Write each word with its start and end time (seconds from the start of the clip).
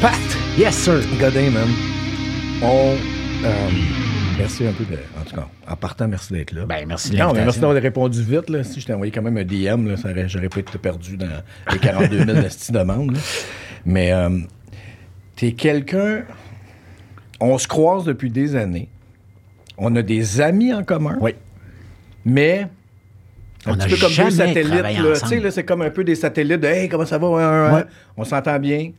Pat! 0.00 0.14
Yes, 0.56 0.74
sir. 0.76 1.00
Godin, 1.20 1.50
man. 1.50 1.68
On. 2.62 2.94
euh, 3.44 3.50
merci 4.38 4.66
un 4.66 4.72
peu 4.72 4.84
de. 4.84 4.96
En 5.18 5.24
tout 5.24 5.36
cas, 5.36 5.46
en 5.68 5.76
partant, 5.76 6.08
merci 6.08 6.32
d'être 6.32 6.52
là. 6.52 6.64
Ben, 6.66 6.86
merci 6.86 7.14
Non, 7.16 7.32
mais 7.32 7.44
merci 7.44 7.60
d'avoir 7.60 7.80
répondu 7.80 8.22
vite. 8.22 8.48
Là. 8.50 8.64
Si 8.64 8.80
je 8.80 8.86
t'ai 8.86 8.94
envoyé 8.94 9.12
quand 9.12 9.22
même 9.22 9.36
un 9.36 9.44
DM, 9.44 9.86
là, 9.88 9.96
ça 9.96 10.10
aurait- 10.10 10.28
j'aurais 10.28 10.48
pas 10.48 10.60
été 10.60 10.78
perdu 10.78 11.16
dans 11.16 11.28
les 11.72 11.78
42 11.78 12.24
000 12.24 12.26
de 12.26 12.72
demandes. 12.78 13.16
Mais 13.84 14.12
euh, 14.12 14.38
t'es 15.36 15.52
quelqu'un. 15.52 16.22
On 17.40 17.56
se 17.58 17.66
croise 17.68 18.04
depuis 18.04 18.30
des 18.30 18.56
années. 18.56 18.88
On 19.78 19.94
a 19.96 20.02
des 20.02 20.40
amis 20.40 20.72
en 20.74 20.82
commun. 20.84 21.16
Oui. 21.20 21.32
Mais. 22.24 22.66
Un 23.66 23.72
On 23.72 23.74
petit 23.74 23.84
a 23.84 23.88
peu 23.88 23.96
comme 23.96 24.08
deux 24.08 24.14
jamais 24.14 24.30
satellites. 24.54 24.68
là. 24.82 24.90
ensemble. 24.90 25.20
Tu 25.20 25.28
sais, 25.28 25.40
là, 25.40 25.50
c'est 25.50 25.64
comme 25.64 25.82
un 25.82 25.90
peu 25.90 26.02
des 26.04 26.14
satellites 26.14 26.60
de 26.60 26.66
Hey, 26.66 26.88
comment 26.88 27.04
ça 27.04 27.18
va? 27.18 27.70
Ouais. 27.74 27.84
On 28.16 28.24
s'entend 28.24 28.58
bien. 28.58 28.92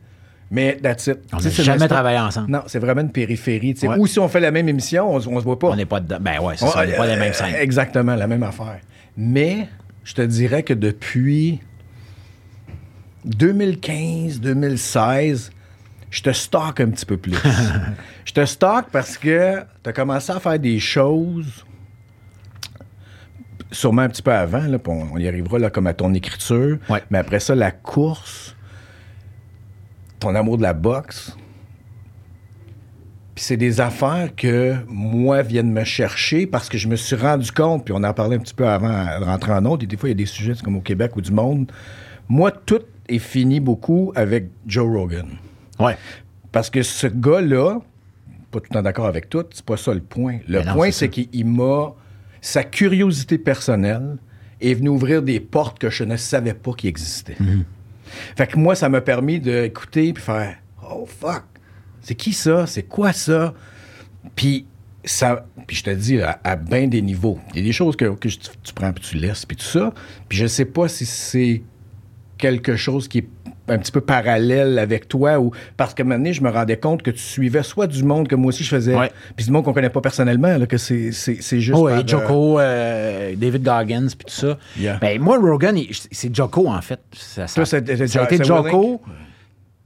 Mais 0.52 0.76
that's 0.82 1.06
it. 1.06 1.18
On 1.32 1.38
n'a 1.38 1.48
jamais 1.48 1.88
travaillé 1.88 2.18
ensemble. 2.18 2.50
Non, 2.50 2.60
c'est 2.66 2.78
vraiment 2.78 3.00
une 3.00 3.10
périphérie. 3.10 3.74
Ouais. 3.84 3.96
Ou 3.98 4.06
si 4.06 4.18
on 4.18 4.28
fait 4.28 4.38
la 4.38 4.50
même 4.50 4.68
émission, 4.68 5.10
on, 5.10 5.16
on 5.16 5.20
se 5.20 5.44
voit 5.44 5.58
pas. 5.58 5.68
On 5.68 5.76
n'est 5.76 5.86
pas 5.86 5.98
dedans. 5.98 6.18
Ben 6.20 6.40
ouais, 6.40 6.54
c'est 6.58 6.66
On- 6.66 6.70
ça. 6.70 6.82
On 6.82 6.86
n'est 6.86 6.92
pas 6.94 7.06
des 7.06 7.14
euh, 7.14 7.18
mêmes 7.18 7.32
scènes. 7.32 7.54
Exactement, 7.58 8.14
la 8.14 8.26
même 8.26 8.42
affaire. 8.42 8.78
Mais 9.16 9.66
je 10.04 10.12
te 10.12 10.20
dirais 10.20 10.62
que 10.62 10.74
depuis 10.74 11.60
2015, 13.24 14.40
2016, 14.40 15.52
je 16.10 16.22
te 16.22 16.30
stocke 16.32 16.80
un 16.80 16.90
petit 16.90 17.06
peu 17.06 17.16
plus. 17.16 17.36
je 18.26 18.32
te 18.32 18.44
stocke 18.44 18.86
parce 18.92 19.16
que 19.16 19.60
tu 19.82 19.88
as 19.88 19.92
commencé 19.94 20.32
à 20.32 20.38
faire 20.40 20.58
des 20.58 20.78
choses, 20.78 21.64
sûrement 23.70 24.02
un 24.02 24.08
petit 24.10 24.22
peu 24.22 24.32
avant, 24.32 24.66
là, 24.66 24.76
on 24.86 25.16
y 25.16 25.26
arrivera 25.26 25.58
là, 25.58 25.70
comme 25.70 25.86
à 25.86 25.94
ton 25.94 26.12
écriture. 26.12 26.76
Ouais. 26.90 27.02
Mais 27.10 27.18
après 27.18 27.40
ça, 27.40 27.54
la 27.54 27.70
course, 27.70 28.54
ton 30.22 30.34
amour 30.34 30.56
de 30.56 30.62
la 30.62 30.72
boxe. 30.72 31.36
Puis 33.34 33.44
c'est 33.44 33.56
des 33.56 33.80
affaires 33.80 34.34
que 34.36 34.76
moi 34.88 35.42
viennent 35.42 35.72
me 35.72 35.84
chercher 35.84 36.46
parce 36.46 36.68
que 36.68 36.78
je 36.78 36.86
me 36.86 36.96
suis 36.96 37.16
rendu 37.16 37.50
compte, 37.50 37.84
puis 37.84 37.94
on 37.96 38.04
en 38.04 38.12
parlait 38.12 38.36
un 38.36 38.40
petit 38.40 38.54
peu 38.54 38.68
avant 38.68 39.20
de 39.20 39.24
rentrer 39.24 39.52
en 39.52 39.64
autre, 39.64 39.84
et 39.84 39.86
des 39.86 39.96
fois 39.96 40.08
il 40.08 40.12
y 40.12 40.14
a 40.14 40.16
des 40.16 40.26
sujets 40.26 40.52
comme 40.62 40.76
au 40.76 40.80
Québec 40.80 41.16
ou 41.16 41.20
du 41.20 41.32
monde. 41.32 41.72
Moi, 42.28 42.50
tout 42.50 42.82
est 43.08 43.18
fini 43.18 43.58
beaucoup 43.58 44.12
avec 44.14 44.48
Joe 44.66 44.86
Rogan. 44.86 45.26
Ouais. 45.80 45.96
Parce 46.52 46.70
que 46.70 46.82
ce 46.82 47.06
gars-là, 47.06 47.80
pas 48.50 48.60
tout 48.60 48.66
le 48.70 48.74
temps 48.74 48.82
d'accord 48.82 49.06
avec 49.06 49.28
tout, 49.28 49.44
c'est 49.50 49.64
pas 49.64 49.78
ça 49.78 49.94
le 49.94 50.00
point. 50.00 50.38
Le 50.46 50.60
Mais 50.60 50.72
point, 50.72 50.90
c'est 50.90 51.08
qu'il 51.08 51.28
il 51.32 51.46
m'a. 51.46 51.94
Sa 52.42 52.64
curiosité 52.64 53.38
personnelle 53.38 54.18
est 54.60 54.74
venue 54.74 54.90
ouvrir 54.90 55.22
des 55.22 55.40
portes 55.40 55.78
que 55.78 55.90
je 55.90 56.04
ne 56.04 56.16
savais 56.16 56.54
pas 56.54 56.72
qui 56.72 56.88
existaient. 56.88 57.36
Mhm. 57.40 57.64
Fait 58.36 58.46
que 58.46 58.58
moi, 58.58 58.74
ça 58.74 58.88
m'a 58.88 59.00
permis 59.00 59.40
d'écouter 59.40 60.12
puis 60.12 60.22
faire 60.22 60.56
Oh 60.90 61.06
fuck, 61.06 61.44
c'est 62.00 62.14
qui 62.14 62.32
ça? 62.32 62.66
C'est 62.66 62.82
quoi 62.82 63.12
ça? 63.12 63.54
Puis 64.34 64.66
ça. 65.04 65.46
Puis 65.66 65.76
je 65.76 65.84
te 65.84 65.90
dis, 65.90 66.20
à, 66.20 66.40
à 66.44 66.56
bien 66.56 66.86
des 66.86 67.02
niveaux. 67.02 67.38
Il 67.50 67.60
y 67.60 67.60
a 67.60 67.64
des 67.64 67.72
choses 67.72 67.96
que, 67.96 68.04
que 68.14 68.28
tu, 68.28 68.74
prends 68.74 68.92
puis 68.92 69.04
tu 69.04 69.16
laisses, 69.16 69.46
puis 69.46 69.56
tout 69.56 69.64
ça. 69.64 69.92
Puis 70.28 70.38
je 70.38 70.46
sais 70.46 70.64
pas 70.64 70.88
si 70.88 71.06
c'est 71.06 71.62
quelque 72.38 72.76
chose 72.76 73.08
qui 73.08 73.18
est 73.18 73.28
un 73.68 73.78
petit 73.78 73.92
peu 73.92 74.00
parallèle 74.00 74.78
avec 74.78 75.06
toi 75.08 75.38
ou 75.38 75.52
parce 75.76 75.94
que 75.94 76.02
maintenant 76.02 76.32
je 76.32 76.42
me 76.42 76.50
rendais 76.50 76.76
compte 76.76 77.02
que 77.02 77.10
tu 77.12 77.20
suivais 77.22 77.62
soit 77.62 77.86
du 77.86 78.02
monde 78.02 78.26
que 78.26 78.34
moi 78.34 78.48
aussi 78.48 78.64
je 78.64 78.68
faisais 78.70 78.94
Ouais. 78.96 79.10
puis 79.36 79.46
du 79.46 79.52
monde 79.52 79.64
qu'on 79.64 79.72
connaît 79.72 79.88
pas 79.88 80.00
personnellement 80.00 80.56
là, 80.58 80.66
que 80.66 80.76
c'est 80.78 81.12
c'est 81.12 81.60
juste 81.60 81.78
Oh, 81.80 81.88
et 81.88 81.92
euh, 81.92 82.02
Joko, 82.06 82.58
euh, 82.58 83.34
David 83.36 83.62
Goggins, 83.62 84.06
puis 84.08 84.26
tout 84.26 84.34
ça. 84.34 84.58
Yeah. 84.78 84.98
Ben, 85.00 85.20
moi, 85.20 85.38
Rogan, 85.38 85.78
c'est 86.10 86.34
Joko, 86.34 86.66
en 86.68 86.80
fait. 86.82 87.00
Ça, 87.12 87.44
a 87.44 88.24
été? 88.24 88.44
Joko. 88.44 89.00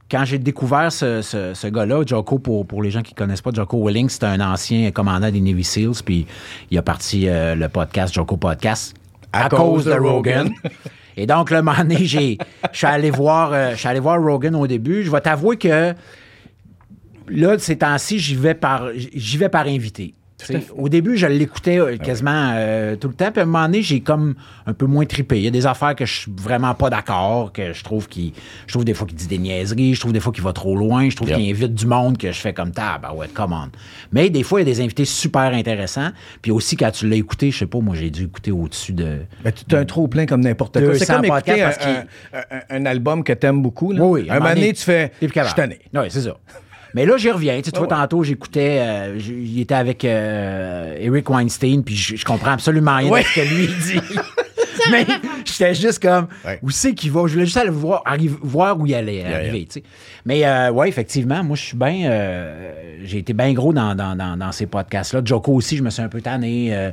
Quand 0.09 0.23
j'ai 0.25 0.37
découvert 0.39 0.89
ce, 0.91 1.21
ce- 1.21 1.53
ce 1.53 1.67
gars-là, 1.67 2.01
Joko, 2.05 2.39
pour, 2.39 2.65
pour 2.65 2.81
les 2.81 2.89
gens 2.91 3.01
qui 3.01 3.13
ne 3.13 3.17
connaissent 3.17 3.41
pas, 3.41 3.51
Joko 3.53 3.85
Willing, 3.85 4.07
c'est 4.09 4.23
un 4.23 4.39
ancien 4.39 4.89
commandant 4.91 5.29
des 5.29 5.41
Navy 5.41 5.65
SEALs, 5.65 6.01
puis 6.05 6.25
il 6.71 6.77
a 6.77 6.81
parti 6.81 7.27
euh, 7.27 7.55
le 7.55 7.67
podcast, 7.67 8.13
Joko 8.13 8.37
Podcast, 8.37 8.95
À 9.33 9.49
cause 9.49 9.85
de 9.85 9.91
Rogan. 9.93 10.49
Et 11.17 11.25
donc, 11.25 11.49
le 11.49 11.63
moment 11.63 11.77
donné, 11.79 12.05
je 12.05 12.37
suis 12.71 12.87
allé 12.87 13.09
voir, 13.09 13.51
euh, 13.51 13.73
voir 13.99 14.21
Rogan 14.21 14.55
au 14.55 14.67
début. 14.67 15.03
Je 15.03 15.11
vais 15.11 15.19
t'avouer 15.19 15.57
que 15.57 15.93
là, 17.27 17.59
ces 17.59 17.77
temps-ci, 17.77 18.19
j'y 18.19 18.35
vais 18.35 18.57
j'y 18.93 19.37
vais 19.37 19.49
par 19.49 19.65
invité. 19.65 20.13
Au 20.77 20.87
début, 20.87 21.17
je 21.17 21.25
l'écoutais 21.25 21.79
euh, 21.79 21.97
quasiment 21.97 22.51
euh, 22.55 22.95
tout 22.95 23.07
le 23.07 23.13
temps. 23.15 23.31
Puis 23.31 23.39
à 23.39 23.43
un 23.43 23.47
moment 23.47 23.65
donné, 23.65 23.81
j'ai 23.81 24.01
comme 24.01 24.35
un 24.67 24.73
peu 24.73 24.85
moins 24.85 25.03
trippé. 25.05 25.37
Il 25.39 25.43
y 25.43 25.47
a 25.47 25.51
des 25.51 25.65
affaires 25.65 25.95
que 25.95 26.05
je 26.05 26.13
suis 26.13 26.31
vraiment 26.37 26.75
pas 26.75 26.91
d'accord, 26.91 27.51
que 27.51 27.73
je 27.73 27.83
trouve 27.83 28.07
qu'il. 28.07 28.33
Je 28.67 28.73
trouve 28.73 28.85
des 28.85 28.93
fois 28.93 29.07
qu'il 29.07 29.17
dit 29.17 29.25
des 29.27 29.39
niaiseries, 29.39 29.95
je 29.95 29.99
trouve 29.99 30.13
des 30.13 30.19
fois 30.19 30.31
qu'il 30.31 30.43
va 30.43 30.53
trop 30.53 30.75
loin, 30.75 31.09
je 31.09 31.15
trouve 31.15 31.29
Yep. 31.29 31.37
qu'il 31.39 31.49
invite 31.49 31.73
du 31.73 31.87
monde 31.87 32.17
que 32.19 32.31
je 32.31 32.37
fais 32.39 32.53
comme 32.53 32.71
ça, 32.71 32.99
bah 33.01 33.13
ouais, 33.13 33.27
come 33.33 33.51
on. 33.53 33.69
Mais 34.11 34.29
des 34.29 34.43
fois, 34.43 34.61
il 34.61 34.67
y 34.67 34.71
a 34.71 34.73
des 34.73 34.79
invités 34.81 35.05
super 35.05 35.41
intéressants. 35.53 36.09
Puis 36.43 36.51
aussi, 36.51 36.75
quand 36.77 36.91
tu 36.91 37.09
l'as 37.09 37.15
écouté, 37.15 37.49
je 37.49 37.57
sais 37.57 37.65
pas, 37.65 37.79
moi, 37.79 37.95
j'ai 37.95 38.11
dû 38.11 38.25
écouter 38.25 38.51
au-dessus 38.51 38.93
de. 38.93 39.21
Ben, 39.43 39.51
tu 39.51 39.75
as 39.75 39.79
un 39.79 39.85
trop 39.85 40.07
plein 40.07 40.27
comme 40.27 40.41
n'importe 40.41 40.73
quoi. 40.73 40.81
200 40.93 40.99
C'est 41.05 41.13
comme 41.15 41.25
écouter 41.25 41.63
un, 41.63 41.69
un- 41.69 42.03
un- 42.51 42.61
un 42.69 42.85
album 42.85 43.23
que 43.23 43.33
t'aimes 43.33 43.61
beaucoup. 43.63 43.91
Là. 43.91 44.03
Oui, 44.03 44.21
oui. 44.21 44.29
un 44.29 44.39
moment 44.39 44.53
donné, 44.53 44.71
tu 44.73 44.83
fais. 44.83 45.09
T'es 45.19 45.27
plus 45.27 45.29
Je 45.29 45.33
capable. 45.33 45.49
suis 45.49 45.55
tanné. 45.55 45.79
Oui, 45.95 46.07
c'est 46.11 46.21
ça. 46.21 46.37
Mais 46.93 47.05
là, 47.05 47.17
j'y 47.17 47.29
reviens. 47.31 47.57
Tu 47.61 47.69
sais, 47.69 47.75
Ouais, 47.77 47.83
ouais. 47.83 47.87
tantôt, 47.87 48.23
j'écoutais. 48.23 48.77
euh, 48.81 49.17
il 49.27 49.59
était 49.61 49.75
avec 49.75 50.03
euh, 50.05 50.95
Eric 50.99 51.29
Weinstein, 51.29 51.83
puis 51.83 51.95
je, 51.95 52.15
je 52.15 52.25
comprends 52.25 52.51
absolument 52.51 52.95
rien 52.97 53.09
Ouais. 53.09 53.21
de 53.23 53.27
ce 53.27 53.35
que 53.35 53.53
lui 53.55 53.67
dit. 53.67 53.99
Mais 54.91 55.05
j'étais 55.43 55.73
juste 55.73 56.01
comme, 56.01 56.27
Ouais. 56.45 56.59
où 56.61 56.69
c'est 56.69 56.93
qu'il 56.93 57.11
va? 57.11 57.27
Je 57.27 57.33
voulais 57.33 57.45
juste 57.45 57.57
aller 57.57 57.69
voir, 57.71 58.01
arrive- 58.05 58.37
voir 58.41 58.79
où 58.79 58.85
il 58.85 58.93
allait 58.95 59.25
arriver. 59.25 59.65
tu 59.65 59.79
sais. 59.79 59.83
Mais 60.25 60.45
euh, 60.45 60.71
ouais, 60.71 60.87
effectivement, 60.87 61.43
moi, 61.43 61.57
je 61.57 61.63
suis 61.63 61.77
bien. 61.77 62.09
euh, 62.09 62.71
j'ai 63.03 63.17
été 63.17 63.33
bien 63.33 63.51
gros 63.53 63.73
dans, 63.73 63.95
dans, 63.95 64.15
dans, 64.15 64.37
dans 64.37 64.51
ces 64.53 64.65
podcasts-là. 64.65 65.21
Joko 65.25 65.53
aussi, 65.55 65.75
je 65.77 65.83
me 65.83 65.89
suis 65.89 66.01
un 66.01 66.07
peu 66.09 66.21
tanné. 66.21 66.69
Euh, 66.73 66.91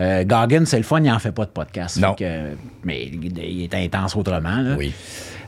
euh, 0.00 0.24
Goggin, 0.24 0.64
c'est 0.64 0.78
le 0.78 0.82
fun, 0.82 0.98
il 0.98 1.04
n'en 1.10 1.18
fait 1.20 1.30
pas 1.32 1.44
de 1.44 1.50
podcast. 1.50 1.98
Non. 2.00 2.14
Que, 2.14 2.52
mais 2.84 3.04
il, 3.04 3.38
il 3.38 3.62
est 3.64 3.74
intense 3.74 4.16
autrement. 4.16 4.56
là. 4.56 4.74
Oui. 4.76 4.92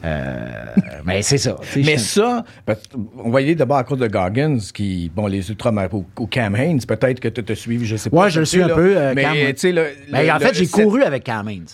Euh, 0.04 0.64
mais 1.04 1.22
c'est 1.22 1.38
ça. 1.38 1.56
tu 1.72 1.82
Mais 1.84 1.98
ça, 1.98 2.44
parce- 2.66 2.82
on 3.22 3.34
aller 3.34 3.54
d'abord 3.54 3.76
à 3.76 3.84
cause 3.84 3.98
de 3.98 4.08
Goggins, 4.08 4.58
qui, 4.74 5.10
bon, 5.14 5.26
les 5.26 5.48
Ultramar 5.48 5.92
ou, 5.94 6.04
ou 6.18 6.26
Cam 6.26 6.56
Haynes, 6.56 6.80
peut-être 6.80 7.20
que 7.20 7.28
tu 7.28 7.42
te 7.44 7.52
suivi, 7.52 7.86
je 7.86 7.96
sais 7.96 8.10
pas. 8.10 8.24
Ouais, 8.24 8.30
je 8.30 8.40
le 8.40 8.46
tu 8.46 8.50
suis 8.50 8.62
un 8.62 8.68
peu, 8.68 8.96
euh, 8.96 9.12
mais 9.14 9.54
tu 9.54 9.60
sais, 9.60 9.72
Ben, 10.10 10.30
en 10.30 10.38
fait, 10.40 10.54
j'ai 10.54 10.66
couru 10.66 11.02
avec 11.02 11.24
Cam 11.24 11.48
Haynes. 11.48 11.66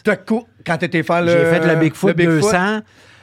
Quand 0.67 0.77
t'étais 0.77 1.03
faire 1.03 1.23
le. 1.23 1.33
J'ai 1.33 1.45
fait 1.59 1.67
le 1.67 1.77
Bigfoot, 1.81 2.09
le 2.09 2.15
Bigfoot. 2.15 2.53
200. 2.53 2.81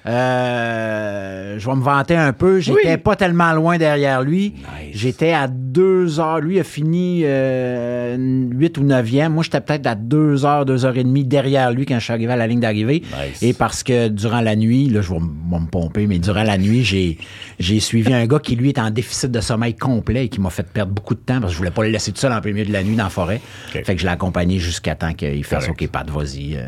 Euh, 0.08 1.56
je 1.58 1.66
vais 1.70 1.76
me 1.76 1.82
vanter 1.82 2.16
un 2.16 2.34
peu. 2.34 2.60
J'étais 2.60 2.92
Oui. 2.92 2.98
pas 2.98 3.16
tellement 3.16 3.54
loin 3.54 3.78
derrière 3.78 4.22
lui. 4.22 4.54
J'étais 4.94 5.34
à 5.34 5.48
deux 5.48 6.20
heures. 6.20 6.40
Lui 6.40 6.60
a 6.60 6.64
fini 6.64 7.22
euh, 7.24 8.16
8 8.52 8.78
ou 8.78 8.84
9e. 8.84 9.30
Moi, 9.30 9.44
j'étais 9.44 9.62
peut-être 9.62 9.88
à 9.88 9.96
deux 9.96 10.46
heures, 10.46 10.66
deux 10.66 10.86
heures 10.86 10.98
et 10.98 11.04
demie 11.04 11.24
derrière 11.24 11.72
lui 11.72 11.86
quand 11.86 11.96
je 12.00 12.04
suis 12.04 12.14
arrivé 12.14 12.32
à 12.34 12.36
la 12.36 12.48
ligne 12.48 12.60
d'arrivée. 12.60 13.02
Nice. 13.02 13.42
Et 13.42 13.54
parce 13.54 13.84
que 13.84 14.08
durant 14.10 14.42
la 14.42 14.56
nuit, 14.56 14.90
là, 14.90 15.02
je 15.02 15.12
vais, 15.12 15.20
me 15.20 15.70
pomper, 15.70 16.08
mais 16.08 16.20
durant 16.20 16.44
la 16.44 16.58
nuit, 16.58 16.84
j'ai, 16.84 17.18
j'ai 17.60 17.80
suivi 17.80 18.14
un 18.14 18.26
gars 18.28 18.40
qui, 18.40 18.56
lui, 18.56 18.70
est 18.70 18.80
en 18.80 18.92
déficit 18.92 19.32
de 19.32 19.42
sommeil 19.42 19.76
complet 19.76 20.26
et 20.26 20.30
qui 20.30 20.40
m'a 20.42 20.50
fait 20.50 20.68
perdre 20.68 20.92
beaucoup 20.94 21.16
de 21.16 21.20
temps 21.20 21.40
parce 21.40 21.48
que 21.48 21.54
je 21.54 21.58
voulais 21.58 21.72
pas 21.72 21.84
le 21.84 21.90
laisser 21.90 22.12
tout 22.12 22.20
seul 22.20 22.32
en 22.34 22.42
plein 22.42 22.54
milieu 22.54 22.66
de 22.66 22.74
la 22.74 22.84
nuit 22.84 22.96
dans 22.96 23.06
la 23.06 23.10
forêt. 23.10 23.42
Fait 23.72 23.84
que 23.96 23.98
je 23.98 24.06
l'ai 24.06 24.12
accompagné 24.12 24.60
jusqu'à 24.60 24.96
temps 24.96 25.14
qu'il 25.14 25.44
fasse 25.44 25.66
Correct. 25.66 25.82
OK, 25.84 25.90
pas 25.90 26.04
de 26.04 26.12
vas-y. 26.12 26.56
euh. 26.56 26.68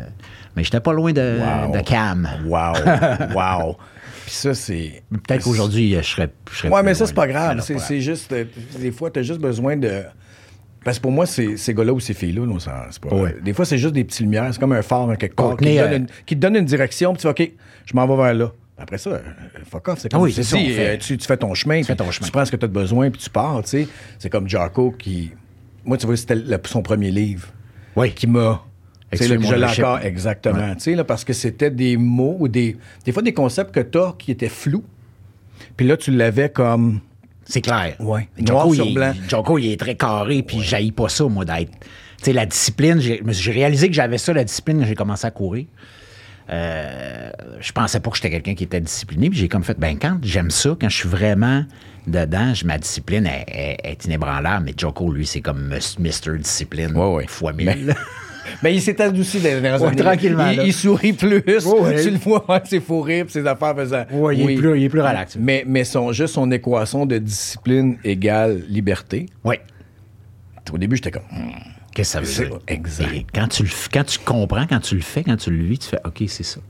Mais 0.58 0.64
j'étais 0.64 0.80
pas 0.80 0.92
loin 0.92 1.12
de, 1.12 1.38
Wow. 1.40 1.72
de 1.72 1.80
Cam. 1.84 2.28
Wow. 2.44 2.72
Wow. 3.34 3.76
Puis 4.26 4.34
ça, 4.34 4.54
c'est. 4.54 5.02
Peut-être 5.10 5.44
qu'aujourd'hui, 5.44 5.94
je 5.94 6.02
serais, 6.02 6.28
je 6.50 6.56
serais 6.58 6.68
Ouais, 6.68 6.82
mais 6.82 6.94
ça, 6.94 7.06
c'est 7.06 7.14
pas 7.14 7.28
grave. 7.28 7.60
C'est 7.60 8.00
juste. 8.00 8.32
euh, 8.32 8.44
Des 8.80 8.90
fois, 8.90 9.10
t'as 9.10 9.22
juste 9.22 9.40
besoin 9.40 9.76
de. 9.76 10.02
Parce 10.84 10.98
que 10.98 11.02
pour 11.02 11.12
moi, 11.12 11.26
c'est 11.26 11.56
ces 11.56 11.74
gars-là 11.74 11.92
ou 11.92 12.00
ces 12.00 12.12
filles-là, 12.14 12.44
là, 12.44 12.52
on 12.52 12.58
s'en- 12.58 12.70
c'est 12.90 13.00
pas. 13.00 13.14
Ouais. 13.14 13.36
Des 13.42 13.52
fois, 13.52 13.64
c'est 13.64 13.78
juste 13.78 13.94
des 13.94 14.02
petites 14.04 14.20
lumières. 14.20 14.48
C'est 14.52 14.58
comme 14.60 14.72
un 14.72 14.82
phare, 14.82 15.10
hein, 15.10 15.16
quelque 15.16 15.34
part, 15.36 15.56
qui, 15.56 15.64
te 15.64 15.78
donne 15.78 15.92
euh, 15.92 15.96
une, 15.96 16.06
qui 16.26 16.34
te 16.34 16.40
donne 16.40 16.56
une 16.56 16.64
direction, 16.64 17.12
puis 17.14 17.22
tu 17.22 17.28
fais 17.28 17.44
OK, 17.44 17.52
je 17.86 17.94
m'en 17.94 18.06
vais 18.08 18.16
vers 18.16 18.34
là. 18.34 18.52
Après 18.76 18.98
ça, 18.98 19.10
euh, 19.10 19.18
fuck 19.70 19.88
off. 19.88 19.98
C'est 20.00 20.10
comme 20.10 20.20
Ah 20.20 20.22
oui, 20.24 20.32
tu 20.32 20.42
c'est 20.42 20.44
ça, 20.44 20.96
tu, 20.98 21.16
tu 21.18 21.26
fais 21.26 21.36
ton 21.36 21.52
chemin, 21.54 21.82
fais 21.82 21.94
puis 21.94 22.04
ton 22.04 22.10
chemin. 22.10 22.26
tu 22.26 22.32
prends 22.32 22.44
ce 22.44 22.50
que 22.52 22.56
tu 22.56 22.64
as 22.64 22.68
besoin, 22.68 23.10
puis 23.10 23.20
tu 23.20 23.30
pars. 23.30 23.60
tu 23.62 23.68
sais. 23.70 23.88
C'est 24.18 24.28
comme 24.30 24.48
Jarko 24.48 24.90
qui. 24.92 25.30
Moi, 25.84 25.96
tu 25.96 26.06
vois, 26.06 26.16
c'était 26.16 26.36
son 26.64 26.82
premier 26.82 27.10
livre 27.10 27.48
Oui. 27.96 28.12
qui 28.12 28.26
m'a. 28.26 28.62
Là, 29.12 29.18
je 29.20 29.54
l'ai 29.54 29.64
encore, 29.64 30.00
exactement. 30.00 30.74
Là, 30.86 31.04
parce 31.04 31.24
que 31.24 31.32
c'était 31.32 31.70
des 31.70 31.96
mots 31.96 32.36
ou 32.40 32.48
des. 32.48 32.76
Des 33.04 33.12
fois, 33.12 33.22
des 33.22 33.32
concepts 33.32 33.74
que 33.74 33.80
tu 33.80 33.98
as 33.98 34.14
qui 34.18 34.30
étaient 34.30 34.48
flous. 34.48 34.84
Puis 35.76 35.86
là, 35.86 35.96
tu 35.96 36.10
l'avais 36.10 36.50
comme. 36.50 37.00
C'est 37.44 37.62
clair. 37.62 37.94
Noir 38.38 38.66
Joko, 38.70 38.74
il, 38.74 38.80
est- 38.90 38.94
blanc. 38.94 39.14
Joko, 39.28 39.58
il 39.58 39.72
est 39.72 39.80
très 39.80 39.94
carré, 39.94 40.42
puis 40.42 40.60
j'haïs 40.60 40.92
pas 40.92 41.08
ça, 41.08 41.24
moi, 41.24 41.44
d'être. 41.46 41.70
Tu 41.70 42.24
sais, 42.24 42.32
la 42.34 42.44
discipline, 42.44 43.00
j'ai 43.00 43.22
j'ai 43.28 43.52
réalisé 43.52 43.88
que 43.88 43.94
j'avais 43.94 44.18
ça, 44.18 44.32
la 44.34 44.44
discipline, 44.44 44.80
quand 44.80 44.86
j'ai 44.86 44.94
commencé 44.94 45.26
à 45.26 45.30
courir. 45.30 45.64
Euh, 46.50 47.30
je 47.60 47.72
pensais 47.72 48.00
pas 48.00 48.10
que 48.10 48.16
j'étais 48.16 48.30
quelqu'un 48.30 48.54
qui 48.54 48.64
était 48.64 48.80
discipliné, 48.80 49.28
puis 49.30 49.38
j'ai 49.38 49.48
comme 49.48 49.64
fait, 49.64 49.78
ben, 49.78 49.98
quand 50.00 50.18
j'aime 50.22 50.50
ça, 50.50 50.76
quand 50.80 50.88
je 50.88 50.96
suis 50.96 51.08
vraiment 51.08 51.64
dedans, 52.06 52.54
je- 52.54 52.64
ma 52.66 52.78
discipline 52.78 53.26
est, 53.26 53.44
est- 53.48 53.78
est 53.84 54.04
inébranlable, 54.06 54.64
mais 54.66 54.72
Joko, 54.76 55.12
lui, 55.12 55.26
c'est 55.26 55.40
comme 55.42 55.68
Mr. 55.98 56.38
Discipline 56.38 56.96
Ouais, 56.96 57.14
ouais. 57.14 57.26
fois 57.26 57.52
mille. 57.52 57.84
Mais 57.86 57.94
il 58.64 58.80
s'est 58.82 59.00
adouci 59.00 59.38
les 59.38 59.50
dernières 59.60 59.80
Ouais, 59.82 59.88
années. 59.88 60.02
tranquillement, 60.02 60.50
Il, 60.50 60.62
il 60.66 60.72
sourit 60.72 61.12
plus. 61.12 61.42
Ouais. 61.66 62.02
Tu 62.02 62.10
le 62.10 62.18
vois, 62.18 62.44
ouais, 62.50 62.60
c'est 62.64 62.80
fou 62.80 63.00
rire, 63.00 63.24
puis 63.24 63.32
ses 63.32 63.46
affaires 63.46 63.74
faisant. 63.76 64.04
Ouais, 64.12 64.36
il, 64.36 64.50
est 64.50 64.54
plus, 64.56 64.78
il 64.78 64.84
est 64.84 64.88
plus 64.88 65.00
relax. 65.00 65.36
Mais, 65.38 65.64
mais 65.66 65.84
son, 65.84 66.12
juste 66.12 66.34
son 66.34 66.50
équation 66.50 67.06
de 67.06 67.18
discipline 67.18 67.96
égale 68.04 68.62
liberté. 68.68 69.26
Oui. 69.44 69.56
Au 70.72 70.78
début, 70.78 70.96
j'étais 70.96 71.10
comme. 71.10 71.22
hmm, 71.30 71.50
Qu'est-ce 71.94 72.18
que 72.18 72.26
ça 72.26 72.42
veut 72.44 72.48
dire? 72.48 72.58
exact. 72.68 73.12
Et 73.14 73.26
quand 73.34 73.48
tu, 73.48 73.62
le, 73.64 73.68
quand 73.92 74.04
tu 74.04 74.18
comprends, 74.18 74.66
quand 74.66 74.80
tu 74.80 74.94
le 74.94 75.00
fais, 75.00 75.24
quand 75.24 75.36
tu 75.36 75.50
le 75.50 75.64
vis, 75.64 75.78
tu 75.78 75.88
fais 75.88 75.98
OK, 76.04 76.22
c'est 76.28 76.42
ça. 76.44 76.60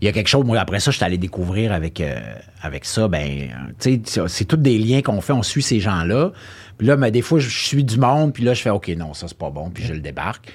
Il 0.00 0.04
y 0.04 0.08
a 0.08 0.12
quelque 0.12 0.28
chose, 0.28 0.44
moi, 0.44 0.58
après 0.58 0.78
ça, 0.80 0.90
je 0.92 0.96
suis 0.96 1.04
allé 1.04 1.18
découvrir 1.18 1.72
avec, 1.72 2.00
euh, 2.00 2.18
avec 2.62 2.84
ça. 2.84 3.08
Ben, 3.08 3.48
tu 3.80 4.00
sais, 4.04 4.20
c'est 4.28 4.44
tous 4.44 4.56
des 4.56 4.78
liens 4.78 5.02
qu'on 5.02 5.20
fait, 5.20 5.32
on 5.32 5.42
suit 5.42 5.62
ces 5.62 5.80
gens-là. 5.80 6.32
Puis 6.78 6.86
là, 6.86 6.96
ben, 6.96 7.10
des 7.10 7.22
fois, 7.22 7.38
je 7.40 7.48
suis 7.48 7.84
du 7.84 7.98
monde, 7.98 8.32
puis 8.32 8.44
là, 8.44 8.54
je 8.54 8.62
fais 8.62 8.70
OK, 8.70 8.88
non, 8.96 9.12
ça, 9.14 9.26
c'est 9.28 9.36
pas 9.36 9.50
bon, 9.50 9.70
puis 9.70 9.84
je 9.84 9.92
le 9.92 10.00
débarque. 10.00 10.52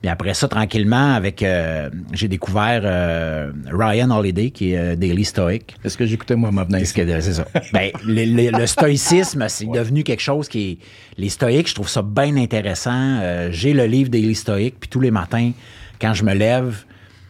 Puis 0.00 0.10
après 0.10 0.34
ça, 0.34 0.48
tranquillement, 0.48 1.14
avec 1.14 1.42
euh, 1.42 1.88
j'ai 2.12 2.28
découvert 2.28 2.82
euh, 2.84 3.50
Ryan 3.72 4.10
Holiday, 4.10 4.50
qui 4.50 4.72
est 4.72 4.76
euh, 4.78 4.96
Daily 4.96 5.24
Stoic. 5.24 5.74
Est-ce 5.82 5.96
que 5.96 6.04
j'écoutais 6.04 6.36
moi 6.36 6.50
ma 6.52 6.66
c'est 6.84 7.22
ça? 7.32 7.46
Ben, 7.72 7.90
le, 8.04 8.24
le- 8.50 8.58
le 8.58 8.66
stoïcisme, 8.66 9.46
c'est 9.48 9.64
devenu 9.66 10.04
quelque 10.04 10.20
chose 10.20 10.46
qui 10.48 10.72
est. 10.72 10.78
Les 11.16 11.30
stoïques, 11.30 11.68
je 11.70 11.74
trouve 11.74 11.88
ça 11.88 12.02
bien 12.02 12.36
intéressant. 12.36 12.92
Euh, 13.22 13.48
J'ai 13.50 13.72
le 13.72 13.86
livre 13.86 14.10
des 14.10 14.34
stoïques, 14.34 14.76
puis 14.78 14.90
tous 14.90 15.00
les 15.00 15.10
matins, 15.10 15.52
quand 16.00 16.12
je 16.12 16.22
me 16.24 16.34
lève, 16.34 16.84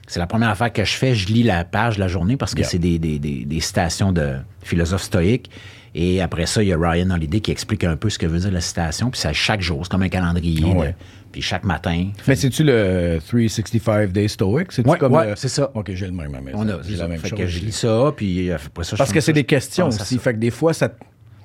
c'est 0.09 0.19
la 0.19 0.27
première 0.27 0.49
affaire 0.51 0.73
que 0.73 0.85
je 0.85 0.95
fais, 0.95 1.15
je 1.15 1.29
lis 1.29 1.45
la 1.45 1.65
page 1.65 1.95
de 1.95 2.01
la 2.01 2.09
journée 2.09 2.37
parce 2.37 2.55
que 2.55 2.61
Yeah. 2.61 2.69
c'est 2.69 2.79
des, 2.81 2.99
des- 2.99 3.21
des- 3.21 3.45
des 3.45 3.61
citations 3.61 4.11
de 4.11 4.35
philosophes 4.65 5.03
stoïques. 5.03 5.49
Et 5.97 6.21
après 6.21 6.47
ça, 6.47 6.63
il 6.63 6.69
y 6.69 6.73
a 6.73 6.77
Ryan 6.79 7.11
Holiday 7.11 7.41
qui 7.41 7.51
explique 7.53 7.85
un 7.85 7.97
peu 7.97 8.11
ce 8.11 8.19
que 8.19 8.27
veut 8.27 8.39
dire 8.41 8.51
la 8.51 8.61
citation. 8.61 9.11
Puis 9.11 9.21
c'est 9.21 9.29
à 9.29 9.33
chaque 9.33 9.61
jour, 9.61 9.81
c'est 9.85 9.91
comme 9.91 10.03
un 10.03 10.09
calendrier. 10.09 10.61
de- 10.61 10.67
Ouais. 10.79 10.95
puis 11.31 11.41
chaque 11.43 11.65
matin. 11.65 12.09
Mais 12.27 12.35
c'est-tu 12.37 12.65
le 12.65 13.19
365 13.27 14.11
Day 14.13 14.27
Stoic? 14.29 14.73
C'est-tu 14.73 14.89
Ouais, 14.89 14.99
comme 14.99 15.13
ouais, 15.13 15.31
le- 15.31 15.37
c'est 15.37 15.49
ça. 15.49 15.71
OK, 15.75 15.93
j'ai 15.95 16.07
le 16.07 16.13
même 16.13 16.31
maison. 16.43 16.59
On 16.59 16.69
a, 16.69 16.83
J'ai 16.83 16.95
c'est 16.95 17.01
la 17.03 17.09
même 17.09 17.19
Fait 17.21 17.29
chose. 17.29 17.39
que 17.39 17.47
je 17.47 17.59
lis 17.61 17.73
ça, 17.73 18.13
puis 18.17 18.51
euh, 18.51 18.57
après 18.57 18.83
ça, 18.85 18.97
je 18.97 18.99
Parce 18.99 19.13
que 19.13 19.21
c'est 19.21 19.33
des 19.33 19.45
questions 19.45 19.87
aussi. 19.89 20.19
Fait 20.19 20.33
que 20.35 20.39
des 20.39 20.51
fois, 20.51 20.73
ça, 20.75 20.91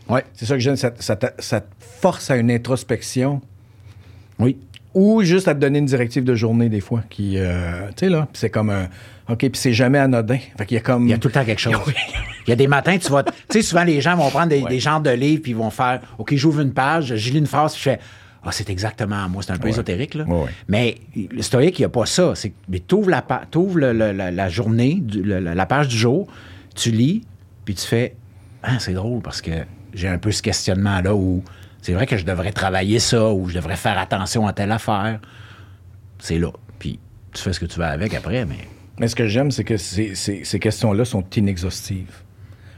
Ouais. 0.08 0.24
c'est 0.34 0.46
ça 0.48 0.56
que 0.56 0.60
j'aime, 0.60 0.76
ça, 0.76 0.92
ça 1.00 1.16
te- 1.16 1.28
ça 1.42 1.62
te 1.62 1.68
force 1.80 2.32
à 2.32 2.38
une 2.38 2.50
introspection 2.50 3.42
Oui. 4.40 4.58
ou 4.96 5.22
juste 5.24 5.48
à 5.48 5.54
te 5.54 5.60
donner 5.60 5.78
une 5.80 5.86
directive 5.86 6.24
de 6.24 6.34
journée 6.34 6.70
des 6.70 6.82
fois 6.82 7.04
qui, 7.10 7.34
euh, 7.38 7.88
tu 7.90 8.06
sais 8.06 8.10
là, 8.10 8.28
puis 8.32 8.40
c'est 8.40 8.50
comme 8.50 8.72
un, 8.72 8.88
OK, 9.30 9.38
puis 9.40 9.52
c'est 9.54 9.74
jamais 9.74 10.00
anodin. 10.00 10.38
Fait 10.58 10.66
qu'il 10.66 10.76
y 10.76 10.80
a 10.80 10.82
comme... 10.82 11.06
Il 11.08 11.12
y 11.12 11.14
a 11.14 11.18
tout 11.20 11.28
le 11.28 11.34
temps 11.34 11.46
quelque 11.46 11.62
chose. 11.62 11.74
Il 12.50 12.52
y 12.52 12.54
a 12.54 12.56
des 12.56 12.68
matins, 12.68 12.98
tu 12.98 13.12
vas. 13.12 13.22
Tu 13.24 13.32
sais, 13.52 13.62
souvent, 13.62 13.84
les 13.84 14.02
gens 14.02 14.16
vont 14.16 14.28
prendre 14.32 14.48
des, 14.48 14.62
Ouais. 14.64 14.70
des 14.70 14.80
genres 14.80 15.02
de 15.02 15.12
livres, 15.12 15.44
puis 15.44 15.52
ils 15.52 15.56
vont 15.58 15.70
faire 15.70 16.02
OK, 16.18 16.34
j'ouvre 16.36 16.62
une 16.62 16.74
page, 16.74 17.16
je 17.16 17.32
lis 17.32 17.38
une 17.38 17.46
phrase, 17.46 17.74
puis 17.74 17.80
je 17.84 17.90
fais 17.92 18.00
Ah, 18.44 18.52
c'est 18.52 18.70
exactement 18.70 19.28
moi. 19.30 19.44
C'est 19.46 19.52
un 19.52 19.58
peu 19.58 19.66
Ouais. 19.66 19.70
ésotérique, 19.72 20.16
là. 20.16 20.24
Ouais, 20.24 20.44
ouais. 20.46 20.50
Mais 20.70 20.96
le 21.16 21.42
stoïque, 21.44 21.78
il 21.78 21.82
n'y 21.82 21.86
a 21.86 21.90
pas 21.90 22.06
ça. 22.08 22.34
C'est 22.36 22.54
mais 22.70 22.80
t'ouvres 22.80 23.10
la, 23.12 23.22
pa- 23.22 23.44
t'ouvres 23.52 23.78
le- 23.78 23.92
le- 23.94 24.14
la, 24.14 24.32
la 24.32 24.50
journée, 24.50 24.96
du- 25.02 25.22
le- 25.22 25.40
la, 25.40 25.54
la 25.54 25.66
page 25.66 25.90
du 25.90 25.98
jour, 25.98 26.28
tu 26.74 26.90
lis, 26.92 27.22
puis 27.66 27.76
tu 27.76 27.86
fais 27.86 28.16
Ah, 28.64 28.80
c'est 28.80 28.94
drôle 28.94 29.22
parce 29.22 29.42
que 29.42 29.52
j'ai 29.94 30.08
un 30.08 30.18
peu 30.18 30.32
ce 30.32 30.42
questionnement-là 30.42 31.14
où 31.16 31.44
c'est 31.82 31.94
vrai 31.94 32.06
que 32.08 32.18
je 32.18 32.26
devrais 32.26 32.52
travailler 32.54 33.00
ça, 33.00 33.30
ou 33.32 33.48
je 33.50 33.56
devrais 33.56 33.76
faire 33.76 33.98
attention 34.00 34.48
à 34.48 34.54
telle 34.54 34.72
affaire. 34.72 35.20
C'est 36.20 36.40
là. 36.40 36.50
Puis 36.80 36.98
tu 37.34 37.42
fais 37.44 37.54
ce 37.54 37.60
que 37.60 37.66
tu 37.66 37.78
veux 37.78 37.86
avec 37.86 38.14
après, 38.14 38.46
mais. 38.46 38.68
Mais 39.00 39.08
ce 39.08 39.16
que 39.16 39.28
j'aime, 39.28 39.52
c'est 39.52 39.64
que 39.64 39.78
ces, 39.78 40.16
ces- 40.16 40.44
ces 40.44 40.60
questions-là 40.60 41.06
sont 41.06 41.24
inexhaustives. 41.38 42.22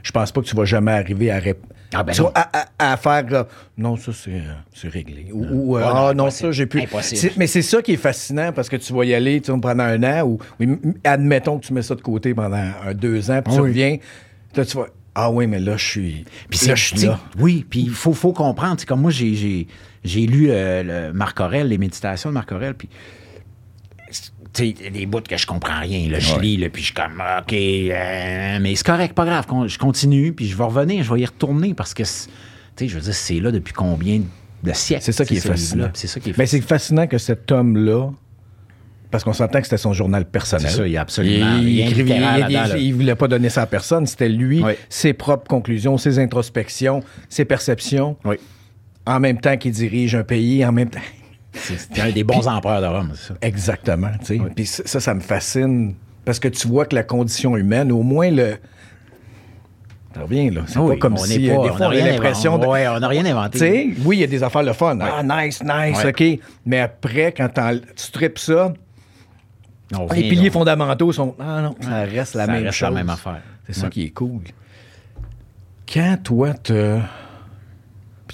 Je 0.03 0.11
pense 0.11 0.31
pas 0.31 0.41
que 0.41 0.45
tu 0.47 0.55
vas 0.55 0.65
jamais 0.65 0.91
arriver 0.91 1.31
à, 1.31 1.39
rép- 1.39 1.57
Ah, 1.93 2.03
ben 2.03 2.13
tu 2.13 2.21
vois, 2.21 2.31
à, 2.35 2.49
à- 2.79 2.93
à 2.93 2.97
faire 2.97 3.25
euh, 3.31 3.43
non, 3.77 3.95
ça 3.97 4.11
c'est, 4.13 4.31
euh, 4.31 4.53
c'est 4.73 4.87
réglé. 4.87 5.27
Ou, 5.33 5.45
ou, 5.51 5.77
euh, 5.77 5.81
Ah, 5.83 6.13
non, 6.13 6.25
ah 6.27 6.31
ça 6.31 6.51
j'ai 6.51 6.65
pu. 6.65 6.81
Mais 7.37 7.47
c'est 7.47 7.61
ça 7.61 7.81
qui 7.81 7.93
est 7.93 7.97
fascinant 7.97 8.51
parce 8.53 8.69
que 8.69 8.77
tu 8.77 8.93
vas 8.93 9.05
y 9.05 9.13
aller 9.13 9.41
tu 9.41 9.51
pendant 9.59 9.83
un 9.83 10.03
an 10.03 10.25
ou 10.25 10.39
admettons 11.03 11.59
que 11.59 11.65
tu 11.65 11.73
mets 11.73 11.81
ça 11.81 11.95
de 11.95 12.01
côté 12.01 12.33
pendant 12.33 12.55
un, 12.85 12.93
deux 12.93 13.29
ans, 13.31 13.41
puis 13.43 13.53
tu 13.53 13.59
Oui. 13.61 13.67
reviens. 13.69 13.97
Là, 14.55 14.65
tu 14.65 14.77
vas. 14.77 14.87
Ah 15.13 15.29
oui, 15.29 15.45
mais 15.45 15.59
là, 15.59 15.75
je 15.75 15.85
suis. 15.85 16.25
Puis 16.49 16.59
là, 16.59 16.65
c'est 16.67 16.75
je 16.77 16.85
suis 16.85 16.95
tu 16.99 17.05
là. 17.07 17.19
Oui, 17.37 17.65
puis 17.69 17.81
il 17.81 17.89
faut, 17.89 18.13
faut 18.13 18.31
comprendre. 18.31 18.83
Comme 18.85 19.01
moi, 19.01 19.11
j'ai, 19.11 19.33
j'ai, 19.35 19.67
j'ai 20.05 20.25
lu 20.25 20.47
euh, 20.49 21.09
le 21.09 21.13
Marc 21.13 21.39
Aurèle, 21.41 21.67
les 21.67 21.77
méditations 21.77 22.29
de 22.29 22.33
Marc 22.33 22.51
Aurèle, 22.53 22.73
puis 22.75 22.87
tu 24.53 24.63
sais, 24.63 24.69
il 24.69 24.83
y 24.83 24.87
a 24.87 24.89
des 24.89 25.05
bouts 25.05 25.21
que 25.21 25.37
je 25.37 25.45
comprends 25.47 25.79
rien. 25.79 26.09
Là, 26.09 26.19
je 26.19 26.33
Ouais. 26.35 26.41
lis, 26.41 26.57
là, 26.57 26.69
puis 26.69 26.81
je 26.81 26.87
suis 26.87 26.95
comme, 26.95 27.21
OK, 27.39 27.53
euh, 27.53 28.59
mais 28.61 28.75
c'est 28.75 28.85
correct, 28.85 29.13
pas 29.13 29.25
grave. 29.25 29.45
Je 29.67 29.77
continue, 29.77 30.33
puis 30.33 30.47
je 30.47 30.57
vais 30.57 30.63
revenir, 30.63 31.03
je 31.03 31.13
vais 31.13 31.21
y 31.21 31.25
retourner 31.25 31.73
parce 31.73 31.93
que, 31.93 32.03
c'est- 32.03 32.27
tu 32.75 32.85
sais, 32.85 32.87
je 32.89 32.95
veux 32.95 33.01
dire, 33.01 33.13
c'est 33.13 33.39
là 33.39 33.51
depuis 33.51 33.73
combien 33.73 34.21
de 34.63 34.73
siècles? 34.73 35.03
C'est 35.03 35.11
ça 35.11 35.25
qui 35.25 35.35
est 35.35 35.39
ce 35.39 35.47
fascinant. 35.47 35.89
ça 35.93 36.19
qui 36.19 36.29
est 36.31 36.37
Mais 36.37 36.45
c'est 36.45 36.61
fascinant 36.61 37.07
que 37.07 37.17
cet 37.17 37.51
homme-là, 37.51 38.09
parce 39.09 39.23
qu'on 39.25 39.33
s'entend 39.33 39.59
que 39.59 39.65
c'était 39.65 39.77
son 39.77 39.91
journal 39.93 40.25
personnel. 40.25 40.69
C'est 40.69 40.77
ça, 40.77 40.87
il 40.87 40.93
y 40.93 40.97
a 40.97 41.01
absolument 41.01 41.57
Il, 41.57 41.65
rien 41.65 41.87
écrivait- 41.87 42.81
il- 42.81 42.93
voulait 42.93 43.15
pas 43.15 43.27
donner 43.27 43.49
ça 43.49 43.63
à 43.63 43.65
personne. 43.65 44.05
C'était 44.07 44.29
lui, 44.29 44.63
Oui. 44.63 44.73
ses 44.89 45.13
propres 45.13 45.47
conclusions, 45.47 45.97
ses 45.97 46.17
introspections, 46.19 47.01
ses 47.27 47.43
perceptions. 47.45 48.15
Oui. 48.23 48.35
En 49.05 49.19
même 49.19 49.39
temps 49.41 49.57
qu'il 49.57 49.71
dirige 49.71 50.15
un 50.15 50.23
pays, 50.23 50.63
en 50.65 50.71
même 50.71 50.89
temps. 50.89 50.99
C'est, 51.53 51.77
c'est 51.77 52.01
un 52.01 52.11
des 52.11 52.23
bons 52.23 52.47
empereurs 52.47 52.81
de 52.81 52.87
Rome, 52.87 53.11
c'est 53.15 53.27
ça. 53.29 53.33
Exactement. 53.41 54.09
tu 54.19 54.37
sais. 54.37 54.41
Puis 54.55 54.65
ça, 54.65 54.99
ça, 54.99 55.13
me 55.13 55.19
fascine. 55.19 55.95
Parce 56.23 56.39
que 56.39 56.47
tu 56.47 56.67
vois 56.67 56.85
que 56.85 56.95
la 56.95 57.03
condition 57.03 57.57
humaine, 57.57 57.91
au 57.91 58.03
moins 58.03 58.29
le. 58.31 58.57
Ça 60.13 60.21
revient, 60.21 60.49
là. 60.49 60.61
C'est 60.67 60.77
Ah 60.77 60.81
oui, 60.83 60.95
pas 60.95 60.99
comme 60.99 61.13
on 61.13 61.17
si. 61.17 61.49
euh, 61.49 61.55
pas- 61.55 61.63
des 61.63 61.67
fois, 61.69 61.77
on 61.79 61.83
a 61.83 61.87
rien 61.89 62.05
l'impression 62.11 62.57
de. 62.57 62.65
Ouais, 62.67 62.87
on 62.87 62.99
n'a 62.99 63.07
rien 63.07 63.25
inventé. 63.25 63.93
Tu 63.95 64.01
oui, 64.05 64.17
il 64.17 64.19
y 64.21 64.23
a 64.23 64.27
des 64.27 64.43
affaires 64.43 64.63
le 64.63 64.73
fun. 64.73 64.97
Ah, 65.01 65.23
nice, 65.23 65.61
nice, 65.63 66.03
Ouais. 66.03 66.09
OK. 66.37 66.39
Mais 66.65 66.79
après, 66.79 67.33
quand 67.35 67.49
tu 67.49 68.11
tripes 68.11 68.37
ça, 68.39 68.73
les 70.13 70.29
piliers 70.29 70.49
on- 70.49 70.53
fondamentaux 70.53 71.11
sont. 71.11 71.35
Ah 71.39 71.61
non, 71.61 71.75
ça 71.81 72.01
reste 72.03 72.35
la 72.35 72.45
ça 72.45 72.51
même 72.51 72.63
reste 72.63 72.77
chose. 72.77 72.89
la 72.89 72.95
même 72.95 73.09
affaire. 73.09 73.41
C'est 73.67 73.73
ça 73.73 73.89
qui 73.89 74.03
est 74.05 74.09
cool. 74.11 74.41
Quand 75.91 76.17
toi, 76.23 76.53
te. 76.53 76.99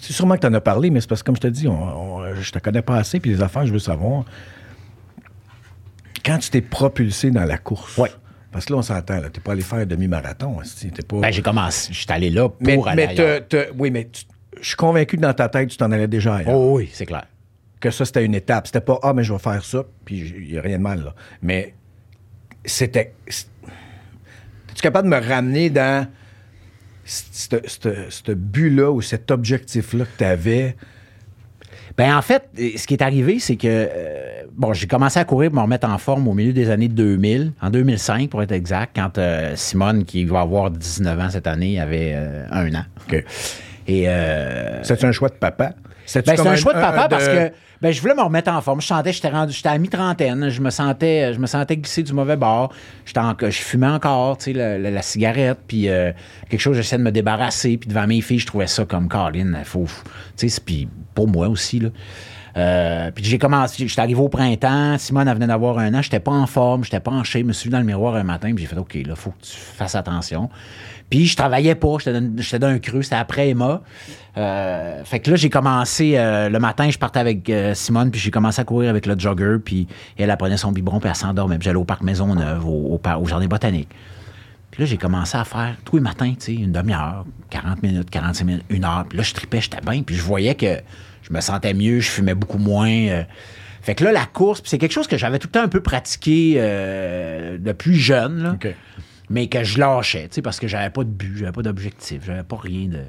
C'est 0.07 0.13
sûrement 0.13 0.35
que 0.35 0.39
tu 0.39 0.47
en 0.47 0.53
as 0.53 0.61
parlé, 0.61 0.89
mais 0.89 1.01
c'est 1.01 1.09
parce 1.09 1.21
que, 1.21 1.25
comme 1.25 1.35
je 1.35 1.41
te 1.41 1.47
dis, 1.47 1.67
on- 1.67 2.15
on- 2.15 2.33
je 2.33 2.49
te 2.51 2.59
connais 2.59 2.81
pas 2.81 2.95
assez, 2.95 3.19
puis 3.19 3.29
les 3.29 3.41
affaires, 3.41 3.65
je 3.65 3.73
veux 3.73 3.79
savoir. 3.79 4.23
Quand 6.25 6.37
tu 6.39 6.49
t'es 6.49 6.61
propulsé 6.61 7.29
dans 7.29 7.43
la 7.43 7.57
course. 7.57 7.97
Ouais. 7.97 8.11
Parce 8.51 8.65
que 8.65 8.71
là, 8.73 8.79
on 8.79 8.81
s'entend, 8.81 9.19
là. 9.19 9.29
T'es 9.29 9.41
pas 9.41 9.51
allé 9.51 9.61
faire 9.61 9.79
un 9.79 9.85
demi-marathon. 9.85 10.55
pas. 11.09 11.19
Ben, 11.19 11.31
j'ai 11.31 11.41
commencé, 11.41 11.91
je 11.91 11.97
suis 11.99 12.07
allé 12.09 12.29
là 12.29 12.47
pour 12.47 12.57
mais, 12.61 12.79
aller 12.87 13.07
mais 13.07 13.15
te- 13.15 13.39
te- 13.39 13.71
oui, 13.77 13.91
mais 13.91 14.07
tu- 14.11 14.23
je 14.61 14.67
suis 14.69 14.77
convaincu 14.77 15.17
que 15.17 15.21
dans 15.21 15.33
ta 15.33 15.49
tête, 15.49 15.69
tu 15.69 15.77
t'en 15.77 15.91
allais 15.91 16.07
déjà 16.07 16.35
ailleurs. 16.35 16.55
Oh 16.55 16.77
oui, 16.77 16.89
c'est 16.93 17.05
clair. 17.05 17.25
que 17.81 17.91
ça, 17.91 18.05
c'était 18.05 18.25
une 18.25 18.33
étape. 18.33 18.65
C'était 18.67 18.81
pas, 18.81 18.97
ah, 19.03 19.13
mais 19.13 19.23
je 19.23 19.31
vais 19.33 19.37
faire 19.39 19.63
ça, 19.63 19.83
puis 20.05 20.33
il 20.39 20.51
n'y 20.53 20.57
a 20.57 20.61
rien 20.61 20.77
de 20.77 20.83
mal, 20.83 21.03
là. 21.03 21.13
Mais 21.43 21.75
c'était. 22.65 23.13
Es-tu 23.27 24.81
capable 24.81 25.09
de 25.09 25.15
me 25.15 25.21
ramener 25.21 25.69
dans 25.69 26.07
ce 27.07 28.31
but-là 28.33 28.91
ou 28.91 29.01
cet 29.01 29.31
objectif-là 29.31 30.05
que 30.05 30.17
tu 30.17 30.23
avais? 30.23 30.75
Ben 31.97 32.15
en 32.15 32.21
fait, 32.21 32.43
euh, 32.59 32.69
ce 32.75 32.85
qui 32.85 32.93
est 32.93 33.01
arrivé, 33.01 33.39
c'est 33.39 33.55
que 33.55 33.67
euh, 33.67 34.43
bon, 34.55 34.71
j'ai 34.73 34.85
commencé 34.85 35.19
à 35.19 35.25
courir 35.25 35.49
pour 35.49 35.57
me 35.57 35.63
remettre 35.63 35.89
en 35.89 35.97
forme 35.97 36.27
au 36.27 36.33
milieu 36.35 36.53
des 36.53 36.69
années 36.69 36.89
2000, 36.89 37.53
en 37.59 37.69
2005 37.71 38.29
pour 38.29 38.43
être 38.43 38.51
exact, 38.51 38.95
quand 38.95 39.17
euh, 39.17 39.55
Simone, 39.55 40.05
qui 40.05 40.23
va 40.25 40.41
avoir 40.41 40.69
19 40.69 41.19
ans 41.19 41.29
cette 41.31 41.47
année, 41.47 41.79
avait 41.79 42.11
euh, 42.13 42.45
un 42.51 42.73
an. 42.75 42.83
Et 43.87 44.07
C'était 44.83 45.05
un 45.05 45.11
choix 45.11 45.29
de 45.29 45.35
papa? 45.35 45.73
Ben, 46.21 46.23
c'est 46.25 46.35
comme 46.37 46.47
un 46.47 46.55
choix 46.61 46.73
de 46.73 46.79
papa 46.79 47.05
un 47.05 47.07
parce 47.09 47.27
que 47.49 47.51
ben, 47.81 47.91
je 47.91 48.01
voulais 48.01 48.15
me 48.15 48.21
remettre 48.21 48.49
en 48.51 48.61
forme. 48.61 48.81
Je 48.81 48.87
sentais, 48.87 49.11
j'étais 49.13 49.29
rendu, 49.29 49.53
j'étais 49.53 49.69
à 49.69 49.77
mi-trentaine. 49.77 50.49
Je 50.49 50.61
me 50.61 50.69
sentais, 50.69 51.33
je 51.33 51.39
me 51.39 51.47
sentais 51.47 51.77
glisser 51.77 52.01
du 52.03 52.13
mauvais 52.13 52.37
bord. 52.37 52.73
J'étais 53.05 53.19
en- 53.19 53.35
je 53.39 53.49
fumais 53.51 53.87
encore, 53.87 54.37
tu 54.37 54.45
sais, 54.45 54.53
la, 54.53 54.77
la- 54.79 54.89
la 54.91 55.01
cigarette, 55.01 55.59
puis 55.67 55.89
euh, 55.89 56.11
quelque 56.49 56.61
chose, 56.61 56.75
j'essayais 56.77 56.97
de 56.99 57.03
me 57.03 57.11
débarrasser. 57.11 57.77
Puis 57.77 57.89
devant 57.89 58.07
mes 58.07 58.21
filles, 58.21 58.39
je 58.39 58.47
trouvais 58.47 58.67
ça 58.67 58.85
comme 58.85 59.09
Caroline, 59.09 59.59
faut, 59.65 59.85
tu 60.37 60.49
sais, 60.49 60.61
puis 60.65 60.87
pour 61.13 61.27
moi 61.27 61.47
aussi 61.49 61.79
là. 61.79 61.89
Euh, 62.57 63.11
puis 63.11 63.23
j'ai 63.23 63.37
commencé, 63.37 63.87
j'étais 63.87 64.01
arrivé 64.01 64.19
au 64.19 64.29
printemps. 64.29 64.97
Simone 64.97 65.31
venait 65.31 65.47
d'avoir 65.47 65.77
un 65.77 65.93
an. 65.93 66.01
J'étais 66.01 66.19
pas 66.19 66.31
en 66.31 66.47
forme, 66.47 66.83
j'étais 66.83 66.99
pas 66.99 67.11
en. 67.11 67.23
Je 67.23 67.39
me 67.39 67.53
suis 67.53 67.67
vu 67.67 67.71
dans 67.71 67.79
le 67.79 67.85
miroir 67.85 68.15
un 68.15 68.23
matin, 68.23 68.51
puis 68.55 68.63
j'ai 68.63 68.69
fait 68.69 68.77
OK, 68.77 68.95
là, 69.05 69.15
faut 69.15 69.31
que 69.31 69.45
tu 69.45 69.55
fasses 69.55 69.95
attention. 69.95 70.49
Puis 71.09 71.27
je 71.27 71.37
travaillais 71.37 71.75
pas, 71.75 71.97
j'étais 71.99 72.59
dans, 72.59 72.67
un 72.67 72.79
creux, 72.79 73.01
c'était 73.01 73.15
après 73.15 73.49
Emma. 73.49 73.81
Euh, 74.37 75.03
fait 75.05 75.19
que 75.19 75.31
là, 75.31 75.37
j'ai 75.37 75.49
commencé 75.49 76.17
euh, 76.17 76.49
le 76.49 76.59
matin, 76.59 76.89
je 76.89 76.97
partais 76.97 77.19
avec 77.19 77.51
Simone, 77.75 78.11
puis 78.11 78.19
j'ai 78.19 78.31
commencé 78.31 78.59
à 78.59 78.65
courir 78.65 78.89
avec 78.89 79.05
le 79.05 79.17
jogger, 79.17 79.57
puis 79.63 79.87
elle, 80.17 80.29
elle 80.29 80.37
prenait 80.37 80.57
son 80.57 80.71
biberon, 80.71 80.99
puis 80.99 81.09
elle 81.09 81.15
s'endormait. 81.15 81.57
Puis 81.57 81.65
j'allais 81.65 81.77
au 81.77 81.85
parc 81.85 82.01
Maisonneuve, 82.01 82.65
au, 82.65 82.99
au 82.99 83.25
jardin 83.25 83.47
botanique. 83.47 83.89
Puis 84.71 84.83
là, 84.83 84.85
j'ai 84.85 84.97
commencé 84.97 85.37
à 85.37 85.45
faire 85.45 85.75
tous 85.85 85.95
les 85.95 86.01
matins, 86.01 86.33
tu 86.37 86.45
sais, 86.45 86.53
une 86.53 86.71
demi-heure, 86.71 87.25
40 87.51 87.83
minutes, 87.83 88.09
45 88.09 88.45
minutes, 88.45 88.65
une 88.69 88.83
heure. 88.83 89.05
Puis 89.07 89.17
là, 89.17 89.23
je 89.23 89.33
tripais, 89.33 89.61
j'étais 89.61 89.81
bien, 89.81 90.01
puis 90.03 90.15
je 90.15 90.23
voyais 90.23 90.55
que 90.55 90.81
je 91.27 91.33
me 91.33 91.41
sentais 91.41 91.73
mieux, 91.73 91.99
je 91.99 92.09
fumais 92.09 92.35
beaucoup 92.35 92.57
moins. 92.57 92.89
euh. 92.89 93.23
Fait 93.81 93.95
que 93.95 94.03
là, 94.03 94.11
la 94.11 94.25
course, 94.25 94.61
c'est 94.65 94.77
quelque 94.77 94.91
chose 94.91 95.07
que 95.07 95.17
j'avais 95.17 95.39
tout 95.39 95.47
le 95.47 95.51
temps 95.53 95.61
un 95.63 95.67
peu 95.69 95.81
pratiqué 95.81 96.55
euh, 96.57 97.57
depuis 97.59 97.95
jeune, 97.95 98.43
là 98.43 98.51
mais 99.29 99.47
que 99.47 99.63
je 99.63 99.79
lâchais, 99.79 100.29
parce 100.43 100.59
que 100.59 100.67
j'avais 100.67 100.89
pas 100.89 101.03
de 101.03 101.09
but, 101.09 101.37
j'avais 101.37 101.51
pas 101.51 101.61
d'objectif, 101.61 102.21
j'avais 102.25 102.43
pas 102.43 102.57
rien 102.57 102.87
de. 102.87 102.99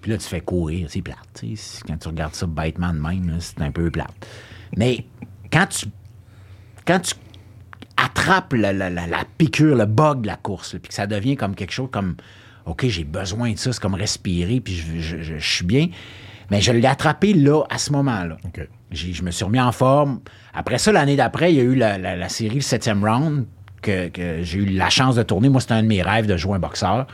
Puis 0.00 0.10
là, 0.10 0.18
tu 0.18 0.26
fais 0.28 0.40
courir, 0.40 0.86
c'est 0.90 1.02
plate. 1.02 1.18
Quand 1.86 1.96
tu 1.96 2.08
regardes 2.08 2.34
ça 2.34 2.46
bêtement 2.46 2.92
de 2.92 2.98
même, 3.00 3.36
c'est 3.40 3.60
un 3.62 3.70
peu 3.70 3.90
plate. 3.90 4.12
Mais 4.76 5.04
quand 5.52 5.66
tu, 5.66 5.86
quand 6.86 7.00
tu 7.00 7.14
attrapes 7.96 8.52
la, 8.54 8.72
la- 8.72 8.90
la- 8.90 9.06
la 9.06 9.24
piqûre, 9.38 9.76
le 9.76 9.86
bug 9.86 10.22
de 10.22 10.26
la 10.26 10.36
course, 10.36 10.76
puis 10.80 10.88
que 10.88 10.94
ça 10.94 11.06
devient 11.06 11.36
comme 11.36 11.54
quelque 11.54 11.72
chose 11.72 11.88
comme, 11.90 12.16
OK, 12.66 12.86
j'ai 12.86 13.04
besoin 13.04 13.52
de 13.52 13.58
ça, 13.58 13.72
c'est 13.72 13.80
comme 13.80 13.94
respirer, 13.94 14.60
puis 14.60 14.74
je, 14.74 14.98
je- 15.00 15.22
je- 15.22 15.38
je 15.38 15.54
suis 15.54 15.64
bien. 15.64 15.88
Mais 16.50 16.60
je 16.60 16.72
l'ai 16.72 16.86
attrapé 16.86 17.32
là, 17.34 17.62
à 17.70 17.78
ce 17.78 17.92
moment-là. 17.92 18.36
Je 18.90 19.22
me 19.22 19.30
suis 19.30 19.44
remis 19.44 19.60
en 19.60 19.72
forme. 19.72 20.20
Après 20.52 20.78
ça, 20.78 20.92
l'année 20.92 21.16
d'après, 21.16 21.52
il 21.52 21.56
y 21.56 21.60
a 21.60 21.64
eu 21.64 21.74
la, 21.74 21.98
la- 21.98 22.16
la 22.16 22.28
série 22.28 22.56
Le 22.56 22.60
septième 22.60 23.04
round 23.04 23.46
que, 23.82 24.08
que 24.08 24.42
j'ai 24.42 24.58
eu 24.58 24.66
la 24.66 24.88
chance 24.90 25.16
de 25.16 25.22
tourner. 25.22 25.48
Moi, 25.48 25.60
c'était 25.60 25.74
un 25.74 25.82
de 25.82 25.88
mes 25.88 26.02
rêves 26.02 26.26
de 26.26 26.36
jouer 26.36 26.56
un 26.56 26.58
boxeur. 26.60 27.06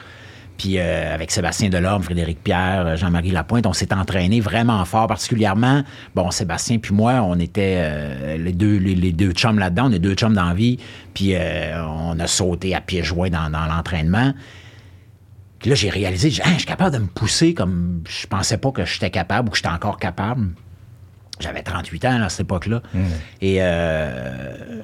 Puis 0.58 0.74
euh, 0.78 1.14
avec 1.14 1.30
Sébastien 1.30 1.70
Delorme, 1.70 2.02
Frédéric 2.02 2.44
Pierre, 2.44 2.84
euh, 2.86 2.96
Jean-Marie 2.96 3.30
Lapointe, 3.30 3.66
on 3.66 3.72
s'est 3.72 3.94
entraîné 3.94 4.40
vraiment 4.40 4.84
fort, 4.84 5.06
particulièrement. 5.06 5.84
Bon, 6.14 6.30
Sébastien 6.30 6.76
puis 6.78 6.92
moi, 6.92 7.22
on 7.22 7.38
était 7.40 7.76
euh, 7.78 8.36
les, 8.36 8.52
deux, 8.52 8.76
les, 8.76 8.94
les 8.94 9.12
deux 9.12 9.30
chums 9.32 9.58
là-dedans, 9.58 9.86
on 9.86 9.92
est 9.92 9.98
deux 9.98 10.12
chums 10.14 10.34
d'envie. 10.34 10.78
Puis 11.14 11.30
euh, 11.34 11.82
on 11.86 12.20
a 12.20 12.26
sauté 12.26 12.74
à 12.74 12.82
pieds 12.82 13.02
joints 13.02 13.30
dans, 13.30 13.48
dans 13.48 13.64
l'entraînement. 13.64 14.34
Puis 15.60 15.68
là, 15.70 15.76
j'ai 15.76 15.90
réalisé, 15.90 16.32
Hein, 16.44 16.50
je 16.54 16.58
suis 16.58 16.66
capable 16.66 16.96
de 16.96 17.02
me 17.02 17.06
pousser 17.06 17.54
comme 17.54 18.02
je 18.08 18.26
pensais 18.26 18.58
pas 18.58 18.72
que 18.72 18.84
j'étais 18.84 19.10
capable 19.10 19.48
ou 19.48 19.50
que 19.52 19.56
j'étais 19.56 19.68
encore 19.68 19.98
capable. 19.98 20.48
J'avais 21.38 21.62
38 21.62 22.04
ans 22.06 22.22
à 22.22 22.28
cette 22.28 22.40
époque-là. 22.40 22.82
Et 23.40 23.58
euh, 23.60 24.82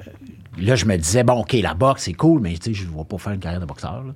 là, 0.57 0.75
je 0.75 0.85
me 0.85 0.97
disais, 0.97 1.23
bon, 1.23 1.41
OK, 1.41 1.53
la 1.53 1.73
boxe, 1.73 2.03
c'est 2.03 2.13
cool, 2.13 2.41
mais 2.41 2.55
je 2.63 2.69
ne 2.69 2.97
vais 2.97 3.03
pas 3.07 3.17
faire 3.17 3.33
une 3.33 3.39
carrière 3.39 3.61
de 3.61 3.65
boxeur. 3.65 4.03
là. 4.03 4.13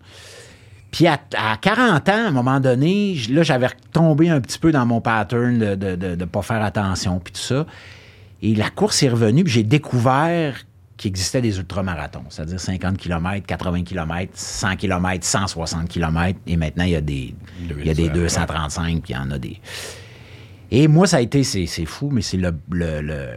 Puis 0.91 1.07
à, 1.07 1.19
à 1.37 1.57
40 1.57 2.09
ans, 2.09 2.11
à 2.11 2.27
un 2.27 2.31
moment 2.31 2.59
donné, 2.59 3.15
là, 3.29 3.43
j'avais 3.43 3.67
retombé 3.67 4.29
un 4.29 4.41
petit 4.41 4.59
peu 4.59 4.71
dans 4.71 4.85
mon 4.85 5.01
pattern 5.01 5.57
de 5.57 5.75
ne 5.75 6.15
de, 6.15 6.25
pas 6.25 6.41
faire 6.41 6.61
attention, 6.61 7.19
puis 7.19 7.33
tout 7.33 7.39
ça. 7.39 7.65
Et 8.41 8.55
la 8.55 8.69
course 8.69 9.01
est 9.03 9.09
revenue, 9.09 9.43
puis 9.43 9.53
j'ai 9.53 9.63
découvert 9.63 10.55
qu'il 11.01 11.09
existait 11.09 11.41
des 11.41 11.57
ultramarathons, 11.57 12.23
c'est-à-dire 12.29 12.59
50 12.59 12.97
km, 12.97 13.45
80 13.45 13.83
km, 13.83 14.31
100 14.35 14.75
km, 14.77 15.25
160 15.25 15.89
km, 15.89 16.39
et 16.47 16.55
maintenant, 16.57 16.83
il 16.83 16.91
y 16.91 16.95
a 16.95 17.01
des, 17.01 17.33
il 17.79 17.85
y 17.85 17.89
a 17.89 17.93
des 17.93 18.09
235, 18.09 19.01
puis 19.01 19.13
il 19.13 19.15
y 19.15 19.19
en 19.19 19.31
a 19.31 19.37
des... 19.39 19.59
Et 20.69 20.87
moi, 20.87 21.07
ça 21.07 21.17
a 21.17 21.21
été, 21.21 21.43
c'est 21.43 21.85
fou, 21.85 22.09
mais 22.11 22.21
c'est 22.21 22.37
le, 22.37 22.53
le, 22.71 23.01
le, 23.01 23.27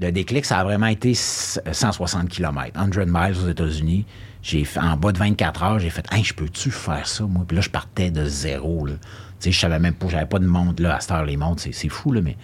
le 0.00 0.10
déclic, 0.12 0.44
ça 0.44 0.58
a 0.58 0.64
vraiment 0.64 0.86
été 0.86 1.14
160 1.14 2.28
km, 2.28 2.72
100 2.74 3.06
miles 3.06 3.36
aux 3.44 3.48
États-Unis. 3.48 4.06
J'ai 4.42 4.64
en 4.80 4.96
bas 4.96 5.12
de 5.12 5.18
24 5.18 5.62
heures, 5.62 5.78
j'ai 5.78 5.90
fait, 5.90 6.06
hey, 6.10 6.24
je 6.24 6.32
peux-tu 6.32 6.70
faire 6.70 7.06
ça, 7.06 7.24
moi? 7.24 7.44
Puis 7.46 7.54
là, 7.56 7.60
je 7.60 7.68
partais 7.68 8.10
de 8.10 8.24
zéro, 8.24 8.86
là. 8.86 8.94
Tu 8.94 9.00
sais, 9.40 9.52
je 9.52 9.60
savais 9.60 9.78
même 9.78 9.92
pas, 9.94 10.08
j'avais 10.08 10.24
pas 10.26 10.38
de 10.38 10.46
montre, 10.46 10.82
là. 10.82 10.96
À 10.96 11.00
cette 11.00 11.10
heure, 11.10 11.24
les 11.26 11.36
montres, 11.36 11.62
c'est- 11.62 11.88
fou, 11.90 12.12
là, 12.12 12.22
mais 12.22 12.36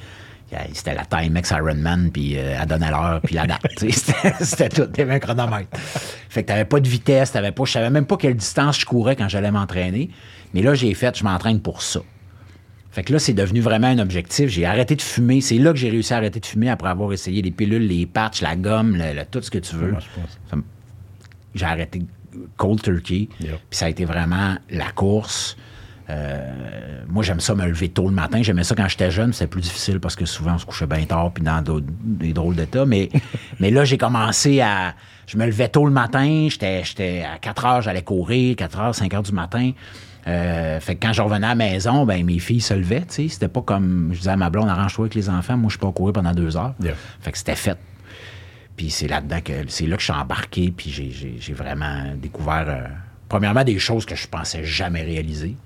c'était 0.73 0.95
la 0.95 1.05
Timex 1.05 1.51
Ironman, 1.51 2.11
puis 2.13 2.39
euh, 2.39 2.57
elle 2.61 2.67
donnait 2.69 2.91
l'heure, 2.91 3.21
puis 3.23 3.35
la 3.35 3.47
date. 3.47 3.63
C'était 4.41 4.69
tout, 4.69 4.87
t'avais 4.87 5.15
un 5.15 5.19
chronomètre. 5.19 5.69
Fait 6.29 6.43
que 6.43 6.49
t'avais 6.49 6.65
pas 6.65 6.79
de 6.81 6.89
vitesse, 6.89 7.33
t'avais 7.33 7.53
pas, 7.53 7.65
je 7.65 7.73
savais 7.73 7.91
même 7.91 8.07
pas 8.07 8.17
quelle 8.17 8.37
distance 8.37 8.79
je 8.81 8.87
courais 8.87 9.17
quand 9.17 9.29
j'allais 9.29 9.51
m'entraîner. 9.51 10.11
Mais 10.55 10.63
là, 10.63 10.75
j'ai 10.75 10.95
fait, 10.95 11.19
je 11.19 11.25
m'entraîne 11.25 11.61
pour 11.61 11.83
ça. 11.83 12.01
Fait 12.93 13.03
que 13.03 13.13
là, 13.13 13.19
c'est 13.19 13.35
devenu 13.35 13.61
vraiment 13.61 13.89
un 13.89 13.99
objectif. 13.99 14.49
J'ai 14.49 14.65
arrêté 14.65 14.97
de 14.97 15.03
fumer. 15.03 15.41
C'est 15.43 15.59
là 15.59 15.73
que 15.73 15.79
j'ai 15.79 15.91
réussi 15.91 16.15
à 16.15 16.19
arrêter 16.19 16.41
de 16.41 16.47
fumer 16.47 16.71
après 16.71 16.89
avoir 16.89 17.13
essayé 17.13 17.43
les 17.43 17.51
pilules, 17.51 17.87
les 17.87 18.07
patchs, 18.07 18.41
la 18.41 18.57
gomme, 18.57 18.97
le- 18.97 19.13
le- 19.15 19.25
tout 19.31 19.43
ce 19.43 19.51
que 19.51 19.59
tu 19.59 19.77
veux. 19.77 19.95
J'ai 21.55 21.67
arrêté 21.67 22.03
cold 22.57 22.83
turkey. 22.83 23.29
Yep. 23.41 23.51
Puis 23.69 23.79
ça 23.79 23.87
a 23.87 23.89
été 23.89 24.05
vraiment 24.05 24.57
la 24.71 24.91
course. 24.93 25.57
Euh, 26.09 27.03
moi, 27.09 27.23
j'aime 27.25 27.41
ça 27.41 27.55
me 27.55 27.67
lever 27.67 27.89
tôt 27.89 28.07
le 28.07 28.15
matin. 28.15 28.43
J'aimais 28.43 28.65
ça 28.65 28.75
quand 28.75 28.89
j'étais 28.89 29.11
jeune. 29.11 29.33
C'était 29.33 29.49
plus 29.49 29.61
difficile 29.61 30.01
parce 30.01 30.15
que 30.15 30.25
souvent, 30.25 30.55
on 30.55 30.59
se 30.59 30.67
couchait 30.67 30.87
bien 30.87 31.05
tard 31.05 31.33
puis 31.33 31.43
dans 31.43 31.63
des 31.63 32.33
drôles 32.33 32.55
d'état. 32.55 32.87
Mais, 32.87 33.09
mais 33.61 33.71
là, 33.71 33.85
j'ai 33.85 33.99
commencé 33.99 34.61
à... 34.61 34.95
Je 35.27 35.37
me 35.37 35.47
levais 35.47 35.69
tôt 35.69 35.85
le 35.85 35.93
matin. 35.93 36.49
J'étais 36.49 37.25
à 37.25 37.39
4 37.39 37.65
heures, 37.65 37.83
j'allais 37.83 38.03
courir. 38.03 38.55
4 38.57 38.81
heures, 38.81 38.95
5 38.95 39.15
heures 39.15 39.23
du 39.23 39.33
matin. 39.33 39.73
Euh, 40.29 40.81
fait 40.81 40.97
que 40.97 41.07
quand 41.07 41.13
je 41.13 41.23
revenais 41.23 41.47
à 41.47 41.51
la 41.51 41.55
maison, 41.55 42.05
ben 42.05 42.25
mes 42.25 42.41
filles 42.41 42.61
se 42.61 42.75
levaient, 42.75 43.03
tu 43.03 43.15
sais. 43.15 43.29
C'était 43.29 43.49
pas 43.49 43.63
comme... 43.63 44.11
Je 44.13 44.19
disais 44.19 44.31
à 44.31 44.37
ma 44.37 44.51
blonde, 44.51 44.69
arrange-toi 44.69 45.05
avec 45.05 45.15
les 45.15 45.29
enfants. 45.29 45.57
Moi, 45.57 45.71
je 45.71 45.79
peux 45.79 45.87
pas 45.87 45.93
courir 45.93 46.15
pendant 46.15 46.33
deux 46.33 46.57
heures. 46.57 46.75
Yeah. 46.81 46.95
Fait 47.21 47.31
que 47.31 47.39
c'était 47.39 47.55
fait. 47.55 47.79
Puis 48.77 48.91
c'est 48.91 49.09
là-dedans 49.09 49.41
que 49.43 49.53
c'est 49.69 49.87
là 49.87 49.97
que 49.97 50.03
je 50.03 50.13
suis 50.13 50.21
embarqué, 50.21 50.73
puis 50.77 50.91
j'ai 50.91 51.53
vraiment 51.53 52.03
découvert, 52.17 52.67
euh, 52.69 52.87
premièrement, 53.29 53.65
des 53.65 53.79
choses 53.79 54.05
que 54.05 54.15
je 54.15 54.29
pensais 54.29 54.65
jamais 54.65 55.03
réaliser. 55.03 55.57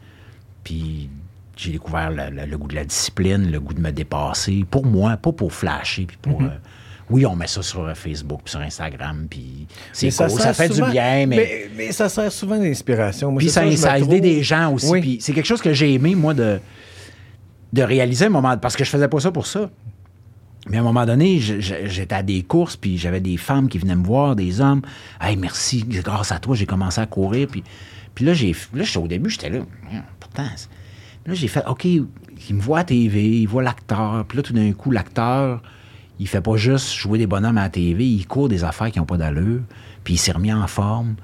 Puis 0.65 1.09
j'ai 1.57 1.73
découvert 1.73 2.11
le, 2.11 2.31
le- 2.31 2.47
le 2.47 2.59
goût 2.59 2.69
de 2.69 2.75
la 2.75 2.85
discipline, 2.85 3.51
le 3.51 3.61
goût 3.61 3.75
de 3.75 3.81
me 3.81 3.91
dépasser, 3.93 4.65
pour 4.71 4.87
moi, 4.87 5.17
pas 5.17 5.33
pour 5.33 5.53
flasher, 5.53 6.07
puis 6.07 6.17
pour. 6.21 6.43
euh, 6.43 6.49
oui, 7.11 7.27
on 7.27 7.35
met 7.35 7.49
ça 7.49 7.61
sur 7.61 7.81
euh, 7.87 7.95
Facebook, 7.95 8.41
puis 8.45 8.53
sur 8.53 8.61
Instagram, 8.61 9.27
puis 9.29 9.67
c'est 9.93 10.15
cool, 10.17 10.31
ça, 10.31 10.55
fait 10.55 10.69
souvent- 10.69 10.87
du 10.87 10.93
bien, 10.93 11.27
mais. 11.27 11.37
mais. 11.37 11.71
mais 11.77 11.93
ça 11.93 12.09
sert 12.09 12.31
souvent 12.31 12.57
d'inspiration. 12.59 13.33
Moi, 13.33 13.41
Puis 13.41 13.51
ça, 13.51 13.65
me 13.65 13.73
ça 13.73 13.93
a 13.93 13.99
aidé 13.99 14.07
trouve- 14.07 14.21
des 14.21 14.43
gens 14.43 14.73
aussi. 14.73 14.89
Oui. 14.91 15.01
Puis 15.01 15.19
c'est 15.21 15.33
quelque 15.33 15.47
chose 15.47 15.61
que 15.61 15.73
j'ai 15.73 15.93
aimé, 15.93 16.15
moi, 16.15 16.35
de, 16.35 16.61
de 17.73 17.83
réaliser 17.83 18.25
à 18.25 18.29
un 18.29 18.31
moment. 18.31 18.57
Parce 18.59 18.77
que 18.77 18.85
je 18.85 18.91
faisais 18.91 19.09
pas 19.09 19.19
ça 19.21 19.31
pour 19.33 19.47
ça. 19.47 19.71
Mais 20.69 20.77
à 20.77 20.81
un 20.81 20.85
moment 20.85 21.05
donné, 21.07 21.39
j'étais 21.41 22.15
à 22.15 22.23
des 22.23 22.43
courses, 22.43 22.77
puis 22.77 22.97
j'avais 22.99 23.21
des 23.21 23.39
femmes 23.39 23.69
qui 23.69 23.79
venaient 23.79 23.97
me 23.97 24.05
voir, 24.05 24.37
des 24.37 24.61
hommes. 24.61 24.83
Hey, 25.21 25.37
merci, 25.37 25.83
grâce 25.87 26.31
à 26.33 26.39
toi, 26.39 26.55
j'ai 26.55 26.67
commencé 26.67 27.01
à 27.01 27.07
courir. 27.07 27.49
Puis, 27.51 27.65
puis 28.15 28.25
là, 28.25 28.35
j'ai, 28.35 28.55
là, 28.75 28.83
j'étais- 28.85 28.99
au 28.99 29.07
début, 29.09 29.31
j'étais 29.31 29.51
là. 29.51 29.61
Pourtant, 30.19 30.47
là, 31.27 31.35
j'ai 31.35 31.49
fait, 31.49 31.65
OK, 31.67 31.85
il 31.85 32.05
me 32.55 32.61
voit 32.61 32.81
à 32.81 32.85
TV, 32.85 33.41
il 33.41 33.47
voit 33.47 33.63
l'acteur. 33.63 34.25
Puis 34.27 34.37
là, 34.37 34.43
tout 34.43 34.53
d'un 34.53 34.73
coup, 34.73 34.91
l'acteur, 34.91 35.63
il 36.19 36.27
fait 36.29 36.41
pas 36.41 36.57
juste 36.57 36.93
jouer 36.95 37.19
des 37.19 37.27
bonhommes 37.27 37.59
à 37.59 37.63
la 37.63 37.69
TV, 37.71 38.07
il 38.07 38.27
court 38.27 38.49
des 38.49 38.65
affaires 38.65 38.91
qui 38.91 38.99
n'ont 38.99 39.07
pas 39.07 39.17
d'allure. 39.17 39.63
Puis 40.05 40.15
il 40.15 40.19
s'est 40.19 40.33
remis 40.33 40.53
en 40.53 40.67
forme. 40.67 41.17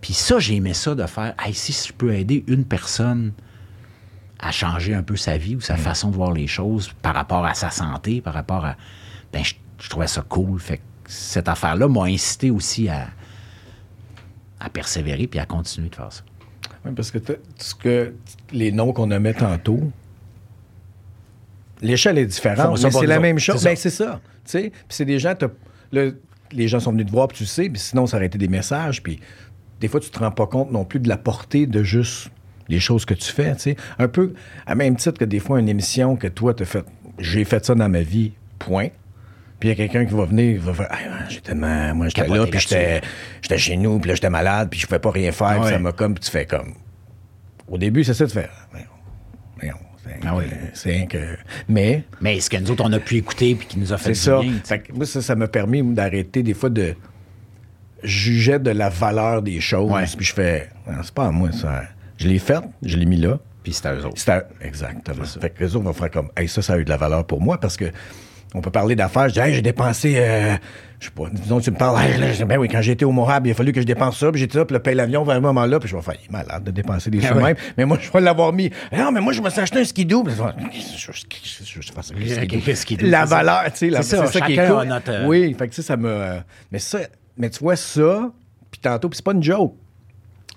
Puis 0.00 0.14
ça, 0.14 0.38
j'ai 0.38 0.56
aimé 0.56 0.72
ça 0.74 0.94
de 0.94 1.04
faire, 1.06 1.34
hey, 1.44 1.52
si 1.54 1.72
je 1.72 1.92
peux 1.92 2.12
aider 2.14 2.44
une 2.46 2.64
personne 2.64 3.32
à 4.38 4.50
changer 4.52 4.94
un 4.94 5.02
peu 5.02 5.16
sa 5.16 5.36
vie 5.36 5.56
ou 5.56 5.60
sa 5.60 5.76
façon 5.76 6.10
de 6.10 6.16
voir 6.16 6.32
les 6.32 6.46
choses 6.46 6.90
par 7.02 7.14
rapport 7.14 7.44
à 7.44 7.52
sa 7.54 7.70
santé, 7.70 8.22
par 8.22 8.32
rapport 8.32 8.64
à. 8.64 8.76
Ben, 9.32 9.44
je, 9.44 9.54
je 9.82 9.88
trouvais 9.90 10.06
ça 10.06 10.22
cool. 10.22 10.58
Fait 10.58 10.78
que 10.78 10.82
cette 11.06 11.48
affaire-là 11.48 11.88
m'a 11.88 12.04
incité 12.04 12.50
aussi 12.50 12.88
à, 12.88 13.08
à 14.60 14.68
persévérer 14.70 15.26
puis 15.26 15.40
à 15.40 15.46
continuer 15.46 15.88
de 15.88 15.94
faire 15.96 16.12
ça. 16.12 16.22
Oui, 16.84 16.92
parce 16.94 17.10
que, 17.10 17.18
t'as- 17.18 17.34
ce 17.58 17.74
que 17.74 18.14
les 18.52 18.70
noms 18.72 18.92
qu'on 18.92 19.06
nommait 19.08 19.34
tantôt, 19.34 19.80
l'échelle 21.82 22.18
est 22.18 22.26
différente, 22.26 22.80
mais 22.82 22.90
c'est 22.90 23.06
la 23.06 23.16
autres. 23.16 23.22
même 23.22 23.38
chose. 23.38 23.66
C'est 23.74 23.90
ça. 23.90 24.20
Ben. 24.52 24.70
Puis 24.70 24.72
c'est 24.88 25.04
des 25.04 25.18
gens, 25.18 25.34
les 25.92 26.68
gens 26.68 26.80
sont 26.80 26.92
venus 26.92 27.06
te 27.06 27.10
voir, 27.10 27.28
puis 27.28 27.38
tu 27.38 27.46
sais, 27.46 27.68
puis 27.68 27.80
sinon, 27.80 28.06
ça 28.06 28.16
aurait 28.16 28.26
été 28.26 28.38
des 28.38 28.48
messages. 28.48 29.02
Puis 29.02 29.20
des 29.80 29.88
fois, 29.88 30.00
tu 30.00 30.10
te 30.10 30.18
rends 30.18 30.30
pas 30.30 30.46
compte 30.46 30.70
non 30.72 30.84
plus 30.84 31.00
de 31.00 31.08
la 31.08 31.16
portée 31.16 31.66
de 31.66 31.82
juste 31.82 32.30
les 32.68 32.80
choses 32.80 33.04
que 33.04 33.14
tu 33.14 33.30
fais. 33.32 33.54
sais. 33.58 33.76
Un 33.98 34.08
peu 34.08 34.34
à 34.66 34.74
même 34.74 34.96
titre 34.96 35.18
que 35.18 35.24
des 35.24 35.40
fois, 35.40 35.60
une 35.60 35.68
émission 35.68 36.16
que 36.16 36.28
toi, 36.28 36.54
tu 36.54 36.64
fait. 36.64 36.84
J'ai 37.18 37.44
fait 37.44 37.64
ça 37.64 37.74
dans 37.74 37.88
ma 37.88 38.02
vie, 38.02 38.32
point. 38.58 38.88
Puis 39.60 39.68
il 39.68 39.72
y 39.72 39.72
a 39.72 39.76
quelqu'un 39.76 40.06
qui 40.06 40.14
va 40.14 40.24
venir, 40.24 40.52
il 40.52 40.58
va 40.58 40.72
faire 40.74 40.88
Ah, 40.90 41.28
j'ai 41.28 41.40
tellement. 41.42 41.94
Moi, 41.94 42.08
j'étais 42.08 42.26
là, 42.26 42.46
puis 42.46 42.58
j'étais 43.42 43.58
chez 43.58 43.76
nous, 43.76 43.98
puis 44.00 44.08
là, 44.08 44.14
j'étais 44.14 44.30
malade, 44.30 44.68
puis 44.70 44.80
je 44.80 44.86
pouvais 44.86 44.98
pas 44.98 45.10
rien 45.10 45.30
faire, 45.32 45.50
puis 45.56 45.60
Ouais. 45.60 45.70
ça 45.70 45.78
m'a 45.78 45.92
comme. 45.92 46.14
Puis 46.14 46.24
tu 46.24 46.30
fais 46.30 46.46
comme. 46.46 46.72
Au 47.68 47.76
début, 47.78 48.02
c'est 48.02 48.14
ça. 48.14 48.24
Voyons, 48.24 48.86
voyons, 49.58 49.76
c'est 50.02 50.26
Ah 50.26 50.34
oui. 50.34 50.44
c'est 50.74 50.90
rien 50.92 51.06
que. 51.06 51.18
Mais. 51.68 52.04
Mais 52.22 52.40
ce 52.40 52.48
que 52.50 52.56
nous 52.56 52.70
autres, 52.70 52.82
on 52.86 52.92
a 52.92 52.98
pu 52.98 53.16
écouter 53.16 53.54
puis 53.54 53.66
qui 53.66 53.78
nous 53.78 53.92
a 53.92 53.98
fait 53.98 54.14
C'est 54.14 54.30
ça. 54.30 54.40
bien. 54.40 54.54
moi, 54.94 55.04
ça, 55.06 55.20
ça 55.22 55.36
m'a 55.36 55.46
permis 55.46 55.82
d'arrêter 55.82 56.42
des 56.42 56.54
fois 56.54 56.70
de 56.70 56.94
juger 58.02 58.58
de 58.58 58.70
la 58.70 58.88
valeur 58.88 59.42
des 59.42 59.60
choses. 59.60 59.90
Ouais. 59.90 60.04
Puis 60.16 60.26
je 60.26 60.32
fais, 60.32 60.70
Ah, 60.86 61.00
c'est 61.02 61.12
pas 61.14 61.26
à 61.26 61.30
moi, 61.30 61.52
ça. 61.52 61.82
Je 62.16 62.26
l'ai 62.28 62.38
fait, 62.38 62.60
je 62.82 62.96
l'ai 62.96 63.04
mis 63.06 63.16
là. 63.18 63.38
Puis 63.62 63.74
c'était 63.74 63.92
eux 63.94 64.06
autres. 64.06 64.14
C'est 64.16 64.30
à- 64.30 64.48
exactement. 64.62 65.22
Fait 65.24 65.50
que 65.50 65.62
les 65.62 65.76
autres 65.76 65.84
vont 65.84 65.92
faire 65.92 66.10
comme, 66.10 66.30
hey, 66.36 66.48
ça, 66.48 66.62
ça 66.62 66.72
a 66.74 66.78
eu 66.78 66.84
de 66.84 66.88
la 66.88 66.96
valeur 66.96 67.26
pour 67.26 67.42
moi 67.42 67.58
parce 67.60 67.76
que 67.76 67.84
on 68.54 68.60
peut 68.60 68.70
parler 68.70 68.96
d'affaires. 68.96 69.28
Je 69.28 69.34
dis, 69.34 69.40
hey, 69.40 69.54
j'ai 69.54 69.62
dépensé, 69.62 70.14
euh, 70.16 70.54
je 70.98 71.06
sais 71.06 71.12
pas, 71.12 71.24
disons, 71.32 71.60
tu 71.60 71.70
me 71.70 71.76
parles, 71.76 72.02
hey, 72.02 72.18
là, 72.18 72.32
je 72.32 72.38
dis, 72.38 72.44
ben 72.44 72.58
oui, 72.58 72.68
quand 72.68 72.82
j'étais 72.82 73.04
au 73.04 73.12
Morab, 73.12 73.46
il 73.46 73.52
a 73.52 73.54
fallu 73.54 73.72
que 73.72 73.80
je 73.80 73.86
dépense 73.86 74.18
ça, 74.18 74.30
puis 74.32 74.40
j'ai 74.40 74.48
ça, 74.50 74.64
puis 74.64 74.74
le 74.74 74.82
paye 74.82 74.94
l'avion 74.94 75.22
vers 75.24 75.36
un 75.36 75.40
moment 75.40 75.64
là, 75.66 75.78
puis 75.78 75.88
je 75.88 75.94
vais 75.96 76.02
faire, 76.02 76.14
il 76.22 76.26
est 76.26 76.30
malade 76.32 76.64
de 76.64 76.70
dépenser 76.70 77.10
des 77.10 77.20
Ah 77.24 77.28
sous 77.28 77.34
même, 77.40 77.56
mais 77.78 77.84
moi, 77.84 77.96
je 78.00 78.10
vais 78.10 78.20
l'avoir 78.20 78.52
mis. 78.52 78.70
Non, 78.96 79.12
mais 79.12 79.20
moi, 79.20 79.32
je 79.32 79.40
me 79.40 79.48
suis 79.50 79.60
acheté 79.60 79.78
un 79.80 79.84
skidoo, 79.84 80.24
puis 80.24 80.34
je 80.34 80.38
je- 80.38 81.12
je- 81.12 81.92
ça, 81.92 82.00
Ok, 82.44 82.74
skidoo. 82.76 83.06
La 83.06 83.24
valeur, 83.24 83.62
tu 83.66 83.70
sais, 83.78 83.90
la- 83.90 84.02
C'est 84.02 84.16
c'est 84.16 84.26
ça, 84.26 84.26
ça, 84.26 84.40
qui 84.42 84.52
est 84.54 84.66
cool. 84.68 84.84
notre, 84.88 85.10
euh, 85.10 85.26
Oui, 85.26 85.54
fait 85.58 85.68
que 85.68 85.74
ça, 85.74 85.82
ça 85.82 85.96
me. 85.96 86.08
euh, 86.10 86.38
mais 86.72 86.78
ça, 86.80 86.98
mais 87.38 87.50
tu 87.50 87.60
vois 87.60 87.76
ça, 87.76 88.30
puis 88.70 88.80
tantôt, 88.80 89.08
puis 89.08 89.16
c'est 89.16 89.24
pas 89.24 89.32
une 89.32 89.42
joke, 89.42 89.74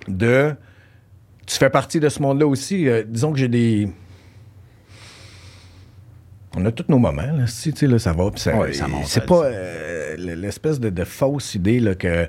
de. 0.07 0.55
Tu 1.45 1.57
fais 1.57 1.69
partie 1.69 1.99
de 1.99 2.07
ce 2.09 2.21
monde-là 2.21 2.47
aussi. 2.47 2.87
Euh, 2.87 3.03
disons 3.05 3.31
que 3.33 3.39
j'ai 3.39 3.47
des. 3.49 3.89
On 6.55 6.65
a 6.65 6.71
tous 6.71 6.85
nos 6.89 6.99
moments, 6.99 7.21
là. 7.21 7.47
Si, 7.47 7.71
là, 7.87 7.99
ça 7.99 8.13
va. 8.13 8.29
puis 8.29 8.39
ça, 8.39 8.55
Ouais, 8.55 8.73
ça 8.73 8.87
monte, 8.87 9.07
c'est 9.07 9.25
pas 9.25 9.45
euh, 9.45 10.15
l'espèce 10.17 10.79
de, 10.79 10.89
de 10.89 11.03
fausse 11.03 11.55
idée, 11.55 11.79
là, 11.79 11.95
que. 11.95 12.27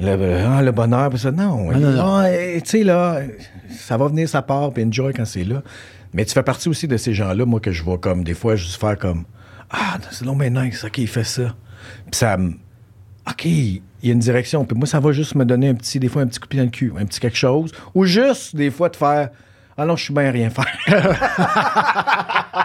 Le, 0.00 0.44
ah, 0.46 0.62
le 0.62 0.70
bonheur, 0.70 1.10
puis 1.10 1.18
ça. 1.18 1.32
Non, 1.32 1.72
non, 1.72 1.90
non. 1.90 2.16
Ah, 2.18 2.28
tu 2.28 2.60
sais, 2.64 2.84
là, 2.84 3.20
ça 3.68 3.96
va 3.96 4.06
venir, 4.06 4.28
ça 4.28 4.42
part, 4.42 4.72
puis 4.72 4.84
enjoy 4.84 5.12
quand 5.12 5.24
c'est 5.24 5.42
là. 5.42 5.62
Mais 6.14 6.24
tu 6.24 6.32
fais 6.32 6.42
partie 6.42 6.68
aussi 6.68 6.86
de 6.86 6.96
ces 6.96 7.12
gens-là, 7.14 7.44
moi, 7.44 7.60
que 7.60 7.72
je 7.72 7.82
vois 7.82 7.98
comme, 7.98 8.22
des 8.24 8.34
fois, 8.34 8.56
juste 8.56 8.80
faire 8.80 8.96
comme. 8.96 9.24
Ah, 9.70 9.98
c'est 10.10 10.24
long, 10.24 10.36
mais 10.36 10.50
nice, 10.50 10.84
OK, 10.84 10.98
il 10.98 11.08
fait 11.08 11.24
ça. 11.24 11.54
Puis 12.10 12.18
ça 12.18 12.36
me. 12.36 12.52
OK, 13.28 13.44
il 13.44 13.82
y 14.02 14.08
a 14.08 14.12
une 14.12 14.20
direction. 14.20 14.64
Puis 14.64 14.76
moi, 14.78 14.86
ça 14.86 15.00
va 15.00 15.12
juste 15.12 15.34
me 15.34 15.44
donner 15.44 15.68
un 15.68 15.74
petit, 15.74 15.98
des 15.98 16.08
fois, 16.08 16.22
un 16.22 16.26
petit 16.26 16.38
coup 16.38 16.46
de 16.46 16.50
pied 16.50 16.60
dans 16.60 16.64
le 16.64 16.70
cul, 16.70 16.92
un 16.96 17.04
petit 17.04 17.20
quelque 17.20 17.36
chose. 17.36 17.72
Ou 17.94 18.04
juste, 18.04 18.56
des 18.56 18.70
fois, 18.70 18.88
de 18.88 18.96
faire. 18.96 19.30
Ah 19.78 19.86
non, 19.86 19.96
je 19.96 20.04
suis 20.04 20.12
bien 20.14 20.26
à 20.28 20.30
rien 20.32 20.50
faire. 20.50 20.66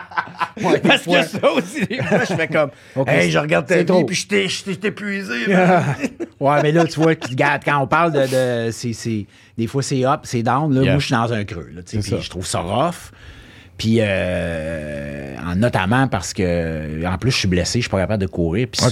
Ouais, 0.61 0.79
Parce 0.79 1.01
fois. 1.01 1.21
que 1.23 1.27
ça 1.27 1.51
aussi, 1.51 1.83
des 1.87 1.97
fois, 2.03 2.19
je 2.19 2.35
fais 2.35 2.47
comme. 2.47 2.69
Hey, 3.07 3.31
je 3.31 3.39
regarde 3.39 3.65
ta 3.65 3.77
vie, 3.81 4.03
puis 4.05 4.15
je 4.15 4.27
t'ai- 4.27 4.47
épuisé. 4.87 5.47
ouais, 6.39 6.61
mais 6.61 6.71
là, 6.71 6.85
tu 6.85 6.99
vois, 6.99 7.13
regarde, 7.27 7.63
quand 7.65 7.79
on 7.79 7.87
parle 7.87 8.11
de. 8.13 8.69
des 9.57 9.67
fois, 9.67 9.81
c'est 9.81 10.05
up, 10.05 10.21
c'est 10.23 10.43
down. 10.43 10.71
Là, 10.73 10.81
Yeah. 10.83 10.91
moi, 10.93 10.99
je 10.99 11.05
suis 11.07 11.15
dans 11.15 11.33
un 11.33 11.43
creux. 11.43 11.69
Là, 11.73 11.81
puis 11.83 12.01
je 12.21 12.29
trouve 12.29 12.45
ça 12.45 12.59
rough. 12.59 13.11
Puis, 13.77 13.97
euh, 14.01 15.35
en- 15.45 15.55
notamment 15.55 16.07
parce 16.07 16.33
que, 16.33 17.05
en 17.05 17.17
plus, 17.17 17.31
je 17.31 17.37
suis 17.37 17.47
blessé, 17.47 17.79
je 17.79 17.83
suis 17.83 17.89
pas 17.89 17.99
capable 17.99 18.21
de 18.21 18.27
courir. 18.27 18.67
Puis 18.71 18.81
ça, 18.81 18.89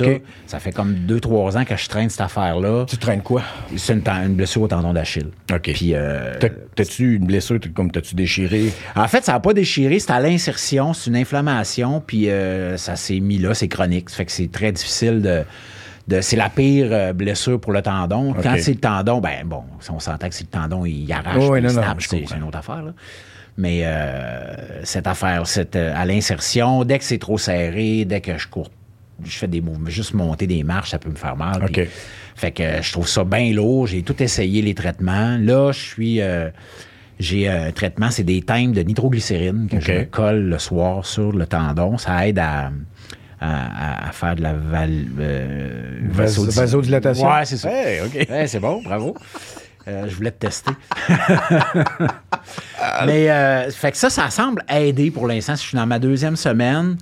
ça 0.48 0.60
fait 0.60 0.72
comme 0.72 0.94
deux, 0.94 1.20
trois 1.20 1.58
ans 1.58 1.64
que 1.66 1.76
je 1.78 1.88
traîne 1.88 2.10
cette 2.10 2.22
affaire-là. 2.22 2.86
tu 2.88 2.98
traînes 2.98 3.22
quoi? 3.22 3.44
C'est 3.78 3.94
une, 3.94 4.34
blessure 4.36 4.64
au 4.64 4.68
tendon 4.68 4.94
d'Achille. 4.94 5.30
OK. 5.54 5.72
Puis, 5.74 5.92
euh, 5.94 6.34
T'as- 6.40 6.50
T'as-tu 6.76 7.16
une 7.16 7.26
blessure, 7.26 7.60
comme 7.74 7.92
t'as-tu 7.92 8.16
déchiré? 8.16 8.72
en 8.96 9.08
fait, 9.08 9.24
ça 9.24 9.34
n'a 9.34 9.40
pas 9.40 9.54
déchiré, 9.54 10.00
c'est 10.00 10.12
à 10.12 10.20
l'insertion, 10.20 10.94
c'est 10.94 11.10
une 11.10 11.18
inflammation, 11.18 12.02
puis 12.06 12.30
euh, 12.30 12.76
ça 12.78 12.96
s'est 12.96 13.20
mis 13.20 13.38
là, 13.38 13.54
c'est 13.54 13.68
chronique. 13.68 14.10
Ça 14.10 14.18
fait 14.18 14.26
que 14.26 14.32
c'est 14.32 14.52
très 14.52 14.72
difficile 14.72 15.22
de. 15.22 16.22
c'est 16.22 16.36
la 16.36 16.50
pire 16.50 16.88
euh, 16.92 17.14
blessure 17.14 17.60
pour 17.60 17.72
le 17.72 17.82
tendon. 17.82 18.34
Quand 18.42 18.56
c'est 18.60 18.74
le 18.74 18.80
tendon, 18.80 19.20
ben 19.20 19.46
bon, 19.46 19.64
si 19.80 19.92
on 19.92 20.00
s'entend 20.00 20.28
que 20.28 20.36
c'est 20.36 20.44
le 20.46 20.50
tendon, 20.60 20.86
il 20.86 21.12
arrache, 21.14 21.36
Oui, 21.38 21.62
puis 21.62 21.74
non, 21.76 21.84
c'est 22.00 22.36
une 22.38 22.44
autre 22.44 22.58
affaire. 22.58 22.82
là. 22.84 22.92
Mais 23.62 23.82
euh, 23.84 24.84
cette 24.84 25.06
affaire, 25.08 25.46
cette, 25.46 25.76
euh, 25.76 25.94
à 25.96 26.04
l'insertion, 26.06 26.84
dès 26.84 26.98
que 26.98 27.04
c'est 27.04 27.20
trop 27.20 27.38
serré, 27.38 28.06
dès 28.06 28.20
que 28.22 28.38
je 28.38 28.48
cours, 28.48 28.70
je 29.24 29.38
fais 29.38 29.48
des 29.48 29.62
mouvements, 29.62 29.90
juste 29.90 30.14
monter 30.16 30.48
des 30.48 30.64
marches, 30.64 30.90
ça 30.92 30.98
peut 31.00 31.12
me 31.12 31.16
faire 31.16 31.36
mal. 31.38 31.62
fait 32.36 32.52
que 32.52 32.82
je 32.82 32.92
trouve 32.92 33.08
ça 33.08 33.24
bien 33.24 33.54
lourd. 33.54 33.86
J'ai 33.86 34.02
tout 34.02 34.22
essayé 34.22 34.64
les 34.64 34.74
traitements. 34.74 35.38
Là, 35.40 35.72
je 35.72 35.80
suis. 35.80 36.22
euh, 36.22 36.50
j'ai 37.20 37.48
un 37.48 37.72
traitement, 37.72 38.10
c'est 38.10 38.24
des 38.24 38.42
thèmes 38.42 38.72
de 38.72 38.82
nitroglycérine 38.82 39.68
que 39.70 39.80
je 39.80 39.92
colle 40.06 40.42
le 40.50 40.58
soir 40.58 41.06
sur 41.06 41.32
le 41.32 41.46
tendon. 41.46 42.00
Ça 42.00 42.28
aide 42.28 42.40
à, 42.40 42.72
à- 43.40 44.08
à 44.10 44.12
faire 44.12 44.36
de 44.36 44.42
la 44.42 44.54
val, 44.54 45.06
euh, 45.20 46.00
vasodilatation? 46.10 47.28
Ouais, 47.28 47.46
c'est 47.46 47.58
ça. 47.58 47.70
Hey, 47.72 48.48
c'est 48.48 48.60
bon, 48.60 48.82
bravo. 48.82 49.16
Euh, 49.88 50.06
je 50.08 50.16
voulais 50.16 50.32
te 50.32 50.40
tester. 50.46 50.72
Mais 53.06 53.30
euh, 53.30 53.70
fait 53.72 53.92
que 53.92 53.98
ça, 53.98 54.10
ça 54.10 54.30
semble 54.30 54.64
aider 54.70 55.12
pour 55.12 55.28
l'instant. 55.28 55.56
Je 55.56 55.62
suis 55.62 55.78
dans 55.78 55.86
ma 55.86 56.00
deuxième 56.00 56.36
semaine. 56.36 56.98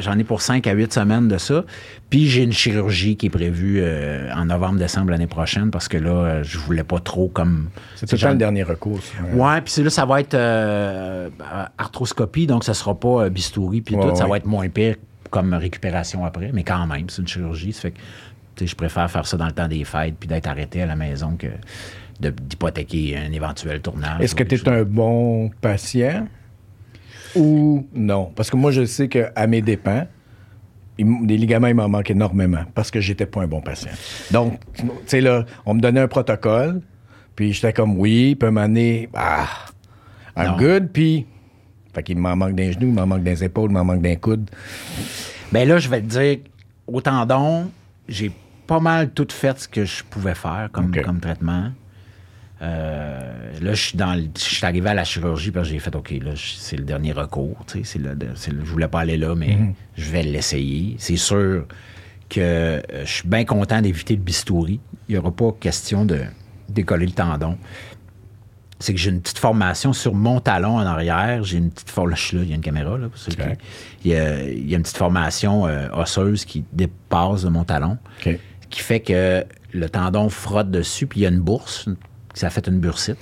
J'en 0.00 0.18
ai 0.18 0.24
pour 0.24 0.42
5 0.42 0.66
à 0.66 0.72
8 0.72 0.92
semaines 0.92 1.28
de 1.28 1.38
ça. 1.38 1.64
Puis 2.08 2.26
j'ai 2.28 2.42
une 2.42 2.52
chirurgie 2.52 3.16
qui 3.16 3.26
est 3.26 3.30
prévue 3.30 3.80
euh, 3.82 4.32
en 4.34 4.46
novembre-décembre 4.46 5.10
l'année 5.10 5.26
prochaine 5.26 5.70
parce 5.70 5.88
que 5.88 5.96
là, 5.96 6.10
euh, 6.10 6.42
je 6.42 6.58
voulais 6.58 6.84
pas 6.84 6.98
trop 6.98 7.28
comme. 7.28 7.70
C'est 7.94 8.06
tout 8.06 8.16
le 8.26 8.34
dernier 8.34 8.64
recours. 8.64 9.00
ça. 9.02 9.22
Ouais, 9.32 9.60
puis 9.60 9.72
c'est 9.72 9.82
là, 9.82 9.90
ça 9.90 10.04
va 10.04 10.20
être 10.20 10.36
arthroscopie, 11.78 12.46
donc 12.46 12.64
ça 12.64 12.74
sera 12.74 12.98
pas 12.98 13.28
bistouri, 13.28 13.80
puis 13.80 13.94
Ouais, 13.94 14.08
tout, 14.08 14.16
ça 14.16 14.26
va 14.26 14.36
être 14.36 14.46
moins 14.46 14.68
pire 14.68 14.96
comme 15.30 15.54
récupération 15.54 16.24
après, 16.24 16.50
mais 16.52 16.64
quand 16.64 16.86
même, 16.86 17.08
c'est 17.08 17.22
une 17.22 17.28
chirurgie, 17.28 17.72
ça 17.72 17.82
fait 17.82 17.92
que 18.56 18.66
je 18.66 18.74
préfère 18.74 19.10
faire 19.10 19.26
ça 19.26 19.36
dans 19.36 19.46
le 19.46 19.52
temps 19.52 19.68
des 19.68 19.84
fêtes 19.84 20.16
puis 20.18 20.28
d'être 20.28 20.46
arrêté 20.46 20.82
à 20.82 20.86
la 20.86 20.96
maison 20.96 21.36
que 21.38 21.46
d'hypothéquer 22.20 23.16
un 23.16 23.32
éventuel 23.32 23.80
tournage. 23.80 24.20
Est-ce 24.20 24.34
que 24.34 24.44
tu 24.44 24.54
es 24.56 24.68
un 24.68 24.84
bon 24.84 25.50
patient 25.60 26.26
ou 27.34 27.86
non? 27.94 28.32
Parce 28.34 28.50
que 28.50 28.56
moi, 28.56 28.70
je 28.72 28.84
sais 28.84 29.08
qu'à 29.08 29.46
mes 29.46 29.62
dépens, 29.62 30.06
des 30.98 31.36
ligaments, 31.36 31.68
il 31.68 31.74
m'en 31.74 31.88
manque 31.88 32.10
énormément 32.10 32.64
parce 32.74 32.90
que 32.90 33.00
j'étais 33.00 33.26
pas 33.26 33.42
un 33.42 33.46
bon 33.46 33.60
patient. 33.60 33.92
Donc, 34.30 34.60
tu 34.76 34.84
sais, 35.06 35.20
là, 35.20 35.44
on 35.64 35.74
me 35.74 35.80
donnait 35.80 36.00
un 36.00 36.08
protocole, 36.08 36.82
puis 37.36 37.52
j'étais 37.52 37.72
comme 37.72 37.98
oui, 37.98 38.36
moment 38.40 38.62
donné, 38.62 39.08
ah, 39.14 39.48
I'm 40.36 40.52
Non. 40.52 40.56
good, 40.58 40.90
puis. 40.92 41.26
Fait 41.92 42.04
qu'il 42.04 42.18
m'en 42.18 42.36
manque 42.36 42.54
d'un 42.54 42.70
genou, 42.70 42.86
il 42.86 42.92
m'en 42.92 43.06
manque 43.06 43.24
des 43.24 43.42
épaules, 43.42 43.70
il 43.70 43.74
m'en 43.74 43.84
manque 43.84 44.02
d'un 44.02 44.14
coude. 44.14 44.48
Ben 45.50 45.66
là, 45.66 45.78
je 45.78 45.88
vais 45.88 46.00
te 46.00 46.06
dire, 46.06 46.38
au 46.86 47.00
tendon, 47.00 47.68
j'ai 48.08 48.30
pas 48.68 48.78
mal 48.78 49.10
tout 49.10 49.26
fait 49.28 49.58
ce 49.58 49.66
que 49.66 49.84
je 49.84 50.04
pouvais 50.04 50.36
faire 50.36 50.68
comme, 50.70 50.94
comme 51.02 51.18
traitement. 51.18 51.72
Euh, 52.62 53.52
là, 53.60 53.72
je 53.74 53.82
suis 53.82 53.96
dans, 53.96 54.14
le- 54.14 54.28
je 54.36 54.42
suis 54.42 54.66
arrivé 54.66 54.90
à 54.90 54.94
la 54.94 55.04
chirurgie 55.04 55.50
parce 55.50 55.68
que 55.68 55.72
j'ai 55.74 55.78
fait, 55.80 55.94
OK, 55.96 56.10
là, 56.22 56.32
c'est 56.36 56.76
le 56.76 56.84
dernier 56.84 57.12
recours. 57.12 57.56
tu 57.66 57.84
sais, 57.84 57.98
C'est 58.34 58.52
le, 58.52 58.64
je 58.64 58.70
voulais 58.70 58.88
pas 58.88 59.00
aller 59.00 59.16
là, 59.16 59.34
mais 59.34 59.56
je 59.96 60.10
vais 60.10 60.22
l'essayer. 60.22 60.96
C'est 60.98 61.16
sûr 61.16 61.66
que 62.28 62.40
euh, 62.40 62.80
je 63.04 63.10
suis 63.10 63.28
bien 63.28 63.44
content 63.44 63.80
d'éviter 63.80 64.14
le 64.14 64.22
bistouri. 64.22 64.78
Il 65.08 65.12
n'y 65.12 65.18
aura 65.18 65.32
pas 65.32 65.52
question 65.58 66.04
de 66.04 66.20
décoller 66.68 67.06
le 67.06 67.12
tendon 67.12 67.56
c'est 68.82 68.94
que 68.94 68.98
j'ai 68.98 69.10
une 69.10 69.20
petite 69.20 69.36
formation 69.38 69.92
sur 69.92 70.14
mon 70.14 70.40
talon 70.40 70.76
en 70.76 70.86
arrière. 70.86 71.44
J'ai 71.44 71.58
une 71.58 71.70
petite 71.70 71.90
formation. 71.90 72.08
Là, 72.10 72.16
je 72.16 72.26
suis 72.28 72.36
là, 72.38 72.42
il 72.44 72.48
y 72.48 72.52
a 72.52 72.56
une 72.56 72.62
caméra, 72.62 72.96
là. 72.96 73.08
pour 73.10 73.18
il, 74.06 74.10
y 74.10 74.14
a, 74.16 74.42
il 74.42 74.70
y 74.70 74.72
a 74.74 74.78
une 74.78 74.82
petite 74.82 74.96
formation 74.96 75.66
euh, 75.66 75.88
osseuse 75.92 76.46
qui 76.46 76.64
dépasse 76.72 77.42
de 77.42 77.50
mon 77.50 77.64
talon, 77.64 77.98
qui 78.70 78.80
fait 78.80 79.00
que 79.00 79.44
le 79.74 79.88
tendon 79.90 80.30
frotte 80.30 80.70
dessus, 80.70 81.06
puis 81.06 81.20
il 81.20 81.22
y 81.24 81.26
a 81.26 81.28
une 81.28 81.40
bourse, 81.40 81.90
ça 82.34 82.50
fait 82.50 82.66
une 82.68 82.78
bursite. 82.80 83.18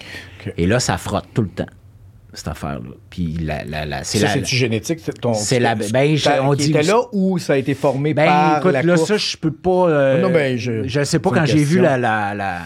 Et 0.56 0.66
là, 0.66 0.80
ça 0.80 0.98
frotte 0.98 1.26
tout 1.34 1.42
le 1.42 1.48
temps, 1.48 1.66
cette 2.32 2.48
affaire-là. 2.48 2.90
Puis 3.10 3.38
la, 3.40 3.64
la, 3.64 3.86
la- 3.86 4.04
c'est 4.04 4.18
la. 4.18 4.28
c'est-tu 4.34 4.54
génétique? 4.56 5.00
c'est 5.02 5.18
Ton, 5.20 5.34
c'est 5.34 5.58
la- 5.60 5.74
ben, 5.74 6.16
on 6.42 6.54
dit- 6.54 6.70
était 6.70 6.82
là 6.82 7.00
ou 7.12 7.38
ça 7.38 7.54
a 7.54 7.56
été 7.56 7.74
formé 7.74 8.14
Ben, 8.14 8.26
par 8.26 8.58
écoute, 8.58 8.72
la 8.72 8.82
là, 8.82 8.94
course? 8.94 9.08
ça, 9.08 9.16
je 9.16 9.36
peux 9.36 9.50
pas. 9.52 9.88
euh, 9.88 10.20
Non, 10.22 10.30
ben, 10.30 10.56
je- 10.56 10.86
je 10.86 11.04
sais 11.04 11.18
pas, 11.18 11.30
quand 11.30 11.46
j'ai 11.46 11.64
vu 11.64 11.80
la, 11.80 11.96
la, 11.98 12.34
la, 12.34 12.60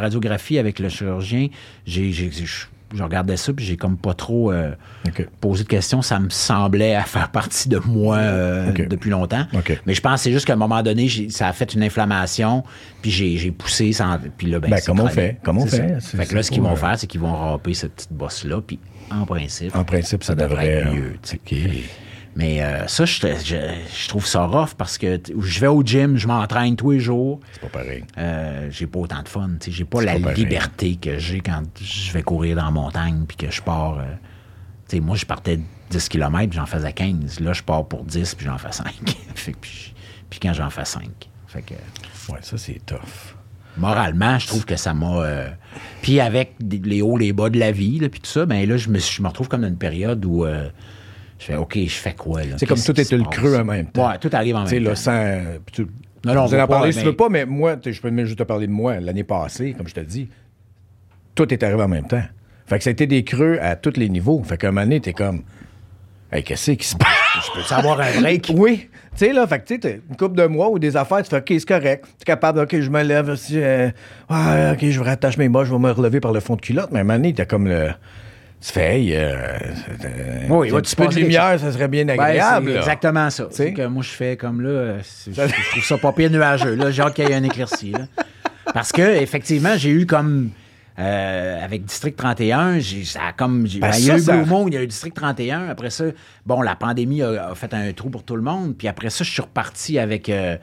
radiographie 0.00 0.58
avec 0.58 0.78
le 0.78 0.88
chirurgien, 0.88 1.48
j'ai, 1.84 2.12
j'ai- 2.12 2.30
je, 2.30 2.66
je 2.94 3.02
regardais 3.02 3.36
ça, 3.36 3.52
puis 3.52 3.64
j'ai 3.64 3.76
comme 3.76 3.96
pas 3.96 4.14
trop 4.14 4.52
euh, 4.52 4.72
OK. 5.06 5.26
posé 5.40 5.64
de 5.64 5.68
questions. 5.68 6.02
Ça 6.02 6.18
me 6.18 6.30
semblait 6.30 6.94
à 6.94 7.02
faire 7.02 7.30
partie 7.30 7.68
de 7.68 7.78
moi 7.78 8.16
euh, 8.16 8.70
OK. 8.70 8.88
depuis 8.88 9.10
longtemps. 9.10 9.46
OK. 9.54 9.80
Mais 9.86 9.94
je 9.94 10.00
pense 10.00 10.14
que 10.14 10.24
c'est 10.24 10.32
juste 10.32 10.46
qu'à 10.46 10.54
un 10.54 10.56
moment 10.56 10.82
donné, 10.82 11.08
ça 11.30 11.48
a 11.48 11.52
fait 11.52 11.74
une 11.74 11.82
inflammation, 11.82 12.64
puis 13.02 13.10
j'ai, 13.10 13.50
poussé 13.52 13.92
sans. 13.92 14.18
Puis 14.36 14.48
là, 14.48 14.58
ben, 14.58 14.70
Ben, 14.70 14.80
comment 14.84 15.04
on 15.04 15.08
fait? 15.08 15.38
Comment 15.42 15.62
on 15.62 15.66
fait? 15.66 16.00
ça. 16.00 16.18
Fait 16.18 16.26
que 16.26 16.34
là, 16.34 16.42
ce 16.42 16.50
qu'ils 16.50 16.62
vont 16.62 16.72
euh, 16.72 16.76
faire, 16.76 16.98
c'est 16.98 17.06
qu'ils 17.06 17.20
vont 17.20 17.34
râper 17.34 17.74
cette 17.74 17.94
petite 17.94 18.12
bosse-là, 18.12 18.60
puis 18.66 18.78
en 19.10 19.24
principe. 19.24 19.74
En 19.76 19.84
principe, 19.84 20.24
ça, 20.24 20.34
devrait 20.34 20.66
être 20.66 20.86
euh, 20.88 20.94
mieux. 20.94 21.16
Mais 22.36 22.62
euh, 22.62 22.86
ça, 22.86 23.04
je, 23.04 23.20
je, 23.44 23.56
je 24.02 24.08
trouve 24.08 24.24
ça 24.24 24.44
rough 24.46 24.74
parce 24.78 24.98
que 24.98 25.20
je 25.38 25.60
vais 25.60 25.66
au 25.66 25.82
gym, 25.82 26.16
je 26.16 26.26
m'entraîne 26.28 26.76
tous 26.76 26.92
les 26.92 27.00
jours. 27.00 27.40
C'est 27.52 27.60
pas 27.60 27.68
pareil. 27.68 28.04
Euh, 28.18 28.68
j'ai 28.70 28.86
pas 28.86 29.00
autant 29.00 29.22
de 29.22 29.28
fun. 29.28 29.50
J'ai 29.66 29.84
pas 29.84 30.00
la 30.02 30.18
pas 30.18 30.32
liberté 30.32 30.96
que 30.96 31.18
j'ai 31.18 31.40
quand 31.40 31.62
je 31.82 32.12
vais 32.12 32.22
courir 32.22 32.56
dans 32.56 32.64
la 32.66 32.70
montagne 32.70 33.24
puis 33.26 33.36
que 33.36 33.50
je 33.50 33.60
pars. 33.60 33.98
euh, 33.98 34.04
tu 34.88 34.96
sais, 34.96 35.00
moi, 35.00 35.16
je 35.16 35.26
partais 35.26 35.58
10 35.90 36.08
km 36.08 36.52
j'en 36.52 36.66
faisais 36.66 36.92
15. 36.92 37.40
Là, 37.40 37.52
je 37.52 37.62
pars 37.62 37.86
pour 37.86 38.04
10 38.04 38.34
puis 38.36 38.46
j'en 38.46 38.58
fais 38.58 38.72
5. 38.72 38.86
fait 39.34 39.52
que 39.52 39.58
puis, 39.58 39.94
puis 40.30 40.38
quand 40.40 40.52
j'en 40.52 40.70
fais 40.70 40.84
5. 40.84 41.02
Fait 41.48 41.62
que 41.62 41.74
Ouais, 42.32 42.38
ça, 42.42 42.56
c'est 42.56 42.80
tough. 42.86 43.34
moralement, 43.76 44.38
je 44.38 44.46
trouve 44.46 44.64
que 44.64 44.76
ça 44.76 44.94
m'a. 44.94 45.24
Puis 46.00 46.20
avec 46.20 46.54
les 46.60 47.02
hauts, 47.02 47.16
les 47.16 47.32
bas 47.32 47.50
de 47.50 47.58
la 47.58 47.72
vie, 47.72 47.98
là, 47.98 48.08
puis 48.08 48.20
tout 48.20 48.30
ça, 48.30 48.46
ben 48.46 48.68
là, 48.68 48.76
je 48.76 48.88
me, 48.88 49.00
je 49.00 49.20
me 49.20 49.26
retrouve 49.26 49.48
comme 49.48 49.62
dans 49.62 49.68
une 49.68 49.78
période 49.78 50.24
où 50.24 50.46
je 51.40 51.44
fais 51.46 51.56
OK, 51.56 51.76
je 51.76 51.88
fais 51.88 52.12
quoi 52.14 52.42
là? 52.44 52.54
C'est 52.58 52.66
comme 52.66 52.78
tout 52.80 53.00
est 53.00 53.10
le 53.12 53.24
creux 53.24 53.56
en 53.56 53.64
même 53.64 53.86
temps. 53.86 54.08
Ouais, 54.08 54.18
tout 54.18 54.30
arrive 54.32 54.54
en 54.56 54.64
Tu 54.64 54.70
sais, 54.70 54.74
même 54.76 54.84
là, 54.84 54.90
temps. 54.90 54.96
sans. 54.96 55.40
Tu, 55.72 55.86
Non, 56.24 56.34
non, 56.34 56.42
on 56.42 56.46
vous 56.46 56.54
en 56.54 56.66
parler 56.68 56.92
si 56.92 57.00
tu 57.00 57.06
veux 57.06 57.16
pas, 57.16 57.28
mais 57.30 57.46
moi, 57.46 57.76
je 57.84 58.00
peux 58.00 58.10
même 58.10 58.26
juste 58.26 58.38
te 58.38 58.44
parler 58.44 58.66
de 58.68 58.72
moi. 58.72 59.00
L'année 59.00 59.24
passée, 59.24 59.72
comme 59.76 59.88
je 59.88 59.94
te 59.94 60.00
dis, 60.00 60.28
tout 61.34 61.52
est 61.52 61.62
arrivé 61.62 61.82
en 61.82 61.88
même 61.88 62.06
temps. 62.06 62.22
Fait 62.66 62.78
que 62.78 62.84
ça 62.84 62.90
a 62.90 62.92
été 62.92 63.06
des 63.08 63.24
creux 63.24 63.58
à 63.60 63.74
tous 63.74 63.96
les 63.96 64.08
niveaux. 64.08 64.40
Fait 64.44 64.56
qu'à 64.56 64.68
un 64.68 64.70
moment 64.70 64.82
donné, 64.86 65.00
t'es 65.00 65.12
comme. 65.14 65.42
Hey, 66.30 66.44
qu'est-ce 66.44 66.70
qui 66.72 66.86
se 66.86 66.94
passe? 66.94 67.08
Je 67.46 67.50
peux 67.58 67.62
savoir 67.66 68.00
un 68.00 68.20
break? 68.20 68.52
Oui. 68.54 68.88
Tu 69.16 69.26
sais, 69.26 69.32
là, 69.32 69.44
fait 69.48 69.58
que 69.58 69.74
tu 69.74 69.88
une 70.08 70.16
couple 70.16 70.36
de 70.36 70.46
mois 70.46 70.70
ou 70.70 70.78
des 70.78 70.96
affaires, 70.96 71.22
tu 71.24 71.30
fais 71.30 71.38
OK, 71.38 71.46
c'est 71.48 71.66
correct. 71.66 72.04
Tu 72.04 72.22
es 72.22 72.24
capable, 72.24 72.60
OK, 72.60 72.78
je 72.80 72.88
me 72.90 73.02
lève 73.02 73.28
aussi. 73.30 73.54
euh, 73.60 73.90
ouais, 74.30 74.70
OK, 74.72 74.84
je 74.88 75.00
rattache 75.00 75.36
mes 75.38 75.48
bas, 75.48 75.64
je 75.64 75.72
vais 75.72 75.78
me 75.80 75.90
relever 75.90 76.20
par 76.20 76.32
le 76.32 76.38
fond 76.38 76.54
de 76.54 76.60
culotte. 76.60 76.90
Mais 76.92 76.98
à 76.98 77.00
un 77.00 77.04
moment 77.04 77.18
donné, 77.18 77.34
t'as 77.34 77.46
comme 77.46 77.66
le. 77.66 77.88
Tu 78.62 78.72
fais, 78.72 78.98
hey, 79.00 79.14
euh, 79.16 79.32
euh, 80.04 80.46
Oui, 80.50 80.68
va 80.68 80.78
un 80.78 80.80
petit 80.82 80.94
peu 80.94 81.06
de 81.08 81.14
lumière, 81.14 81.58
ça 81.58 81.72
serait 81.72 81.88
bien 81.88 82.04
Ben, 82.04 82.20
agréable. 82.20 82.70
c'est 82.72 82.78
exactement 82.78 83.30
ça. 83.30 83.44
sais? 83.50 83.56
C'est 83.68 83.72
que 83.72 83.86
moi, 83.86 84.02
je 84.02 84.10
fais 84.10 84.36
comme 84.36 84.60
là, 84.60 84.68
euh, 84.68 84.98
je, 85.26 85.32
je 85.32 85.70
trouve 85.70 85.84
ça 85.84 85.96
pas 85.96 86.12
pire 86.12 86.30
nuageux. 86.30 86.74
Là, 86.74 86.90
j'ai 86.90 87.00
hâte 87.02 87.14
qu'il 87.14 87.26
y 87.26 87.30
ait 87.30 87.34
un 87.34 87.42
éclairci. 87.42 87.92
là. 87.92 88.00
Parce 88.74 88.92
que, 88.92 89.00
effectivement, 89.02 89.76
j'ai 89.76 89.88
eu 89.90 90.04
comme. 90.06 90.50
euh, 90.98 91.64
avec 91.64 91.86
District 91.86 92.14
31, 92.16 92.78
j'ai, 92.80 93.04
ça 93.04 93.20
a 93.28 93.32
comme. 93.32 93.66
j'ai- 93.66 93.80
Ben, 93.80 93.90
ben, 93.92 93.96
il 93.98 94.04
y 94.04 94.10
a 94.10 94.16
eu 94.16 94.20
ça- 94.20 94.36
Blue 94.36 94.44
Moon, 94.44 94.66
il 94.68 94.74
y 94.74 94.76
a 94.76 94.82
eu 94.82 94.86
District 94.86 95.14
31. 95.16 95.68
Après 95.70 95.88
ça, 95.88 96.04
bon, 96.44 96.60
la 96.60 96.76
pandémie 96.76 97.22
a, 97.22 97.48
a 97.50 97.54
fait 97.54 97.72
un 97.72 97.90
trou 97.94 98.10
pour 98.10 98.24
tout 98.24 98.36
le 98.36 98.42
monde. 98.42 98.76
Puis 98.76 98.88
après 98.88 99.08
ça, 99.08 99.24
je 99.24 99.30
suis 99.30 99.40
reparti 99.40 99.98
avec 99.98 100.28
euh, 100.28 100.58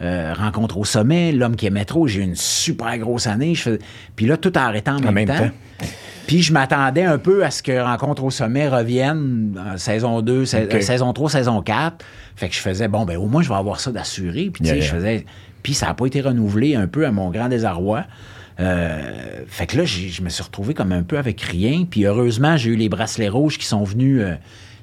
euh, 0.00 0.32
Rencontre 0.32 0.78
au 0.78 0.84
sommet, 0.86 1.32
L'homme 1.32 1.54
qui 1.56 1.66
aimait 1.66 1.84
trop. 1.84 2.06
J'ai 2.06 2.20
eu 2.20 2.24
une 2.24 2.34
super 2.36 2.96
grosse 2.96 3.26
année. 3.26 3.54
Je 3.54 3.62
fais- 3.62 3.78
Puis 4.16 4.24
là, 4.24 4.38
tout 4.38 4.52
a 4.56 4.60
arrêté 4.62 4.90
en 4.90 4.98
même, 5.00 5.12
même 5.12 5.28
temps. 5.28 5.36
temps. 5.36 5.86
Puis 6.26 6.42
je 6.42 6.52
m'attendais 6.52 7.02
un 7.04 7.18
peu 7.18 7.44
à 7.44 7.50
ce 7.50 7.62
que 7.62 7.80
Rencontre 7.82 8.22
au 8.24 8.30
sommet 8.30 8.68
revienne 8.68 9.60
en 9.72 9.76
saison 9.76 10.20
2, 10.22 10.44
sa- 10.46 10.62
OK. 10.62 10.74
euh, 10.74 10.80
saison 10.80 11.12
3, 11.12 11.30
saison 11.30 11.60
4. 11.62 12.04
Fait 12.36 12.48
que 12.48 12.54
je 12.54 12.60
faisais, 12.60 12.88
bon, 12.88 13.04
ben 13.04 13.16
au 13.16 13.26
moins, 13.26 13.42
je 13.42 13.48
vais 13.48 13.54
avoir 13.56 13.80
ça 13.80 13.90
d'assuré. 13.92 14.50
Puis, 14.52 14.62
tu 14.62 14.68
sais, 14.68 14.76
Yeah, 14.76 14.80
je 14.80 14.86
yeah. 14.86 14.94
faisais. 14.94 15.26
Puis 15.62 15.74
ça 15.74 15.86
n'a 15.86 15.94
pas 15.94 16.06
été 16.06 16.20
renouvelé 16.20 16.74
un 16.74 16.86
peu 16.86 17.06
à 17.06 17.12
mon 17.12 17.30
grand 17.30 17.48
désarroi. 17.48 18.04
Euh, 18.60 19.42
fait 19.46 19.66
que 19.66 19.76
là, 19.78 19.84
je 19.84 20.22
me 20.22 20.28
suis 20.28 20.42
retrouvé 20.42 20.74
comme 20.74 20.92
un 20.92 21.02
peu 21.02 21.18
avec 21.18 21.40
rien. 21.40 21.84
Puis 21.88 22.04
heureusement, 22.06 22.56
j'ai 22.56 22.70
eu 22.70 22.76
les 22.76 22.88
bracelets 22.88 23.28
rouges 23.28 23.58
qui 23.58 23.66
sont 23.66 23.82
venus 23.84 24.20
euh, 24.22 24.34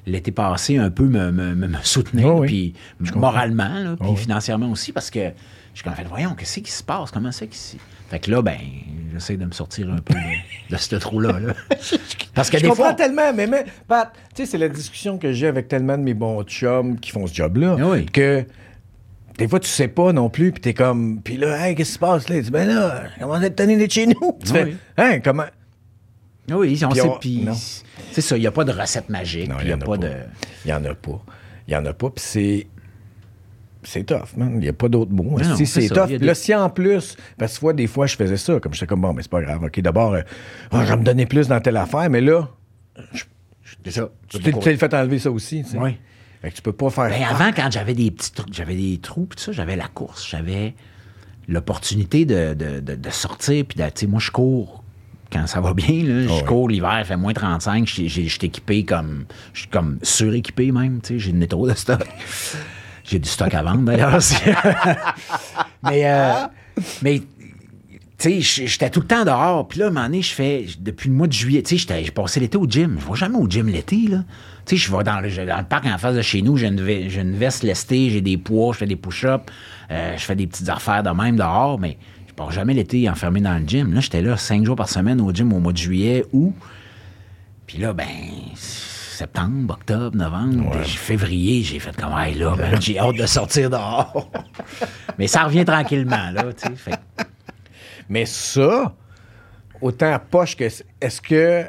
l'été 0.06 0.32
passé 0.32 0.76
un 0.78 0.90
peu 0.90 1.04
me, 1.04 1.30
me- 1.30 1.54
me- 1.54 1.68
me 1.68 1.76
soutenir. 1.82 2.26
Oh 2.26 2.40
oui, 2.40 2.74
Puis 3.02 3.12
moralement, 3.14 3.74
là, 3.74 3.96
puis 3.98 4.08
Oh 4.10 4.16
financièrement 4.16 4.70
aussi, 4.70 4.92
parce 4.92 5.10
que 5.10 5.20
je 5.20 5.30
suis 5.74 5.84
comme 5.84 5.94
fait, 5.94 6.04
voyons, 6.08 6.34
qu'est-ce 6.34 6.60
qui 6.60 6.70
se 6.72 6.82
passe? 6.82 7.10
Comment 7.10 7.30
c'est 7.32 7.46
qu'ici? 7.46 7.78
Fait 8.10 8.18
que 8.18 8.30
là, 8.30 8.42
ben, 8.42 8.58
j'essaie 9.14 9.36
de 9.36 9.44
me 9.46 9.52
sortir 9.52 9.88
un 9.90 9.96
peu 9.98 10.14
de, 10.14 10.74
de 10.74 10.76
ce 10.76 10.96
trou-là. 10.96 11.38
là. 11.40 11.54
Parce 12.34 12.50
que 12.50 12.58
Je 12.58 12.62
des 12.64 12.68
comprends 12.68 12.84
fois. 12.86 12.94
tellement, 12.94 13.32
mais, 13.32 13.46
mais 13.46 13.64
Pat, 13.88 14.12
tu 14.34 14.44
sais, 14.44 14.50
c'est 14.50 14.58
la 14.58 14.68
discussion 14.68 15.16
que 15.16 15.32
j'ai 15.32 15.46
avec 15.46 15.68
tellement 15.68 15.96
de 15.96 16.02
mes 16.02 16.14
bons 16.14 16.42
chums 16.42 16.98
qui 16.98 17.10
font 17.12 17.26
ce 17.26 17.34
job-là, 17.34 17.76
Ah 17.78 17.86
oui. 17.88 18.06
que 18.06 18.44
des 19.38 19.48
fois, 19.48 19.60
tu 19.60 19.68
sais 19.68 19.88
pas 19.88 20.12
non 20.12 20.28
plus, 20.28 20.52
puis 20.52 20.60
t'es 20.60 20.74
comme, 20.74 21.20
puis 21.22 21.36
là, 21.38 21.66
hey, 21.68 21.74
qu'est-ce 21.74 21.90
qui 21.90 21.94
se 21.94 21.98
passe 21.98 22.28
là? 22.28 22.36
Tu 22.36 22.42
dis, 22.42 22.50
ben 22.50 22.68
là, 22.68 23.04
comment 23.18 23.38
donné 23.40 23.86
de 23.86 23.90
chez 23.90 24.06
nous? 24.06 24.38
Tu 24.44 24.50
Ah 24.50 24.54
fais, 24.54 24.74
hein, 24.98 25.20
comment? 25.20 25.46
Oui, 26.50 26.80
on 26.84 26.90
sait. 26.94 27.00
on- 27.02 27.18
Puis 27.18 27.46
c'est 28.10 28.20
ça, 28.20 28.36
il 28.36 28.40
n'y 28.40 28.46
a 28.46 28.50
pas 28.50 28.64
de 28.64 28.72
recette 28.72 29.08
magique. 29.08 29.48
Il 29.60 29.66
n'y 29.66 29.72
a 29.72 29.76
en 29.76 29.80
a 29.80 29.84
pas 29.84 29.92
pas. 29.92 29.96
de. 29.98 30.12
Il 30.64 30.70
y 30.70 30.74
en 30.74 30.84
a 30.84 30.94
pas. 30.94 31.22
Il 31.68 31.74
y 31.74 31.76
en 31.76 31.86
a 31.86 31.92
pas, 31.92 32.10
puis 32.10 32.24
c'est. 32.26 32.66
C'est 33.82 34.04
tough, 34.04 34.36
man. 34.36 34.52
Il 34.54 34.60
n'y 34.60 34.68
a 34.68 34.72
pas 34.72 34.88
d'autre 34.88 35.10
mot. 35.12 35.38
non, 35.38 35.56
Si, 35.56 35.66
c'est 35.66 35.88
tough. 35.88 36.10
Là, 36.10 36.18
des- 36.18 36.34
si 36.34 36.54
en 36.54 36.68
plus, 36.68 37.16
parce 37.38 37.58
que 37.58 37.72
des 37.72 37.86
fois, 37.86 38.06
je 38.06 38.16
faisais 38.16 38.36
ça, 38.36 38.60
comme 38.60 38.74
j'étais 38.74 38.86
comme, 38.86 39.00
bon, 39.00 39.12
mais 39.14 39.22
c'est 39.22 39.30
pas 39.30 39.40
grave. 39.40 39.62
OK, 39.64 39.80
d'abord, 39.80 40.14
euh, 40.14 40.22
ah, 40.70 40.84
je 40.84 40.90
vais 40.90 40.96
me 40.98 41.04
donner 41.04 41.24
plus 41.26 41.48
dans 41.48 41.60
telle 41.60 41.76
affaire, 41.78 42.10
mais 42.10 42.20
là, 42.20 42.48
C'est 43.84 43.90
ça. 43.92 44.10
tu 44.28 44.38
t'es 44.38 44.76
fait 44.76 44.94
enlever 44.94 45.18
ça 45.18 45.30
aussi. 45.30 45.62
tu 45.64 45.70
sais. 45.70 45.78
Oui. 45.78 45.96
Fait 46.42 46.50
que 46.50 46.56
tu 46.56 46.62
peux 46.62 46.72
pas 46.72 46.90
faire. 46.90 47.08
Ben, 47.10 47.22
avant, 47.28 47.52
quand 47.54 47.70
j'avais 47.70 47.94
des 47.94 48.10
petits 48.10 48.32
trucs, 48.32 48.52
j'avais 48.52 48.74
des 48.76 48.98
trous, 48.98 49.26
puis 49.26 49.36
tout 49.36 49.44
ça, 49.44 49.52
j'avais 49.52 49.76
la 49.76 49.88
course, 49.88 50.26
j'avais 50.28 50.74
l'opportunité 51.48 52.24
de, 52.24 52.54
de- 52.54 52.80
de- 52.80 52.94
de 52.94 53.10
sortir, 53.10 53.64
puis 53.66 53.78
de- 53.78 53.84
tu 53.88 53.90
sais, 54.00 54.06
moi, 54.06 54.20
je 54.20 54.30
cours 54.30 54.82
quand 55.32 55.46
ça 55.46 55.60
va 55.60 55.74
bien, 55.74 56.02
là, 56.04 56.22
je 56.26 56.28
ouais. 56.32 56.44
cours 56.44 56.68
l'hiver, 56.68 56.96
il 57.00 57.04
fait 57.04 57.16
moins 57.16 57.32
35, 57.32 57.86
j'ai- 57.86 58.08
j'ai- 58.08 58.24
je 58.24 58.36
suis 58.38 58.46
équipé 58.46 58.84
comme, 58.84 59.24
je 59.52 59.60
suis 59.60 59.68
comme 59.68 59.98
suréquipé 60.02 60.72
même, 60.72 61.00
tu 61.02 61.14
sais, 61.14 61.18
j'ai 61.18 61.30
une 61.30 61.46
trop 61.46 61.68
de 61.68 61.74
stock. 61.74 62.06
J'ai 63.10 63.18
du 63.18 63.28
stock 63.28 63.52
à 63.54 63.62
vendre, 63.62 63.80
d'ailleurs. 63.80 64.20
mais, 65.82 66.08
euh, 66.08 66.32
mais 67.02 67.20
tu 68.18 68.40
sais, 68.42 68.66
j'étais 68.66 68.88
tout 68.88 69.00
le 69.00 69.06
temps 69.06 69.24
dehors. 69.24 69.66
Puis 69.66 69.80
là, 69.80 69.86
à 69.86 69.88
un 69.88 69.90
moment 69.90 70.06
donné, 70.06 70.22
je 70.22 70.32
fais, 70.32 70.66
depuis 70.78 71.08
le 71.08 71.16
mois 71.16 71.26
de 71.26 71.32
juillet, 71.32 71.60
tu 71.62 71.76
sais, 71.76 72.04
j'ai 72.04 72.10
passé 72.12 72.38
l'été 72.38 72.56
au 72.56 72.68
gym. 72.68 72.98
Je 73.00 73.10
vais 73.10 73.16
jamais 73.16 73.36
au 73.36 73.48
gym 73.50 73.66
l'été, 73.66 74.06
là. 74.08 74.18
Tu 74.64 74.76
sais, 74.76 74.86
je 74.86 74.96
vais 74.96 75.02
dans 75.02 75.18
le, 75.20 75.64
parc 75.64 75.86
en 75.86 75.98
face 75.98 76.14
de 76.14 76.22
chez 76.22 76.40
nous, 76.40 76.56
j'ai 76.56 76.68
une, 76.68 76.80
ve- 76.80 77.08
j'ai 77.08 77.22
une 77.22 77.34
veste 77.34 77.64
lestée, 77.64 78.10
j'ai 78.10 78.20
des 78.20 78.36
poids, 78.36 78.72
je 78.74 78.78
fais 78.78 78.86
des 78.86 78.94
push-ups, 78.94 79.42
euh, 79.90 80.16
je 80.16 80.22
fais 80.22 80.36
des 80.36 80.46
petites 80.46 80.68
affaires 80.68 81.02
de 81.02 81.10
même 81.10 81.34
dehors, 81.34 81.80
mais 81.80 81.98
je 82.28 82.32
pars 82.34 82.52
jamais 82.52 82.74
l'été 82.74 83.10
enfermé 83.10 83.40
dans 83.40 83.58
le 83.58 83.66
gym. 83.66 83.92
Là, 83.92 83.98
j'étais 83.98 84.22
là 84.22 84.36
cinq 84.36 84.64
jours 84.64 84.76
par 84.76 84.88
semaine 84.88 85.20
au 85.20 85.32
gym 85.32 85.52
au 85.52 85.58
mois 85.58 85.72
de 85.72 85.78
juillet, 85.78 86.24
août. 86.32 86.54
Puis 87.66 87.78
là, 87.78 87.92
ben, 87.92 88.06
septembre, 89.20 89.74
octobre, 89.74 90.16
novembre, 90.16 90.82
février, 90.82 91.62
j'ai 91.62 91.78
fait 91.78 91.94
comme, 91.94 92.14
hey, 92.16 92.34
là, 92.36 92.56
ben, 92.56 92.80
j'ai 92.80 92.98
hâte 92.98 93.16
de 93.16 93.26
sortir 93.26 93.68
dehors. 93.68 94.30
mais 95.18 95.26
ça 95.26 95.44
revient 95.44 95.66
tranquillement, 95.66 96.30
là, 96.30 96.44
tu 96.54 96.68
sais. 96.68 96.74
Fait 96.74 96.98
Mais 98.08 98.24
ça, 98.24 98.94
autant 99.82 100.10
à 100.10 100.18
poche 100.18 100.56
que. 100.56 100.64
Est-ce 100.64 101.20
que. 101.20 101.66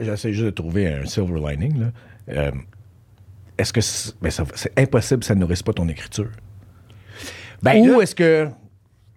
J'essaie 0.00 0.32
juste 0.32 0.46
de 0.46 0.50
trouver 0.50 0.92
un 0.92 1.06
silver 1.06 1.40
lining, 1.50 1.78
là. 1.78 1.86
Euh, 2.30 2.50
est-ce 3.56 3.72
que. 3.72 3.80
c'est 3.80 4.20
ben, 4.20 4.32
ça- 4.32 4.44
c'est 4.56 4.76
impossible 4.76 5.22
ça 5.22 5.36
ne 5.36 5.40
nourrisse 5.40 5.62
pas 5.62 5.72
ton 5.72 5.88
écriture? 5.88 6.30
Ben, 7.62 7.78
Ou 7.88 8.00
est-ce 8.00 8.16
que. 8.16 8.48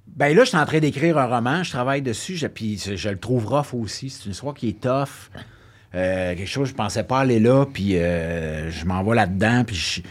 Ben 0.06 0.36
là, 0.36 0.44
je 0.44 0.50
suis 0.50 0.58
en 0.58 0.66
train 0.66 0.80
d'écrire 0.80 1.18
un 1.18 1.26
roman, 1.26 1.64
je 1.64 1.72
travaille 1.72 2.04
dessus, 2.04 2.36
je, 2.36 2.46
puis 2.46 2.78
je, 2.78 2.96
je 2.96 3.10
le 3.10 3.18
trouve 3.18 3.48
rough 3.48 3.74
aussi. 3.74 4.12
C'est 4.12 4.26
une 4.26 4.34
histoire 4.34 4.54
qui 4.54 4.70
est 4.70 4.80
tough. 4.80 5.32
Euh, 5.94 6.36
quelque 6.36 6.48
chose, 6.48 6.70
je 6.70 6.74
pensais 6.74 7.04
pas 7.04 7.20
aller 7.20 7.40
là, 7.40 7.66
puis 7.66 7.98
euh, 7.98 8.72
je 8.72 8.86
m'en 8.86 9.04
vais 9.04 9.16
là-dedans, 9.16 9.64
puis 9.66 9.76
je- 9.76 10.02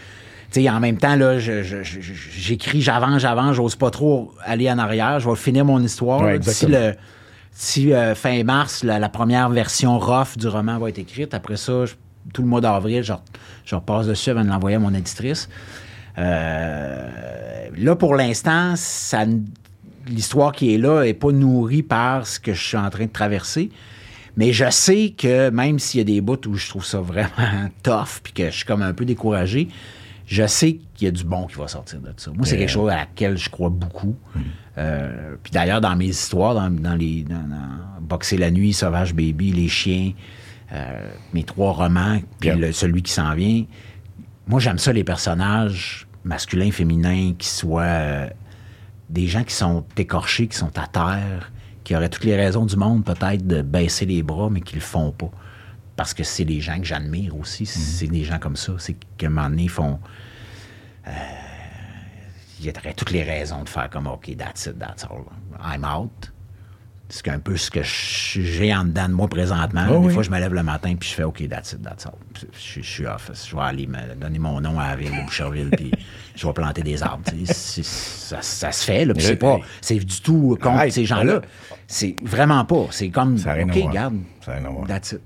Tu 0.53 0.63
sais, 0.63 0.69
en 0.71 0.81
même 0.81 0.97
temps, 0.99 1.15
là, 1.15 1.39
j'écris, 1.39 2.83
j'avance, 2.83 3.23
j'avance, 3.23 3.55
j'ose 3.55 3.77
pas 3.77 3.91
trop 3.91 4.33
aller 4.45 4.69
en 4.71 4.79
arrière. 4.79 5.21
Je 5.21 5.29
vais 5.31 5.37
finir 5.37 5.65
mon 5.65 5.81
histoire. 5.81 6.21
Ouais, 6.23 6.39
le- 6.69 6.95
d'ici, 7.57 7.93
euh, 7.93 8.15
fin 8.17 8.43
mars, 8.43 8.83
la, 8.83 8.99
la 8.99 9.09
première 9.09 9.49
version 9.49 9.99
rough 9.99 10.37
du 10.37 10.49
roman 10.49 10.79
va 10.79 10.89
être 10.89 10.99
écrite. 10.99 11.35
Après 11.35 11.57
ça, 11.57 11.87
je- 11.87 11.95
tout 12.35 12.43
le 12.43 12.49
mois 12.49 12.61
d'avril, 12.61 13.03
je, 13.05 13.13
je 13.65 13.75
repasse 13.77 14.07
dessus 14.09 14.31
avant 14.31 14.43
de 14.45 14.49
l'envoyer 14.49 14.75
à 14.77 14.81
mon 14.81 14.93
éditrice. 14.93 15.49
Euh, 16.19 17.09
là, 17.77 17.97
pour 17.97 18.15
l'instant, 18.15 18.75
ça 18.77 19.25
l'histoire 20.09 20.51
qui 20.53 20.75
est 20.75 20.79
là 20.79 21.05
n'est 21.05 21.15
pas 21.15 21.31
nourrie 21.31 21.83
par 21.85 22.27
ce 22.27 22.41
que 22.41 22.53
je 22.53 22.63
suis 22.63 22.77
en 22.77 22.91
train 22.91 23.05
de 23.07 23.11
traverser. 23.13 23.71
Mais 24.37 24.53
je 24.53 24.69
sais 24.71 25.15
que 25.17 25.51
même 25.51 25.79
s'il 25.79 25.99
y 25.99 26.01
a 26.01 26.05
des 26.05 26.21
bouts 26.21 26.47
où 26.47 26.55
je 26.55 26.69
trouve 26.69 26.85
ça 26.85 27.01
vraiment 27.01 27.69
tough 27.83 28.21
puis 28.23 28.33
que 28.33 28.47
je 28.51 28.57
suis 28.57 28.65
comme 28.65 28.83
un 28.83 28.93
peu 28.93 29.05
découragé, 29.05 29.69
je 30.27 30.47
sais 30.47 30.79
qu'il 30.95 31.07
y 31.07 31.09
a 31.09 31.11
du 31.11 31.25
bon 31.25 31.47
qui 31.47 31.57
va 31.57 31.67
sortir 31.67 32.01
de 32.01 32.13
ça. 32.17 32.31
Moi, 32.31 32.47
c'est 32.47 32.57
quelque 32.57 32.71
chose 32.71 32.91
à 32.91 32.97
laquelle 32.97 33.37
je 33.37 33.51
crois 33.51 33.69
beaucoup. 33.71 34.15
Euh, 34.79 35.35
puis 35.43 35.51
d'ailleurs, 35.51 35.81
dans 35.81 35.97
mes 35.97 36.07
histoires, 36.07 36.55
dans, 36.55 36.71
dans 36.71 36.95
les 36.95 37.23
dans, 37.23 37.37
dans 37.49 38.01
Boxer 38.01 38.37
la 38.39 38.51
nuit, 38.53 38.73
Sauvage 38.73 39.13
Baby, 39.15 39.51
Les 39.53 39.69
chiens, 39.69 40.13
euh, 40.73 41.09
mes 41.35 41.43
trois 41.43 41.73
romans, 41.73 42.21
puis 42.39 42.51
le- 42.51 42.73
celui 42.73 43.03
qui 43.03 43.13
s'en 43.13 43.35
vient, 43.35 43.65
moi, 44.47 44.61
j'aime 44.61 44.79
ça, 44.79 44.93
les 44.93 45.05
personnages 45.05 46.07
masculins, 46.25 46.71
féminins, 46.71 47.35
qui 47.37 47.49
soient 47.49 47.83
euh, 47.83 48.29
des 49.09 49.27
gens 49.27 49.43
qui 49.43 49.55
sont 49.55 49.85
écorchés, 49.97 50.47
qui 50.47 50.57
sont 50.57 50.77
à 50.79 50.87
terre, 50.87 51.51
qui 51.91 51.97
auraient 51.97 52.09
toutes 52.09 52.23
les 52.23 52.37
raisons 52.37 52.67
du 52.67 52.77
monde, 52.77 53.05
peut-être, 53.05 53.45
de 53.45 53.63
baisser 53.63 54.07
les 54.07 54.23
bras, 54.23 54.49
mais 54.49 54.61
qui 54.61 54.77
le 54.77 54.81
font 54.81 55.11
pas. 55.11 55.29
Parce 55.97 56.15
que 56.15 56.23
c'est 56.23 56.45
des 56.45 56.61
gens 56.61 56.79
que 56.79 56.85
j'admire 56.85 57.37
aussi. 57.37 57.67
C'est 57.67 58.07
des 58.07 58.23
gens 58.23 58.39
comme 58.39 58.55
ça. 58.55 58.75
C'est 58.79 58.95
qu'à 59.19 59.27
un 59.27 59.31
moment 59.31 59.51
donné, 59.51 59.65
ils 59.65 59.69
font. 59.69 59.99
euh, 61.09 61.11
il 62.61 62.67
y 62.67 62.71
aurait 62.71 62.95
toutes 62.95 63.11
les 63.11 63.25
raisons 63.25 63.65
de 63.65 63.69
faire 63.69 63.91
comme 63.91 64.07
OK, 64.07 64.37
that's 64.37 64.67
it, 64.67 64.79
that's 64.79 65.03
all. 65.03 65.25
I'm 65.61 65.85
out. 65.85 66.31
C'est 67.13 67.29
un 67.29 67.41
peu 67.41 67.57
ce 67.57 67.73
que 67.73 67.81
j'ai 67.83 68.73
en 68.73 68.85
dedans 68.85 69.09
de 69.09 69.15
moi 69.15 69.29
présentement. 69.29 69.85
Oh 69.91 69.99
des 69.99 70.07
oui. 70.07 70.15
fois, 70.15 70.23
je 70.23 70.31
me 70.31 70.39
lève 70.39 70.55
le 70.55 70.63
matin 70.63 70.95
puis 70.95 71.09
je 71.09 71.15
fais 71.15 71.25
OK, 71.25 71.47
that's 71.49 71.73
it, 71.73 71.83
that's 71.83 72.07
all. 72.07 72.13
Je, 72.35 72.81
je 72.81 72.87
suis 72.87 73.05
off. 73.05 73.31
Je 73.35 73.57
vais 73.57 73.63
aller 73.63 73.87
me 73.89 74.15
donner 74.15 74.39
mon 74.39 74.61
nom 74.61 74.79
à 74.79 74.91
la 74.91 74.97
ville 74.97 75.11
de 75.11 75.25
Boucherville 75.25 75.71
puis 75.71 75.91
je 76.37 76.47
vais 76.47 76.53
planter 76.53 76.83
des 76.83 77.03
arbres. 77.03 77.25
Ça, 77.47 78.41
ça 78.41 78.73
se 78.73 78.85
fait. 78.85 79.05
Là, 79.05 79.15
puis 79.15 79.25
c'est 79.25 79.37
pas, 79.37 79.59
c'est 79.81 79.97
du 79.97 80.21
tout 80.21 80.57
contre 80.61 80.77
Arrête, 80.77 80.93
ces 80.93 81.05
gens-là. 81.05 81.41
C'est 81.89 82.15
vraiment 82.23 82.65
pas. 82.65 82.87
C'est 82.93 83.11
comme 83.11 83.37
Ça 83.37 83.57
OK, 83.61 83.75
regarde. 83.75 84.19
Ça. 84.41 84.55
That's 84.87 85.13
it. 85.13 85.21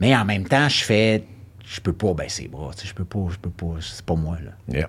Mais 0.00 0.16
en 0.16 0.24
même 0.24 0.48
temps, 0.48 0.68
je 0.68 0.82
fais. 0.82 1.24
Je 1.66 1.80
peux 1.80 1.92
pas 1.92 2.14
baisser 2.14 2.44
les 2.44 2.48
bras. 2.48 2.70
Je 2.82 2.94
peux 2.94 3.04
pas. 3.04 3.26
Je 3.30 3.36
peux 3.36 3.50
pas. 3.50 3.74
C'est 3.80 4.04
pas 4.04 4.14
moi. 4.14 4.38
Là. 4.42 4.86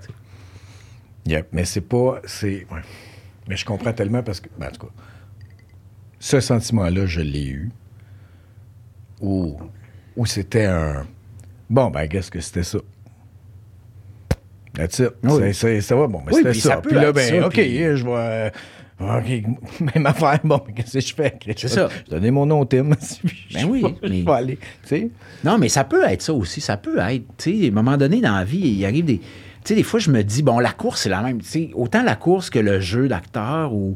Yeah. 1.25 1.43
Mais 1.51 1.65
c'est 1.65 1.81
pas. 1.81 2.21
C'est. 2.25 2.65
ouais. 2.71 2.81
Mais 3.47 3.57
je 3.57 3.65
comprends 3.65 3.91
tellement 3.91 4.23
parce 4.23 4.39
que. 4.39 4.47
ben, 4.57 4.67
en 4.67 4.71
tout 4.71 4.87
cas, 4.87 4.93
ce 6.21 6.39
sentiment-là, 6.39 7.05
je 7.07 7.19
l'ai 7.21 7.47
eu. 7.47 7.71
Où, 9.19 9.57
où 10.15 10.25
c'était 10.25 10.65
un. 10.65 11.05
Bon, 11.69 11.89
ben, 11.89 12.07
qu'est-ce 12.07 12.31
que 12.31 12.39
c'était 12.39 12.63
ça? 12.63 12.77
That's 14.73 14.99
it. 14.99 15.09
Oui. 15.23 15.53
Ça 15.81 15.95
va, 15.95 16.07
bon, 16.07 16.21
mais 16.25 16.31
Oui, 16.33 16.41
c'était 16.43 16.53
ça. 16.53 16.77
Puis 16.77 16.95
là, 16.95 17.11
ben, 17.11 17.27
ça, 17.41 17.47
OK, 17.47 17.53
puis- 17.53 17.77
je 17.77 18.05
vais. 18.05 18.51
OK, 18.99 19.89
même 19.95 20.05
affaire. 20.05 20.39
Bon, 20.43 20.61
mais 20.67 20.73
qu'est-ce 20.73 20.93
que 20.93 20.99
je 21.05 21.13
fais? 21.13 21.37
C'est 21.57 21.67
ça. 21.67 21.89
Je 22.05 22.11
donner 22.11 22.29
mon 22.31 22.45
nom 22.45 22.61
au 22.61 22.65
Tim. 22.65 22.91
Ben 23.53 23.65
oui, 23.67 23.83
Je 24.03 24.07
mais- 24.07 24.21
vais 24.21 24.31
aller. 24.31 24.59
Non, 25.43 25.57
mais 25.57 25.69
ça 25.69 25.83
peut 25.83 26.03
être 26.07 26.21
ça 26.21 26.33
aussi. 26.33 26.61
Ça 26.61 26.77
peut 26.77 26.99
être. 26.99 27.23
Tu 27.37 27.59
sais, 27.61 27.65
à 27.65 27.67
un 27.69 27.71
moment 27.71 27.97
donné 27.97 28.21
dans 28.21 28.35
la 28.35 28.43
vie, 28.43 28.59
il 28.59 28.85
arrive 28.85 29.05
des. 29.05 29.17
Tu 29.17 29.25
sais, 29.65 29.75
des 29.75 29.83
fois, 29.83 29.99
je 29.99 30.09
me 30.11 30.23
dis, 30.23 30.41
bon, 30.43 30.59
la 30.59 30.71
course, 30.71 31.01
c'est 31.01 31.09
la 31.09 31.21
même. 31.21 31.41
Tu 31.41 31.47
sais, 31.47 31.69
autant 31.73 32.03
la 32.03 32.15
course 32.15 32.49
que 32.49 32.59
le 32.59 32.79
jeu 32.79 33.07
d'acteur 33.07 33.73
ou. 33.73 33.95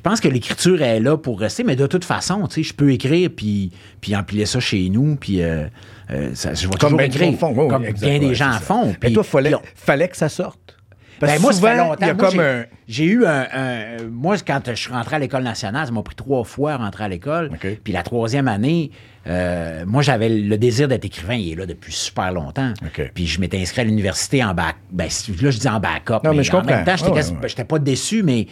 Je 0.00 0.08
pense 0.08 0.18
que 0.18 0.28
l'écriture 0.28 0.80
est 0.80 0.98
là 0.98 1.18
pour 1.18 1.38
rester, 1.38 1.62
mais 1.62 1.76
de 1.76 1.86
toute 1.86 2.06
façon, 2.06 2.46
tu 2.46 2.54
sais, 2.54 2.62
je 2.62 2.72
peux 2.72 2.90
écrire 2.90 3.28
puis, 3.36 3.70
puis 4.00 4.16
empiler 4.16 4.46
ça 4.46 4.58
chez 4.58 4.88
nous, 4.88 5.16
puis 5.16 5.42
euh, 5.42 5.66
euh, 6.10 6.30
ça, 6.32 6.54
je 6.54 6.62
vais 6.62 6.68
Comme 6.78 6.78
toujours 6.92 7.00
écrire. 7.02 7.28
Oui, 7.42 7.48
oui, 7.54 7.68
comme 7.68 7.84
exact, 7.84 8.08
bien 8.08 8.18
des 8.18 8.34
gens 8.34 8.52
font. 8.52 8.94
Mais 9.02 9.12
toi, 9.12 9.22
fallait, 9.22 9.54
on- 9.54 9.60
fallait 9.74 10.08
que 10.08 10.16
ça 10.16 10.30
sorte. 10.30 10.78
Parce 11.18 11.34
Ben, 11.34 11.42
moi, 11.42 11.52
ça 11.52 11.60
fait 11.60 11.76
longtemps. 11.76 12.06
Moi, 12.06 12.30
comme 12.30 12.40
un. 12.40 12.64
J'ai 12.88 13.04
eu 13.04 13.26
un, 13.26 13.46
un- 13.52 14.02
Moi, 14.10 14.36
quand 14.38 14.60
je 14.70 14.74
suis 14.74 14.90
rentré 14.90 15.16
à 15.16 15.18
l'École 15.18 15.42
nationale, 15.42 15.84
ça 15.84 15.92
m'a 15.92 16.02
pris 16.02 16.14
trois 16.14 16.44
fois 16.44 16.72
à 16.72 16.76
rentrer 16.78 17.04
à 17.04 17.08
l'école. 17.08 17.50
Puis 17.84 17.92
la 17.92 18.02
troisième 18.02 18.48
année, 18.48 18.90
euh, 19.26 19.84
moi, 19.86 20.00
j'avais 20.00 20.30
le 20.30 20.56
désir 20.56 20.88
d'être 20.88 21.04
écrivain. 21.04 21.34
Il 21.34 21.52
est 21.52 21.56
là 21.56 21.66
depuis 21.66 21.92
super 21.92 22.32
longtemps. 22.32 22.72
Puis 23.12 23.26
je 23.26 23.38
m'étais 23.38 23.58
inscrit 23.60 23.82
à 23.82 23.84
l'université 23.84 24.42
en 24.42 24.54
bac. 24.54 24.76
Ben, 24.90 25.08
là, 25.42 25.50
je 25.50 25.58
dis 25.58 25.68
en 25.68 25.78
backup. 25.78 26.24
Non, 26.24 26.32
mais 26.32 26.42
je 26.42 26.50
en 26.52 26.60
comprends. 26.62 26.74
même 26.76 26.84
temps, 26.86 26.96
j'étais 26.96 27.10
Ouais, 27.10 27.16
quasi- 27.16 27.32
ouais, 27.34 27.38
ouais. 27.42 27.48
j'étais 27.50 27.64
pas 27.64 27.78
déçu, 27.78 28.22
mais. 28.22 28.46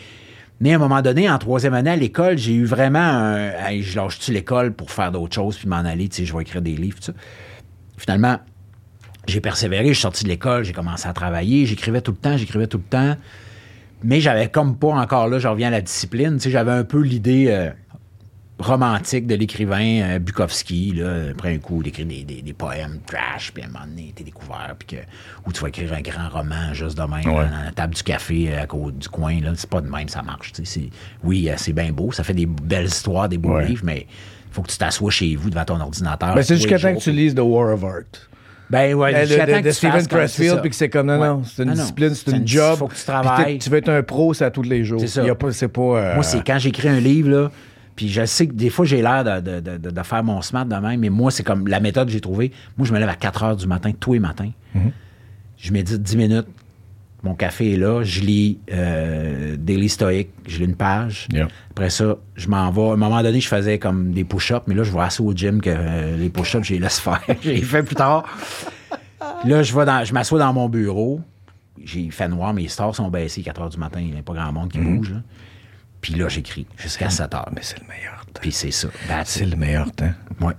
Mais 0.60 0.72
à 0.72 0.76
un 0.76 0.78
moment 0.78 1.02
donné, 1.02 1.30
en 1.30 1.38
troisième 1.38 1.74
année 1.74 1.90
à 1.90 1.96
l'école, 1.96 2.36
j'ai 2.36 2.54
eu 2.54 2.64
vraiment 2.64 2.98
un. 2.98 3.80
Je 3.80 3.96
lâche-tu 3.96 4.32
l'école 4.32 4.72
pour 4.72 4.90
faire 4.90 5.12
d'autres 5.12 5.34
choses 5.34 5.56
puis 5.56 5.68
m'en 5.68 5.76
aller, 5.76 6.08
tu 6.08 6.16
sais, 6.16 6.24
je 6.24 6.34
vais 6.34 6.42
écrire 6.42 6.62
des 6.62 6.74
livres. 6.74 6.98
Finalement, 7.96 8.38
j'ai 9.28 9.40
persévéré, 9.40 9.88
je 9.88 9.92
suis 9.92 10.02
sorti 10.02 10.24
de 10.24 10.28
l'école, 10.28 10.64
j'ai 10.64 10.72
commencé 10.72 11.06
à 11.06 11.12
travailler, 11.12 11.66
j'écrivais 11.66 12.00
tout 12.00 12.12
le 12.12 12.16
temps, 12.16 12.36
j'écrivais 12.36 12.66
tout 12.66 12.78
le 12.78 12.84
temps. 12.84 13.16
Mais 14.02 14.20
j'avais 14.20 14.48
comme 14.48 14.76
pas 14.76 14.88
encore 14.88 15.28
là, 15.28 15.38
je 15.38 15.48
reviens 15.48 15.68
à 15.68 15.72
la 15.72 15.80
discipline, 15.80 16.34
tu 16.36 16.44
sais, 16.44 16.50
j'avais 16.50 16.72
un 16.72 16.84
peu 16.84 17.00
l'idée. 17.00 17.46
euh, 17.48 17.70
romantique 18.58 19.26
de 19.26 19.34
l'écrivain 19.36 20.00
euh, 20.02 20.18
Bukowski, 20.18 20.92
là, 20.96 21.30
après 21.30 21.54
un 21.54 21.58
coup, 21.58 21.82
d'écrire 21.82 22.06
des, 22.06 22.24
des- 22.24 22.42
des 22.42 22.52
poèmes 22.52 22.98
trash, 23.06 23.52
puis 23.52 23.62
à 23.62 23.66
un 23.66 23.70
moment 23.70 23.86
donné, 23.86 24.12
t'es 24.14 24.24
découvert, 24.24 24.74
puis 24.78 24.96
que, 24.96 25.02
ou 25.46 25.52
tu 25.52 25.60
vas 25.60 25.68
écrire 25.68 25.92
un 25.92 26.00
grand 26.00 26.28
roman 26.28 26.72
juste 26.74 26.96
de 26.98 27.02
même, 27.02 27.26
Ouais. 27.26 27.46
dans 27.48 27.64
la 27.64 27.72
table 27.74 27.94
du 27.94 28.02
café 28.02 28.52
euh, 28.52 28.62
à 28.62 28.66
côté 28.66 28.96
du 28.98 29.08
coin, 29.08 29.40
là, 29.40 29.52
c'est 29.54 29.70
pas 29.70 29.80
de 29.80 29.88
même, 29.88 30.08
ça 30.08 30.22
marche. 30.22 30.52
tu 30.52 30.64
sais, 30.64 30.80
c'est- 30.80 30.90
Oui, 31.22 31.48
euh, 31.48 31.54
c'est 31.56 31.72
bien 31.72 31.92
beau, 31.92 32.10
ça 32.10 32.24
fait 32.24 32.34
des 32.34 32.46
belles 32.46 32.86
histoires, 32.86 33.28
des 33.28 33.38
beaux 33.38 33.54
Ouais. 33.54 33.66
livres, 33.66 33.82
mais 33.84 34.06
faut 34.50 34.62
que 34.62 34.70
tu 34.72 34.78
t'assoies 34.78 35.10
chez 35.10 35.36
vous 35.36 35.50
devant 35.50 35.64
ton 35.64 35.80
ordinateur. 35.80 36.34
Ben, 36.34 36.42
c'est 36.42 36.56
jusqu'à 36.56 36.78
temps 36.78 36.94
que 36.94 37.00
tu 37.00 37.12
lises 37.12 37.34
The 37.34 37.40
War 37.40 37.72
of 37.74 37.84
Art. 37.84 38.02
Ben 38.70 38.92
ouais, 38.94 39.24
jusqu'à 39.26 39.46
de, 39.46 39.52
de- 39.52 39.60
de 39.60 39.70
Steven 39.70 40.00
ça. 40.28 40.56
puis 40.58 40.68
que 40.70 40.76
c'est 40.76 40.90
comme, 40.90 41.06
non, 41.06 41.18
Ouais. 41.20 41.26
non, 41.28 41.42
c'est 41.44 41.62
une 41.62 41.68
non. 41.70 41.74
discipline, 41.74 42.14
c'est 42.14 42.30
une 42.32 42.36
une- 42.38 42.48
job. 42.48 42.78
Faut 42.78 42.88
que 42.88 42.94
tu 42.96 43.04
travailles. 43.04 43.58
Tu 43.58 43.70
veux 43.70 43.78
être 43.78 43.88
un 43.88 44.02
pro, 44.02 44.34
c'est 44.34 44.44
à 44.44 44.50
tous 44.50 44.62
les 44.62 44.84
jours. 44.84 45.00
C'est 45.00 45.06
ça. 45.06 45.22
Il 45.22 45.26
y 45.26 45.30
a 45.30 45.34
pas, 45.34 45.46
euh, 45.48 46.14
Moi, 46.14 46.22
c'est 46.22 46.44
quand 46.46 46.58
j'écris 46.58 46.88
un 46.88 47.00
livre, 47.00 47.30
là, 47.30 47.50
puis 47.98 48.08
je 48.08 48.24
sais 48.24 48.46
que 48.46 48.52
des 48.52 48.70
fois, 48.70 48.84
j'ai 48.84 49.02
l'air 49.02 49.24
de, 49.24 49.40
de- 49.40 49.76
de- 49.76 49.90
de- 49.90 50.02
faire 50.04 50.22
mon 50.22 50.40
smart 50.40 50.64
de 50.64 50.76
même, 50.76 51.00
mais 51.00 51.08
moi, 51.10 51.32
c'est 51.32 51.42
comme 51.42 51.66
la 51.66 51.80
méthode 51.80 52.06
que 52.06 52.12
j'ai 52.12 52.20
trouvée. 52.20 52.52
Moi, 52.76 52.86
je 52.86 52.92
me 52.92 52.98
lève 53.00 53.08
à 53.08 53.16
4 53.16 53.42
heures 53.42 53.56
du 53.56 53.66
matin, 53.66 53.90
tous 53.98 54.12
les 54.12 54.20
matins. 54.20 54.50
Mhm. 54.76 54.92
Je 55.56 55.72
médite 55.72 56.00
10 56.00 56.16
minutes. 56.16 56.46
Mon 57.24 57.34
café 57.34 57.72
est 57.72 57.76
là. 57.76 58.04
Je 58.04 58.20
lis 58.20 58.60
euh, 58.72 59.56
Daily 59.58 59.88
Stoic. 59.88 60.28
Je 60.46 60.58
lis 60.60 60.66
une 60.66 60.76
page. 60.76 61.26
Yeah. 61.32 61.48
Après 61.72 61.90
ça, 61.90 62.14
je 62.36 62.46
m'en 62.48 62.70
vais. 62.70 62.80
À 62.90 62.92
un 62.92 62.96
moment 62.96 63.20
donné, 63.20 63.40
je 63.40 63.48
faisais 63.48 63.80
comme 63.80 64.12
des 64.12 64.22
push-ups, 64.22 64.62
mais 64.68 64.76
là, 64.76 64.84
je 64.84 64.92
vais 64.92 65.00
assez 65.00 65.20
au 65.20 65.32
gym 65.34 65.60
que 65.60 65.68
euh, 65.74 66.16
les 66.16 66.28
push-ups, 66.30 66.64
je 66.68 66.74
les 66.74 66.78
laisse 66.78 67.00
faire. 67.00 67.20
je 67.42 67.50
les 67.50 67.62
fais 67.62 67.82
plus 67.82 67.96
tard. 67.96 68.24
Là, 69.44 69.64
je, 69.64 69.74
vais 69.76 69.84
dans, 69.84 70.04
je 70.04 70.14
m'assois 70.14 70.38
dans 70.38 70.52
mon 70.52 70.68
bureau. 70.68 71.20
J'ai 71.84 72.10
fait 72.10 72.28
noir, 72.28 72.54
mes 72.54 72.68
stars 72.68 72.94
sont 72.94 73.08
baissés 73.08 73.42
4 73.42 73.60
heures 73.62 73.68
du 73.70 73.78
matin. 73.78 73.98
Il 74.00 74.12
n'y 74.12 74.18
a 74.18 74.22
pas 74.22 74.34
grand 74.34 74.52
monde 74.52 74.70
qui 74.70 74.78
bouge. 74.78 75.10
là. 75.10 75.22
Puis 76.10 76.18
là, 76.18 76.26
j'écris 76.30 76.66
jusqu'à 76.78 77.10
7 77.10 77.34
heures. 77.34 77.50
Mais 77.54 77.60
c'est 77.62 77.78
le 77.80 77.86
meilleur 77.86 78.24
temps. 78.24 78.40
Puis 78.40 78.50
c'est 78.50 78.70
ça. 78.70 78.88
C'est 79.26 79.44
le 79.44 79.56
meilleur 79.56 79.92
temps. 79.92 80.10
Ouais. 80.40 80.54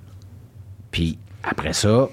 Puis 0.91 1.17
après 1.43 1.73
ça, 1.73 2.07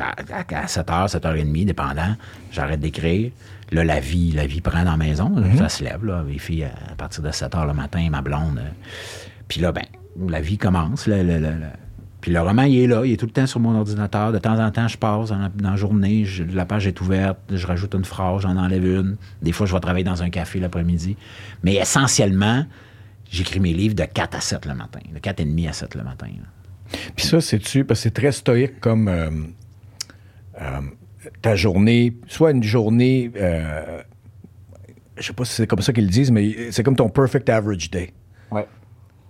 à 0.00 0.66
7h, 0.66 1.08
7h30, 1.10 1.64
dépendant, 1.66 2.16
j'arrête 2.50 2.80
d'écrire. 2.80 3.30
Là, 3.70 3.84
la 3.84 4.00
vie, 4.00 4.32
la 4.32 4.46
vie 4.46 4.62
prend 4.62 4.82
dans 4.82 4.92
la 4.92 4.96
maison. 4.96 5.34
Ça 5.58 5.68
se 5.68 5.84
lève, 5.84 6.06
là. 6.06 6.24
Les 6.26 6.38
filles, 6.38 6.64
à 6.64 6.94
partir 6.96 7.22
de 7.22 7.30
7h 7.30 7.66
le 7.66 7.74
matin, 7.74 8.08
ma 8.10 8.22
blonde. 8.22 8.60
euh, 8.60 8.70
Puis 9.46 9.60
là, 9.60 9.70
ben, 9.72 9.84
la 10.26 10.40
vie 10.40 10.56
commence. 10.56 11.06
le- 11.06 11.22
le- 11.22 11.38
le- 11.38 11.52
Puis 12.28 12.34
le 12.34 12.42
roman, 12.42 12.64
il 12.64 12.78
est 12.80 12.86
là. 12.86 13.06
Il 13.06 13.12
est 13.12 13.16
tout 13.16 13.24
le 13.24 13.32
temps 13.32 13.46
sur 13.46 13.58
mon 13.58 13.74
ordinateur. 13.74 14.32
De 14.32 14.38
temps 14.38 14.58
en 14.62 14.70
temps, 14.70 14.86
je 14.86 14.98
passe 14.98 15.30
dans 15.30 15.38
la, 15.38 15.48
dans 15.48 15.70
la 15.70 15.76
journée. 15.76 16.26
je- 16.26 16.44
la 16.44 16.66
page 16.66 16.86
est 16.86 17.00
ouverte. 17.00 17.38
Je 17.50 17.66
rajoute 17.66 17.94
une 17.94 18.04
phrase, 18.04 18.42
j'en 18.42 18.54
enlève 18.58 18.84
une. 18.84 19.16
Des 19.40 19.52
fois, 19.52 19.64
je 19.66 19.72
vais 19.72 19.80
travailler 19.80 20.04
dans 20.04 20.22
un 20.22 20.28
café 20.28 20.60
l'après-midi. 20.60 21.16
Mais 21.62 21.76
essentiellement, 21.76 22.66
j'écris 23.30 23.60
mes 23.60 23.72
livres 23.72 23.94
de 23.94 24.04
4 24.04 24.36
à 24.36 24.40
7 24.42 24.66
le 24.66 24.74
matin. 24.74 24.98
De 25.10 25.18
4 25.18 25.40
et 25.40 25.46
demi 25.46 25.66
à 25.68 25.72
7 25.72 25.94
le 25.94 26.02
matin. 26.04 26.26
là. 26.26 26.98
Puis 27.16 27.24
ça, 27.24 27.40
c'est-tu, 27.40 27.86
parce 27.86 28.00
que 28.00 28.02
c'est 28.02 28.10
très 28.10 28.32
stoïque 28.32 28.78
comme 28.78 29.08
euh, 29.08 29.30
euh, 30.60 30.80
ta 31.40 31.56
journée, 31.56 32.14
soit 32.26 32.50
une 32.50 32.62
journée, 32.62 33.30
euh, 33.36 34.02
je 35.16 35.22
sais 35.28 35.32
pas 35.32 35.46
si 35.46 35.54
c'est 35.54 35.66
comme 35.66 35.80
ça 35.80 35.94
qu'ils 35.94 36.04
le 36.04 36.10
disent, 36.10 36.30
mais 36.30 36.70
c'est 36.72 36.82
comme 36.82 36.94
ton 36.96 37.08
perfect 37.08 37.48
average 37.48 37.90
day. 37.90 38.12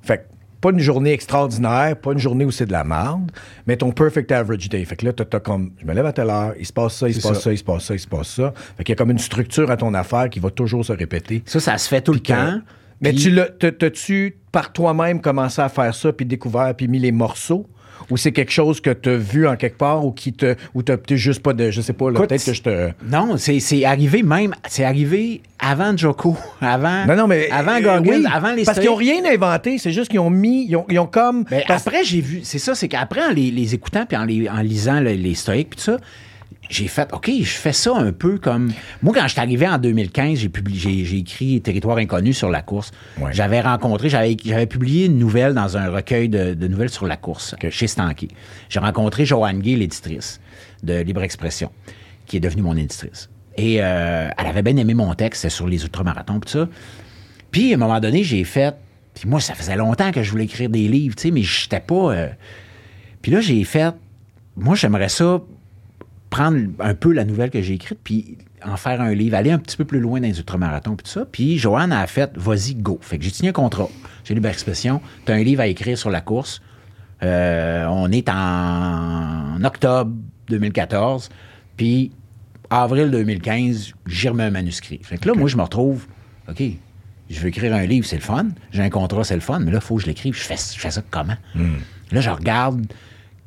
Fait 0.02 0.18
que 0.18 0.22
pas 0.60 0.70
une 0.70 0.80
journée 0.80 1.12
extraordinaire, 1.12 1.96
pas 1.96 2.12
une 2.12 2.18
journée 2.18 2.44
où 2.44 2.50
c'est 2.50 2.66
de 2.66 2.72
la 2.72 2.84
merde, 2.84 3.30
mais 3.66 3.76
ton 3.76 3.92
perfect 3.92 4.32
average 4.32 4.68
day. 4.68 4.84
Fait 4.84 4.96
que 4.96 5.06
là, 5.06 5.12
t'as 5.12 5.24
t'as 5.24 5.40
comme, 5.40 5.70
je 5.80 5.86
me 5.86 5.94
lève 5.94 6.06
à 6.06 6.12
telle 6.12 6.30
heure, 6.30 6.54
il 6.58 6.66
se 6.66 6.72
passe 6.72 6.94
ça, 6.96 7.08
il 7.08 7.14
se 7.14 7.20
passe 7.20 7.36
ça. 7.38 7.42
ça. 7.44 7.52
il 7.52 7.58
se 7.58 7.64
passe 7.64 7.84
ça, 7.84 7.94
il 7.94 8.00
se 8.00 8.06
passe 8.08 8.28
ça. 8.28 8.52
Fait 8.76 8.84
qu'il 8.84 8.92
y 8.92 8.94
a 8.94 8.96
comme 8.96 9.10
une 9.10 9.18
structure 9.18 9.70
à 9.70 9.76
ton 9.76 9.94
affaire 9.94 10.28
qui 10.30 10.40
va 10.40 10.50
toujours 10.50 10.84
se 10.84 10.92
répéter. 10.92 11.42
Ça, 11.46 11.60
ça 11.60 11.78
se 11.78 11.88
fait 11.88 12.00
tout 12.00 12.12
le 12.12 12.20
temps. 12.20 12.60
mais 13.00 13.10
Puis- 13.12 13.22
tu 13.22 13.30
l'as, 13.30 13.46
t'as- 13.48 13.70
t'as-tu 13.72 14.36
par 14.50 14.72
toi-même 14.72 15.20
commencé 15.20 15.60
à 15.62 15.68
faire 15.68 15.94
ça, 15.94 16.12
puis 16.12 16.26
découvert, 16.26 16.74
puis 16.74 16.88
mis 16.88 16.98
les 16.98 17.12
morceaux? 17.12 17.66
Ou 18.10 18.16
c'est 18.16 18.32
quelque 18.32 18.52
chose 18.52 18.80
que 18.80 18.90
tu 18.90 19.08
as 19.10 19.16
vu 19.16 19.46
en 19.46 19.56
quelque 19.56 19.76
part 19.78 20.04
ou 20.04 20.12
qui 20.12 20.32
te. 20.32 20.54
ou 20.74 20.82
t'as 20.82 20.96
peut-être 20.96 21.18
juste 21.18 21.42
pas 21.42 21.52
de. 21.52 21.70
Je 21.70 21.80
sais 21.80 21.92
pas, 21.92 22.10
peut-être 22.12 22.44
que 22.44 22.52
je 22.52 22.62
te. 22.62 22.90
Non, 23.10 23.36
c'est 23.36 23.84
arrivé 23.84 24.22
même. 24.22 24.54
C'est 24.68 24.84
arrivé 24.84 25.42
avant 25.58 25.96
Joko, 25.96 26.36
avant. 26.60 27.06
Non, 27.06 27.16
non, 27.16 27.26
mais. 27.26 27.50
Avant 27.50 27.76
euh, 27.82 28.00
oui, 28.04 28.24
avant 28.32 28.52
les 28.52 28.64
Parce 28.64 28.78
qu'ils 28.78 28.88
n'ont 28.88 28.94
stoïques. 28.96 29.22
rien 29.24 29.34
inventé, 29.34 29.78
c'est 29.78 29.92
juste 29.92 30.10
qu'ils 30.10 30.20
ont 30.20 30.30
mis. 30.30 30.66
Ils 30.68 30.76
ont, 30.76 30.86
ils 30.88 30.98
ont 30.98 31.06
comme. 31.06 31.44
Ben, 31.44 31.62
parce- 31.66 31.86
après, 31.86 32.04
j'ai 32.04 32.20
vu. 32.20 32.40
C'est 32.44 32.58
ça, 32.58 32.74
c'est 32.74 32.88
qu'après, 32.88 33.24
en 33.24 33.30
les, 33.30 33.50
les 33.50 33.74
écoutant 33.74 34.06
puis 34.06 34.16
en, 34.16 34.24
les- 34.24 34.48
en 34.48 34.60
lisant 34.60 35.00
le- 35.00 35.12
les 35.12 35.34
stoïques 35.34 35.70
puis 35.70 35.78
tout 35.78 35.84
ça, 35.92 35.98
j'ai 36.70 36.86
fait, 36.88 37.08
OK, 37.14 37.30
je 37.30 37.44
fais 37.44 37.72
ça 37.72 37.96
un 37.96 38.12
peu 38.12 38.38
comme. 38.38 38.72
Moi, 39.02 39.14
quand 39.14 39.22
je 39.22 39.28
suis 39.32 39.40
arrivé 39.40 39.66
en 39.66 39.78
2015, 39.78 40.38
j'ai 40.38 40.48
publié, 40.48 41.04
j'ai, 41.04 41.16
écrit 41.18 41.60
Territoire 41.62 41.96
inconnu 41.96 42.32
sur 42.34 42.50
la 42.50 42.60
course. 42.60 42.90
Ouais. 43.18 43.32
J'avais 43.32 43.60
rencontré, 43.60 44.08
j'avais, 44.08 44.36
j'avais 44.44 44.66
publié 44.66 45.06
une 45.06 45.18
nouvelle 45.18 45.54
dans 45.54 45.76
un 45.76 45.88
recueil 45.88 46.28
de, 46.28 46.54
de 46.54 46.68
nouvelles 46.68 46.90
sur 46.90 47.06
la 47.06 47.16
course 47.16 47.54
chez 47.70 47.86
Stanky. 47.86 48.28
J'ai 48.68 48.80
rencontré 48.80 49.24
Joanne 49.24 49.60
Gay, 49.60 49.76
l'éditrice 49.76 50.40
de 50.82 51.00
Libre 51.00 51.22
Expression, 51.22 51.70
qui 52.26 52.36
est 52.36 52.40
devenue 52.40 52.62
mon 52.62 52.76
éditrice. 52.76 53.30
Et 53.56 53.78
euh, 53.82 54.28
elle 54.36 54.46
avait 54.46 54.62
bien 54.62 54.76
aimé 54.76 54.94
mon 54.94 55.14
texte, 55.14 55.48
sur 55.48 55.66
les 55.66 55.82
ultramarathons, 55.82 56.38
tout 56.40 56.48
ça. 56.50 56.68
Puis, 57.50 57.72
à 57.72 57.76
un 57.76 57.78
moment 57.78 57.98
donné, 57.98 58.22
j'ai 58.22 58.44
fait. 58.44 58.76
Puis 59.14 59.28
moi, 59.28 59.40
ça 59.40 59.54
faisait 59.54 59.74
longtemps 59.74 60.12
que 60.12 60.22
je 60.22 60.30
voulais 60.30 60.44
écrire 60.44 60.68
des 60.68 60.86
livres, 60.86 61.16
tu 61.16 61.22
sais, 61.22 61.30
mais 61.30 61.42
j'étais 61.42 61.80
pas. 61.80 62.12
euh, 62.12 62.28
Puis 63.22 63.32
là, 63.32 63.40
j'ai 63.40 63.64
fait. 63.64 63.94
Moi, 64.54 64.76
j'aimerais 64.76 65.08
ça 65.08 65.40
prendre 66.30 66.58
un 66.80 66.94
peu 66.94 67.12
la 67.12 67.24
nouvelle 67.24 67.50
que 67.50 67.62
j'ai 67.62 67.74
écrite, 67.74 67.98
puis 68.02 68.38
en 68.64 68.76
faire 68.76 69.00
un 69.00 69.14
livre, 69.14 69.36
aller 69.36 69.50
un 69.50 69.58
petit 69.58 69.76
peu 69.76 69.84
plus 69.84 70.00
loin 70.00 70.20
dans 70.20 70.26
les 70.26 70.38
ultramarathons, 70.38 70.96
puis 70.96 71.04
tout 71.04 71.10
ça. 71.10 71.26
Puis 71.30 71.58
Joanne 71.58 71.92
a 71.92 72.06
fait, 72.06 72.36
vas-y, 72.36 72.74
go. 72.74 72.98
Fait 73.00 73.18
que 73.18 73.24
j'ai 73.24 73.30
signé 73.30 73.50
un 73.50 73.52
contrat. 73.52 73.88
J'ai 74.24 74.34
lu 74.34 74.40
l'expression. 74.40 75.00
Tu 75.26 75.32
as 75.32 75.36
un 75.36 75.42
livre 75.42 75.60
à 75.62 75.66
écrire 75.66 75.96
sur 75.96 76.10
la 76.10 76.20
course. 76.20 76.60
Euh, 77.22 77.86
on 77.86 78.10
est 78.12 78.28
en 78.28 79.62
octobre 79.64 80.12
2014, 80.48 81.30
puis 81.76 82.12
avril 82.70 83.10
2015, 83.10 83.94
j'y 84.06 84.28
remets 84.28 84.44
un 84.44 84.50
manuscrit. 84.50 85.00
Fait 85.02 85.18
que 85.18 85.28
là, 85.28 85.34
moi, 85.34 85.48
je 85.48 85.56
me 85.56 85.62
retrouve, 85.62 86.06
OK, 86.48 86.62
je 87.30 87.40
veux 87.40 87.48
écrire 87.48 87.74
un 87.74 87.86
livre, 87.86 88.06
c'est 88.06 88.16
le 88.16 88.22
fun. 88.22 88.48
J'ai 88.70 88.82
un 88.82 88.90
contrat, 88.90 89.24
c'est 89.24 89.34
le 89.34 89.40
fun, 89.40 89.58
mais 89.60 89.70
là, 89.70 89.78
il 89.78 89.84
faut 89.84 89.96
que 89.96 90.02
je 90.02 90.06
l'écrive. 90.06 90.34
Je 90.34 90.42
fais, 90.42 90.56
je 90.56 90.78
fais 90.78 90.90
ça 90.90 91.02
comment? 91.10 91.36
Là, 92.12 92.20
je 92.20 92.30
regarde 92.30 92.86